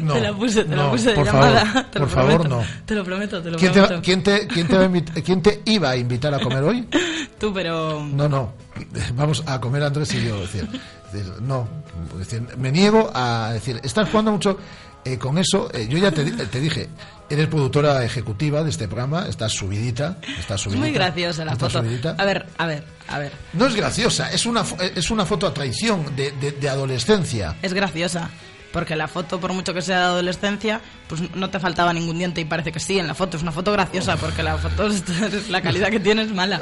No, 0.00 0.14
te 0.14 0.20
la 0.20 0.32
puse, 0.32 0.64
te 0.64 0.76
la 0.76 0.84
no, 0.84 0.90
puse 0.92 1.08
de 1.08 1.14
por 1.16 1.26
llamada. 1.26 1.66
favor, 1.66 1.84
te 1.90 1.98
lo 1.98 2.04
por 2.06 2.14
favor, 2.14 2.48
no. 2.48 2.62
Te 2.86 2.94
lo 2.94 3.04
prometo, 3.04 3.42
te 3.42 3.50
lo 3.50 3.58
¿Quién 3.58 3.72
te, 3.72 3.78
prometo. 3.80 3.94
va- 3.96 4.02
quién 4.02 4.22
te- 4.22 4.46
quién 4.46 4.68
te 4.68 4.76
va 4.76 4.82
a 4.84 4.88
invit- 4.88 5.22
quién 5.24 5.42
te 5.42 5.62
iba 5.64 5.90
a 5.90 5.96
invitar 5.96 6.32
a 6.32 6.38
comer 6.38 6.62
hoy? 6.62 6.88
Tú, 7.40 7.52
pero 7.52 8.00
No, 8.06 8.28
no. 8.28 8.52
Vamos 9.16 9.42
a 9.46 9.60
comer 9.60 9.82
Andrés 9.82 10.14
y 10.14 10.24
yo. 10.24 10.36
Es 10.44 10.52
decir, 10.52 10.68
es 11.08 11.12
decir, 11.12 11.32
no. 11.42 11.68
Es 12.12 12.18
decir, 12.30 12.42
me 12.56 12.70
niego 12.70 13.10
a 13.12 13.50
decir, 13.52 13.80
estás 13.82 14.08
jugando 14.08 14.30
mucho 14.30 14.56
eh, 15.04 15.18
con 15.18 15.36
eso. 15.38 15.68
eh, 15.74 15.88
yo 15.90 15.98
ya 15.98 16.12
te, 16.12 16.24
te 16.24 16.60
dije, 16.60 16.88
eres 17.30 17.46
productora 17.48 18.04
ejecutiva 18.04 18.62
de 18.62 18.70
este 18.70 18.86
programa, 18.88 19.26
estás 19.28 19.52
subidita. 19.52 20.18
Estás 20.38 20.56
es 20.60 20.62
subidita 20.62 20.80
muy 20.80 20.92
graciosa 20.92 21.44
la 21.44 21.56
foto. 21.56 21.80
subidita. 21.80 22.14
A 22.18 22.24
ver, 22.24 22.46
a 22.58 22.66
ver, 22.66 22.84
a 23.08 23.18
ver. 23.18 23.32
No 23.52 23.66
es 23.66 23.74
graciosa, 23.74 24.30
es 24.32 24.46
una, 24.46 24.64
es 24.94 25.10
una 25.10 25.24
foto 25.26 25.46
a 25.46 25.54
traición 25.54 26.14
de, 26.16 26.32
de- 26.32 26.52
de 26.52 26.68
adolescencia. 26.68 27.56
Es 27.62 27.72
graciosa. 27.74 28.30
Porque 28.72 28.96
la 28.96 29.08
foto, 29.08 29.40
por 29.40 29.54
mucho 29.54 29.72
que 29.72 29.80
sea 29.80 29.98
de 30.00 30.04
adolescencia, 30.04 30.82
pues 31.08 31.22
no 31.34 31.48
te 31.48 31.58
faltaba 31.58 31.90
ningún 31.94 32.18
diente 32.18 32.42
y 32.42 32.44
parece 32.44 32.70
que 32.70 32.78
sí 32.80 32.98
en 32.98 33.06
la 33.06 33.14
foto. 33.14 33.38
Es 33.38 33.42
una 33.42 33.50
foto 33.50 33.72
graciosa 33.72 34.16
porque 34.18 34.42
la 34.42 34.58
foto, 34.58 34.86
es- 34.88 35.48
la 35.48 35.62
calidad 35.62 35.88
que 35.88 35.98
tiene 36.00 36.22
es 36.22 36.32
mala. 36.34 36.60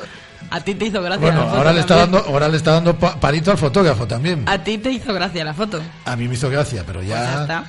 A 0.50 0.60
ti 0.60 0.76
te 0.76 0.84
hizo 0.86 1.02
gracia 1.02 1.20
Bueno, 1.20 1.40
la 1.40 1.46
foto 1.46 1.56
ahora 1.58 1.72
le, 1.72 1.80
está 1.80 1.96
también. 1.96 2.12
dando, 2.22 2.32
ahora 2.32 2.48
le 2.48 2.56
está 2.58 2.70
dando 2.72 2.96
pa- 2.96 3.18
palito 3.18 3.50
al 3.50 3.58
fotógrafo 3.58 4.06
también. 4.06 4.44
A 4.46 4.62
ti 4.62 4.78
te 4.78 4.92
hizo 4.92 5.12
gracia 5.12 5.44
la 5.44 5.52
foto. 5.54 5.80
A 6.04 6.14
mí 6.14 6.28
me 6.28 6.34
hizo 6.34 6.48
gracia, 6.48 6.84
pero 6.86 7.00
Pues 7.00 7.08
ya 7.08 7.16
ya... 7.24 7.40
está. 7.42 7.64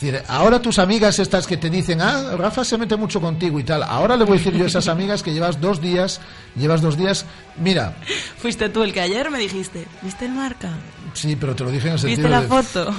Es 0.00 0.06
decir, 0.12 0.22
ahora 0.28 0.62
tus 0.62 0.78
amigas 0.78 1.18
estas 1.18 1.46
que 1.46 1.58
te 1.58 1.68
dicen, 1.68 2.00
ah, 2.00 2.34
Rafa 2.38 2.64
se 2.64 2.78
mete 2.78 2.96
mucho 2.96 3.20
contigo 3.20 3.60
y 3.60 3.64
tal, 3.64 3.82
ahora 3.82 4.16
le 4.16 4.24
voy 4.24 4.36
a 4.36 4.38
decir 4.38 4.54
yo 4.56 4.64
a 4.64 4.66
esas 4.66 4.88
amigas 4.88 5.22
que 5.22 5.34
llevas 5.34 5.60
dos 5.60 5.78
días, 5.82 6.22
llevas 6.56 6.80
dos 6.80 6.96
días, 6.96 7.26
mira, 7.58 7.94
Fuiste 8.38 8.70
tú 8.70 8.82
el 8.82 8.94
que 8.94 9.02
ayer 9.02 9.30
me 9.30 9.38
dijiste, 9.38 9.86
¿viste 10.00 10.24
el 10.24 10.32
marca? 10.32 10.70
sí, 11.12 11.36
pero 11.36 11.54
te 11.54 11.64
lo 11.64 11.70
dije 11.70 11.88
en 11.88 11.92
el 11.94 11.98
sentido 11.98 12.28
¿Viste 12.28 12.30
la 12.30 12.40
de- 12.40 12.48
foto? 12.48 12.94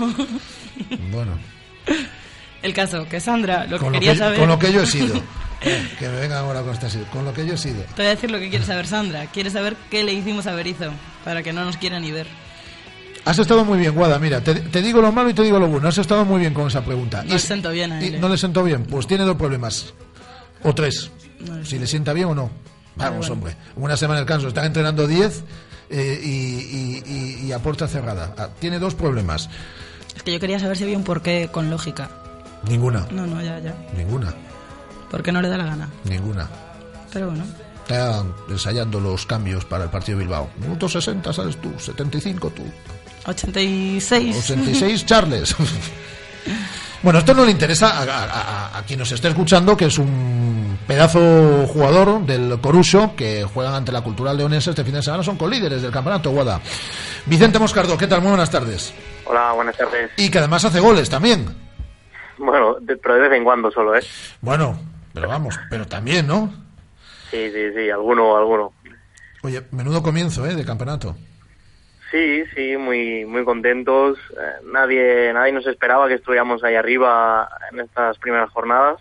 Bueno, 1.11 1.31
El 2.61 2.73
caso, 2.75 3.07
que 3.09 3.19
Sandra, 3.19 3.65
lo 3.65 3.77
que 3.79 3.83
con 3.83 3.93
lo 3.93 3.99
quería 3.99 4.13
que, 4.13 4.19
saber... 4.19 4.39
con 4.39 4.49
lo 4.49 4.59
que 4.59 4.71
yo 4.71 4.83
he 4.83 4.85
sido. 4.85 5.15
Eh, 5.63 5.87
que 5.97 6.07
me 6.07 6.19
vengan 6.19 6.39
ahora 6.39 6.61
con 6.61 6.71
esta 6.73 6.87
con 7.11 7.25
lo 7.25 7.33
que 7.33 7.45
yo 7.47 7.53
he 7.55 7.57
sido. 7.57 7.81
Te 7.95 8.01
voy 8.03 8.05
a 8.07 8.09
decir 8.09 8.29
lo 8.29 8.39
que 8.39 8.49
quiere 8.49 8.65
saber 8.65 8.85
Sandra. 8.87 9.25
Quiere 9.27 9.49
saber 9.49 9.75
qué 9.89 10.03
le 10.03 10.13
hicimos 10.13 10.45
a 10.47 10.53
Berizo 10.53 10.91
para 11.23 11.41
que 11.43 11.51
no 11.53 11.65
nos 11.65 11.77
quiera 11.77 11.99
ni 11.99 12.11
ver. 12.11 12.27
Has 13.25 13.37
estado 13.37 13.63
muy 13.63 13.77
bien, 13.79 13.93
Guada, 13.93 14.17
mira, 14.17 14.41
te, 14.41 14.55
te 14.55 14.81
digo 14.81 15.01
lo 15.01 15.11
malo 15.11 15.29
y 15.29 15.33
te 15.33 15.43
digo 15.43 15.59
lo 15.59 15.67
bueno, 15.67 15.87
has 15.87 15.97
estado 15.97 16.25
muy 16.25 16.39
bien 16.39 16.53
con 16.53 16.67
esa 16.67 16.83
pregunta. 16.83 17.23
No 17.23 17.33
le 17.33 17.39
siento 17.39 17.69
bien 17.69 17.91
a 17.91 18.03
y 18.03 18.07
él. 18.15 18.21
¿No 18.21 18.27
le 18.29 18.37
sentó 18.37 18.63
bien? 18.63 18.83
Pues 18.83 19.05
tiene 19.05 19.23
dos 19.25 19.35
problemas. 19.37 19.93
O 20.63 20.73
tres. 20.73 21.11
No 21.39 21.63
si 21.63 21.77
le 21.79 21.85
sienta 21.87 22.13
bien 22.13 22.27
o 22.29 22.35
no. 22.35 22.49
Vamos, 22.95 23.19
bueno. 23.27 23.33
hombre. 23.33 23.55
Una 23.75 23.95
semana 23.95 24.19
de 24.19 24.25
descanso. 24.25 24.47
Están 24.47 24.65
entrenando 24.65 25.07
10 25.07 25.43
eh, 25.89 26.19
y, 26.23 26.27
y- 26.29 27.03
y- 27.05 27.45
y 27.47 27.51
a 27.51 27.59
puerta 27.59 27.87
cerrada. 27.87 28.33
Ah, 28.37 28.49
tiene 28.59 28.79
dos 28.79 28.95
problemas. 28.95 29.49
Es 30.15 30.23
que 30.23 30.31
yo 30.33 30.39
quería 30.39 30.59
saber 30.59 30.75
si 30.77 30.83
había 30.83 30.97
un 30.97 31.03
porqué 31.03 31.49
con 31.51 31.69
lógica. 31.69 32.09
Ninguna. 32.67 33.07
No, 33.11 33.25
no, 33.27 33.41
ya, 33.41 33.59
ya. 33.59 33.75
Ninguna. 33.95 34.33
Porque 35.09 35.31
no 35.31 35.41
le 35.41 35.49
da 35.49 35.57
la 35.57 35.65
gana. 35.65 35.89
Ninguna. 36.05 36.47
Pero 37.13 37.27
bueno. 37.29 37.43
Está 37.83 38.23
ensayando 38.49 38.99
los 38.99 39.25
cambios 39.25 39.65
para 39.65 39.85
el 39.85 39.89
partido 39.89 40.17
de 40.17 40.25
Bilbao. 40.25 40.49
Minuto 40.59 40.87
60, 40.87 41.33
¿sabes 41.33 41.59
tú? 41.59 41.71
75 41.77 42.49
tú. 42.51 42.63
86. 43.25 44.37
86 44.49 45.05
Charles. 45.05 45.55
Bueno, 47.03 47.17
esto 47.17 47.33
no 47.33 47.43
le 47.43 47.49
interesa 47.49 47.87
a, 47.89 48.03
a- 48.03 48.25
a- 48.25 48.77
a 48.77 48.83
quien 48.83 48.99
nos 48.99 49.11
esté 49.11 49.27
escuchando, 49.27 49.75
que 49.75 49.85
es 49.85 49.97
un 49.97 50.77
pedazo 50.85 51.65
jugador 51.65 52.23
del 52.27 52.59
Coruso, 52.61 53.15
que 53.15 53.43
juegan 53.43 53.73
ante 53.73 53.91
la 53.91 54.01
Cultural 54.01 54.37
Leonesa 54.37 54.69
este 54.69 54.83
fin 54.83 54.93
de 54.93 55.01
semana, 55.01 55.23
son 55.23 55.35
colíderes 55.35 55.81
del 55.81 55.89
campeonato 55.91 56.29
Guada. 56.29 56.61
Vicente 57.25 57.57
Moscardo, 57.57 57.97
¿qué 57.97 58.05
tal? 58.05 58.21
Muy 58.21 58.29
buenas 58.29 58.51
tardes. 58.51 58.93
Hola, 59.25 59.51
buenas 59.53 59.75
tardes. 59.75 60.11
Y 60.15 60.29
que 60.29 60.37
además 60.37 60.63
hace 60.63 60.79
goles 60.79 61.09
también. 61.09 61.45
Bueno, 62.37 62.75
de- 62.79 62.97
pero 62.97 63.15
de 63.15 63.21
vez 63.21 63.33
en 63.35 63.43
cuando 63.45 63.71
solo, 63.71 63.95
¿eh? 63.95 64.03
Bueno, 64.41 64.79
pero 65.11 65.27
vamos, 65.27 65.59
pero 65.71 65.87
también, 65.87 66.27
¿no? 66.27 66.53
Sí, 67.31 67.49
sí, 67.51 67.73
sí, 67.75 67.89
alguno, 67.89 68.37
alguno. 68.37 68.73
Oye, 69.41 69.63
menudo 69.71 70.03
comienzo, 70.03 70.45
¿eh? 70.45 70.53
De 70.53 70.63
campeonato. 70.63 71.15
Sí, 72.11 72.43
sí, 72.53 72.75
muy 72.77 73.25
muy 73.25 73.45
contentos. 73.45 74.17
Eh, 74.31 74.65
nadie 74.65 75.31
nadie 75.33 75.53
nos 75.53 75.65
esperaba 75.65 76.07
que 76.07 76.15
estuviéramos 76.15 76.63
ahí 76.63 76.75
arriba 76.75 77.49
en 77.71 77.79
estas 77.79 78.17
primeras 78.17 78.49
jornadas. 78.51 78.99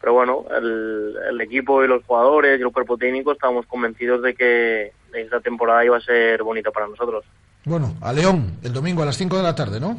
Pero 0.00 0.12
bueno, 0.12 0.44
el, 0.56 1.16
el 1.30 1.40
equipo 1.40 1.82
y 1.82 1.88
los 1.88 2.04
jugadores 2.04 2.60
y 2.60 2.62
el 2.62 2.70
cuerpo 2.70 2.98
técnico 2.98 3.32
estábamos 3.32 3.66
convencidos 3.66 4.22
de 4.22 4.34
que 4.34 4.92
esta 5.14 5.40
temporada 5.40 5.84
iba 5.84 5.96
a 5.96 6.00
ser 6.00 6.42
bonita 6.42 6.70
para 6.70 6.86
nosotros. 6.86 7.24
Bueno, 7.64 7.96
a 8.02 8.12
León, 8.12 8.58
el 8.62 8.72
domingo 8.72 9.02
a 9.02 9.06
las 9.06 9.16
5 9.16 9.36
de 9.38 9.42
la 9.42 9.54
tarde, 9.54 9.80
¿no? 9.80 9.98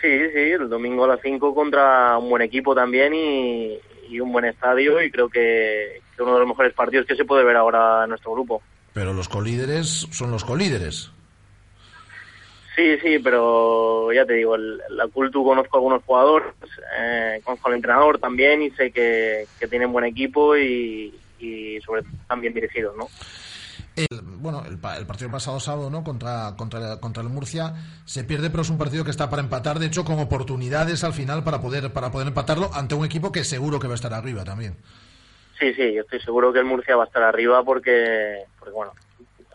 Sí, 0.00 0.18
sí, 0.32 0.40
el 0.50 0.68
domingo 0.68 1.04
a 1.04 1.08
las 1.08 1.20
5 1.22 1.54
contra 1.54 2.18
un 2.18 2.28
buen 2.28 2.42
equipo 2.42 2.74
también 2.74 3.14
y, 3.14 3.78
y 4.10 4.20
un 4.20 4.32
buen 4.32 4.44
estadio 4.44 5.00
y 5.00 5.10
creo 5.10 5.28
que, 5.28 6.02
que 6.14 6.22
uno 6.22 6.34
de 6.34 6.40
los 6.40 6.48
mejores 6.48 6.74
partidos 6.74 7.06
que 7.06 7.16
se 7.16 7.24
puede 7.24 7.44
ver 7.44 7.56
ahora 7.56 8.02
en 8.04 8.10
nuestro 8.10 8.32
grupo. 8.32 8.62
Pero 8.92 9.12
los 9.12 9.28
colíderes 9.28 10.08
son 10.10 10.30
los 10.30 10.44
colíderes. 10.44 11.12
Sí, 12.78 12.96
sí, 13.02 13.18
pero 13.18 14.12
ya 14.12 14.24
te 14.24 14.34
digo, 14.34 14.54
el, 14.54 14.80
la 14.90 15.08
Cultu 15.08 15.42
conozco 15.42 15.76
a 15.76 15.78
algunos 15.80 16.04
jugadores, 16.04 16.54
eh, 16.96 17.40
conozco 17.42 17.66
al 17.66 17.74
entrenador 17.74 18.20
también 18.20 18.62
y 18.62 18.70
sé 18.70 18.92
que, 18.92 19.48
que 19.58 19.66
tienen 19.66 19.90
buen 19.90 20.04
equipo 20.04 20.56
y, 20.56 21.12
y 21.40 21.80
sobre 21.80 22.02
todo 22.02 22.12
están 22.22 22.40
bien 22.40 22.54
dirigidos, 22.54 22.96
¿no? 22.96 23.08
El, 23.96 24.06
bueno, 24.22 24.62
el, 24.64 24.74
el 24.74 25.06
partido 25.08 25.28
pasado 25.28 25.58
sábado, 25.58 25.90
¿no? 25.90 26.04
Contra, 26.04 26.54
contra, 26.56 27.00
contra 27.00 27.24
el 27.24 27.30
Murcia 27.30 27.74
se 28.04 28.22
pierde, 28.22 28.48
pero 28.48 28.62
es 28.62 28.70
un 28.70 28.78
partido 28.78 29.02
que 29.02 29.10
está 29.10 29.28
para 29.28 29.42
empatar, 29.42 29.80
de 29.80 29.86
hecho, 29.86 30.04
con 30.04 30.20
oportunidades 30.20 31.02
al 31.02 31.14
final 31.14 31.42
para 31.42 31.60
poder, 31.60 31.92
para 31.92 32.12
poder 32.12 32.28
empatarlo 32.28 32.70
ante 32.72 32.94
un 32.94 33.04
equipo 33.04 33.32
que 33.32 33.42
seguro 33.42 33.80
que 33.80 33.88
va 33.88 33.94
a 33.94 33.96
estar 33.96 34.14
arriba 34.14 34.44
también. 34.44 34.76
Sí, 35.58 35.74
sí, 35.74 35.94
yo 35.94 36.02
estoy 36.02 36.20
seguro 36.20 36.52
que 36.52 36.60
el 36.60 36.64
Murcia 36.64 36.94
va 36.94 37.02
a 37.02 37.06
estar 37.08 37.24
arriba 37.24 37.64
porque, 37.64 38.44
porque 38.60 38.72
bueno, 38.72 38.92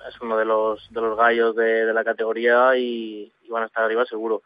es 0.08 0.20
uno 0.22 0.38
de 0.38 0.46
los, 0.46 0.88
de 0.92 1.02
los 1.02 1.18
gallos 1.18 1.56
de, 1.56 1.86
de 1.86 1.94
la 1.94 2.04
categoría 2.04 2.76
y, 2.78 3.32
y 3.44 3.50
van 3.50 3.64
a 3.64 3.66
estar 3.68 3.84
arriba 3.84 4.06
seguro. 4.06 4.42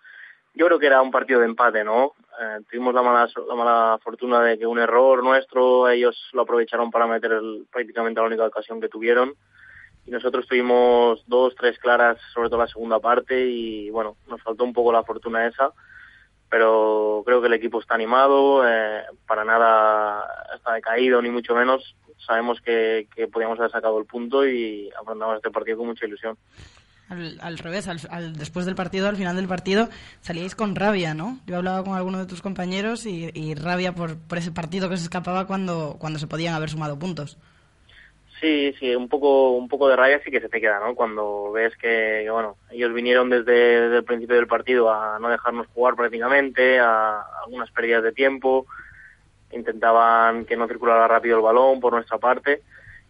Yo 0.53 0.65
creo 0.65 0.79
que 0.79 0.87
era 0.87 1.01
un 1.01 1.11
partido 1.11 1.39
de 1.39 1.45
empate, 1.45 1.83
¿no? 1.83 2.13
Eh, 2.39 2.59
tuvimos 2.69 2.93
la 2.93 3.01
mala, 3.03 3.29
la 3.47 3.55
mala 3.55 3.99
fortuna 4.03 4.41
de 4.41 4.57
que 4.57 4.65
un 4.65 4.79
error 4.79 5.23
nuestro, 5.23 5.87
ellos 5.89 6.17
lo 6.33 6.41
aprovecharon 6.43 6.89
para 6.91 7.07
meter 7.07 7.31
el- 7.31 7.67
prácticamente 7.71 8.19
la 8.21 8.27
única 8.27 8.45
ocasión 8.45 8.81
que 8.81 8.89
tuvieron 8.89 9.33
y 10.05 10.11
nosotros 10.11 10.47
tuvimos 10.47 11.23
dos, 11.27 11.53
tres 11.55 11.77
claras, 11.79 12.17
sobre 12.33 12.49
todo 12.49 12.59
la 12.59 12.67
segunda 12.67 12.99
parte 12.99 13.45
y 13.45 13.89
bueno, 13.89 14.15
nos 14.27 14.41
faltó 14.41 14.63
un 14.63 14.73
poco 14.73 14.91
la 14.91 15.03
fortuna 15.03 15.45
esa, 15.47 15.71
pero 16.49 17.23
creo 17.25 17.41
que 17.41 17.47
el 17.47 17.53
equipo 17.53 17.79
está 17.81 17.95
animado, 17.95 18.67
eh, 18.67 19.03
para 19.27 19.43
nada 19.43 20.25
está 20.55 20.73
decaído 20.73 21.21
ni 21.21 21.29
mucho 21.29 21.53
menos, 21.53 21.95
sabemos 22.25 22.59
que, 22.61 23.07
que 23.15 23.27
podíamos 23.27 23.59
haber 23.59 23.71
sacado 23.71 23.99
el 23.99 24.05
punto 24.05 24.47
y 24.47 24.89
afrontamos 24.99 25.37
este 25.37 25.51
partido 25.51 25.77
con 25.77 25.87
mucha 25.87 26.05
ilusión. 26.05 26.37
Al, 27.09 27.37
al 27.41 27.57
revés, 27.57 27.87
al, 27.87 27.99
al- 28.09 28.35
después 28.35 28.65
del 28.65 28.75
partido, 28.75 29.07
al 29.07 29.15
final 29.15 29.35
del 29.37 29.47
partido, 29.47 29.87
salíais 30.19 30.55
con 30.55 30.75
rabia, 30.75 31.13
¿no? 31.13 31.39
Yo 31.47 31.55
hablaba 31.55 31.83
con 31.83 31.95
alguno 31.95 32.17
de 32.19 32.25
tus 32.25 32.41
compañeros 32.41 33.05
y, 33.05 33.29
y 33.33 33.55
rabia 33.55 33.93
por, 33.95 34.17
por 34.17 34.37
ese 34.37 34.51
partido 34.51 34.89
que 34.89 34.97
se 34.97 35.03
escapaba 35.03 35.47
cuando, 35.47 35.95
cuando 35.99 36.19
se 36.19 36.27
podían 36.27 36.53
haber 36.53 36.69
sumado 36.69 36.99
puntos. 36.99 37.37
Sí, 38.41 38.71
sí, 38.79 38.93
un 38.95 39.07
poco, 39.07 39.51
un 39.51 39.67
poco 39.67 39.87
de 39.87 39.95
rabia 39.95 40.21
sí 40.23 40.29
que 40.29 40.41
se 40.41 40.49
te 40.49 40.61
queda, 40.61 40.79
¿no? 40.79 40.93
Cuando 40.93 41.51
ves 41.53 41.75
que, 41.77 42.27
bueno, 42.29 42.57
ellos 42.69 42.93
vinieron 42.93 43.29
desde, 43.31 43.51
desde 43.81 43.97
el 43.97 44.03
principio 44.03 44.35
del 44.35 44.45
partido 44.45 44.93
a 44.93 45.17
no 45.17 45.29
dejarnos 45.29 45.65
jugar 45.73 45.95
prácticamente, 45.95 46.77
a 46.79 47.21
algunas 47.45 47.71
pérdidas 47.71 48.03
de 48.03 48.11
tiempo, 48.11 48.67
intentaban 49.51 50.45
que 50.45 50.57
no 50.57 50.67
circulara 50.67 51.07
rápido 51.07 51.37
el 51.37 51.43
balón 51.43 51.79
por 51.79 51.93
nuestra 51.93 52.17
parte 52.17 52.61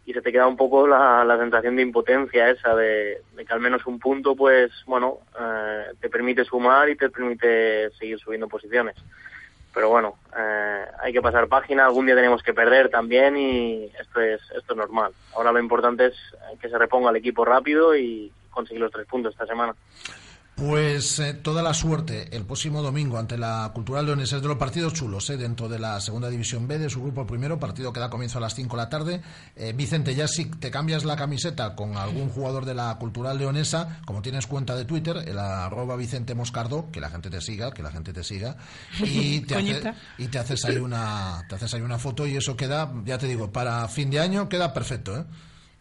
y 0.05 0.13
se 0.13 0.21
te 0.21 0.31
queda 0.31 0.47
un 0.47 0.55
poco 0.55 0.87
la, 0.87 1.25
la 1.25 1.37
sensación 1.37 1.75
de 1.75 1.81
impotencia 1.81 2.49
esa 2.49 2.75
de, 2.75 3.21
que 3.35 3.53
al 3.53 3.59
menos 3.59 3.85
un 3.85 3.99
punto, 3.99 4.35
pues, 4.35 4.71
bueno, 4.85 5.19
eh, 5.39 5.85
te 5.99 6.09
permite 6.09 6.45
sumar 6.45 6.89
y 6.89 6.95
te 6.95 7.09
permite 7.09 7.89
seguir 7.91 8.17
subiendo 8.19 8.47
posiciones 8.47 8.95
pero 9.77 9.89
bueno, 9.89 10.15
eh, 10.35 10.85
hay 11.03 11.13
que 11.13 11.21
pasar 11.21 11.47
página, 11.47 11.85
algún 11.85 12.07
día 12.07 12.15
tenemos 12.15 12.41
que 12.41 12.51
perder 12.51 12.89
también 12.89 13.37
y 13.37 13.83
esto 13.99 14.19
es, 14.19 14.41
esto 14.55 14.73
es 14.73 14.75
normal. 14.75 15.11
Ahora 15.35 15.51
lo 15.51 15.59
importante 15.59 16.07
es 16.07 16.15
que 16.59 16.67
se 16.67 16.79
reponga 16.79 17.11
el 17.11 17.17
equipo 17.17 17.45
rápido 17.45 17.95
y 17.95 18.31
conseguir 18.49 18.81
los 18.81 18.91
tres 18.91 19.05
puntos 19.05 19.33
esta 19.33 19.45
semana. 19.45 19.75
Pues 20.57 21.19
eh, 21.19 21.35
toda 21.35 21.61
la 21.61 21.71
suerte 21.71 22.35
el 22.35 22.43
próximo 22.43 22.81
domingo 22.81 23.19
ante 23.19 23.37
la 23.37 23.69
Cultural 23.75 24.07
Leonesa 24.07 24.37
es 24.37 24.41
de 24.41 24.47
los 24.47 24.57
partidos 24.57 24.91
chulos 24.93 25.29
eh, 25.29 25.37
dentro 25.37 25.69
de 25.69 25.77
la 25.77 26.01
segunda 26.01 26.29
división 26.29 26.67
B 26.67 26.79
de 26.79 26.89
su 26.89 26.99
grupo 26.99 27.27
primero, 27.27 27.59
partido 27.59 27.93
que 27.93 27.99
da 27.99 28.09
comienzo 28.09 28.39
a 28.39 28.41
las 28.41 28.55
5 28.55 28.75
de 28.75 28.81
la 28.81 28.89
tarde. 28.89 29.21
Eh, 29.55 29.73
Vicente, 29.77 30.15
ya 30.15 30.27
si 30.27 30.45
te 30.45 30.71
cambias 30.71 31.05
la 31.05 31.15
camiseta 31.15 31.75
con 31.75 31.95
algún 31.95 32.29
jugador 32.29 32.65
de 32.65 32.73
la 32.73 32.97
Cultural 32.97 33.37
Leonesa, 33.37 33.99
como 34.07 34.23
tienes 34.23 34.47
cuenta 34.47 34.75
de 34.75 34.85
Twitter, 34.85 35.17
el 35.27 35.37
arroba 35.37 35.95
Vicente 35.95 36.33
Moscardo, 36.33 36.89
que 36.91 37.01
la 37.01 37.11
gente 37.11 37.29
te 37.29 37.39
siga, 37.39 37.71
que 37.71 37.83
la 37.83 37.91
gente 37.91 38.11
te 38.11 38.23
siga, 38.23 38.57
y 39.03 39.41
te, 39.41 39.53
hace- 39.53 39.93
y 40.17 40.27
te 40.27 40.39
haces 40.39 40.65
ahí 40.65 40.77
una 40.77 41.45
te 41.47 41.53
haces 41.53 41.71
ahí 41.75 41.81
una 41.81 41.99
foto 41.99 42.25
y 42.25 42.35
eso 42.35 42.57
queda, 42.57 42.91
ya 43.05 43.19
te 43.19 43.27
digo, 43.27 43.51
para 43.51 43.87
fin 43.89 44.09
de 44.09 44.19
año 44.19 44.49
queda 44.49 44.73
perfecto, 44.73 45.15
¿eh? 45.19 45.23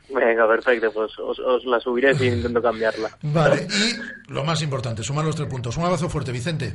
Venga, 0.09 0.47
perfecto, 0.47 0.93
pues 0.93 1.13
os, 1.19 1.39
os 1.39 1.65
la 1.65 1.81
subiré 1.81 2.15
si 2.15 2.27
intento 2.27 2.63
cambiarla. 2.63 3.11
Vale, 3.23 3.67
y 3.69 4.33
lo 4.33 4.45
más 4.45 4.63
importante, 4.63 5.03
sumar 5.03 5.25
los 5.25 5.35
tres 5.37 5.49
puntos. 5.49 5.77
Un 5.77 5.85
abrazo 5.85 6.09
fuerte, 6.09 6.31
Vicente. 6.33 6.75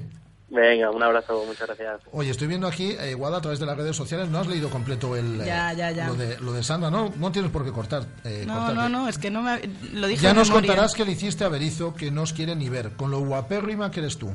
Venga, 0.53 0.91
un 0.91 1.01
abrazo, 1.01 1.45
muchas 1.47 1.65
gracias. 1.65 2.01
Oye, 2.11 2.29
estoy 2.31 2.47
viendo 2.47 2.67
aquí, 2.67 2.91
eh, 2.99 3.13
Guada, 3.13 3.37
a 3.37 3.41
través 3.41 3.57
de 3.61 3.65
las 3.65 3.77
redes 3.77 3.95
sociales, 3.95 4.27
no 4.27 4.37
has 4.39 4.47
leído 4.47 4.69
completo 4.69 5.15
el, 5.15 5.39
eh, 5.39 5.45
Ya, 5.45 5.71
ya, 5.71 5.91
ya. 5.91 6.07
Lo, 6.07 6.15
de, 6.15 6.37
lo 6.41 6.51
de 6.51 6.61
Sandra, 6.61 6.91
¿no? 6.91 7.09
No 7.15 7.31
tienes 7.31 7.51
por 7.51 7.63
qué 7.63 7.71
cortar. 7.71 8.03
eh, 8.25 8.43
No, 8.45 8.73
no, 8.73 8.89
no, 8.89 9.07
es 9.07 9.17
que 9.17 9.31
no 9.31 9.41
me... 9.41 9.61
Lo 9.93 10.07
dije 10.07 10.23
Ya 10.23 10.33
nos 10.33 10.49
memoria. 10.49 10.67
contarás 10.67 10.93
que 10.93 11.05
le 11.05 11.13
hiciste 11.13 11.45
a 11.45 11.47
Berizo 11.47 11.93
que 11.95 12.11
no 12.11 12.23
os 12.23 12.33
quiere 12.33 12.53
ni 12.57 12.67
ver, 12.67 12.91
con 12.97 13.11
lo 13.11 13.19
guapérrima 13.21 13.91
que 13.91 14.01
eres 14.01 14.17
tú. 14.17 14.29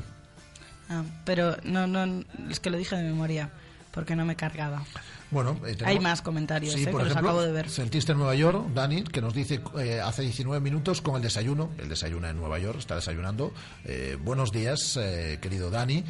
Ah, 0.89 1.03
pero 1.23 1.55
no, 1.63 1.85
no, 1.85 2.23
es 2.49 2.59
que 2.59 2.71
lo 2.71 2.77
dije 2.77 2.95
de 2.95 3.03
memoria, 3.03 3.51
porque 3.91 4.15
no 4.15 4.25
me 4.25 4.35
cargaba. 4.35 4.81
Bueno, 5.29 5.51
eh, 5.65 5.73
tenemos- 5.75 5.85
Hay 5.87 5.99
más 5.99 6.21
comentarios, 6.21 6.73
Sí, 6.73 6.83
eh, 6.83 6.87
por 6.87 7.01
que 7.01 7.05
los 7.05 7.11
ejemplo, 7.11 7.29
acabo 7.31 7.41
de 7.45 7.51
ver. 7.51 7.69
sentiste 7.69 8.13
en 8.13 8.17
Nueva 8.19 8.35
York, 8.35 8.67
Dani, 8.73 9.03
que 9.03 9.21
nos 9.21 9.33
dice 9.33 9.59
eh, 9.77 9.99
hace 9.99 10.21
19 10.21 10.61
minutos 10.61 11.01
con 11.01 11.15
el 11.17 11.21
desayuno, 11.21 11.69
el 11.77 11.89
desayuno 11.89 12.27
en 12.29 12.37
Nueva 12.37 12.59
York, 12.59 12.79
está 12.79 12.95
desayunando. 12.95 13.51
Eh, 13.83 14.17
buenos 14.23 14.51
días, 14.53 14.97
eh, 15.01 15.37
querido 15.41 15.69
Dani. 15.69 16.03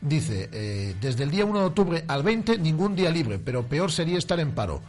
Dice, 0.00 0.48
eh, 0.52 0.94
desde 1.00 1.24
el 1.24 1.30
día 1.32 1.44
1 1.44 1.58
de 1.58 1.64
octubre 1.66 2.04
al 2.06 2.22
20, 2.22 2.58
ningún 2.58 2.94
día 2.94 3.10
libre, 3.10 3.38
pero 3.38 3.66
peor 3.66 3.90
sería 3.90 4.18
estar 4.18 4.38
en 4.38 4.52
paro. 4.52 4.80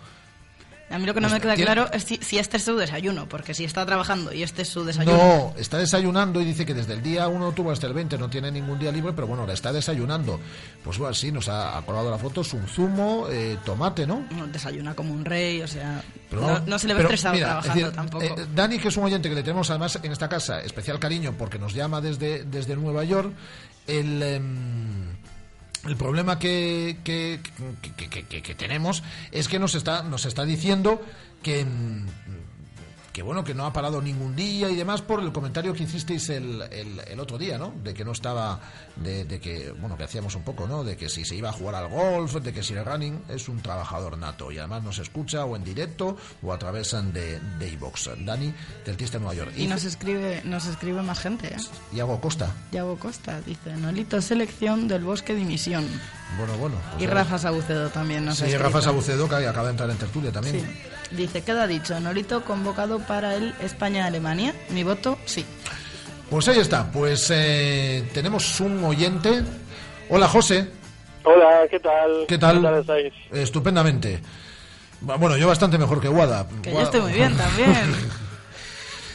A 0.92 1.00
mí 1.00 1.06
lo 1.06 1.14
que 1.14 1.22
no 1.22 1.30
me 1.30 1.40
queda 1.40 1.56
tiene- 1.56 1.72
claro 1.72 1.90
es 1.94 2.04
si, 2.04 2.18
si 2.18 2.38
este 2.38 2.58
es 2.58 2.64
su 2.64 2.76
desayuno, 2.76 3.28
porque 3.30 3.54
si 3.54 3.64
está 3.64 3.86
trabajando 3.86 4.34
y 4.34 4.44
este 4.44 4.64
es 4.64 4.68
su 4.68 4.84
desayuno... 4.84 5.16
No, 5.18 5.54
está 5.58 5.78
desayunando 5.78 6.42
y 6.42 6.46
dice 6.46 6.66
que 6.66 6.74
desde 6.74 6.94
el 6.94 7.02
día 7.02 7.28
1 7.28 7.40
de 7.46 7.50
octubre 7.50 7.72
hasta 7.74 7.88
el 7.88 7.94
20 7.94 8.18
no 8.18 8.30
tiene 8.30 8.52
ningún 8.52 8.78
día 8.78 8.92
libre, 8.92 9.14
pero 9.14 9.28
bueno, 9.28 9.42
ahora 9.44 9.54
está 9.54 9.72
desayunando. 9.72 10.40
Pues 10.84 10.98
bueno, 10.98 11.14
sí, 11.14 11.32
nos 11.32 11.48
ha 11.50 11.78
acordado 11.78 12.12
la 12.12 12.18
foto, 12.18 12.42
es 12.42 12.54
un 12.54 12.68
zumo, 12.68 13.28
eh, 13.30 13.58
tomate, 13.64 14.06
¿no? 14.06 14.26
No, 14.32 14.48
Desayuna 14.48 14.94
como 14.96 15.14
un 15.14 15.24
rey, 15.26 15.62
o 15.62 15.68
sea... 15.68 16.04
Pero 16.30 16.62
no, 16.66 16.80
se 16.80 16.88
le 16.88 16.94
ve 16.94 17.02
estresado 17.02 17.34
mira, 17.36 17.48
trabajando 17.48 17.76
decir, 17.80 17.96
tampoco. 17.96 18.24
eh, 18.24 18.36
Dani, 18.56 18.80
que 18.80 18.88
es 18.88 18.98
un 18.98 19.04
oyente 19.04 19.28
que 19.30 19.36
le 19.36 19.44
tenemos 19.44 19.70
además 19.70 20.00
en 20.02 20.12
esta 20.12 20.30
casa 20.30 20.62
especial 20.62 20.98
cariño 21.00 21.36
porque 21.38 21.60
nos 21.60 21.74
llama 21.74 22.00
desde, 22.02 22.44
desde 22.46 22.76
Nueva 22.78 23.04
York, 23.04 23.34
el, 23.88 24.24
em, 24.24 25.11
el 25.86 25.96
problema 25.98 26.38
que, 26.40 26.98
que, 27.04 27.40
que- 27.98 28.42
que- 28.42 28.56
tenemos 28.56 29.04
es 29.32 29.48
que 29.48 29.60
nos 29.60 29.76
está, 29.76 30.04
nos 30.04 30.26
está 30.26 30.46
diciendo 30.46 31.04
que... 31.44 31.66
que 33.14 33.22
bueno, 33.24 33.44
que 33.44 33.54
no 33.54 33.66
ha 33.66 33.74
parado 33.74 34.02
ningún 34.02 34.36
día 34.36 34.70
y 34.70 34.76
demás 34.76 35.02
por 35.02 35.22
el 35.22 35.32
comentario 35.32 35.74
que 35.74 35.84
hicisteis 35.84 36.30
el, 36.30 36.62
el, 36.72 37.00
el 37.08 37.20
otro 37.20 37.38
día, 37.38 37.58
¿no? 37.58 37.74
De 37.84 37.94
que 37.94 38.06
no 38.06 38.12
estaba, 38.14 38.60
de, 38.96 39.26
de 39.26 39.40
que, 39.40 39.72
bueno, 39.72 39.98
que 39.98 40.04
hacíamos 40.04 40.36
un 40.36 40.44
poco, 40.44 40.68
¿no? 40.68 40.84
De 40.84 40.96
que 40.96 41.10
si 41.10 41.26
se 41.26 41.36
iba 41.36 41.50
a 41.50 41.54
jugar 41.54 41.76
al 41.76 41.90
golf, 41.90 42.36
de 42.36 42.54
que 42.54 42.64
si 42.64 42.74
el 42.74 42.86
running 42.86 43.22
es 43.30 43.50
un 43.50 43.62
trabajador 43.62 44.18
nato 44.18 44.52
y 44.52 44.58
además 44.60 44.84
nos 44.84 45.00
escucha 45.00 45.44
o 45.46 45.56
en 45.56 45.64
directo 45.64 46.16
o 46.42 46.54
a 46.54 46.58
través 46.60 46.92
de, 46.92 47.40
de 47.60 47.70
iVox. 47.70 48.12
Dani, 48.20 48.54
del 48.86 48.98
Tista 48.98 49.20
Nueva 49.20 49.34
York. 49.34 49.52
Y 49.58 49.68
nos 49.68 49.84
escribe, 49.84 50.42
nos 50.46 50.66
escribe 50.66 51.02
más 51.02 51.20
gente, 51.20 51.48
¿eh? 51.48 51.58
Iago 51.94 52.20
Costa. 52.22 52.52
Yago 52.72 52.98
Costa 52.98 53.42
dice, 53.42 53.76
Nolito, 53.76 54.22
selección 54.22 54.88
del 54.88 55.04
bosque 55.04 55.34
de 55.34 55.44
misión. 55.44 55.86
Bueno, 56.38 56.58
bueno. 56.58 56.76
pues 56.92 57.04
Y 57.04 57.08
Rafa 57.08 57.38
Sabucedo 57.38 57.90
también 57.90 58.26
nos 58.26 58.38
Sí. 58.38 58.56
Rafa 58.58 58.82
Sabucedo, 58.82 59.28
que 59.28 59.36
acaba 59.36 59.66
de 59.66 59.72
entrar 59.72 59.90
en 59.90 59.98
tertulia 59.98 60.32
también. 60.32 60.62
Sí. 60.62 60.66
Dice, 61.12 61.44
queda 61.44 61.68
dicho, 61.68 62.00
Nolito 62.00 62.44
convocado 62.46 63.00
para 63.00 63.36
el 63.36 63.54
España-Alemania. 63.62 64.54
Mi 64.70 64.84
voto, 64.84 65.18
sí. 65.26 65.46
Pues 66.30 66.48
ahí 66.48 66.60
está, 66.60 66.90
pues 66.92 67.30
eh, 67.34 68.10
tenemos 68.14 68.60
un 68.62 68.84
oyente. 68.84 69.44
Hola, 70.10 70.28
José. 70.30 70.70
Hola, 71.24 71.68
¿qué 71.70 71.80
tal? 71.80 72.26
¿Qué 72.28 72.38
tal? 72.38 72.80
estáis? 72.80 73.14
Estupendamente. 73.32 74.20
Bueno, 75.02 75.36
yo 75.36 75.48
bastante 75.48 75.78
mejor 75.78 76.00
que 76.00 76.08
Guada. 76.08 76.48
Que 76.62 76.72
yo 76.72 76.82
estoy 76.82 77.02
muy 77.02 77.14
bien 77.14 77.36
también. 77.36 77.96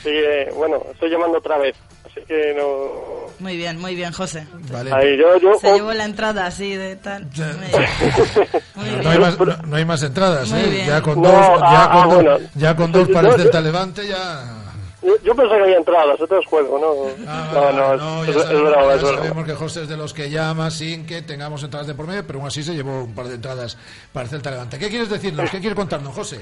Sí, 0.03 0.13
eh, 0.13 0.53
bueno, 0.55 0.81
estoy 0.93 1.11
llamando 1.11 1.39
otra 1.39 1.59
vez, 1.59 1.75
así 2.17 2.25
que 2.27 2.55
no... 2.57 3.27
Muy 3.39 3.57
bien, 3.57 3.79
muy 3.79 3.95
bien, 3.95 4.13
José. 4.13 4.47
Vale. 4.73 4.91
Ahí, 4.93 5.17
yo, 5.19 5.37
yo... 5.39 5.55
Se 5.61 5.73
llevó 5.75 5.93
la 5.93 6.05
entrada 6.05 6.47
así 6.47 6.75
de 6.75 6.97
tal. 6.97 7.25
Muy 7.27 8.85
bien. 8.89 9.03
No 9.03 9.11
hay 9.11 9.19
más, 9.19 9.39
no, 9.39 9.57
no 9.67 9.77
hay 9.77 9.85
más 9.85 10.03
entradas, 10.03 10.51
Muy 10.51 10.61
¿eh? 10.61 10.69
bien. 10.71 10.87
Ya 10.87 11.03
con 11.03 11.21
No, 11.21 11.29
dos, 11.31 11.41
ya 11.61 11.85
ah, 11.85 11.89
con 11.93 11.99
ah, 12.01 12.05
dos, 12.07 12.15
bueno. 12.15 12.39
ya 12.55 12.77
con 12.77 12.93
dos 12.93 13.09
Yo- 13.09 13.15
pares 13.15 13.31
yo- 13.33 13.39
del 13.39 13.51
Talevante 13.51 14.07
ya... 14.07 14.63
Yo, 15.03 15.13
yo 15.23 15.35
pensé 15.37 15.55
que 15.57 15.63
había 15.63 15.77
entradas, 15.77 16.19
esto 16.21 16.39
es 16.39 16.47
juego, 16.47 16.79
¿no? 16.79 17.25
no, 17.25 17.73
no, 17.73 17.95
es, 17.95 18.01
No, 18.01 18.25
es, 18.25 18.29
es 18.37 18.43
sabemos, 18.43 18.71
broma, 18.71 18.87
ya 18.89 18.95
es 18.95 19.03
broma. 19.03 19.19
sabemos 19.19 19.45
que 19.47 19.53
José 19.55 19.83
es 19.83 19.89
de 19.89 19.97
los 19.97 20.13
que 20.13 20.31
llama 20.31 20.71
sin 20.71 21.07
que 21.07 21.23
tengamos 21.23 21.63
entradas 21.63 21.87
de 21.87 21.95
por 21.95 22.07
medio, 22.09 22.27
pero 22.27 22.39
aún 22.41 22.49
así 22.49 22.63
se 22.63 22.75
llevó 22.75 23.05
un 23.05 23.15
par 23.15 23.27
de 23.29 23.35
entradas 23.37 23.79
para 24.13 24.25
el 24.25 24.31
Celta 24.31 24.51
Levante. 24.51 24.79
¿Qué 24.79 24.89
quieres 24.89 25.09
decirnos? 25.09 25.49
¿Qué 25.51 25.59
quieres 25.61 25.77
contarnos, 25.77 26.13
José? 26.15 26.41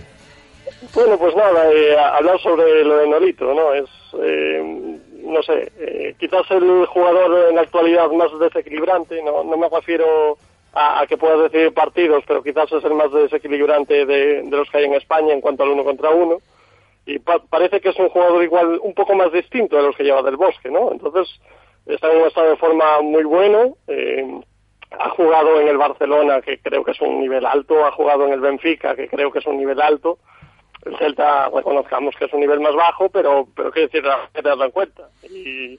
Bueno, 0.94 1.18
pues 1.18 1.34
nada, 1.36 1.70
eh, 1.70 1.96
hablar 1.98 2.40
sobre 2.40 2.84
lo 2.84 2.96
de 2.98 3.08
Nolito, 3.08 3.52
¿no? 3.52 3.74
Es, 3.74 3.84
eh, 4.22 4.98
no 5.24 5.42
sé, 5.42 5.72
eh, 5.78 6.14
quizás 6.18 6.48
el 6.50 6.86
jugador 6.86 7.48
en 7.50 7.56
la 7.56 7.62
actualidad 7.62 8.10
más 8.10 8.30
desequilibrante, 8.38 9.22
no, 9.22 9.44
no 9.44 9.56
me 9.56 9.68
refiero 9.68 10.36
a, 10.72 11.00
a 11.00 11.06
que 11.06 11.16
pueda 11.16 11.36
decidir 11.36 11.72
partidos, 11.72 12.24
pero 12.26 12.42
quizás 12.42 12.70
es 12.72 12.84
el 12.84 12.94
más 12.94 13.12
desequilibrante 13.12 14.06
de, 14.06 14.42
los 14.50 14.70
que 14.70 14.78
hay 14.78 14.84
en 14.84 14.94
España 14.94 15.32
en 15.32 15.40
cuanto 15.40 15.62
al 15.62 15.70
uno 15.70 15.84
contra 15.84 16.10
uno. 16.10 16.38
Y 17.06 17.18
pa- 17.18 17.38
parece 17.50 17.80
que 17.80 17.90
es 17.90 17.98
un 17.98 18.08
jugador 18.08 18.42
igual 18.42 18.78
un 18.82 18.94
poco 18.94 19.14
más 19.14 19.30
distinto 19.32 19.76
de 19.76 19.82
los 19.82 19.96
que 19.96 20.04
lleva 20.04 20.22
del 20.22 20.36
bosque, 20.36 20.70
¿no? 20.70 20.90
Entonces, 20.90 21.28
está 21.86 22.10
en 22.12 22.24
estado 22.26 22.50
de 22.50 22.56
forma 22.56 23.00
muy 23.02 23.24
bueno. 23.24 23.76
eh, 23.88 24.40
ha 24.98 25.10
jugado 25.10 25.60
en 25.60 25.66
el 25.68 25.76
Barcelona, 25.76 26.40
que 26.40 26.58
creo 26.58 26.84
que 26.84 26.92
es 26.92 27.00
un 27.00 27.18
nivel 27.20 27.44
alto, 27.44 27.84
ha 27.84 27.90
jugado 27.90 28.26
en 28.26 28.32
el 28.32 28.40
Benfica, 28.40 28.94
que 28.94 29.08
creo 29.08 29.32
que 29.32 29.40
es 29.40 29.46
un 29.46 29.58
nivel 29.58 29.80
alto. 29.82 30.18
El 30.84 30.96
Celta, 30.98 31.48
reconozcamos 31.48 32.14
que 32.16 32.26
es 32.26 32.32
un 32.32 32.40
nivel 32.40 32.60
más 32.60 32.74
bajo, 32.74 33.08
pero, 33.08 33.46
pero 33.56 33.70
quiero 33.70 33.88
decir, 33.88 34.02
que 34.34 34.42
tenerlo 34.42 34.64
en 34.66 34.70
cuenta. 34.70 35.08
Y, 35.22 35.74
y 35.74 35.78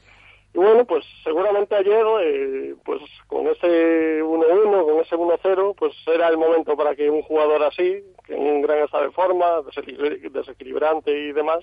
bueno, 0.58 0.86
pues 0.86 1.06
seguramente 1.24 1.76
ayer, 1.76 2.06
eh, 2.22 2.76
pues 2.84 3.02
con 3.28 3.46
ese 3.48 4.24
1-1, 4.24 4.86
con 4.86 5.00
ese 5.02 5.16
1-0, 5.16 5.76
pues 5.78 5.94
era 6.08 6.28
el 6.30 6.38
momento 6.38 6.76
para 6.76 6.96
que 6.96 7.10
un 7.10 7.22
jugador 7.22 7.64
así, 7.64 8.04
que 8.26 8.36
en 8.36 8.42
un 8.42 8.62
gran 8.62 8.80
estado 8.80 9.04
de 9.04 9.12
forma, 9.12 9.60
desequil- 9.62 10.32
desequilibrante 10.32 11.12
y 11.12 11.32
demás, 11.34 11.60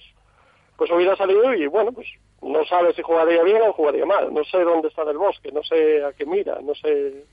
pues 0.77 0.91
hubiera 0.91 1.17
salido 1.17 1.53
y 1.55 1.67
bueno, 1.67 1.93
pues 1.93 2.07
no 2.43 2.65
sabe 2.67 2.93
si 2.95 3.03
jugaría 3.03 3.43
bien 3.43 3.63
o 3.63 3.73
jugaría 3.73 4.05
mal. 4.07 4.33
No 4.33 4.45
sé 4.45 4.59
dónde 4.63 4.89
está 4.89 5.05
del 5.05 5.19
bosque, 5.19 5.51
no 5.53 5.63
sé 5.63 6.05
a 6.05 6.13
qué 6.13 6.27
mira, 6.27 6.59
no 6.63 6.75
sé. 6.75 7.25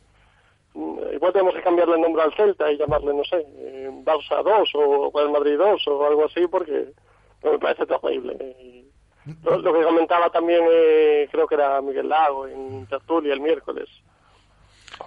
Mm, 0.74 1.00
Igual 1.14 1.34
tenemos 1.34 1.56
que 1.56 1.62
cambiarle 1.62 1.96
el 1.96 2.02
nombre 2.02 2.22
al 2.24 2.34
Celta 2.36 2.72
y 2.72 2.78
llamarle, 2.78 3.14
no 3.14 3.24
sé, 3.24 3.46
eh, 3.58 3.90
Barça 4.04 4.44
2 4.44 4.70
o 4.76 5.12
Real 5.14 5.32
Madrid 5.32 5.58
2 5.58 5.88
o 5.88 6.06
algo 6.06 6.26
así, 6.26 6.48
porque 6.48 6.90
no 7.44 7.52
me 7.54 7.60
parece 7.60 7.86
terrible. 7.86 8.86
Lo, 9.44 9.74
que 9.74 9.84
comentaba 9.84 10.30
también, 10.30 10.64
eh, 10.72 11.28
creo 11.32 11.46
que 11.48 11.56
era 11.56 11.82
Miguel 11.82 12.10
Lago 12.10 12.48
en 12.48 12.88
Tertulia 12.88 13.34
el 13.34 13.42
miércoles. 13.42 13.88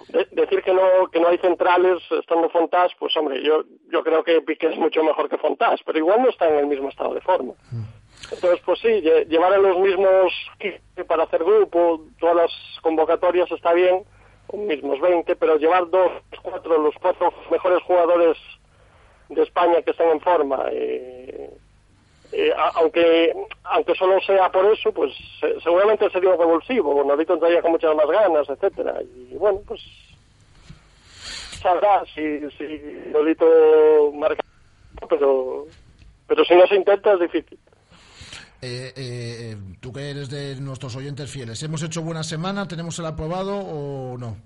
De- 0.09 0.27
decir 0.31 0.61
que 0.63 0.73
no 0.73 1.07
que 1.11 1.19
no 1.19 1.27
hay 1.27 1.37
centrales 1.37 2.01
estando 2.11 2.49
Fontás, 2.49 2.91
pues 2.99 3.15
hombre, 3.17 3.43
yo 3.43 3.63
yo 3.91 4.03
creo 4.03 4.23
que 4.23 4.41
Piqué 4.41 4.67
es 4.67 4.77
mucho 4.77 5.03
mejor 5.03 5.29
que 5.29 5.37
Fontás, 5.37 5.81
pero 5.85 5.97
igual 5.99 6.21
no 6.21 6.29
está 6.29 6.47
en 6.49 6.55
el 6.59 6.67
mismo 6.67 6.89
estado 6.89 7.13
de 7.13 7.21
forma. 7.21 7.53
Entonces, 8.31 8.59
pues 8.65 8.79
sí, 8.79 8.87
lle- 8.87 9.27
llevar 9.27 9.53
a 9.53 9.57
los 9.57 9.77
mismos 9.77 10.33
15 10.59 11.05
para 11.05 11.23
hacer 11.23 11.43
grupo, 11.43 12.05
todas 12.19 12.35
las 12.35 12.51
convocatorias 12.81 13.51
está 13.51 13.73
bien, 13.73 14.03
mismos 14.51 14.99
20, 14.99 15.35
pero 15.35 15.57
llevar 15.57 15.89
dos, 15.89 16.11
cuatro, 16.41 16.77
los 16.77 16.93
cuatro 17.01 17.33
mejores 17.49 17.81
jugadores 17.83 18.37
de 19.29 19.41
España 19.41 19.81
que 19.81 19.91
estén 19.91 20.09
en 20.09 20.21
forma, 20.21 20.65
eh, 20.71 21.49
eh, 22.31 22.51
aunque 22.75 23.33
aunque 23.63 23.95
solo 23.95 24.19
sea 24.21 24.51
por 24.51 24.65
eso, 24.65 24.91
pues 24.91 25.11
se- 25.39 25.59
seguramente 25.61 26.09
sería 26.09 26.35
revulsivo. 26.35 27.03
Nolito 27.03 27.33
entraría 27.33 27.61
con 27.61 27.71
muchas 27.71 27.95
más 27.95 28.07
ganas, 28.07 28.49
etcétera 28.49 29.01
Y 29.01 29.35
bueno, 29.35 29.61
pues 29.67 29.81
sabrá 31.61 32.03
si, 32.13 32.39
si 32.57 32.81
Nolito 33.11 34.11
marca, 34.13 34.43
pero, 35.09 35.65
pero 36.27 36.43
si 36.45 36.55
no 36.55 36.67
se 36.67 36.75
intenta 36.75 37.13
es 37.13 37.19
difícil. 37.21 37.57
Eh, 38.65 38.93
eh, 38.95 39.57
tú 39.81 39.91
que 39.91 40.09
eres 40.09 40.29
de 40.29 40.55
nuestros 40.61 40.95
oyentes 40.95 41.29
fieles, 41.29 41.61
¿hemos 41.63 41.83
hecho 41.83 42.01
buena 42.01 42.23
semana? 42.23 42.65
¿Tenemos 42.65 42.97
el 42.99 43.05
aprobado 43.05 43.57
o 43.57 44.17
no? 44.17 44.37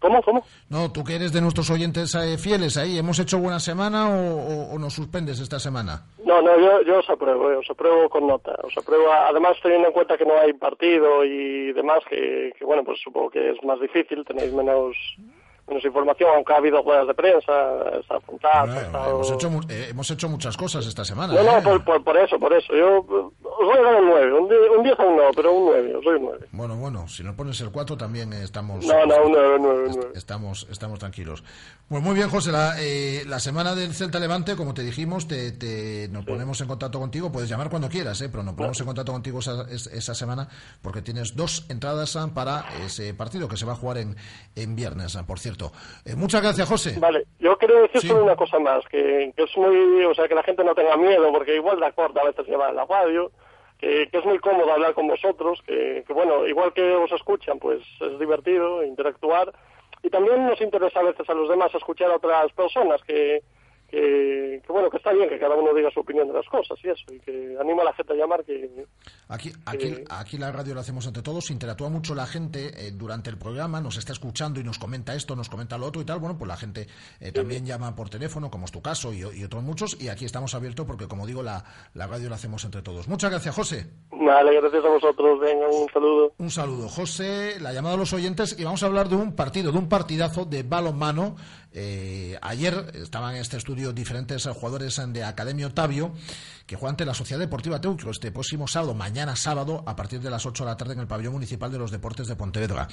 ¿Cómo? 0.00 0.22
¿Cómo? 0.22 0.44
No, 0.70 0.90
tú 0.90 1.04
que 1.04 1.14
eres 1.16 1.30
de 1.32 1.40
nuestros 1.42 1.68
oyentes 1.70 2.14
eh, 2.14 2.38
fieles 2.38 2.76
ahí, 2.78 2.96
¿hemos 2.98 3.18
hecho 3.18 3.38
buena 3.38 3.60
semana 3.60 4.08
o, 4.08 4.36
o- 4.36 4.74
o 4.74 4.78
nos 4.78 4.94
suspendes 4.94 5.38
esta 5.40 5.60
semana? 5.60 6.06
No, 6.24 6.40
no, 6.40 6.58
yo, 6.58 6.82
yo 6.86 6.98
os 7.00 7.10
apruebo, 7.10 7.52
eh, 7.52 7.56
os 7.56 7.70
apruebo 7.70 8.08
con 8.08 8.26
nota. 8.26 8.52
Os 8.64 8.76
apruebo, 8.78 9.12
además 9.12 9.56
teniendo 9.62 9.88
en 9.88 9.92
cuenta 9.94 10.16
que 10.16 10.24
no 10.24 10.32
hay 10.40 10.54
partido 10.54 11.22
y 11.24 11.72
demás, 11.74 11.98
que, 12.08 12.52
que 12.58 12.64
bueno, 12.64 12.82
pues 12.82 12.98
supongo 13.04 13.28
que 13.30 13.50
es 13.50 13.62
más 13.62 13.78
difícil, 13.80 14.24
tenéis 14.24 14.52
menos 14.54 14.96
menos 15.72 15.84
información, 15.84 16.30
aunque 16.34 16.52
ha 16.52 16.56
habido 16.56 16.82
ruedas 16.82 17.06
de 17.06 17.14
prensa, 17.14 17.52
está 18.00 18.16
apuntado, 18.16 18.72
ha 18.72 18.80
estado- 18.80 19.10
Hemos 19.10 19.30
hecho, 19.32 19.50
eh, 19.68 19.86
hemos 19.90 20.10
hecho 20.10 20.28
muchas 20.28 20.56
cosas 20.56 20.86
esta 20.86 21.04
semana. 21.04 21.34
No, 21.34 21.40
¿eh? 21.40 21.44
no, 21.44 21.62
por, 21.62 21.84
por, 21.84 22.04
por 22.04 22.16
eso, 22.16 22.38
por 22.38 22.52
eso. 22.52 22.72
Yo 22.74 23.32
a 23.70 23.82
dar 23.82 24.00
un 24.02 24.08
9, 24.08 24.32
un 24.40 24.48
10, 24.48 24.60
un 24.78 24.82
10 24.84 25.00
aún 25.00 25.16
no, 25.16 25.22
pero 25.34 25.52
un 25.52 25.64
9, 25.66 25.94
os 25.96 26.04
doy 26.04 26.16
un 26.16 26.22
9. 26.24 26.46
Bueno, 26.52 26.76
bueno, 26.76 27.08
si 27.08 27.22
no 27.22 27.36
pones 27.36 27.60
el 27.60 27.70
4 27.70 27.96
también 27.96 28.32
eh, 28.32 28.42
estamos... 28.44 28.84
No, 28.86 29.06
no, 29.06 29.24
un 29.24 29.32
9, 29.32 29.56
un 29.56 29.62
9, 29.62 29.84
un 29.88 29.94
9. 29.96 30.10
Estamos, 30.14 30.66
estamos 30.70 30.98
tranquilos. 30.98 31.44
Pues 31.88 32.02
muy 32.02 32.14
bien, 32.14 32.28
José. 32.30 32.50
La, 32.52 32.74
eh, 32.80 33.22
la 33.26 33.38
semana 33.38 33.74
del 33.74 33.92
Celta 33.94 34.18
Levante, 34.18 34.56
como 34.56 34.72
te 34.74 34.82
dijimos, 34.82 35.28
te, 35.28 35.52
te- 35.52 36.08
nos 36.10 36.24
ponemos 36.24 36.60
en 36.60 36.68
contacto 36.68 36.98
contigo. 36.98 37.30
Puedes 37.30 37.48
llamar 37.50 37.68
cuando 37.70 37.88
quieras, 37.88 38.20
eh, 38.22 38.28
pero 38.30 38.42
nos 38.42 38.54
ponemos 38.54 38.80
en 38.80 38.86
contacto 38.86 39.12
contigo 39.12 39.40
esa, 39.40 39.66
es- 39.70 39.86
esa 39.88 40.14
semana 40.14 40.48
porque 40.80 41.02
tienes 41.02 41.36
dos 41.36 41.66
entradas 41.68 42.16
para 42.34 42.64
ese 42.84 43.12
partido 43.14 43.48
que 43.48 43.56
se 43.56 43.66
va 43.66 43.72
a 43.72 43.76
jugar 43.76 43.98
en, 43.98 44.16
en 44.56 44.74
viernes, 44.74 45.16
por 45.26 45.38
cierto. 45.38 45.72
Eh, 46.04 46.14
muchas 46.16 46.42
gracias, 46.42 46.68
José. 46.68 46.96
Vale, 46.98 47.26
yo 47.38 47.56
quería 47.58 47.80
decir 47.82 48.00
Sí. 48.00 48.08
solo 48.08 48.24
una 48.24 48.36
cosa 48.36 48.58
más, 48.58 48.82
que, 48.90 49.32
que 49.36 49.42
es 49.44 49.56
muy, 49.56 50.04
o 50.04 50.14
sea, 50.14 50.26
que 50.28 50.34
la 50.34 50.42
gente 50.42 50.64
no 50.64 50.74
tenga 50.74 50.96
miedo, 50.96 51.30
porque 51.32 51.54
igual 51.56 51.78
la 51.78 51.92
corta 51.92 52.20
a 52.20 52.24
veces 52.24 52.46
lleva 52.46 52.70
en 52.70 52.76
la 52.76 52.84
radio, 52.86 53.30
que, 53.82 54.08
que 54.08 54.18
es 54.18 54.24
muy 54.24 54.38
cómodo 54.38 54.72
hablar 54.72 54.94
con 54.94 55.08
vosotros, 55.08 55.60
que, 55.66 56.04
que 56.06 56.12
bueno, 56.12 56.46
igual 56.46 56.72
que 56.72 56.94
os 56.94 57.10
escuchan, 57.10 57.58
pues 57.58 57.82
es 58.00 58.18
divertido 58.20 58.84
interactuar, 58.84 59.52
y 60.04 60.08
también 60.08 60.46
nos 60.46 60.60
interesa 60.60 61.00
a 61.00 61.02
veces 61.02 61.28
a 61.28 61.34
los 61.34 61.48
demás 61.48 61.74
escuchar 61.74 62.12
a 62.12 62.16
otras 62.16 62.52
personas 62.52 63.02
que, 63.02 63.42
que, 63.92 64.62
que, 64.66 64.72
bueno, 64.72 64.90
que 64.90 64.96
está 64.96 65.12
bien 65.12 65.28
que 65.28 65.38
cada 65.38 65.54
uno 65.54 65.74
diga 65.74 65.90
su 65.90 66.00
opinión 66.00 66.26
de 66.26 66.34
las 66.34 66.46
cosas 66.46 66.78
y 66.82 66.88
eso, 66.88 67.04
y 67.12 67.20
que 67.20 67.56
anima 67.60 67.82
a 67.82 67.84
la 67.84 67.92
gente 67.92 68.14
a 68.14 68.16
llamar 68.16 68.42
que... 68.44 68.86
Aquí, 69.28 69.52
aquí, 69.66 69.94
aquí 70.08 70.38
la 70.38 70.50
radio 70.50 70.74
lo 70.74 70.80
hacemos 70.80 71.06
entre 71.06 71.22
todos, 71.22 71.50
interactúa 71.50 71.90
mucho 71.90 72.14
la 72.14 72.26
gente 72.26 72.70
eh, 72.74 72.92
durante 72.92 73.30
el 73.30 73.38
programa, 73.38 73.80
nos 73.80 73.98
está 73.98 74.12
escuchando 74.12 74.60
y 74.60 74.64
nos 74.64 74.78
comenta 74.78 75.14
esto, 75.14 75.36
nos 75.36 75.48
comenta 75.48 75.76
lo 75.76 75.86
otro 75.86 76.00
y 76.00 76.04
tal. 76.04 76.18
Bueno, 76.18 76.36
pues 76.38 76.48
la 76.48 76.56
gente 76.56 76.86
eh, 77.20 77.32
también 77.32 77.66
llama 77.66 77.94
por 77.94 78.08
teléfono, 78.08 78.50
como 78.50 78.64
es 78.64 78.72
tu 78.72 78.80
caso 78.80 79.12
y, 79.12 79.20
y 79.20 79.44
otros 79.44 79.62
muchos, 79.62 80.00
y 80.00 80.08
aquí 80.08 80.24
estamos 80.24 80.54
abiertos 80.54 80.86
porque, 80.86 81.06
como 81.06 81.26
digo, 81.26 81.42
la, 81.42 81.64
la 81.94 82.06
radio 82.06 82.28
la 82.28 82.36
hacemos 82.36 82.64
entre 82.64 82.82
todos. 82.82 83.08
Muchas 83.08 83.30
gracias, 83.30 83.54
José. 83.54 83.86
Vale, 84.10 84.58
gracias 84.60 84.84
a 84.84 84.88
vosotros, 84.88 85.40
venga, 85.40 85.66
un 85.68 85.88
saludo. 85.92 86.32
Un 86.38 86.50
saludo, 86.50 86.88
José. 86.88 87.60
La 87.60 87.72
llamada 87.72 87.96
a 87.96 87.98
los 87.98 88.12
oyentes 88.12 88.56
y 88.58 88.64
vamos 88.64 88.82
a 88.82 88.86
hablar 88.86 89.08
de 89.08 89.16
un 89.16 89.34
partido, 89.34 89.72
de 89.72 89.78
un 89.78 89.88
partidazo 89.88 90.44
de 90.44 90.62
balonmano. 90.62 91.36
Eh, 91.74 92.38
ayer 92.42 92.74
estaban 92.94 93.34
en 93.34 93.40
este 93.40 93.56
estudio 93.56 93.92
diferentes 93.92 94.46
jugadores 94.46 95.00
de 95.08 95.24
Academia 95.24 95.66
Otavio 95.66 96.12
que 96.66 96.76
juegan 96.76 96.92
ante 96.92 97.06
la 97.06 97.14
Sociedad 97.14 97.40
Deportiva 97.40 97.80
Teucro 97.80 98.10
este 98.10 98.30
próximo 98.30 98.68
sábado, 98.68 98.94
mañana 98.94 99.36
sábado, 99.36 99.82
a 99.86 99.96
partir 99.96 100.20
de 100.20 100.30
las 100.30 100.44
8 100.44 100.64
de 100.64 100.70
la 100.70 100.76
tarde 100.76 100.92
en 100.94 101.00
el 101.00 101.06
pabellón 101.06 101.32
municipal 101.32 101.72
de 101.72 101.78
los 101.78 101.90
deportes 101.90 102.28
de 102.28 102.36
Pontevedra. 102.36 102.88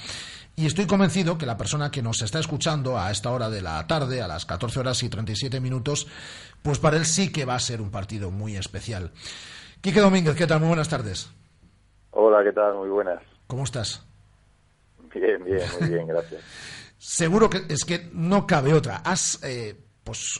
Y 0.56 0.66
estoy 0.66 0.86
convencido 0.86 1.36
que 1.36 1.46
la 1.46 1.56
persona 1.56 1.90
que 1.90 2.02
nos 2.02 2.22
está 2.22 2.38
escuchando 2.38 2.98
a 2.98 3.10
esta 3.10 3.30
hora 3.30 3.50
de 3.50 3.62
la 3.62 3.86
tarde, 3.86 4.22
a 4.22 4.28
las 4.28 4.46
14 4.46 4.80
horas 4.80 5.02
y 5.02 5.08
37 5.08 5.60
minutos, 5.60 6.06
pues 6.62 6.78
para 6.78 6.96
él 6.96 7.04
sí 7.04 7.30
que 7.30 7.44
va 7.44 7.54
a 7.54 7.60
ser 7.60 7.80
un 7.80 7.90
partido 7.90 8.30
muy 8.30 8.56
especial. 8.56 9.10
Quique 9.80 10.00
Domínguez, 10.00 10.36
¿qué 10.36 10.46
tal? 10.46 10.60
Muy 10.60 10.68
buenas 10.68 10.88
tardes. 10.88 11.30
Hola, 12.12 12.42
¿qué 12.42 12.52
tal? 12.52 12.74
Muy 12.74 12.88
buenas. 12.88 13.22
¿Cómo 13.46 13.64
estás? 13.64 14.06
Bien, 15.14 15.44
bien, 15.44 15.62
muy 15.80 15.88
bien, 15.88 16.06
gracias. 16.06 16.42
Seguro 17.02 17.48
que 17.48 17.62
es 17.70 17.84
que 17.86 18.10
no 18.12 18.46
cabe 18.46 18.74
otra. 18.74 18.96
Has, 18.98 19.42
eh, 19.42 19.74
pues, 20.04 20.38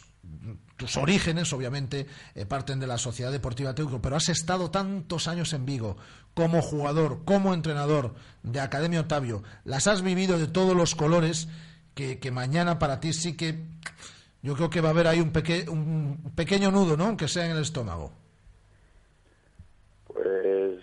tus 0.77 0.97
orígenes, 0.99 1.51
obviamente, 1.55 2.07
eh, 2.35 2.45
parten 2.45 2.78
de 2.78 2.87
la 2.87 2.99
Sociedad 2.99 3.32
Deportiva 3.32 3.74
Teucro, 3.74 4.01
pero 4.03 4.16
has 4.16 4.28
estado 4.28 4.70
tantos 4.70 5.27
años 5.27 5.55
en 5.55 5.65
Vigo 5.65 5.97
como 6.35 6.61
jugador, 6.61 7.24
como 7.24 7.55
entrenador 7.55 8.15
de 8.43 8.61
Academia 8.61 9.01
Otavio. 9.01 9.43
Las 9.65 9.87
has 9.87 10.03
vivido 10.03 10.39
de 10.39 10.49
todos 10.49 10.77
los 10.77 10.95
colores 10.95 11.49
que, 11.95 12.19
que 12.19 12.31
mañana 12.31 12.78
para 12.78 13.01
ti 13.01 13.15
sí 13.15 13.39
que 13.39 13.65
yo 14.43 14.55
creo 14.55 14.69
que 14.69 14.82
va 14.82 14.89
a 14.89 14.93
haber 14.93 15.07
ahí 15.07 15.20
un, 15.20 15.32
peque- 15.32 15.66
un 15.69 16.32
pequeño 16.37 16.70
nudo, 16.70 16.95
¿no? 16.97 17.07
Aunque 17.07 17.27
sea 17.27 17.47
en 17.47 17.53
el 17.53 17.62
estómago. 17.62 18.12
Pues 20.07 20.78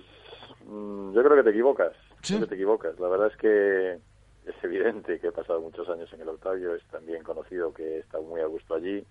mm, 0.65 1.13
yo 1.13 1.23
creo 1.23 1.35
que 1.37 1.43
te 1.43 1.49
equivocas. 1.51 1.93
Creo 2.21 2.39
que 2.41 2.47
te 2.47 2.55
equivocas. 2.55 2.99
La 2.99 3.07
verdad 3.07 3.27
es 3.31 3.37
que 3.37 3.99
es 4.47 4.63
evidente 4.63 5.19
que 5.19 5.27
he 5.27 5.31
pasado 5.31 5.61
muchos 5.61 5.87
años 5.89 6.11
en 6.13 6.21
el 6.21 6.29
Octavio. 6.29 6.73
Es 6.75 6.83
también 6.85 7.23
conocido 7.23 7.73
que 7.73 7.83
he 7.83 7.99
estado 7.99 8.23
muy 8.23 8.41
a 8.41 8.45
gusto 8.45 8.75
allí. 8.75 9.05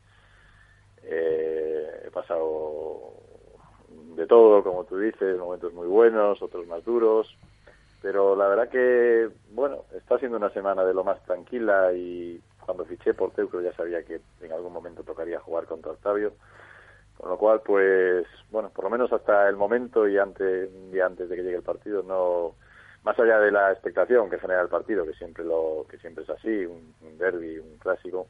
Eh, 1.02 2.02
he 2.06 2.10
pasado 2.10 3.12
de 4.16 4.26
todo, 4.26 4.62
como 4.62 4.84
tú 4.84 4.98
dices, 4.98 5.38
momentos 5.38 5.72
muy 5.72 5.86
buenos, 5.86 6.40
otros 6.42 6.66
más 6.66 6.84
duros. 6.84 7.36
Pero 8.02 8.36
la 8.36 8.48
verdad 8.48 8.68
que, 8.68 9.28
bueno, 9.50 9.84
está 9.94 10.18
siendo 10.18 10.36
una 10.36 10.50
semana 10.50 10.84
de 10.84 10.94
lo 10.94 11.04
más 11.04 11.22
tranquila 11.24 11.92
y 11.92 12.40
cuando 12.64 12.84
fiché 12.84 13.14
por 13.14 13.32
Teucro 13.32 13.60
ya 13.60 13.72
sabía 13.74 14.02
que 14.04 14.20
en 14.40 14.52
algún 14.52 14.72
momento 14.72 15.02
tocaría 15.02 15.40
jugar 15.40 15.66
contra 15.66 15.92
Octavio. 15.92 16.32
Con 17.16 17.30
lo 17.30 17.38
cual, 17.38 17.62
pues, 17.64 18.26
bueno, 18.50 18.70
por 18.70 18.84
lo 18.84 18.90
menos 18.90 19.12
hasta 19.12 19.48
el 19.48 19.56
momento 19.56 20.06
y 20.06 20.18
antes, 20.18 20.70
día 20.90 21.06
antes 21.06 21.28
de 21.28 21.36
que 21.36 21.42
llegue 21.42 21.56
el 21.56 21.62
partido, 21.62 22.02
no, 22.02 22.54
más 23.06 23.18
allá 23.18 23.38
de 23.38 23.50
la 23.52 23.70
expectación 23.72 24.28
que 24.28 24.38
genera 24.38 24.60
el 24.62 24.68
partido, 24.68 25.06
que 25.06 25.14
siempre 25.14 25.44
lo, 25.44 25.86
que 25.88 25.96
siempre 25.98 26.24
es 26.24 26.30
así, 26.30 26.66
un, 26.66 26.92
un 27.00 27.16
derby, 27.16 27.56
un 27.58 27.78
clásico, 27.78 28.26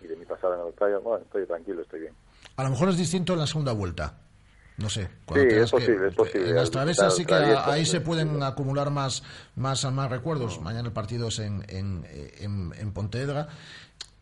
y 0.00 0.06
de 0.06 0.14
mi 0.16 0.24
pasada 0.24 0.54
en 0.54 0.62
el 0.62 0.68
estadio, 0.68 1.02
bueno, 1.02 1.24
estoy 1.24 1.44
tranquilo, 1.46 1.82
estoy 1.82 2.00
bien. 2.00 2.14
A 2.56 2.62
lo 2.62 2.70
mejor 2.70 2.88
es 2.90 2.96
distinto 2.96 3.32
en 3.34 3.40
la 3.40 3.46
segunda 3.46 3.72
vuelta. 3.72 4.14
No 4.76 4.88
sé. 4.88 5.08
Sí, 5.34 5.40
es 5.40 5.70
posible, 5.72 6.06
es 6.08 6.14
posible. 6.14 6.50
En 6.50 6.54
las 6.54 6.70
travesas 6.70 7.16
sí 7.16 7.26
que 7.26 7.34
a- 7.34 7.66
ahí 7.72 7.84
se 7.84 8.00
pueden 8.00 8.40
acumular 8.44 8.90
más, 8.92 9.24
más, 9.56 9.84
más 9.92 10.08
recuerdos. 10.08 10.60
Mañana 10.60 10.86
el 10.86 10.94
partido 10.94 11.26
es 11.28 11.40
en, 11.40 11.64
en, 11.68 12.04
en, 12.38 12.72
en 12.78 12.92
Pontevedra. 12.92 13.48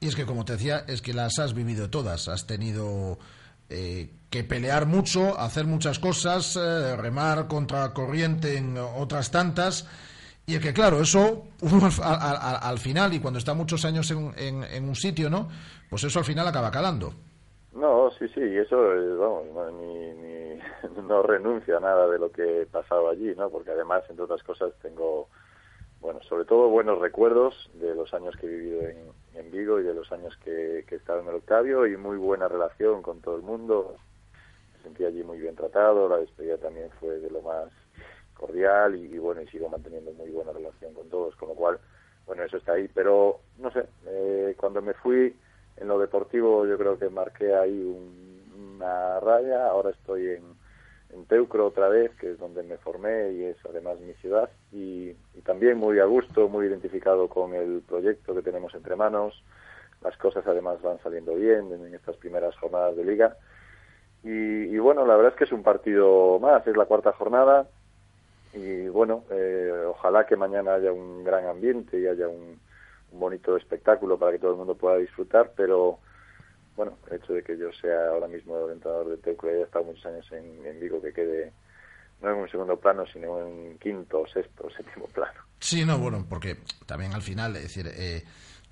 Y 0.00 0.08
es 0.08 0.16
que, 0.16 0.24
como 0.24 0.46
te 0.46 0.54
decía, 0.54 0.84
es 0.88 1.02
que 1.02 1.12
las 1.12 1.38
has 1.38 1.52
vivido 1.52 1.90
todas. 1.90 2.28
Has 2.28 2.46
tenido 2.46 3.18
eh, 3.70 4.10
que 4.30 4.44
pelear 4.44 4.86
mucho, 4.86 5.38
hacer 5.38 5.66
muchas 5.66 5.98
cosas, 5.98 6.56
eh, 6.56 6.96
remar 6.96 7.48
contra 7.48 7.92
corriente 7.92 8.56
en 8.56 8.76
otras 8.78 9.30
tantas. 9.30 9.86
Y 10.46 10.54
es 10.56 10.60
que, 10.60 10.72
claro, 10.72 11.00
eso 11.00 11.44
uno 11.62 11.86
al, 12.02 12.14
al- 12.22 12.36
al- 12.40 12.58
al 12.62 12.78
final, 12.78 13.12
y 13.14 13.20
cuando 13.20 13.38
está 13.38 13.54
muchos 13.54 13.84
años 13.84 14.10
en, 14.10 14.32
en, 14.36 14.64
en 14.64 14.88
un 14.88 14.94
sitio, 14.96 15.30
¿no? 15.30 15.48
Pues 15.90 16.04
eso 16.04 16.18
al 16.18 16.24
final 16.24 16.46
acaba 16.46 16.70
calando. 16.70 17.14
No, 17.72 18.10
sí, 18.12 18.26
sí, 18.28 18.40
y 18.40 18.56
eso, 18.58 18.92
eh, 18.94 19.14
vamos, 19.16 19.46
no, 19.54 19.70
ni, 19.72 20.12
ni- 20.14 20.58
no 21.08 21.22
renuncio 21.22 21.76
a 21.76 21.80
nada 21.80 22.08
de 22.08 22.18
lo 22.18 22.30
que 22.30 22.62
he 22.62 22.66
pasado 22.66 23.08
allí, 23.10 23.34
¿no? 23.36 23.50
Porque 23.50 23.70
además, 23.70 24.04
entre 24.08 24.24
otras 24.24 24.42
cosas, 24.42 24.72
tengo, 24.80 25.28
bueno, 26.00 26.20
sobre 26.28 26.44
todo 26.46 26.68
buenos 26.68 27.00
recuerdos 27.00 27.70
de 27.74 27.94
los 27.94 28.12
años 28.14 28.36
que 28.36 28.46
he 28.46 28.50
vivido 28.50 28.82
en, 28.88 28.98
en 29.36 29.50
Vigo 29.50 29.80
y 29.80 29.84
de 29.84 29.94
los 29.94 30.10
años 30.12 30.36
que, 30.44 30.84
que 30.88 30.94
he 30.96 30.98
estado 30.98 31.20
en 31.20 31.28
el 31.28 31.36
Octavio 31.36 31.86
y 31.86 31.96
muy 31.96 32.16
buena 32.16 32.48
relación 32.48 33.02
con 33.02 33.20
todo 33.20 33.36
el 33.36 33.42
mundo. 33.42 33.96
Me 34.76 34.82
sentí 34.82 35.04
allí 35.04 35.22
muy 35.24 35.38
bien 35.38 35.56
tratado, 35.56 36.08
la 36.08 36.18
despedida 36.18 36.58
también 36.58 36.90
fue 37.00 37.18
de 37.20 37.30
lo 37.30 37.42
más 37.42 37.70
cordial 38.34 38.94
y, 38.96 39.14
y 39.14 39.18
bueno, 39.18 39.42
y 39.42 39.48
sigo 39.48 39.68
manteniendo 39.68 40.12
muy 40.12 40.30
buena 40.30 40.52
relación 40.52 40.94
con 40.94 41.08
todos, 41.08 41.34
con 41.36 41.50
lo 41.50 41.54
cual, 41.54 41.80
bueno, 42.26 42.42
eso 42.44 42.56
está 42.58 42.72
ahí, 42.74 42.88
pero 42.88 43.40
no 43.58 43.70
sé, 43.72 43.86
eh, 44.06 44.54
cuando 44.58 44.82
me 44.82 44.94
fui 44.94 45.34
en 45.76 45.88
lo 45.88 45.98
deportivo 45.98 46.66
yo 46.66 46.78
creo 46.78 46.98
que 46.98 47.08
marqué 47.08 47.54
ahí 47.54 47.82
un- 47.82 48.36
una 48.76 49.20
raya, 49.20 49.68
ahora 49.68 49.90
estoy 49.90 50.28
en, 50.28 50.55
en 51.16 51.24
Teucro 51.26 51.66
otra 51.66 51.88
vez, 51.88 52.12
que 52.16 52.32
es 52.32 52.38
donde 52.38 52.62
me 52.62 52.76
formé 52.76 53.32
y 53.32 53.44
es 53.44 53.56
además 53.68 53.98
mi 54.00 54.12
ciudad, 54.14 54.50
y, 54.72 55.14
también 55.44 55.78
muy 55.78 56.00
a 56.00 56.04
gusto, 56.04 56.48
muy 56.48 56.66
identificado 56.66 57.28
con 57.28 57.54
el 57.54 57.82
proyecto 57.86 58.34
que 58.34 58.42
tenemos 58.42 58.74
entre 58.74 58.96
manos, 58.96 59.42
las 60.02 60.16
cosas 60.16 60.46
además 60.46 60.82
van 60.82 60.98
saliendo 61.02 61.34
bien 61.34 61.72
en 61.72 61.94
estas 61.94 62.16
primeras 62.16 62.56
jornadas 62.56 62.96
de 62.96 63.04
liga, 63.04 63.36
y, 64.24 64.28
y 64.30 64.78
bueno, 64.78 65.06
la 65.06 65.14
verdad 65.16 65.32
es 65.32 65.38
que 65.38 65.44
es 65.44 65.52
un 65.52 65.62
partido 65.62 66.38
más, 66.40 66.66
es 66.66 66.76
la 66.76 66.86
cuarta 66.86 67.12
jornada, 67.12 67.68
y 68.56 68.88
bueno, 68.88 69.24
eh, 69.30 69.84
ojalá 69.86 70.26
que 70.26 70.36
mañana 70.36 70.74
haya 70.74 70.90
un 70.90 71.22
gran 71.22 71.46
ambiente 71.46 72.00
y 72.00 72.06
haya 72.06 72.26
un 72.26 72.58
bonito 73.12 73.56
espectáculo 73.56 74.18
para 74.18 74.32
que 74.32 74.38
todo 74.38 74.52
el 74.52 74.56
mundo 74.56 74.74
pueda 74.74 74.96
disfrutar, 74.96 75.52
pero 75.56 75.98
bueno, 76.76 76.98
el 77.10 77.16
hecho 77.20 77.32
de 77.32 77.42
que 77.42 77.56
yo 77.58 77.72
sea 77.80 78.08
ahora 78.08 78.28
mismo 78.28 78.56
el 78.66 78.74
entrenador 78.74 79.08
de 79.08 79.16
Teucro 79.18 79.50
y 79.50 79.54
haya 79.56 79.64
estado 79.64 79.84
muchos 79.86 80.06
años 80.06 80.26
en, 80.32 80.78
Vigo, 80.80 81.00
que 81.00 81.12
quede 81.12 81.52
no 82.22 82.30
en 82.30 82.36
un 82.36 82.48
segundo 82.50 82.78
plano, 82.78 83.04
sino 83.12 83.40
en 83.40 83.78
quinto, 83.78 84.24
sexto, 84.32 84.68
séptimo 84.76 85.06
plano. 85.06 85.40
Sí, 85.60 85.84
no, 85.84 85.98
bueno, 85.98 86.24
porque 86.28 86.58
también 86.86 87.12
al 87.14 87.22
final, 87.22 87.56
es 87.56 87.62
decir, 87.62 87.86
eh, 87.90 88.22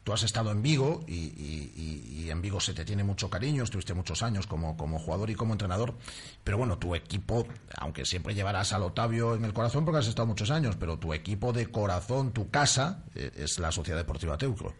tú 0.04 0.12
has 0.12 0.22
estado 0.22 0.50
en 0.52 0.62
Vigo 0.62 1.00
y, 1.06 1.14
y- 1.14 1.72
y- 1.74 2.24
y 2.24 2.30
en 2.30 2.42
Vigo 2.42 2.60
se 2.60 2.74
te 2.74 2.84
tiene 2.84 3.04
mucho 3.04 3.30
cariño, 3.30 3.64
estuviste 3.64 3.94
muchos 3.94 4.22
años 4.22 4.46
como, 4.46 4.76
como 4.76 4.98
jugador 4.98 5.30
y 5.30 5.34
como 5.34 5.54
entrenador, 5.54 5.94
pero 6.44 6.58
bueno, 6.58 6.78
tu 6.78 6.94
equipo, 6.94 7.46
aunque 7.78 8.04
siempre 8.04 8.34
llevarás 8.34 8.72
al 8.74 8.82
Otavio 8.82 9.34
en 9.34 9.44
el 9.46 9.54
corazón 9.54 9.84
porque 9.86 10.00
has 10.00 10.06
estado 10.08 10.26
muchos 10.26 10.50
años, 10.50 10.76
pero 10.76 10.98
tu 10.98 11.14
equipo 11.14 11.54
de 11.54 11.70
corazón, 11.70 12.32
tu 12.32 12.50
casa, 12.50 13.02
eh, 13.14 13.30
es 13.36 13.58
la 13.58 13.72
Sociedad 13.72 13.98
Deportiva 13.98 14.36
Teucro. 14.36 14.74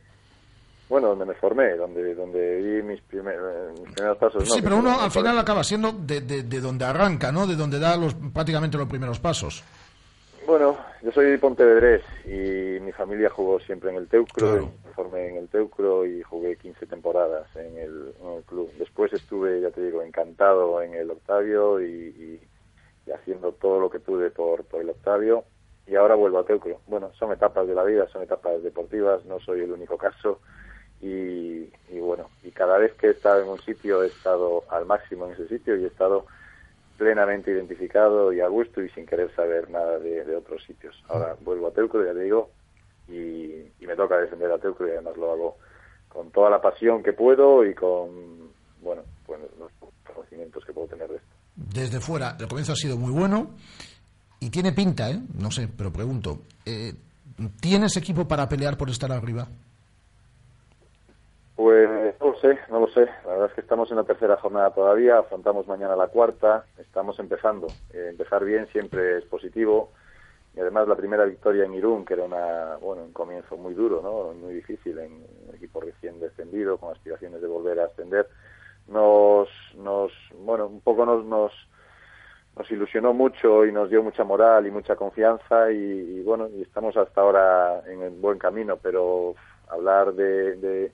Bueno, 0.89 1.09
donde 1.09 1.25
me 1.25 1.35
formé, 1.35 1.75
donde 1.77 2.15
donde 2.15 2.57
di 2.63 2.83
mis, 2.83 3.01
primer- 3.03 3.35
eh, 3.41 3.73
mis 3.81 3.91
primeros 3.93 4.19
pasos. 4.19 4.49
no, 4.49 4.55
sí, 4.55 4.61
pero 4.63 4.77
uno 4.77 5.01
al 5.01 5.11
final 5.11 5.39
acaba 5.39 5.65
siendo 5.65 5.93
de, 5.93 6.21
de- 6.21 6.43
de 6.43 6.61
donde 6.61 6.85
arranca, 6.85 7.33
¿no? 7.33 7.47
De 7.47 7.57
donde 7.57 7.79
da 7.79 7.97
los, 7.97 8.15
prácticamente 8.15 8.77
los 8.77 8.89
primeros 8.89 9.19
pasos. 9.19 9.65
Bueno, 10.47 10.77
yo 11.03 11.11
soy 11.11 11.31
de 11.31 11.39
Pontevedrés 11.39 12.03
y 12.27 12.79
mi 12.81 12.93
familia 12.93 13.31
jugó 13.31 13.59
siempre 13.61 13.89
en 13.91 13.97
el 13.97 14.09
Teucro, 14.09 14.47
me 14.85 14.93
formé 14.93 15.31
en 15.31 15.37
el 15.37 15.49
Teucro 15.49 16.05
y 16.05 16.23
jugué 16.23 16.57
15 16.59 16.87
temporadas 16.87 17.47
en 17.57 17.79
el, 17.79 18.15
en 18.23 18.33
el 18.35 18.43
club. 18.45 18.71
Después 18.79 19.11
estuve, 19.15 19.63
ya 19.63 19.71
te 19.71 19.81
digo, 19.83 20.03
encantado 20.03 20.83
en 20.83 20.93
el 20.95 21.11
Octavio 21.11 21.81
y, 21.81 21.87
y- 21.87 22.41
y 23.07 23.11
haciendo 23.11 23.53
todo 23.53 23.81
lo 23.81 23.89
que 23.91 24.01
pude 24.01 24.31
por, 24.31 24.65
por 24.65 24.83
el 24.83 24.91
Octavio 24.91 25.45
y 25.87 25.95
ahora 25.95 26.15
vuelvo 26.15 26.39
a 26.41 26.45
Teucro. 26.45 26.81
Bueno, 26.87 27.11
son 27.19 27.33
etapas 27.33 27.67
de 27.67 27.75
la 27.75 27.85
vida, 27.85 28.07
son 28.13 28.23
etapas 28.23 28.63
deportivas, 28.63 29.25
no 29.25 29.41
soy 29.41 29.61
el 29.63 29.73
único 29.73 29.97
caso 29.97 30.41
y, 31.01 31.71
y 31.91 32.01
bueno, 32.01 32.31
y 32.43 32.51
cada 32.51 32.79
vez 32.79 32.95
que 32.95 33.09
he 33.09 33.11
estado 33.11 33.43
en 33.43 33.49
un 33.49 33.61
sitio 33.61 34.03
he 34.03 34.07
estado 34.07 34.65
al 34.71 34.87
máximo 34.87 35.27
en 35.27 35.33
ese 35.33 35.49
sitio 35.49 35.77
y 35.77 35.85
he 35.85 35.89
estado 35.89 36.27
plenamente 36.97 37.51
identificado 37.51 38.33
y 38.33 38.41
a 38.41 38.49
gusto 38.49 38.83
y 38.83 38.89
sin 38.91 39.07
querer 39.07 39.35
saber 39.35 39.69
nada 39.71 39.99
de, 39.99 40.37
otros 40.37 40.63
sitios. 40.65 40.95
Ahora 41.09 41.37
vuelvo 41.41 41.69
a 41.69 41.73
Teucro, 41.73 42.05
ya 42.05 42.13
te 42.13 42.23
digo, 42.23 42.51
y, 43.09 43.51
y 43.81 43.87
me 43.87 43.97
toca 43.97 44.17
defender 44.19 44.51
a 44.53 44.59
Teucro 44.59 44.87
y 44.87 44.93
además 44.93 45.17
lo 45.17 45.33
hago 45.33 45.57
con 46.09 46.31
toda 46.31 46.49
la 46.49 46.63
pasión 46.63 47.03
que 47.03 47.13
puedo 47.13 47.67
y 47.67 47.75
con, 47.75 48.53
bueno, 48.81 49.03
pues 49.27 49.41
los 49.59 49.71
conocimientos 50.07 50.65
que 50.65 50.73
puedo 50.73 50.87
tener 50.87 51.09
de 51.09 51.17
esto. 51.17 51.29
Desde 51.57 52.01
fuera, 52.01 52.37
el 52.39 52.47
comienzo 52.47 52.73
ha 52.73 52.77
sido 52.77 52.97
muy 52.97 53.13
bueno 53.13 53.51
y 54.41 54.51
tiene 54.51 54.73
pinta, 54.73 55.11
¿eh? 55.11 55.21
No 55.39 55.51
sé, 55.51 55.69
pero 55.69 55.93
pregunto, 55.93 56.43
eh, 56.65 56.95
¿tienes 57.61 57.97
equipo 57.97 58.29
para 58.29 58.49
pelear 58.49 58.77
por 58.77 58.91
estar 58.91 59.11
arriba? 59.11 59.49
Pues 61.57 61.89
no 62.21 62.33
lo 62.33 62.39
sé, 62.41 62.59
no 62.69 62.81
lo 62.81 62.89
sé. 62.89 63.07
La 63.25 63.31
verdad 63.31 63.47
es 63.47 63.53
que 63.55 63.61
estamos 63.61 63.91
en 63.91 63.97
la 63.97 64.05
tercera 64.05 64.37
jornada 64.37 64.71
todavía, 64.75 65.19
afrontamos 65.19 65.69
mañana 65.69 65.95
la 65.95 66.09
cuarta, 66.09 66.65
estamos 66.79 67.19
empezando. 67.21 67.69
Eh, 67.93 68.09
empezar 68.11 68.45
bien 68.45 68.67
siempre 68.69 69.19
es 69.19 69.25
positivo 69.25 69.93
y 70.57 70.61
además 70.61 70.89
la 70.89 70.97
primera 70.97 71.25
victoria 71.25 71.65
en 71.65 71.75
Irún, 71.75 72.05
que 72.05 72.15
era 72.15 72.25
una, 72.25 72.77
bueno, 72.81 73.03
un 73.05 73.13
comienzo 73.13 73.57
muy 73.57 73.75
duro, 73.75 74.01
¿no? 74.03 74.33
Muy 74.35 74.55
difícil 74.55 74.99
en 74.99 75.13
un 75.49 75.55
equipo 75.55 75.81
recién 75.81 76.21
descendido, 76.21 76.79
con 76.79 76.93
aspiraciones 76.93 77.41
de 77.41 77.49
volver 77.49 77.81
a 77.81 77.87
ascender, 77.87 78.29
nos, 78.87 79.49
nos, 79.77 80.13
bueno, 80.39 80.67
un 80.67 80.81
poco 80.81 81.07
nos, 81.07 81.25
nos, 81.25 81.53
nos 82.57 82.71
ilusionó 82.71 83.13
mucho 83.13 83.65
y 83.65 83.73
nos 83.73 83.91
dio 83.91 84.03
mucha 84.03 84.23
moral 84.23 84.67
y 84.67 84.71
mucha 84.71 84.95
confianza 84.95 85.73
y, 85.73 85.77
y 86.19 86.23
bueno, 86.23 86.49
y 86.49 86.63
estamos 86.63 86.97
hasta 86.97 87.21
ahora 87.21 87.83
en 87.87 88.03
el 88.03 88.11
buen 88.13 88.39
camino, 88.39 88.77
pero 88.81 89.35
hablar 89.69 90.13
de, 90.15 90.57
de, 90.57 90.93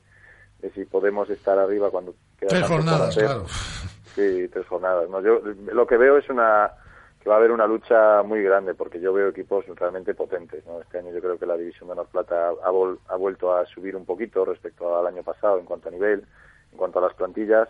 de 0.60 0.70
si 0.70 0.84
podemos 0.84 1.28
estar 1.30 1.58
arriba 1.58 1.90
cuando 1.90 2.14
queda 2.38 2.50
Tres 2.50 2.66
jornadas, 2.66 3.08
hacer. 3.10 3.24
claro. 3.24 3.44
Sí, 4.14 4.48
tres 4.52 4.66
jornadas. 4.66 5.08
No, 5.08 5.20
yo 5.20 5.40
lo 5.72 5.86
que 5.86 5.96
veo 5.96 6.16
es 6.18 6.28
una 6.28 6.70
que 7.22 7.28
va 7.28 7.34
a 7.36 7.38
haber 7.38 7.50
una 7.52 7.66
lucha 7.66 8.22
muy 8.22 8.42
grande 8.42 8.72
porque 8.74 8.98
yo 8.98 9.12
veo 9.12 9.28
equipos 9.28 9.64
realmente 9.76 10.14
potentes. 10.14 10.64
¿no? 10.66 10.80
Este 10.80 10.98
año 10.98 11.12
yo 11.12 11.20
creo 11.20 11.38
que 11.38 11.44
la 11.46 11.56
división 11.56 11.88
de 11.88 11.92
Honor 11.92 12.06
Plata 12.08 12.48
ha, 12.48 12.70
vol- 12.70 12.98
ha 13.08 13.16
vuelto 13.16 13.54
a 13.54 13.66
subir 13.66 13.94
un 13.94 14.06
poquito 14.06 14.44
respecto 14.44 14.98
al 14.98 15.06
año 15.06 15.22
pasado 15.22 15.58
en 15.58 15.66
cuanto 15.66 15.88
a 15.88 15.92
nivel, 15.92 16.24
en 16.72 16.78
cuanto 16.78 16.98
a 16.98 17.02
las 17.02 17.14
plantillas 17.14 17.68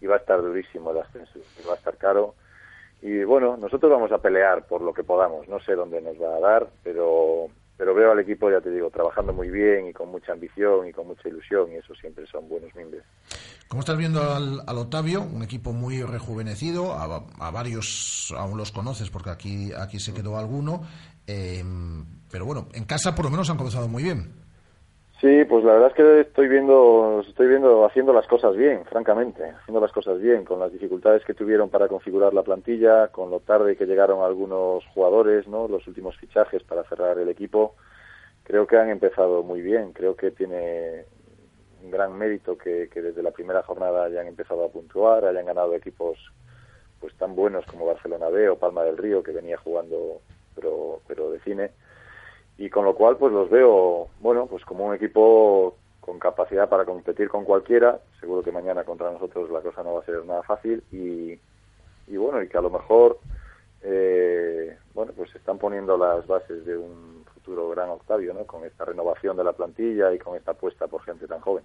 y 0.00 0.06
va 0.06 0.16
a 0.16 0.18
estar 0.18 0.40
durísimo 0.42 0.90
el 0.90 0.98
ascenso, 0.98 1.38
y 1.38 1.66
va 1.66 1.74
a 1.74 1.76
estar 1.76 1.96
caro. 1.96 2.34
Y 3.00 3.22
bueno, 3.22 3.56
nosotros 3.56 3.90
vamos 3.90 4.10
a 4.10 4.18
pelear 4.18 4.66
por 4.66 4.82
lo 4.82 4.92
que 4.92 5.04
podamos. 5.04 5.46
No 5.48 5.60
sé 5.60 5.74
dónde 5.76 6.00
nos 6.00 6.20
va 6.20 6.36
a 6.36 6.40
dar, 6.40 6.66
pero 6.82 7.46
pero 7.78 7.94
veo 7.94 8.10
al 8.10 8.18
equipo, 8.18 8.50
ya 8.50 8.60
te 8.60 8.70
digo, 8.70 8.90
trabajando 8.90 9.32
muy 9.32 9.48
bien 9.50 9.86
y 9.86 9.92
con 9.92 10.10
mucha 10.10 10.32
ambición 10.32 10.88
y 10.88 10.92
con 10.92 11.06
mucha 11.06 11.28
ilusión 11.28 11.72
y 11.72 11.76
eso 11.76 11.94
siempre 11.94 12.26
son 12.26 12.48
buenos 12.48 12.74
miembros. 12.74 13.04
Como 13.68 13.80
estás 13.80 13.96
viendo 13.96 14.20
al, 14.20 14.62
al 14.66 14.78
Otavio, 14.78 15.22
un 15.22 15.44
equipo 15.44 15.72
muy 15.72 16.02
rejuvenecido, 16.02 16.92
a, 16.92 17.24
a 17.38 17.50
varios 17.52 18.34
aún 18.36 18.58
los 18.58 18.72
conoces 18.72 19.10
porque 19.10 19.30
aquí, 19.30 19.70
aquí 19.72 20.00
se 20.00 20.12
quedó 20.12 20.36
alguno, 20.36 20.82
eh, 21.26 21.62
pero 22.30 22.44
bueno, 22.44 22.68
en 22.72 22.84
casa 22.84 23.14
por 23.14 23.26
lo 23.26 23.30
menos 23.30 23.48
han 23.48 23.56
comenzado 23.56 23.86
muy 23.86 24.02
bien. 24.02 24.47
Sí, 25.20 25.44
pues 25.46 25.64
la 25.64 25.72
verdad 25.72 25.88
es 25.88 25.94
que 25.94 26.20
estoy 26.20 26.46
viendo, 26.46 27.24
estoy 27.26 27.48
viendo 27.48 27.84
haciendo 27.84 28.12
las 28.12 28.28
cosas 28.28 28.56
bien, 28.56 28.84
francamente, 28.84 29.42
haciendo 29.50 29.80
las 29.80 29.90
cosas 29.90 30.20
bien, 30.20 30.44
con 30.44 30.60
las 30.60 30.72
dificultades 30.72 31.24
que 31.24 31.34
tuvieron 31.34 31.70
para 31.70 31.88
configurar 31.88 32.32
la 32.32 32.44
plantilla, 32.44 33.08
con 33.08 33.28
lo 33.28 33.40
tarde 33.40 33.76
que 33.76 33.86
llegaron 33.86 34.22
algunos 34.22 34.86
jugadores, 34.94 35.48
¿no? 35.48 35.66
Los 35.66 35.84
últimos 35.88 36.16
fichajes 36.18 36.62
para 36.62 36.84
cerrar 36.84 37.18
el 37.18 37.28
equipo, 37.28 37.74
creo 38.44 38.68
que 38.68 38.76
han 38.76 38.90
empezado 38.90 39.42
muy 39.42 39.60
bien, 39.60 39.92
creo 39.92 40.14
que 40.14 40.30
tiene 40.30 41.04
un 41.82 41.90
gran 41.90 42.16
mérito 42.16 42.56
que, 42.56 42.88
que 42.88 43.02
desde 43.02 43.22
la 43.24 43.32
primera 43.32 43.64
jornada 43.64 44.04
hayan 44.04 44.28
empezado 44.28 44.64
a 44.64 44.70
puntuar, 44.70 45.24
hayan 45.24 45.46
ganado 45.46 45.74
equipos 45.74 46.16
pues 47.00 47.12
tan 47.16 47.34
buenos 47.34 47.66
como 47.66 47.86
Barcelona 47.86 48.28
B 48.28 48.48
o 48.50 48.58
Palma 48.58 48.84
del 48.84 48.96
Río 48.96 49.22
que 49.22 49.32
venía 49.32 49.56
jugando 49.56 50.20
pero 50.54 51.00
pero 51.06 51.30
de 51.30 51.40
cine 51.40 51.70
y 52.58 52.68
con 52.68 52.84
lo 52.84 52.94
cual 52.94 53.16
pues 53.16 53.32
los 53.32 53.48
veo 53.48 54.08
bueno 54.20 54.46
pues 54.46 54.64
como 54.64 54.84
un 54.86 54.94
equipo 54.94 55.76
con 56.00 56.18
capacidad 56.18 56.68
para 56.68 56.84
competir 56.84 57.28
con 57.28 57.44
cualquiera. 57.44 58.00
Seguro 58.20 58.42
que 58.42 58.50
mañana 58.52 58.82
contra 58.84 59.10
nosotros 59.12 59.48
la 59.50 59.60
cosa 59.60 59.82
no 59.82 59.94
va 59.94 60.00
a 60.00 60.04
ser 60.04 60.24
nada 60.26 60.42
fácil 60.42 60.82
y, 60.90 61.38
y 62.12 62.16
bueno, 62.16 62.42
y 62.42 62.48
que 62.48 62.56
a 62.58 62.62
lo 62.62 62.70
mejor, 62.70 63.18
eh, 63.82 64.76
bueno, 64.94 65.12
pues 65.16 65.30
se 65.30 65.38
están 65.38 65.58
poniendo 65.58 65.96
las 65.96 66.26
bases 66.26 66.64
de 66.64 66.76
un 66.76 67.24
futuro 67.34 67.68
gran 67.70 67.90
Octavio, 67.90 68.34
¿no? 68.34 68.44
Con 68.44 68.64
esta 68.64 68.84
renovación 68.84 69.36
de 69.36 69.44
la 69.44 69.52
plantilla 69.52 70.12
y 70.12 70.18
con 70.18 70.36
esta 70.36 70.52
apuesta 70.52 70.86
por 70.86 71.02
gente 71.02 71.26
tan 71.26 71.40
joven. 71.40 71.64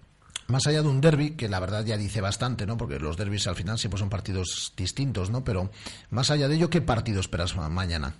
Más 0.49 0.67
allá 0.67 0.81
de 0.81 0.89
un 0.89 0.99
derby, 1.01 1.35
que 1.37 1.47
la 1.47 1.59
verdad 1.61 1.85
ya 1.85 1.95
dice 1.97 2.19
bastante, 2.21 2.65
¿no? 2.65 2.77
Porque 2.77 2.99
los 2.99 3.15
derbis 3.17 3.47
al 3.47 3.55
final 3.55 3.77
siempre 3.77 3.97
son 3.99 4.09
partidos 4.09 4.73
distintos, 4.77 5.29
¿no? 5.31 5.43
Pero 5.43 5.69
más 6.11 6.29
allá 6.31 6.47
de 6.49 6.55
ello, 6.55 6.69
¿qué 6.69 6.81
partido 6.81 7.21
esperas 7.21 7.55
ma- 7.55 7.69
mañana? 7.69 8.13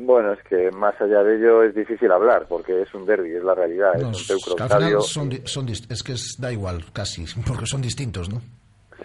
Bueno, 0.00 0.32
es 0.32 0.42
que 0.44 0.70
más 0.70 0.94
allá 1.00 1.24
de 1.24 1.36
ello 1.36 1.62
es 1.64 1.74
difícil 1.74 2.10
hablar 2.12 2.46
porque 2.48 2.82
es 2.82 2.94
un 2.94 3.04
derby, 3.04 3.34
es 3.34 3.42
la 3.42 3.54
realidad, 3.54 3.94
No, 4.00 4.10
es 4.12 4.30
un 4.30 4.56
que 4.56 4.62
al 4.62 4.68
final 4.68 5.02
son, 5.02 5.30
son 5.46 5.68
es 5.68 6.02
que 6.04 6.12
es, 6.12 6.40
da 6.40 6.52
igual 6.52 6.84
casi, 6.92 7.24
porque 7.48 7.66
son 7.66 7.82
distintos, 7.82 8.28
¿no? 8.32 8.40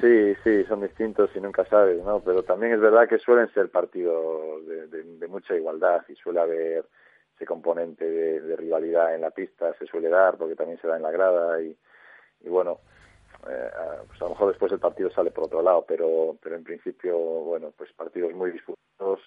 Sí, 0.02 0.34
sí, 0.44 0.64
son 0.66 0.82
distintos 0.82 1.30
y 1.36 1.40
nunca 1.40 1.66
sabes, 1.66 2.04
¿no? 2.04 2.20
Pero 2.20 2.44
también 2.44 2.74
es 2.74 2.80
verdad 2.80 3.08
que 3.08 3.18
suelen 3.20 3.52
ser 3.54 3.70
partidos 3.70 4.66
de, 4.68 4.88
de- 4.88 5.04
de 5.18 5.28
mucha 5.28 5.56
igualdad 5.56 6.02
y 6.10 6.16
suele 6.16 6.42
haber 6.42 6.86
ese 7.36 7.46
componente 7.46 8.04
de, 8.10 8.42
de 8.42 8.56
rivalidad 8.56 9.16
en 9.16 9.22
la 9.22 9.32
pista, 9.32 9.74
se 9.80 9.86
suele 9.88 10.10
dar 10.10 10.38
porque 10.38 10.56
también 10.56 10.80
se 10.82 10.88
da 10.88 10.98
en 10.98 11.04
la 11.04 11.12
grada 11.12 11.60
y, 11.62 11.76
y 12.42 12.50
bueno, 12.50 12.80
eh, 13.50 13.70
pues 14.08 14.22
a 14.22 14.26
lo 14.26 14.30
mejor 14.32 14.50
después 14.50 14.72
el 14.72 14.80
partido 14.80 15.10
sale 15.12 15.32
por 15.32 15.46
otro 15.46 15.62
lado, 15.64 15.84
pero, 15.88 16.36
pero 16.42 16.56
en 16.56 16.64
principio, 16.64 17.18
bueno, 17.18 17.72
pues 17.76 17.92
partidos 17.94 18.34
muy 18.34 18.52
disputados, 18.52 19.20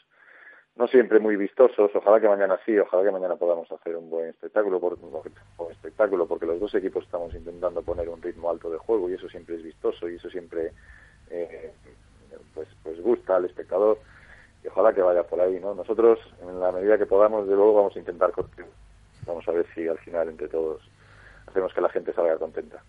no 0.77 0.87
siempre 0.89 1.19
muy 1.19 1.37
vistosos, 1.37 1.91
ojalá 1.95 2.21
que 2.21 2.29
mañana 2.29 2.59
sí, 2.67 2.79
ojalá 2.79 3.03
que 3.03 3.11
mañana 3.11 3.37
podamos 3.37 3.71
hacer 3.73 3.97
un 3.97 4.11
buen 4.11 4.29
espectáculo, 4.29 4.79
un 4.79 5.11
buen 5.11 5.73
espectáculo, 5.73 6.27
porque 6.27 6.45
los 6.45 6.61
dos 6.61 6.75
equipos 6.75 7.05
estamos 7.05 7.35
intentando 7.35 7.83
poner 7.83 8.09
un 8.09 8.21
ritmo 8.21 8.51
alto 8.51 8.71
de 8.71 8.77
juego 8.79 9.09
y 9.09 9.15
eso 9.15 9.29
siempre 9.29 9.57
es 9.57 9.63
vistoso 9.63 10.09
y 10.09 10.17
eso 10.17 10.29
siempre 10.29 10.73
eh, 11.31 11.73
pues, 12.55 12.69
pues 12.83 13.01
gusta 13.01 13.37
al 13.37 13.47
espectador 13.47 13.99
y 14.63 14.69
ojalá 14.69 14.93
que 14.93 15.01
vaya 15.01 15.23
por 15.23 15.41
ahí, 15.41 15.59
¿no? 15.61 15.75
Nosotros, 15.75 16.19
en 16.43 16.61
la 16.61 16.73
medida 16.73 16.99
que 16.99 17.07
podamos, 17.07 17.49
de 17.49 17.55
luego 17.55 17.75
vamos 17.75 17.97
a 17.97 17.99
intentar. 17.99 18.33
Vamos 19.27 19.49
a 19.49 19.53
ver 19.53 19.67
si 19.75 19.89
al 19.89 19.99
final 19.99 20.29
entre 20.29 20.49
todos 20.49 20.83
hacemos 21.47 21.73
que 21.73 21.81
la 21.81 21.89
gente 21.89 22.13
salga 22.13 22.37
contenta. 22.37 22.83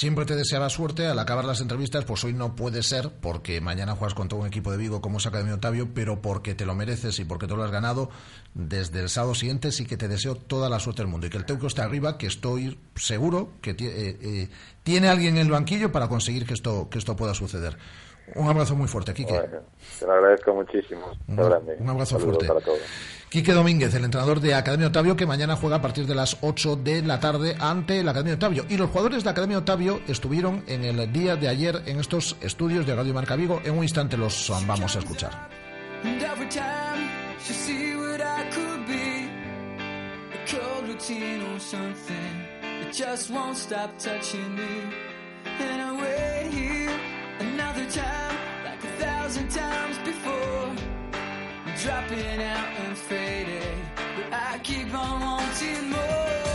Siempre 0.00 0.24
te 0.24 0.34
deseaba 0.34 0.70
suerte 0.70 1.06
al 1.08 1.18
acabar 1.18 1.44
las 1.44 1.60
entrevistas, 1.60 2.06
pues 2.06 2.24
hoy 2.24 2.32
no 2.32 2.56
puede 2.56 2.82
ser, 2.82 3.10
porque 3.20 3.60
mañana 3.60 3.94
juegas 3.94 4.14
contra 4.14 4.38
un 4.38 4.46
equipo 4.46 4.70
de 4.72 4.78
Vigo 4.78 5.02
como 5.02 5.18
es 5.18 5.26
Academia 5.26 5.56
Otavio, 5.56 5.92
pero 5.92 6.22
porque 6.22 6.54
te 6.54 6.64
lo 6.64 6.74
mereces 6.74 7.18
y 7.18 7.26
porque 7.26 7.46
te 7.46 7.54
lo 7.54 7.62
has 7.62 7.70
ganado, 7.70 8.08
desde 8.54 9.00
el 9.00 9.10
sábado 9.10 9.34
siguiente 9.34 9.72
sí 9.72 9.84
que 9.84 9.98
te 9.98 10.08
deseo 10.08 10.36
toda 10.36 10.70
la 10.70 10.80
suerte 10.80 11.02
del 11.02 11.10
mundo 11.10 11.26
y 11.26 11.28
que 11.28 11.36
el 11.36 11.44
Teuco 11.44 11.66
esté 11.66 11.82
arriba, 11.82 12.16
que 12.16 12.28
estoy 12.28 12.78
seguro 12.94 13.52
que 13.60 13.72
eh, 13.72 13.76
eh, 13.78 14.48
tiene 14.84 15.10
alguien 15.10 15.36
en 15.36 15.42
el 15.42 15.52
banquillo 15.52 15.92
para 15.92 16.08
conseguir 16.08 16.46
que 16.46 16.54
esto, 16.54 16.88
que 16.88 16.96
esto 16.96 17.14
pueda 17.14 17.34
suceder. 17.34 17.76
Un 18.36 18.48
abrazo 18.48 18.74
muy 18.76 18.88
fuerte, 18.88 19.12
Quique. 19.14 19.32
Bueno, 19.32 19.58
te 19.98 20.06
lo 20.06 20.12
agradezco 20.12 20.54
muchísimo. 20.54 21.12
Un- 21.28 21.40
abrazo 21.40 22.18
Saludos 22.18 22.22
fuerte. 22.36 22.46
para 22.46 22.60
todos. 22.60 22.78
Quique 23.28 23.52
Domínguez, 23.52 23.94
el 23.94 24.04
entrenador 24.04 24.40
de 24.40 24.54
Academia 24.54 24.88
Otavio, 24.88 25.14
que 25.16 25.24
mañana 25.24 25.54
juega 25.56 25.76
a 25.76 25.80
partir 25.82 26.06
de 26.06 26.14
las 26.16 26.36
8 26.40 26.74
de 26.76 27.02
la 27.02 27.20
tarde 27.20 27.54
ante 27.60 28.02
la 28.02 28.10
Academia 28.10 28.34
Otavio. 28.34 28.64
Y 28.68 28.76
los 28.76 28.90
jugadores 28.90 29.22
de 29.22 29.30
Academia 29.30 29.58
Otavio 29.58 30.00
estuvieron 30.08 30.64
en 30.66 30.84
el 30.84 31.12
día 31.12 31.36
de 31.36 31.48
ayer 31.48 31.82
en 31.86 32.00
estos 32.00 32.36
estudios 32.40 32.86
de 32.86 32.94
Radio 32.96 33.14
Marca 33.14 33.36
Vigo. 33.36 33.60
En 33.64 33.76
un 33.76 33.84
instante 33.84 34.16
los 34.16 34.50
vamos 34.66 34.96
a 34.96 34.98
escuchar. 34.98 35.48
time, 47.90 48.36
like 48.64 48.84
a 48.84 48.92
thousand 49.02 49.50
times 49.50 49.98
before. 50.04 50.72
I'm 51.66 51.76
dropping 51.76 52.40
out 52.40 52.68
and 52.84 52.96
fading, 52.96 53.80
but 53.96 54.32
I 54.32 54.60
keep 54.62 54.94
on 54.94 55.20
wanting 55.20 55.90
more. 55.90 56.49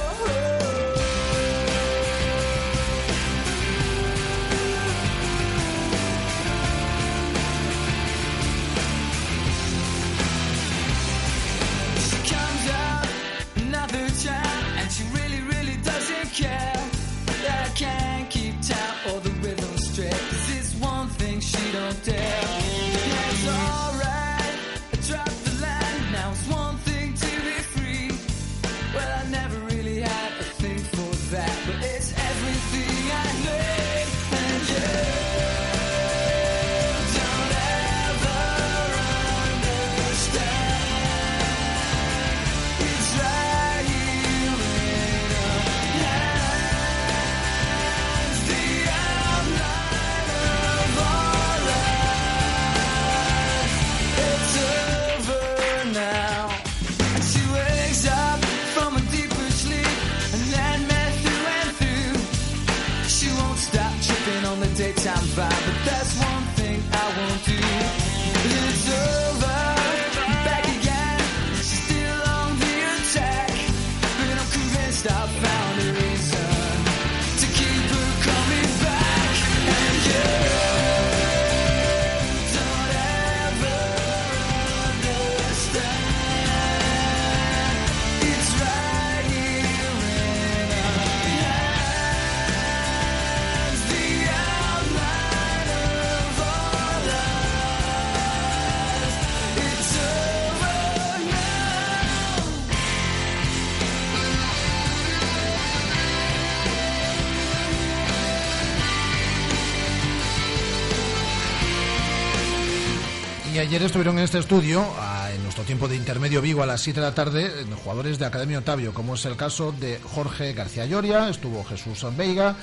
Ayer 113.76 113.88
estuvieron 113.88 114.18
en 114.18 114.23
este 114.23 114.39
estudio, 114.39 114.85
en 115.34 115.43
nuestro 115.43 115.64
tiempo 115.65 115.88
de 115.89 115.95
intermedio 115.97 116.41
Vigo, 116.41 116.64
a 116.64 116.65
las 116.65 116.81
7 116.81 116.99
de 117.02 117.06
la 117.06 117.14
tarde, 117.14 117.52
jugadores 117.84 118.18
de 118.18 118.26
Academia 118.26 118.60
Otavio, 118.60 118.93
como 118.93 119.15
es 119.15 119.26
el 119.26 119.35
caso 119.35 119.73
de 119.73 119.99
Jorge 120.02 120.53
García 120.53 120.85
Lloria, 120.85 121.27
estuvo 121.27 121.61
Jesús 121.65 122.06
Veiga, 122.15 122.56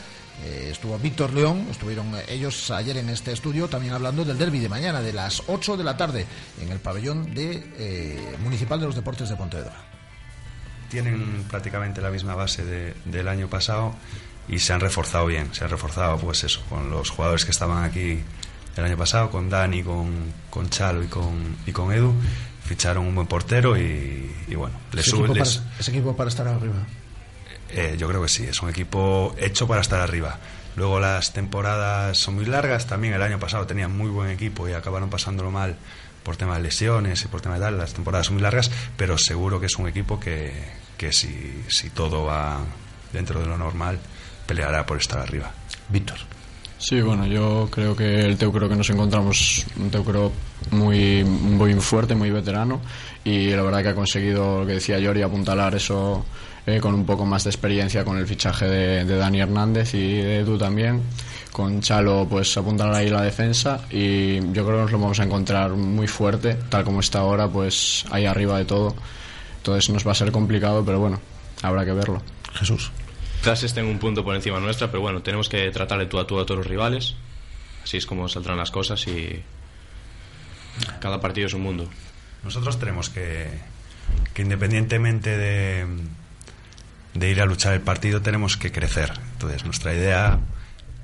eh, 0.43 0.69
estuvo 0.73 0.99
Víctor 0.99 1.35
León, 1.35 1.67
estuvieron 1.71 2.13
ellos 2.29 2.71
ayer 2.71 2.97
en 2.97 3.11
este 3.11 3.33
estudio 3.33 3.69
también 3.69 3.93
hablando 3.93 4.25
del 4.25 4.39
derby 4.39 4.59
de 4.61 4.71
mañana, 4.71 5.03
de 5.03 5.13
las 5.13 5.43
8 5.49 5.77
de 5.77 5.85
la 5.85 5.99
tarde, 5.99 6.25
en 6.63 6.73
el 6.73 6.79
pabellón 6.79 7.35
de, 7.35 7.63
eh, 7.79 8.37
municipal 8.43 8.81
de 8.81 8.87
los 8.87 8.95
deportes 8.95 9.29
de 9.29 9.37
Pontevedra. 9.37 9.77
tienen 10.91 11.45
prácticamente 11.49 12.03
la 12.03 12.11
misma 12.11 12.35
base 12.35 12.65
de- 12.67 12.95
del 13.07 13.27
año 13.29 13.49
pasado 13.49 13.95
y 14.47 14.59
se 14.59 14.75
han 14.75 14.81
reforzado 14.81 15.25
bien. 15.25 15.49
Se 15.55 15.65
han 15.65 15.71
reforzado, 15.71 16.19
pues 16.19 16.45
eso, 16.45 16.61
con 16.69 16.91
los 16.91 17.09
jugadores 17.09 17.47
que 17.47 17.51
estaban 17.51 17.83
aquí 17.83 18.21
el 18.77 18.85
año 18.85 18.97
pasado, 18.97 19.31
con 19.31 19.49
Dani, 19.51 19.83
con, 19.83 20.11
con 20.51 20.69
Chalo 20.71 21.03
y 21.03 21.07
con, 21.09 21.57
y 21.67 21.73
con 21.73 21.93
Edu. 21.93 22.15
Ficharon 22.65 23.07
un 23.07 23.15
buen 23.15 23.27
portero 23.27 23.77
y, 23.77 24.45
y 24.49 24.55
bueno, 24.55 24.75
les 24.93 25.07
sube- 25.07 25.25
equipo, 25.27 25.35
les- 25.35 25.59
para, 25.59 25.79
ese 25.81 25.91
equipo 25.91 26.17
para 26.17 26.29
estar 26.29 26.47
arriba. 26.49 26.75
eh, 27.71 27.97
yo 27.99 28.09
creo 28.09 28.23
que 28.23 28.29
sí, 28.29 28.45
es 28.45 28.63
un 28.63 28.71
equipo 28.71 29.35
hecho 29.39 29.67
para 29.67 29.81
estar 29.81 30.01
arriba. 30.01 30.39
Luego 30.77 31.01
las 31.01 31.33
temporadas 31.35 32.17
son 32.17 32.37
muy 32.37 32.47
largas, 32.47 32.87
también 32.87 33.13
el 33.15 33.21
año 33.23 33.39
pasado 33.39 33.67
tenían 33.67 33.95
muy 33.97 34.09
buen 34.09 34.31
equipo 34.31 34.69
y 34.69 34.73
acabaron 34.73 35.11
pasándolo 35.11 35.51
mal 35.51 35.77
por 36.23 36.37
temas 36.37 36.57
de 36.59 36.63
lesiones 36.63 37.23
y 37.25 37.29
por 37.29 37.41
temas 37.41 37.59
de 37.59 37.65
tal, 37.67 37.77
las 37.79 37.93
temporadas 37.95 38.27
son 38.27 38.37
muy 38.37 38.43
largas, 38.43 38.71
pero 38.97 39.19
seguro 39.19 39.59
que 39.61 39.67
es 39.67 39.77
un 39.77 39.89
equipo 39.89 40.19
que, 40.21 40.53
que 40.97 41.13
si, 41.13 41.65
si 41.69 41.91
todo 41.91 42.25
va 42.25 42.61
dentro 43.13 43.41
de 43.41 43.47
lo 43.47 43.59
normal, 43.59 43.99
peleará 44.47 44.87
por 44.87 44.97
estar 44.99 45.19
arriba. 45.19 45.51
Víctor. 45.89 46.19
Sí, 46.83 47.01
bueno, 47.01 47.25
yo 47.29 47.69
creo 47.71 47.95
que 47.95 48.27
el 48.27 48.37
Teucro 48.37 48.69
que 48.69 48.75
nos 48.75 48.91
encontramos, 48.91 49.65
un 49.79 49.89
Teucro 49.89 50.33
muy, 50.73 51.23
muy 51.23 51.75
fuerte, 51.75 52.17
muy 52.17 52.31
veterano, 52.31 52.81
y 53.23 53.51
la 53.51 53.63
verdad 53.63 53.83
que 53.83 53.89
ha 53.91 53.95
conseguido, 53.95 54.59
lo 54.59 54.67
que 54.67 54.73
decía 54.75 54.99
Yori, 54.99 55.23
apuntalar 55.23 55.77
eso 55.77 56.25
eh, 56.67 56.81
con 56.81 56.95
un 56.95 57.07
poco 57.07 57.25
más 57.25 57.45
de 57.45 57.51
experiencia 57.51 58.05
con 58.05 58.19
el 58.19 58.27
fichaje 58.27 58.67
de, 58.67 59.05
de 59.05 59.17
Dani 59.17 59.41
Hernández 59.41 59.95
y 59.95 60.17
de 60.23 60.41
Edu 60.41 60.59
también. 60.59 61.01
Con 61.53 61.81
Chalo, 61.83 62.27
pues 62.29 62.57
apuntalar 62.57 62.97
ahí 62.97 63.11
la 63.11 63.23
defensa, 63.23 63.83
y 63.89 64.41
yo 64.53 64.67
creo 64.67 64.79
que 64.79 64.83
nos 64.83 64.93
lo 64.93 64.99
vamos 64.99 65.21
a 65.21 65.23
encontrar 65.23 65.71
muy 65.71 66.09
fuerte, 66.09 66.55
tal 66.69 66.83
como 66.83 66.99
está 66.99 67.21
ahora, 67.21 67.47
pues 67.47 68.05
ahí 68.11 68.27
arriba 68.27 68.59
de 68.59 68.65
todo. 68.65 68.97
Entonces 69.59 69.89
nos 69.89 70.05
va 70.05 70.11
a 70.11 70.17
ser 70.17 70.33
complicado, 70.33 70.85
pero 70.85 70.99
bueno, 70.99 71.21
habrá 71.63 71.85
que 71.85 71.93
verlo. 71.93 72.21
Jesús. 72.55 72.91
Quizás 73.43 73.65
estén 73.65 73.87
un 73.87 73.99
punto 73.99 74.23
por 74.23 74.37
encima 74.37 74.61
nuestra, 74.61 74.87
pero 74.87 75.01
bueno, 75.01 75.21
tenemos 75.21 75.49
que 75.49 75.69
tratar 75.73 75.99
de 75.99 76.07
tú 76.07 76.21
a 76.21 76.29
tú 76.29 76.39
a 76.39 76.47
todos 76.47 76.59
los 76.59 76.67
rivales. 76.69 77.17
Así 77.83 77.97
es 77.97 78.07
como 78.07 78.29
saldrán 78.29 78.57
las 78.57 78.71
cosas 78.71 79.05
y 79.09 79.43
cada 81.01 81.21
partido 81.21 81.49
es 81.49 81.53
un 81.53 81.63
mundo. 81.63 81.91
Nosotros 82.45 82.79
tenemos 82.79 83.11
que, 83.11 83.49
que 84.33 84.43
independientemente 84.43 85.37
de, 85.37 85.87
de 87.15 87.31
ir 87.31 87.41
a 87.41 87.45
luchar 87.45 87.73
el 87.73 87.81
partido, 87.81 88.23
tenemos 88.23 88.57
que 88.57 88.71
crecer. 88.71 89.11
Entonces, 89.33 89.65
nuestra 89.65 89.93
idea 89.93 90.39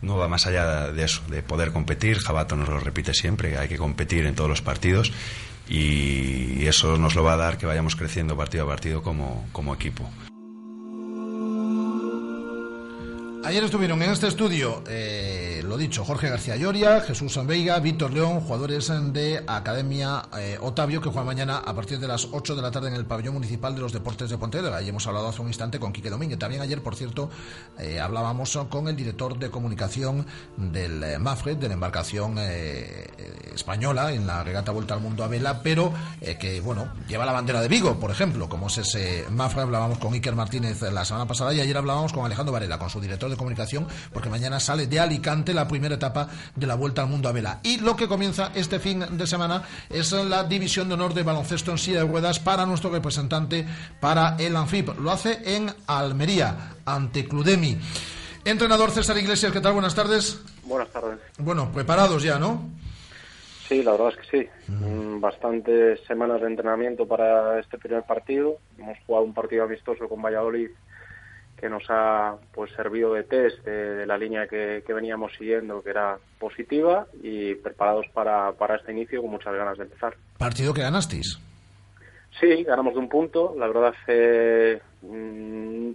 no 0.01 0.17
va 0.17 0.29
más 0.29 0.47
allá 0.47 0.93
de 0.93 1.03
eso, 1.03 1.23
de 1.27 1.43
poder 1.43 1.73
competir. 1.73 2.21
Jabato 2.21 2.55
nos 2.55 2.69
lo 2.69 2.79
repite 2.79 3.15
siempre, 3.15 3.59
hay 3.59 3.67
que 3.67 3.79
competir 3.79 4.27
en 4.27 4.37
todos 4.37 4.49
los 4.49 4.63
partidos 4.63 5.13
y 5.69 6.65
eso 6.67 6.99
nos 6.99 7.17
lo 7.17 7.25
va 7.25 7.33
a 7.33 7.37
dar 7.37 7.59
que 7.59 7.67
vayamos 7.67 7.97
creciendo 7.97 8.37
partido 8.37 8.63
a 8.63 8.69
partido 8.69 9.03
como, 9.03 9.49
como 9.51 9.75
equipo. 9.75 10.09
Ayer 13.45 13.65
estuvieron 13.65 14.03
en 14.03 14.11
este 14.11 14.27
estudio, 14.27 14.83
eh, 14.89 15.48
lo 15.69 15.77
dicho, 15.77 16.05
Jorge 16.05 16.31
García 16.31 16.57
Lloria, 16.57 17.01
Jesús 17.03 17.39
Veiga, 17.47 17.79
Víctor 17.79 18.13
León, 18.13 18.41
jugadores 18.41 18.91
de 19.13 19.45
Academia 19.47 20.23
eh, 20.39 20.59
Otavio, 20.61 21.01
que 21.01 21.11
juega 21.11 21.25
mañana 21.25 21.59
a 21.59 21.75
partir 21.75 21.99
de 21.99 22.09
las 22.09 22.29
8 22.33 22.57
de 22.57 22.63
la 22.63 22.71
tarde 22.71 22.89
en 22.89 22.95
el 22.95 23.05
pabellón 23.05 23.35
municipal 23.35 23.75
de 23.75 23.83
los 23.83 23.93
deportes 23.93 24.31
de 24.31 24.39
Pontevedra. 24.39 24.81
Y 24.81 24.89
hemos 24.89 25.07
hablado 25.07 25.29
hace 25.29 25.43
un 25.43 25.49
instante 25.49 25.79
con 25.79 25.93
Quique 25.93 26.09
Domínguez. 26.09 26.39
También 26.39 26.63
ayer, 26.63 26.83
por 26.83 26.97
cierto, 26.97 27.29
eh, 27.79 28.01
hablábamos 28.01 28.59
con 28.71 28.89
el 28.89 28.97
director 28.97 29.39
de 29.39 29.51
comunicación 29.51 30.27
del 30.57 31.03
eh, 31.03 31.19
MAFRE, 31.19 31.57
de 31.57 31.69
la 31.69 31.75
embarcación 31.75 32.39
eh, 32.39 33.07
eh, 33.19 33.51
española 33.55 34.13
en 34.13 34.27
la 34.27 34.43
regata 34.43 34.73
Vuelta 34.73 34.95
al 34.95 35.01
Mundo 35.01 35.25
a 35.25 35.29
Vela, 35.29 35.63
pero 35.63 35.93
eh, 36.21 36.37
que, 36.39 36.61
bueno, 36.61 36.89
lleva 37.09 37.27
la 37.27 37.33
bandera 37.33 37.61
de 37.61 37.69
Vigo, 37.69 37.99
por 37.99 38.11
ejemplo, 38.11 38.49
como 38.49 38.69
es 38.69 38.79
ese 38.79 39.27
MAFRE. 39.31 39.63
Hablábamos 39.63 39.99
con 39.99 40.15
Iker 40.15 40.35
Martínez 40.35 40.81
la 40.83 41.05
semana 41.05 41.27
pasada 41.27 41.53
y 41.53 41.61
ayer 41.61 41.77
hablábamos 41.77 42.13
con 42.13 42.25
Alejandro 42.25 42.53
Varela, 42.53 42.79
con 42.79 42.89
su 42.89 43.01
director 43.01 43.29
de 43.29 43.37
comunicación, 43.37 43.87
porque 44.13 44.31
mañana 44.31 44.61
sale 44.61 44.87
de 44.87 45.01
Alicante 45.01 45.53
la 45.59 45.69
primera 45.69 45.97
etapa 45.97 46.29
de 46.55 46.67
la 46.67 46.75
Vuelta 46.75 47.03
al 47.03 47.09
Mundo 47.09 47.29
a 47.29 47.33
Vela. 47.33 47.61
Y 47.63 47.79
lo 47.79 47.97
que 47.97 48.09
comienza 48.09 48.53
este 48.55 48.79
fin 48.79 49.05
de 49.11 49.27
semana 49.27 49.63
es 49.91 50.13
la 50.13 50.45
división 50.45 50.89
de 50.89 50.95
honor 50.95 51.15
de 51.15 51.23
baloncesto 51.23 51.71
en 51.71 51.79
silla 51.79 52.05
de 52.05 52.09
ruedas 52.09 52.39
para 52.39 52.67
nuestro 52.67 52.91
representante 52.91 53.67
para 54.01 54.37
el 54.39 54.57
Anfip. 54.57 54.99
Lo 55.01 55.11
hace 55.11 55.57
en 55.57 55.71
Almería, 55.87 56.75
ante 56.85 57.27
Cludemi. 57.27 57.79
Entrenador 58.45 58.91
César 58.91 59.19
Iglesias, 59.19 59.53
¿qué 59.53 59.61
tal? 59.61 59.73
Buenas 59.75 59.95
tardes. 59.95 60.41
Buenas 60.63 60.89
tardes. 60.91 61.19
Bueno, 61.39 61.71
preparados 61.73 62.23
ya, 62.23 62.39
¿no? 62.39 62.71
Sí, 63.69 63.83
la 63.83 63.93
verdad 63.93 64.09
es 64.09 64.17
que 64.29 64.39
sí. 64.39 64.73
Mm, 64.73 65.21
Bastantes 65.21 66.01
semanas 66.07 66.41
de 66.41 66.47
entrenamiento 66.47 67.07
para 67.07 67.61
este 67.61 67.77
primer 67.77 68.05
partido. 68.05 68.57
Hemos 68.79 68.97
jugado 69.07 69.27
un 69.27 69.35
partido 69.35 69.65
amistoso 69.65 70.09
con 70.09 70.23
Valladolid 70.23 70.71
que 71.59 71.69
nos 71.69 71.85
ha 71.89 72.37
pues 72.55 72.71
servido 72.73 73.15
de 73.15 73.25
test 73.25 73.65
de, 73.65 73.97
de 73.97 74.07
la 74.07 74.17
línea 74.17 74.47
que, 74.47 74.83
que 74.87 74.93
veníamos 74.93 75.33
siguiendo, 75.37 75.83
que 75.83 75.91
era 75.91 76.19
positiva, 76.39 77.07
y 77.23 77.55
preparados 77.57 78.07
para, 78.13 78.53
para 78.53 78.77
este 78.77 78.93
inicio 78.93 79.21
con 79.23 79.31
muchas 79.31 79.55
ganas 79.55 79.77
de 79.77 79.85
empezar. 79.85 80.15
Partido 80.39 80.73
que 80.73 80.83
ganasteis. 80.83 81.39
Sí, 82.41 82.63
ganamos 82.63 82.95
de 82.95 83.01
un 83.01 83.09
punto. 83.09 83.55
La 83.59 83.67
verdad, 83.67 83.95
eh, 84.07 84.81
mm, 85.03 85.91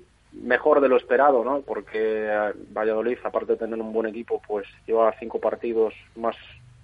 mejor 0.45 0.81
de 0.81 0.89
lo 0.89 0.97
esperado, 0.97 1.43
¿no? 1.43 1.61
Porque 1.61 2.27
eh, 2.27 2.51
Valladolid, 2.73 3.17
aparte 3.23 3.53
de 3.53 3.59
tener 3.59 3.79
un 3.79 3.93
buen 3.93 4.07
equipo, 4.07 4.41
pues 4.45 4.67
lleva 4.85 5.13
cinco 5.19 5.39
partidos 5.39 5.93
más 6.15 6.35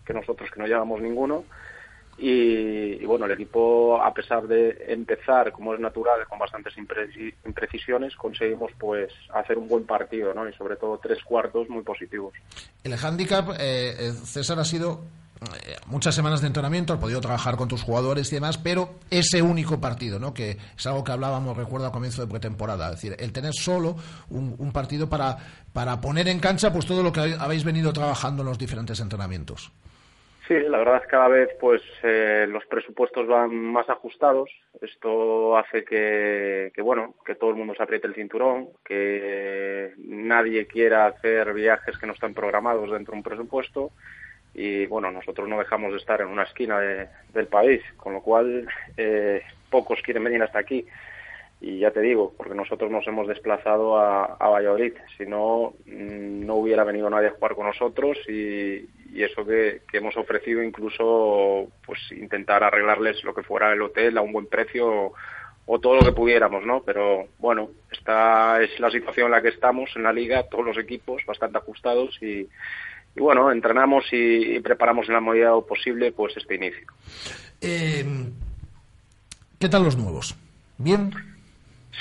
que 0.06 0.14
nosotros, 0.14 0.50
que 0.52 0.60
no 0.60 0.68
llevamos 0.68 1.02
ninguno. 1.02 1.44
Y, 2.22 3.06
bueno, 3.06 3.26
el 3.26 3.32
equipo, 3.32 4.02
a 4.02 4.14
pesar 4.14 4.46
de 4.48 4.86
empezar, 4.90 5.52
como 5.54 5.74
es 5.74 5.80
natural, 5.80 6.28
con 6.28 6.38
bastantes 6.38 6.76
impreci- 6.76 7.34
imprecisiones, 7.46 8.16
conseguimos 8.16 8.72
pues 8.78 9.12
hacer 9.34 9.58
un 9.58 9.68
buen 9.70 9.86
partido, 9.86 10.34
¿no? 10.34 10.48
Y 10.48 10.54
sobre 10.54 10.76
todo 10.76 11.00
tres 11.02 11.24
cuartos 11.24 11.70
muy 11.70 11.82
positivos. 11.82 12.34
El 12.84 12.94
handicap, 12.94 13.52
eh, 13.60 13.96
eh, 13.98 14.12
César, 14.12 14.60
ha 14.60 14.66
sido 14.66 15.02
eh, 15.66 15.78
muchas 15.86 16.14
semanas 16.14 16.42
de 16.42 16.48
entrenamiento, 16.48 16.92
has 16.92 17.00
podido 17.00 17.22
trabajar 17.22 17.56
con 17.56 17.70
tus 17.70 17.84
jugadores 17.84 18.30
y 18.34 18.36
demás, 18.36 18.58
pero 18.58 18.96
ese 19.10 19.42
único 19.42 19.80
partido, 19.80 20.20
¿no? 20.20 20.34
que 20.34 20.58
es 20.78 20.88
algo 20.88 21.06
que 21.06 21.14
hablábamos, 21.14 21.56
recuerdo, 21.56 21.88
a 21.88 21.92
comienzo 21.94 22.22
de 22.22 22.28
pretemporada, 22.28 22.88
es 22.90 22.96
decir, 22.96 23.16
el 23.18 23.32
tener 23.32 23.54
solo 23.54 23.96
un, 24.30 24.56
un 24.58 24.72
partido 24.74 25.08
para, 25.08 25.38
para 25.72 26.02
poner 26.02 26.28
en 26.28 26.40
cancha 26.40 26.74
pues 26.74 26.86
todo 26.86 27.02
lo 27.02 27.14
que 27.14 27.38
habéis 27.40 27.64
venido 27.64 27.94
trabajando 27.94 28.42
en 28.42 28.50
los 28.50 28.58
diferentes 28.58 29.00
entrenamientos. 29.00 29.72
Sí, 30.50 30.56
la 30.68 30.80
verdad 30.80 30.96
es 30.96 31.02
que 31.04 31.08
cada 31.10 31.28
vez 31.28 31.50
pues 31.60 31.84
eh, 32.02 32.48
los 32.50 32.66
presupuestos 32.66 33.28
van 33.28 33.54
más 33.56 33.88
ajustados. 33.88 34.50
Esto 34.82 35.56
hace 35.56 35.86
que, 35.86 36.72
que, 36.74 36.82
bueno 36.82 37.14
que 37.24 37.36
todo 37.36 37.52
el 37.52 37.56
mundo 37.56 37.76
se 37.76 37.84
apriete 37.84 38.08
el 38.08 38.16
cinturón, 38.16 38.70
que 38.84 39.94
nadie 40.00 40.66
quiera 40.66 41.06
hacer 41.06 41.54
viajes 41.54 41.98
que 42.00 42.08
no 42.08 42.14
están 42.14 42.34
programados 42.34 42.90
dentro 42.92 43.12
de 43.12 43.18
un 43.20 43.24
presupuesto 43.24 43.92
y 44.56 44.88
bueno 44.88 45.12
nosotros 45.12 45.48
no 45.48 45.60
dejamos 45.60 45.92
de 45.92 46.00
estar 46.00 46.20
en 46.22 46.30
una 46.30 46.44
esquina 46.44 46.80
de- 46.80 47.10
del 47.34 47.46
país, 47.46 47.84
con 47.98 48.14
lo 48.14 48.22
cual 48.24 48.68
eh, 48.98 49.44
pocos 49.70 50.02
quieren 50.02 50.24
venir 50.24 50.42
hasta 50.42 50.58
aquí. 50.60 50.84
Y 51.62 51.80
ya 51.80 51.92
te 51.92 52.00
digo, 52.00 52.34
porque 52.38 52.56
nosotros 52.56 52.90
nos 52.90 53.06
hemos 53.08 53.28
desplazado 53.28 54.00
a, 54.00 54.38
Valladolid, 54.38 54.94
si 55.18 55.26
no, 55.26 55.74
mm, 55.86 56.46
no 56.46 56.56
hubiera 56.56 56.86
venido 56.86 57.10
nadie 57.10 57.28
a 57.28 57.32
jugar 57.32 57.56
con 57.56 57.68
nosotros 57.68 58.18
y, 58.30 58.88
eso 59.16 59.46
que, 59.46 59.82
hemos 59.92 60.16
ofrecido 60.16 60.64
incluso 60.64 61.68
pues 61.86 62.00
intentar 62.12 62.64
arreglarles 62.64 63.22
lo 63.26 63.34
que 63.34 63.44
fuera 63.44 63.74
el 63.74 63.82
hotel 63.82 64.18
a 64.18 64.22
un 64.22 64.32
buen 64.32 64.46
precio 64.46 65.12
o, 65.66 65.80
todo 65.80 65.96
lo 65.96 66.06
que 66.06 66.14
pudiéramos, 66.14 66.66
¿no? 66.66 66.82
Pero 66.84 67.28
bueno, 67.38 67.70
esta 67.92 68.62
es 68.62 68.80
la 68.80 68.90
situación 68.90 69.26
en 69.26 69.32
la 69.32 69.42
que 69.42 69.50
estamos 69.50 69.90
en 69.96 70.04
la 70.04 70.14
liga, 70.14 70.48
todos 70.50 70.66
los 70.66 70.78
equipos 70.78 71.22
bastante 71.28 71.58
ajustados 71.58 72.18
y, 72.22 72.48
y 73.16 73.20
bueno, 73.20 73.52
entrenamos 73.52 74.06
y, 74.12 74.60
preparamos 74.62 75.08
en 75.10 75.16
la 75.16 75.22
medida 75.22 75.60
posible 75.62 76.12
pues 76.14 76.38
este 76.38 76.56
inicio. 76.56 76.88
Eh, 77.62 78.06
¿Qué 79.60 79.68
tal 79.68 79.84
los 79.84 79.98
nuevos? 79.98 80.36
¿Bien? 80.78 81.12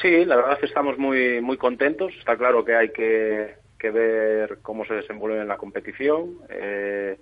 Sí, 0.01 0.25
la 0.25 0.37
verdad 0.37 0.53
es 0.55 0.59
que 0.61 0.67
estamos 0.67 0.99
muy 0.99 1.41
muy 1.41 1.57
contentos. 1.57 2.13
Está 2.19 2.37
claro 2.37 2.65
que 2.65 2.75
hay 2.77 2.91
que, 2.91 3.57
que 3.79 3.91
ver 3.91 4.59
cómo 4.63 4.85
se 4.85 4.95
desenvuelve 4.95 5.41
en 5.41 5.49
la 5.49 5.57
competición. 5.57 6.39
Eh, 6.49 7.19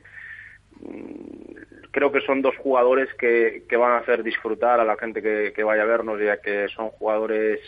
mm, 0.81 1.91
creo 1.91 2.13
que 2.13 2.21
son 2.21 2.43
dos 2.43 2.55
jugadores 2.59 3.09
que, 3.15 3.65
que 3.69 3.77
van 3.77 3.93
a 3.93 3.99
hacer 3.99 4.23
disfrutar 4.23 4.81
a 4.81 4.85
la 4.85 4.97
gente 4.97 5.23
que, 5.23 5.53
que 5.55 5.65
vaya 5.65 5.83
a 5.83 5.87
vernos, 5.87 6.21
ya 6.21 6.41
que 6.43 6.69
son 6.69 6.91
jugadores 6.91 7.61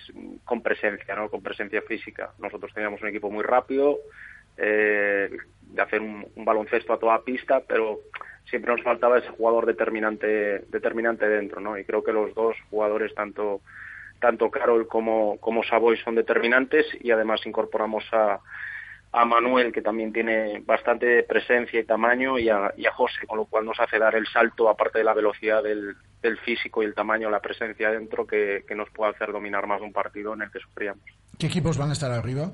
con 0.44 0.62
presencia, 0.62 1.14
¿no? 1.14 1.30
con 1.30 1.42
presencia 1.42 1.80
física. 1.82 2.32
Nosotros 2.38 2.72
teníamos 2.74 3.00
un 3.00 3.08
equipo 3.08 3.30
muy 3.30 3.42
rápido, 3.42 3.98
eh, 4.58 5.30
de 5.62 5.82
hacer 5.82 6.02
un, 6.02 6.26
un 6.34 6.44
baloncesto 6.44 6.92
a 6.92 6.98
toda 6.98 7.24
pista, 7.24 7.62
pero 7.66 8.00
siempre 8.44 8.72
nos 8.74 8.82
faltaba 8.82 9.18
ese 9.18 9.28
jugador 9.28 9.64
determinante 9.64 10.60
determinante 10.68 11.26
dentro, 11.26 11.60
¿no? 11.60 11.78
Y 11.78 11.84
creo 11.84 12.02
que 12.02 12.12
los 12.12 12.34
dos 12.34 12.56
jugadores, 12.70 13.14
tanto 13.14 13.62
tanto 14.20 14.50
Carol 14.50 14.86
como, 14.88 15.38
como 15.38 15.62
Savoy 15.64 15.96
son 15.98 16.14
determinantes 16.14 16.86
y 17.00 17.10
además 17.10 17.40
incorporamos 17.46 18.04
a, 18.12 18.40
a 19.12 19.24
Manuel, 19.24 19.72
que 19.72 19.82
también 19.82 20.12
tiene 20.12 20.62
bastante 20.64 21.22
presencia 21.22 21.80
y 21.80 21.84
tamaño, 21.84 22.38
y 22.38 22.48
a, 22.48 22.72
y 22.76 22.86
a 22.86 22.92
José, 22.92 23.26
con 23.26 23.38
lo 23.38 23.46
cual 23.46 23.64
nos 23.64 23.80
hace 23.80 23.98
dar 23.98 24.14
el 24.14 24.26
salto, 24.26 24.68
aparte 24.68 24.98
de 24.98 25.04
la 25.04 25.14
velocidad 25.14 25.62
del, 25.62 25.96
del 26.22 26.38
físico 26.38 26.82
y 26.82 26.86
el 26.86 26.94
tamaño, 26.94 27.30
la 27.30 27.40
presencia 27.40 27.90
dentro, 27.90 28.26
que, 28.26 28.64
que 28.66 28.74
nos 28.74 28.90
puede 28.90 29.12
hacer 29.12 29.32
dominar 29.32 29.66
más 29.66 29.80
un 29.80 29.92
partido 29.92 30.34
en 30.34 30.42
el 30.42 30.50
que 30.50 30.58
sufríamos. 30.60 31.02
¿Qué 31.38 31.46
equipos 31.46 31.78
van 31.78 31.90
a 31.90 31.92
estar 31.92 32.10
arriba? 32.10 32.50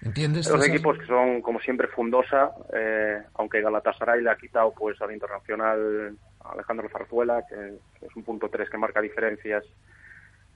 ¿Entiendes? 0.00 0.48
Los 0.48 0.66
equipos 0.66 0.96
que 0.96 1.06
son, 1.06 1.42
como 1.42 1.58
siempre, 1.60 1.88
Fundosa, 1.88 2.52
eh, 2.72 3.18
aunque 3.34 3.60
Galatasaray 3.60 4.22
le 4.22 4.30
ha 4.30 4.36
quitado 4.36 4.72
pues 4.72 5.00
al 5.02 5.12
internacional 5.12 6.16
Alejandro 6.44 6.88
Zarzuela, 6.88 7.44
que, 7.48 7.78
que 7.98 8.06
es 8.06 8.16
un 8.16 8.22
punto 8.22 8.48
3 8.48 8.70
que 8.70 8.78
marca 8.78 9.00
diferencias, 9.00 9.64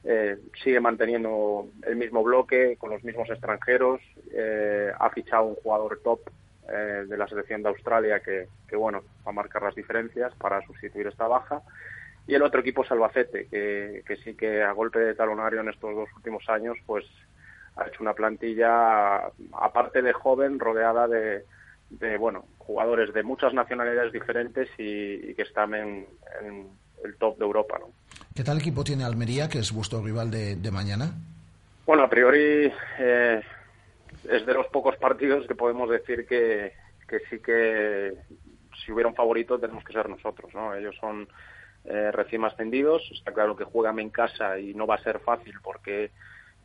eh, 0.04 0.36
sigue 0.62 0.80
manteniendo 0.80 1.68
el 1.86 1.96
mismo 1.96 2.24
bloque 2.24 2.76
con 2.76 2.90
los 2.90 3.04
mismos 3.04 3.30
extranjeros, 3.30 4.00
eh, 4.32 4.90
ha 4.98 5.10
fichado 5.10 5.44
un 5.44 5.54
jugador 5.56 6.00
top 6.02 6.20
eh, 6.68 7.04
de 7.06 7.16
la 7.16 7.28
selección 7.28 7.62
de 7.62 7.68
Australia 7.68 8.20
que, 8.20 8.48
bueno, 8.76 9.02
va 9.24 9.30
a 9.30 9.34
marcar 9.34 9.62
las 9.62 9.74
diferencias 9.74 10.34
para 10.36 10.64
sustituir 10.66 11.06
esta 11.06 11.28
baja. 11.28 11.62
y 12.26 12.34
el 12.34 12.42
otro 12.42 12.60
equipo 12.60 12.82
es 12.82 12.90
Albacete, 12.90 13.46
que, 13.48 14.16
sí 14.24 14.34
que 14.34 14.62
a 14.62 14.72
golpe 14.72 14.98
de 14.98 15.14
talonario 15.14 15.60
en 15.60 15.68
estos 15.68 15.94
dos 15.94 16.08
últimos 16.16 16.48
años, 16.48 16.76
pues 16.86 17.04
ha 17.76 17.86
hecho 17.86 18.02
una 18.02 18.14
plantilla, 18.14 19.30
aparte 19.52 20.02
de 20.02 20.12
joven, 20.12 20.58
rodeada 20.58 21.06
de, 21.08 21.44
de 21.90 22.16
bueno, 22.18 22.44
jugadores 22.58 23.12
de 23.14 23.22
muchas 23.22 23.54
nacionalidades 23.54 24.12
diferentes 24.12 24.68
y, 24.78 25.30
y 25.30 25.34
que 25.34 25.42
están 25.42 25.74
en, 25.74 26.06
en 26.42 26.81
el 27.04 27.16
top 27.16 27.38
de 27.38 27.44
Europa, 27.44 27.78
¿no? 27.78 27.86
¿Qué 28.34 28.44
tal 28.44 28.58
equipo 28.58 28.84
tiene 28.84 29.04
Almería, 29.04 29.48
que 29.48 29.58
es 29.58 29.72
vuestro 29.72 30.02
rival 30.02 30.30
de, 30.30 30.56
de 30.56 30.70
mañana? 30.70 31.12
Bueno, 31.84 32.04
a 32.04 32.10
priori 32.10 32.72
eh, 32.98 33.42
es 34.30 34.46
de 34.46 34.54
los 34.54 34.66
pocos 34.68 34.96
partidos 34.96 35.46
que 35.46 35.54
podemos 35.54 35.90
decir 35.90 36.26
que, 36.26 36.72
que 37.08 37.20
sí 37.28 37.40
que 37.40 38.14
si 38.84 38.92
hubiera 38.92 39.08
un 39.08 39.14
favorito 39.14 39.58
tenemos 39.58 39.84
que 39.84 39.92
ser 39.92 40.08
nosotros, 40.08 40.54
¿no? 40.54 40.74
Ellos 40.74 40.96
son 41.00 41.28
eh, 41.84 42.10
recién 42.12 42.44
ascendidos, 42.44 43.02
está 43.12 43.32
claro 43.32 43.56
que 43.56 43.64
juegan 43.64 43.98
en 43.98 44.10
casa 44.10 44.58
y 44.58 44.74
no 44.74 44.86
va 44.86 44.94
a 44.94 45.02
ser 45.02 45.18
fácil 45.20 45.54
porque 45.62 46.10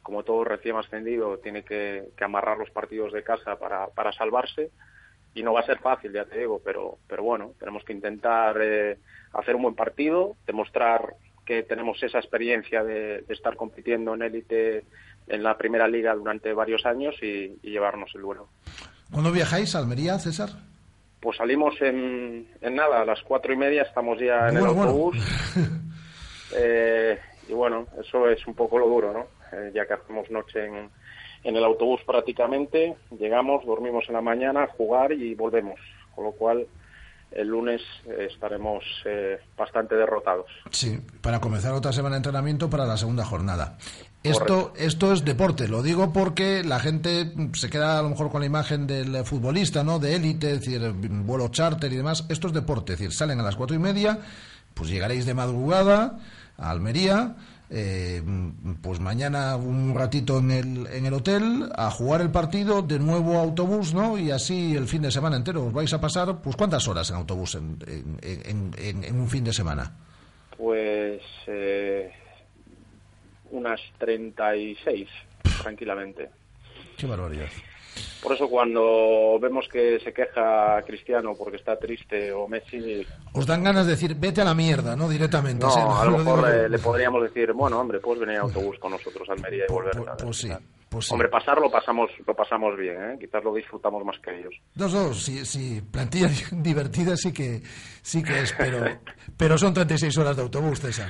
como 0.04 0.24
todo 0.24 0.44
recién 0.44 0.78
ascendido 0.78 1.40
tiene 1.40 1.64
que, 1.64 2.10
que 2.16 2.24
amarrar 2.24 2.58
los 2.58 2.70
partidos 2.70 3.12
de 3.12 3.24
casa 3.24 3.58
para, 3.58 3.88
para 3.88 4.14
salvarse 4.14 4.72
y 5.40 5.44
no 5.44 5.54
va 5.54 5.60
a 5.62 5.66
ser 5.66 5.80
fácil, 5.80 6.12
ya 6.12 6.26
te 6.26 6.40
digo, 6.40 6.60
pero, 6.64 6.98
pero 7.08 7.24
bueno, 7.24 7.52
tenemos 7.60 7.84
que 7.84 7.94
intentar 7.94 8.58
eh, 8.62 8.98
hacer 9.34 9.56
un 9.56 9.62
buen 9.64 9.76
partido, 9.76 10.36
demostrar 10.46 11.14
que 11.46 11.64
tenemos 11.64 12.02
esa 12.04 12.18
experiencia 12.20 12.84
de, 12.84 13.22
de 13.22 13.34
estar 13.34 13.56
compitiendo 13.56 14.14
en 14.14 14.22
élite 14.24 14.84
en 15.28 15.44
la 15.44 15.58
primera 15.58 15.88
liga 15.88 16.14
durante 16.16 16.54
varios 16.54 16.86
años 16.86 17.16
y, 17.22 17.58
y 17.62 17.70
llevarnos 17.72 18.10
el 18.16 18.22
duelo. 18.22 18.50
¿Cuándo 19.12 19.32
viajáis 19.32 19.76
a 19.76 19.80
Almería, 19.80 20.18
César? 20.20 20.50
Pues 21.22 21.38
salimos 21.38 21.82
en, 21.82 22.48
en 22.62 22.76
nada, 22.76 23.02
a 23.02 23.06
las 23.06 23.22
cuatro 23.22 23.54
y 23.54 23.58
media 23.58 23.84
estamos 23.84 24.20
ya 24.20 24.50
en 24.50 24.56
Bueno, 24.56 24.70
el 24.70 24.76
bueno. 24.76 24.92
autobús. 24.92 25.18
Eh, 26.56 27.20
y 27.50 27.54
bueno, 27.54 27.88
eso 28.00 28.30
es 28.30 28.48
un 28.48 28.54
poco 28.54 28.80
lo 28.80 28.88
duro, 28.88 29.12
¿no? 29.12 29.28
Eh, 29.52 29.72
ya 29.74 29.86
que 29.86 29.94
hacemos 29.96 30.32
noche 30.32 30.66
en, 30.66 30.90
en 31.48 31.56
el 31.56 31.64
autobús 31.64 32.02
prácticamente, 32.06 32.98
llegamos, 33.18 33.66
dormimos 33.66 34.04
en 34.10 34.16
la 34.16 34.22
mañana, 34.22 34.64
a 34.64 34.68
jugar 34.68 35.14
y 35.14 35.34
volvemos. 35.34 35.80
Con 36.14 36.26
lo 36.26 36.32
cual, 36.34 36.68
el 37.32 37.48
lunes 37.48 37.82
eh, 38.06 38.28
estaremos 38.30 38.84
eh, 39.06 39.40
bastante 39.58 39.96
derrotados. 39.96 40.48
Sí, 40.72 41.00
para 41.22 41.40
comenzar 41.40 41.72
otra 41.72 41.94
semana 41.94 42.16
de 42.16 42.18
entrenamiento 42.18 42.70
para 42.70 42.86
la 42.86 42.98
segunda 42.98 43.24
jornada. 43.24 43.78
Esto, 44.24 44.74
esto 44.76 45.14
es 45.14 45.24
deporte, 45.24 45.70
lo 45.70 45.82
digo 45.82 46.12
porque 46.12 46.66
la 46.66 46.80
gente 46.80 47.32
se 47.54 47.70
queda 47.70 47.98
a 47.98 48.02
lo 48.02 48.10
mejor 48.10 48.30
con 48.30 48.42
la 48.42 48.48
imagen 48.48 48.86
del 48.86 49.24
futbolista, 49.24 49.86
¿no? 49.86 50.00
De 50.00 50.16
élite, 50.16 50.52
es 50.52 50.60
decir, 50.66 50.82
vuelo 50.92 51.48
charter 51.48 51.94
y 51.94 51.96
demás. 51.96 52.26
Esto 52.28 52.48
es 52.48 52.54
deporte, 52.54 52.94
es 52.94 53.00
decir, 53.00 53.14
salen 53.14 53.40
a 53.40 53.44
las 53.44 53.56
cuatro 53.56 53.74
y 53.74 53.80
media, 53.80 54.20
pues 54.74 54.90
llegaréis 54.90 55.26
de 55.26 55.34
madrugada 55.34 56.20
a 56.58 56.72
Almería, 56.72 57.38
eh, 57.70 58.22
pues 58.82 59.00
mañana 59.00 59.56
un 59.58 59.94
ratito 59.96 60.40
en 60.40 60.52
el, 60.52 60.88
en 60.88 61.06
el 61.06 61.14
hotel 61.14 61.70
a 61.76 61.92
jugar 61.92 62.22
el 62.22 62.30
partido, 62.32 62.82
de 62.82 63.00
nuevo 63.00 63.38
autobús, 63.38 63.94
¿no? 63.94 64.18
Y 64.18 64.32
así 64.32 64.76
el 64.76 64.88
fin 64.88 65.02
de 65.02 65.12
semana 65.12 65.36
entero. 65.38 65.66
Os 65.66 65.74
vais 65.74 65.92
a 65.94 66.00
pasar, 66.02 66.42
pues 66.42 66.56
¿cuántas 66.56 66.88
horas 66.88 67.10
en 67.10 67.18
autobús 67.18 67.56
en, 67.56 67.78
en- 67.88 68.20
en- 68.46 68.72
en- 68.78 69.04
en 69.04 69.20
un 69.20 69.28
fin 69.30 69.44
de 69.44 69.54
semana? 69.54 69.92
Pues 70.58 71.22
eh, 71.48 72.12
unas 73.52 73.80
36, 74.00 75.08
tranquilamente. 75.62 76.30
Qué 76.98 77.06
barbaridad. 77.06 77.48
Por 78.22 78.34
eso 78.34 78.50
cuando 78.50 79.40
vemos 79.40 79.68
que 79.72 80.00
se 80.04 80.14
queja 80.14 80.82
Cristiano 80.86 81.34
porque 81.38 81.58
está 81.58 81.78
triste 81.78 82.32
o 82.32 82.48
Messi, 82.48 83.06
Os 83.34 83.46
dan 83.46 83.64
ganas 83.64 83.86
de 83.86 83.92
decir, 83.94 84.16
vete 84.16 84.42
a 84.42 84.46
la 84.46 84.54
mierda, 84.54 84.96
¿no? 84.96 85.08
Directamente. 85.10 85.66
no, 85.66 85.72
sí, 85.72 85.80
a 85.80 86.06
lo 86.06 86.12
lo 86.12 86.18
mejor 86.18 86.42
yo. 86.42 86.48
eh, 86.48 86.70
le 86.70 86.80
podríamos 86.80 87.24
decir, 87.24 87.54
bueno, 87.54 87.80
hombre, 87.80 88.00
puedes 88.00 88.20
venir 88.20 88.36
en 88.36 88.42
autobús 88.42 88.78
con 88.80 88.92
nosotros 88.92 89.28
a 89.30 89.34
Almería 89.34 89.66
y 89.70 89.72
volver. 89.72 89.94
¿sabes? 89.94 90.24
Pues 90.24 90.38
sí, 90.38 90.50
pues 90.90 91.06
sí. 91.06 91.14
Hombre, 91.14 91.30
pasarlo 91.30 91.70
pasamos, 91.70 92.10
lo 92.26 92.34
pasamos 92.34 92.78
bien, 92.78 92.96
¿eh? 93.12 93.18
quizás 93.20 93.44
lo 93.44 93.54
disfrutamos 93.54 94.04
más 94.06 94.18
que 94.20 94.40
ellos. 94.40 94.54
Dos, 94.74 94.92
dos, 94.92 95.24
sí, 95.24 95.46
sí, 95.46 95.82
plantilla 95.92 96.30
divertida 96.52 97.16
sí 97.18 97.32
que, 97.34 97.62
sí 98.02 98.24
que 98.24 98.40
es, 98.40 98.54
pero, 98.58 98.84
pero 99.36 99.58
son 99.58 99.74
36 99.74 100.18
horas 100.18 100.36
de 100.36 100.42
autobús, 100.44 100.80
César. 100.80 101.10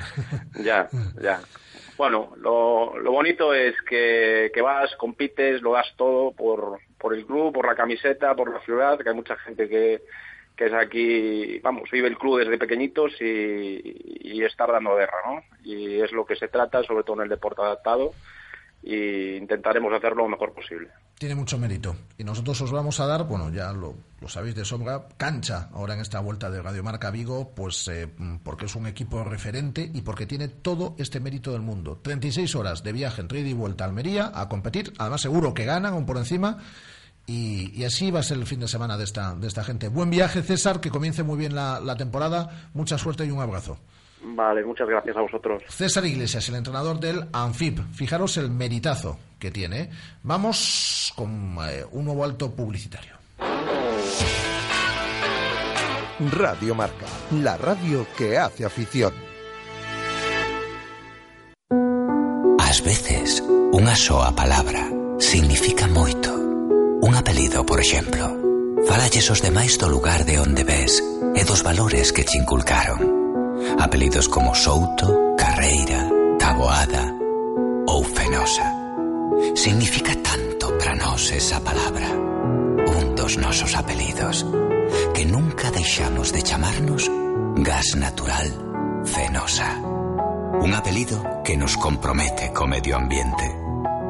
Ya, 0.64 0.88
ya. 1.22 1.40
Bueno, 1.98 2.34
lo, 2.38 2.98
lo 3.00 3.12
bonito 3.12 3.56
es 3.56 3.76
que, 3.82 4.52
que 4.54 4.62
vas, 4.62 4.96
compites, 4.98 5.64
lo 5.64 5.74
das 5.74 5.92
todo 5.98 6.32
por, 6.32 6.80
por 7.00 7.16
el 7.16 7.26
club, 7.26 7.52
por 7.54 7.66
la 7.66 7.76
camiseta, 7.76 8.36
por 8.36 8.54
la 8.54 8.60
ciudad, 8.62 9.00
que 9.00 9.10
hay 9.10 9.16
mucha 9.16 9.36
gente 9.38 9.68
que, 9.68 10.04
que 10.56 10.66
es 10.66 10.74
aquí, 10.74 11.60
vamos, 11.60 11.90
vive 11.92 12.08
el 12.08 12.18
club 12.18 12.38
desde 12.38 12.60
pequeñitos 12.60 13.20
y, 13.20 13.82
y 14.22 14.44
estar 14.44 14.72
dando 14.72 14.96
guerra, 14.96 15.18
¿no? 15.26 15.44
Y 15.64 16.00
es 16.00 16.12
lo 16.12 16.24
que 16.24 16.36
se 16.36 16.50
trata, 16.50 16.84
sobre 16.84 17.04
todo 17.04 17.16
en 17.18 17.24
el 17.24 17.30
deporte 17.30 17.64
adaptado, 17.64 18.14
y 18.84 19.36
intentaremos 19.36 19.92
hacerlo 19.92 20.24
lo 20.24 20.30
mejor 20.30 20.54
posible. 20.54 20.90
Tiene 21.18 21.34
mucho 21.34 21.58
mérito. 21.58 21.96
Y 22.20 22.24
nosotros 22.24 22.62
os 22.62 22.72
vamos 22.72 23.00
a 23.00 23.08
dar, 23.08 23.24
bueno, 23.24 23.50
ya 23.50 23.74
lo, 23.74 23.96
lo 24.22 24.30
sabéis 24.30 24.54
de 24.54 24.64
sobra, 24.64 25.08
cancha 25.18 25.70
ahora 25.74 25.96
en 25.96 26.02
esta 26.02 26.20
vuelta 26.20 26.52
de 26.52 26.62
Radio 26.62 26.84
Marca 26.84 27.10
Vigo, 27.10 27.54
pues 27.56 27.88
eh, 27.88 28.08
porque 28.44 28.66
es 28.66 28.76
un 28.76 28.86
equipo 28.86 29.24
referente 29.24 29.90
y 29.92 30.02
porque 30.02 30.28
tiene 30.28 30.48
todo 30.48 30.96
este 31.00 31.20
mérito 31.20 31.52
del 31.54 31.62
mundo. 31.62 32.00
36 32.04 32.56
horas 32.56 32.84
de 32.84 32.92
viaje 32.92 33.22
entre 33.22 33.40
ida 33.40 33.50
y 33.50 33.54
vuelta 33.54 33.84
a 33.84 33.88
Almería 33.88 34.32
a 34.32 34.48
competir, 34.48 34.94
además 35.00 35.22
seguro 35.22 35.56
que 35.56 35.66
ganan 35.66 35.94
aún 35.94 36.06
por 36.06 36.18
encima. 36.18 36.60
Y, 37.26 37.84
así 37.84 38.12
va 38.12 38.20
a 38.20 38.24
ser 38.24 38.38
el 38.38 38.46
fin 38.46 38.60
de 38.60 38.68
semana 38.68 38.96
de 38.96 39.04
esta, 39.04 39.34
de 39.36 39.48
esta 39.48 39.64
gente. 39.64 39.90
Buen 39.90 40.12
viaje, 40.12 40.44
César, 40.44 40.80
que 40.80 40.92
comience 40.92 41.24
muy 41.24 41.38
bien 41.38 41.56
la 41.56 41.96
temporada. 41.98 42.70
Mucha 42.74 42.98
suerte 42.98 43.26
y 43.26 43.32
un 43.32 43.42
abrazo. 43.42 43.80
Vale, 44.22 44.64
muchas 44.66 44.88
gracias 44.88 45.16
a 45.16 45.22
vosotros. 45.22 45.64
César 45.70 46.06
Iglesias, 46.06 46.48
el 46.50 46.56
entrenador 46.56 47.00
del 47.00 47.26
Anfib. 47.32 47.82
Fijaros 47.94 48.38
el 48.38 48.50
meritazo 48.50 49.20
que 49.40 49.52
tiene. 49.52 49.90
Vamos 50.24 51.14
con 51.16 51.58
eh, 51.62 51.86
un 51.92 52.06
nuevo 52.06 52.24
alto 52.24 52.52
publicitario. 52.52 53.16
Radio 56.32 56.74
Marca, 56.74 57.06
la 57.32 57.58
radio 57.58 58.08
que 58.18 58.38
hace 58.38 58.66
afición. 58.66 59.14
Ás 62.58 62.82
veces, 62.82 63.46
unha 63.72 63.94
soa 63.94 64.34
palabra 64.34 64.90
significa 65.22 65.86
moito. 65.86 66.34
Un 67.06 67.14
apelido, 67.14 67.62
por 67.62 67.78
exemplo. 67.78 68.34
Falalles 68.90 69.30
os 69.30 69.46
demais 69.46 69.78
do 69.78 69.86
lugar 69.86 70.26
de 70.26 70.42
onde 70.42 70.66
ves 70.66 71.06
e 71.38 71.46
dos 71.46 71.62
valores 71.62 72.10
que 72.10 72.26
te 72.26 72.34
inculcaron. 72.42 73.27
apelidos 73.80 74.28
como 74.28 74.56
Souto, 74.56 75.36
Carreira, 75.38 76.10
Taboada 76.40 77.14
ou 77.88 78.04
Fenosa. 78.04 78.74
Significa 79.56 80.16
tanto 80.16 80.78
para 80.78 80.96
nós 80.96 81.32
esa 81.32 81.60
palabra, 81.60 82.08
un 82.08 83.16
dos 83.16 83.38
nosos 83.38 83.76
apelidos, 83.76 84.46
que 85.14 85.26
nunca 85.26 85.72
deixamos 85.72 86.32
de 86.32 86.42
chamarnos 86.42 87.10
gas 87.58 87.96
natural 87.96 88.48
Fenosa. 89.06 89.82
Un 90.60 90.74
apelido 90.74 91.44
que 91.44 91.56
nos 91.56 91.78
compromete 91.78 92.52
co 92.52 92.66
medio 92.68 92.98
ambiente, 92.98 93.46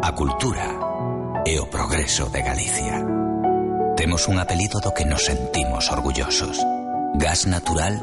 a 0.02 0.12
cultura 0.16 0.68
e 1.46 1.60
o 1.60 1.68
progreso 1.68 2.30
de 2.30 2.42
Galicia. 2.42 3.04
Temos 3.96 4.28
un 4.28 4.40
apelido 4.40 4.80
do 4.80 4.94
que 4.94 5.06
nos 5.06 5.26
sentimos 5.26 5.92
orgullosos. 5.92 6.60
Gas 7.16 7.48
natural 7.48 8.00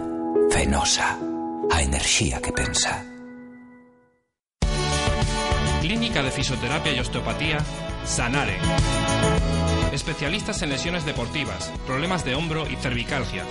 Fenosa. 0.51 1.24
A 1.70 1.82
enerxía 1.82 2.41
que 2.41 2.53
pensa. 2.53 3.05
Clínica 5.81 6.23
de 6.23 6.31
Fisioterapia 6.31 6.93
y 6.93 6.99
Osteopatía, 6.99 7.59
Sanare. 8.05 8.59
Especialistas 9.93 10.62
en 10.62 10.70
lesiones 10.70 11.05
deportivas, 11.05 11.73
problemas 11.86 12.24
de 12.24 12.35
hombro 12.35 12.69
y 12.69 12.77
cervicalgia. 12.77 13.45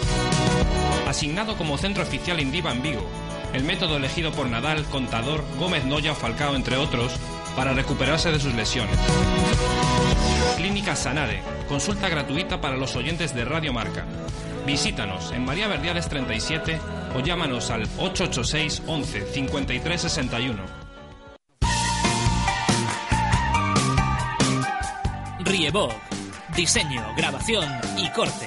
Asignado 1.07 1.57
como 1.57 1.77
centro 1.77 2.03
oficial 2.03 2.39
Indiva 2.39 2.71
en 2.71 2.81
Vigo. 2.81 3.05
El 3.53 3.63
método 3.63 3.97
elegido 3.97 4.31
por 4.31 4.47
Nadal, 4.47 4.85
Contador, 4.85 5.43
Gómez 5.59 5.85
Noya 5.85 6.15
Falcao, 6.15 6.55
entre 6.55 6.77
otros, 6.77 7.13
para 7.55 7.73
recuperarse 7.73 8.31
de 8.31 8.39
sus 8.39 8.53
lesiones. 8.55 8.97
Clínica 10.57 10.95
Sanare. 10.95 11.41
Consulta 11.67 12.09
gratuita 12.09 12.61
para 12.61 12.77
los 12.77 12.95
oyentes 12.95 13.35
de 13.35 13.45
Radio 13.45 13.73
Marca. 13.73 14.05
Visítanos 14.65 15.31
en 15.31 15.45
María 15.45 15.67
Verdiales 15.67 16.07
37 16.07 16.79
o 17.15 17.19
llámanos 17.19 17.69
al 17.69 17.83
886 17.97 18.83
11 18.87 19.25
53 19.33 20.01
61. 20.01 20.63
Riebog. 25.39 25.91
Diseño, 26.55 27.03
grabación 27.17 27.65
y 27.97 28.09
corte. 28.11 28.45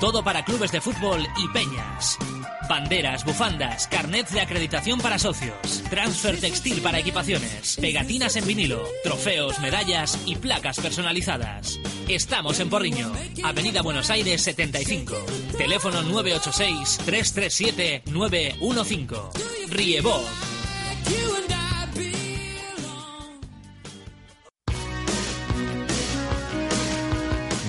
Todo 0.00 0.22
para 0.22 0.44
clubes 0.44 0.70
de 0.70 0.80
fútbol 0.80 1.26
y 1.38 1.48
peñas. 1.48 2.18
Banderas, 2.68 3.24
bufandas, 3.24 3.88
carnets 3.88 4.32
de 4.32 4.40
acreditación 4.40 5.00
para 5.00 5.18
socios, 5.18 5.82
transfer 5.90 6.38
textil 6.38 6.80
para 6.82 6.98
equipaciones, 6.98 7.76
pegatinas 7.80 8.36
en 8.36 8.46
vinilo, 8.46 8.84
trofeos, 9.02 9.58
medallas 9.60 10.18
y 10.26 10.36
placas 10.36 10.78
personalizadas. 10.78 11.80
Estamos 12.08 12.60
en 12.60 12.70
Porriño, 12.70 13.12
Avenida 13.42 13.82
Buenos 13.82 14.10
Aires 14.10 14.42
75. 14.42 15.14
Teléfono 15.56 16.02
986 16.02 16.98
337 17.04 18.02
915. 18.06 19.16
Riebok. 19.70 20.48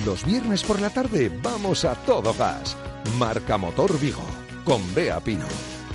Los 0.04 0.24
viernes 0.24 0.62
por 0.62 0.80
la 0.80 0.90
tarde 0.90 1.30
vamos 1.42 1.84
a 1.84 1.94
todo 1.94 2.34
gas. 2.34 2.76
Marca 3.18 3.58
Motor 3.58 3.98
Vigo, 4.00 4.24
con 4.64 4.94
Bea 4.94 5.20
Pino. 5.20 5.46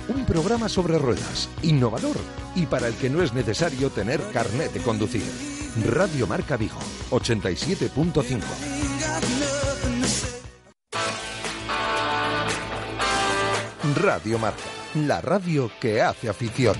Un 0.08 0.24
programa 0.24 0.68
sobre 0.68 0.98
ruedas, 0.98 1.48
innovador 1.62 2.16
y 2.54 2.66
para 2.66 2.88
el 2.88 2.94
que 2.94 3.10
no 3.10 3.22
es 3.22 3.32
necesario 3.32 3.90
tener 3.90 4.20
carnet 4.32 4.72
de 4.72 4.80
conducir. 4.80 5.24
Radio 5.84 6.26
Marca 6.26 6.56
Vigo, 6.56 6.78
87.5. 7.10 8.40
Radio 13.96 14.38
Marca, 14.38 14.60
la 14.94 15.20
radio 15.20 15.70
que 15.80 16.02
hace 16.02 16.28
afición. 16.28 16.76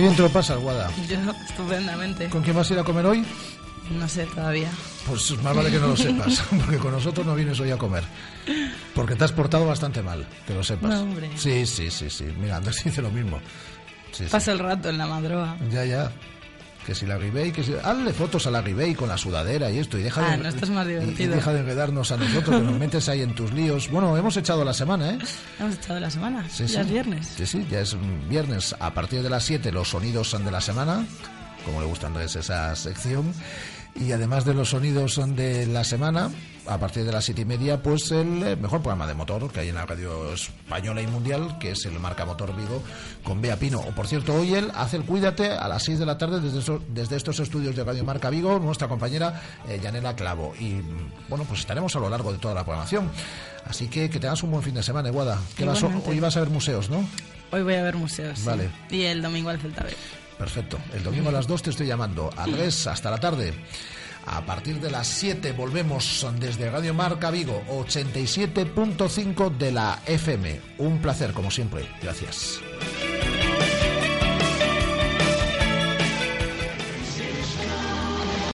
Qué 0.00 0.04
bien 0.04 0.16
te 0.16 0.22
lo 0.22 0.30
pasas, 0.30 0.58
Guada. 0.58 0.90
Yo, 1.10 1.18
estupendamente. 1.46 2.30
¿Con 2.30 2.42
quién 2.42 2.56
vas 2.56 2.70
a 2.70 2.72
ir 2.72 2.80
a 2.80 2.84
comer 2.84 3.04
hoy? 3.04 3.22
No 3.90 4.08
sé 4.08 4.24
todavía. 4.24 4.70
Pues 5.06 5.30
más 5.42 5.54
vale 5.54 5.70
que 5.70 5.78
no 5.78 5.88
lo 5.88 5.96
sepas, 5.96 6.42
porque 6.64 6.78
con 6.78 6.92
nosotros 6.92 7.26
no 7.26 7.34
vienes 7.34 7.60
hoy 7.60 7.70
a 7.70 7.76
comer. 7.76 8.02
Porque 8.94 9.14
te 9.14 9.24
has 9.24 9.32
portado 9.32 9.66
bastante 9.66 10.00
mal, 10.00 10.26
que 10.46 10.54
lo 10.54 10.64
sepas. 10.64 10.90
No, 10.90 11.02
hombre. 11.02 11.28
Sí, 11.36 11.66
sí, 11.66 11.90
sí, 11.90 12.08
sí. 12.08 12.24
Mira, 12.40 12.56
Andrés 12.56 12.80
dice 12.84 13.02
lo 13.02 13.10
mismo. 13.10 13.40
Sí, 14.10 14.24
sí. 14.24 14.30
Paso 14.30 14.52
el 14.52 14.58
rato 14.60 14.88
en 14.88 14.96
la 14.96 15.06
madroa. 15.06 15.58
Ya, 15.70 15.84
ya. 15.84 16.10
Que 16.86 16.94
si 16.94 17.06
la 17.06 17.18
Ribey, 17.18 17.52
que 17.52 17.62
si... 17.62 17.74
Hazle 17.74 18.12
fotos 18.12 18.46
a 18.46 18.50
la 18.50 18.62
Ribey 18.62 18.94
con 18.94 19.08
la 19.08 19.18
sudadera 19.18 19.70
y 19.70 19.78
esto, 19.78 19.98
y 19.98 20.02
deja 20.02 20.26
Ah, 20.26 20.30
de... 20.36 20.42
no, 20.42 20.48
esto 20.48 20.64
es 20.64 20.70
más 20.70 20.86
y- 20.88 21.22
Y, 21.22 21.26
deja 21.26 21.52
de 21.52 21.60
enredarnos 21.60 22.10
a 22.10 22.16
nosotros, 22.16 22.56
que 22.60 22.66
nos 22.66 22.78
metes 22.78 23.08
ahí 23.08 23.20
en 23.20 23.34
tus 23.34 23.52
líos. 23.52 23.90
Bueno, 23.90 24.16
hemos 24.16 24.36
echado 24.36 24.64
la 24.64 24.72
semana, 24.72 25.10
¿eh? 25.10 25.18
Hemos 25.58 25.74
estado 25.74 26.00
la 26.00 26.10
semana. 26.10 26.48
Sí, 26.48 26.64
ya 26.66 26.68
sí. 26.68 26.76
es 26.80 26.90
viernes. 26.90 27.28
Sí, 27.36 27.46
sí, 27.46 27.66
ya 27.70 27.80
es 27.80 27.96
viernes. 28.28 28.74
A 28.80 28.92
partir 28.94 29.22
de 29.22 29.28
las 29.30 29.44
7 29.44 29.70
los 29.72 29.88
sonidos 29.90 30.30
son 30.30 30.44
de 30.44 30.50
la 30.50 30.60
semana, 30.62 31.04
como 31.64 31.80
le 31.80 31.86
gusta 31.86 32.06
a 32.06 32.08
Andrés 32.08 32.34
esa 32.36 32.74
sección. 32.74 33.32
Y 33.94 34.12
además 34.12 34.44
de 34.44 34.54
los 34.54 34.70
sonidos 34.70 35.12
son 35.14 35.36
de 35.36 35.66
la 35.66 35.84
semana, 35.84 36.30
a 36.66 36.78
partir 36.78 37.04
de 37.04 37.12
las 37.12 37.24
siete 37.24 37.42
y 37.42 37.44
media, 37.44 37.82
pues 37.82 38.10
el 38.12 38.42
eh, 38.42 38.56
mejor 38.56 38.80
programa 38.80 39.06
de 39.06 39.14
motor 39.14 39.50
que 39.50 39.60
hay 39.60 39.68
en 39.70 39.74
la 39.74 39.86
radio 39.86 40.32
española 40.32 41.00
y 41.02 41.06
mundial, 41.06 41.58
que 41.58 41.72
es 41.72 41.84
el 41.86 41.98
Marca 41.98 42.24
Motor 42.24 42.54
Vigo, 42.54 42.82
con 43.24 43.40
Bea 43.40 43.56
Pino. 43.56 43.80
O 43.80 43.90
por 43.94 44.06
cierto, 44.06 44.34
hoy 44.34 44.54
él 44.54 44.70
hace 44.74 44.96
el 44.96 45.04
Cuídate 45.04 45.50
a 45.50 45.66
las 45.68 45.82
6 45.84 45.98
de 45.98 46.06
la 46.06 46.18
tarde 46.18 46.40
desde, 46.40 47.16
estos 47.16 47.40
estudios 47.40 47.74
de 47.74 47.84
Radio 47.84 48.04
Marca 48.04 48.30
Vigo, 48.30 48.58
nuestra 48.58 48.88
compañera 48.88 49.40
eh, 49.68 49.80
Yanela 49.82 50.14
Clavo. 50.14 50.54
Y 50.58 50.74
mm, 50.74 51.12
bueno, 51.28 51.44
pues 51.44 51.60
estaremos 51.60 51.94
a 51.96 52.00
lo 52.00 52.08
largo 52.08 52.32
de 52.32 52.38
toda 52.38 52.54
la 52.54 52.64
programación. 52.64 53.10
Así 53.66 53.88
que 53.88 54.08
que 54.10 54.18
tengas 54.20 54.42
un 54.42 54.50
buen 54.50 54.62
fin 54.62 54.74
de 54.74 54.82
semana, 54.82 55.08
Eguada. 55.08 55.38
Que 55.56 55.64
vas- 55.64 55.82
hoy 55.82 56.20
vas 56.20 56.36
a 56.36 56.40
ver 56.40 56.50
museos, 56.50 56.88
¿no? 56.90 57.04
Hoy 57.52 57.62
voy 57.62 57.74
a 57.74 57.82
ver 57.82 57.96
museos. 57.96 58.38
sí. 58.38 58.46
Vale. 58.46 58.70
Y 58.90 59.02
el 59.02 59.22
domingo 59.22 59.50
al 59.50 59.58
Celta 59.60 59.82
B. 59.82 59.90
Perfecto. 60.38 60.78
El 60.94 61.02
domingo 61.02 61.28
a 61.28 61.32
las 61.32 61.46
2 61.46 61.62
te 61.62 61.70
estoy 61.70 61.86
llamando. 61.86 62.30
Andrés, 62.36 62.86
hasta 62.86 63.10
la 63.10 63.18
tarde. 63.18 63.52
A 64.26 64.44
partir 64.44 64.80
de 64.80 64.90
las 64.90 65.06
7 65.06 65.52
volvemos 65.52 66.26
desde 66.38 66.70
Radio 66.70 66.94
Marca 66.94 67.30
Vigo, 67.30 67.62
87.5 67.68 69.56
de 69.56 69.72
la 69.72 70.00
FM. 70.06 70.60
Un 70.78 71.00
placer, 71.00 71.32
como 71.32 71.50
siempre. 71.50 71.88
Gracias. 72.02 72.60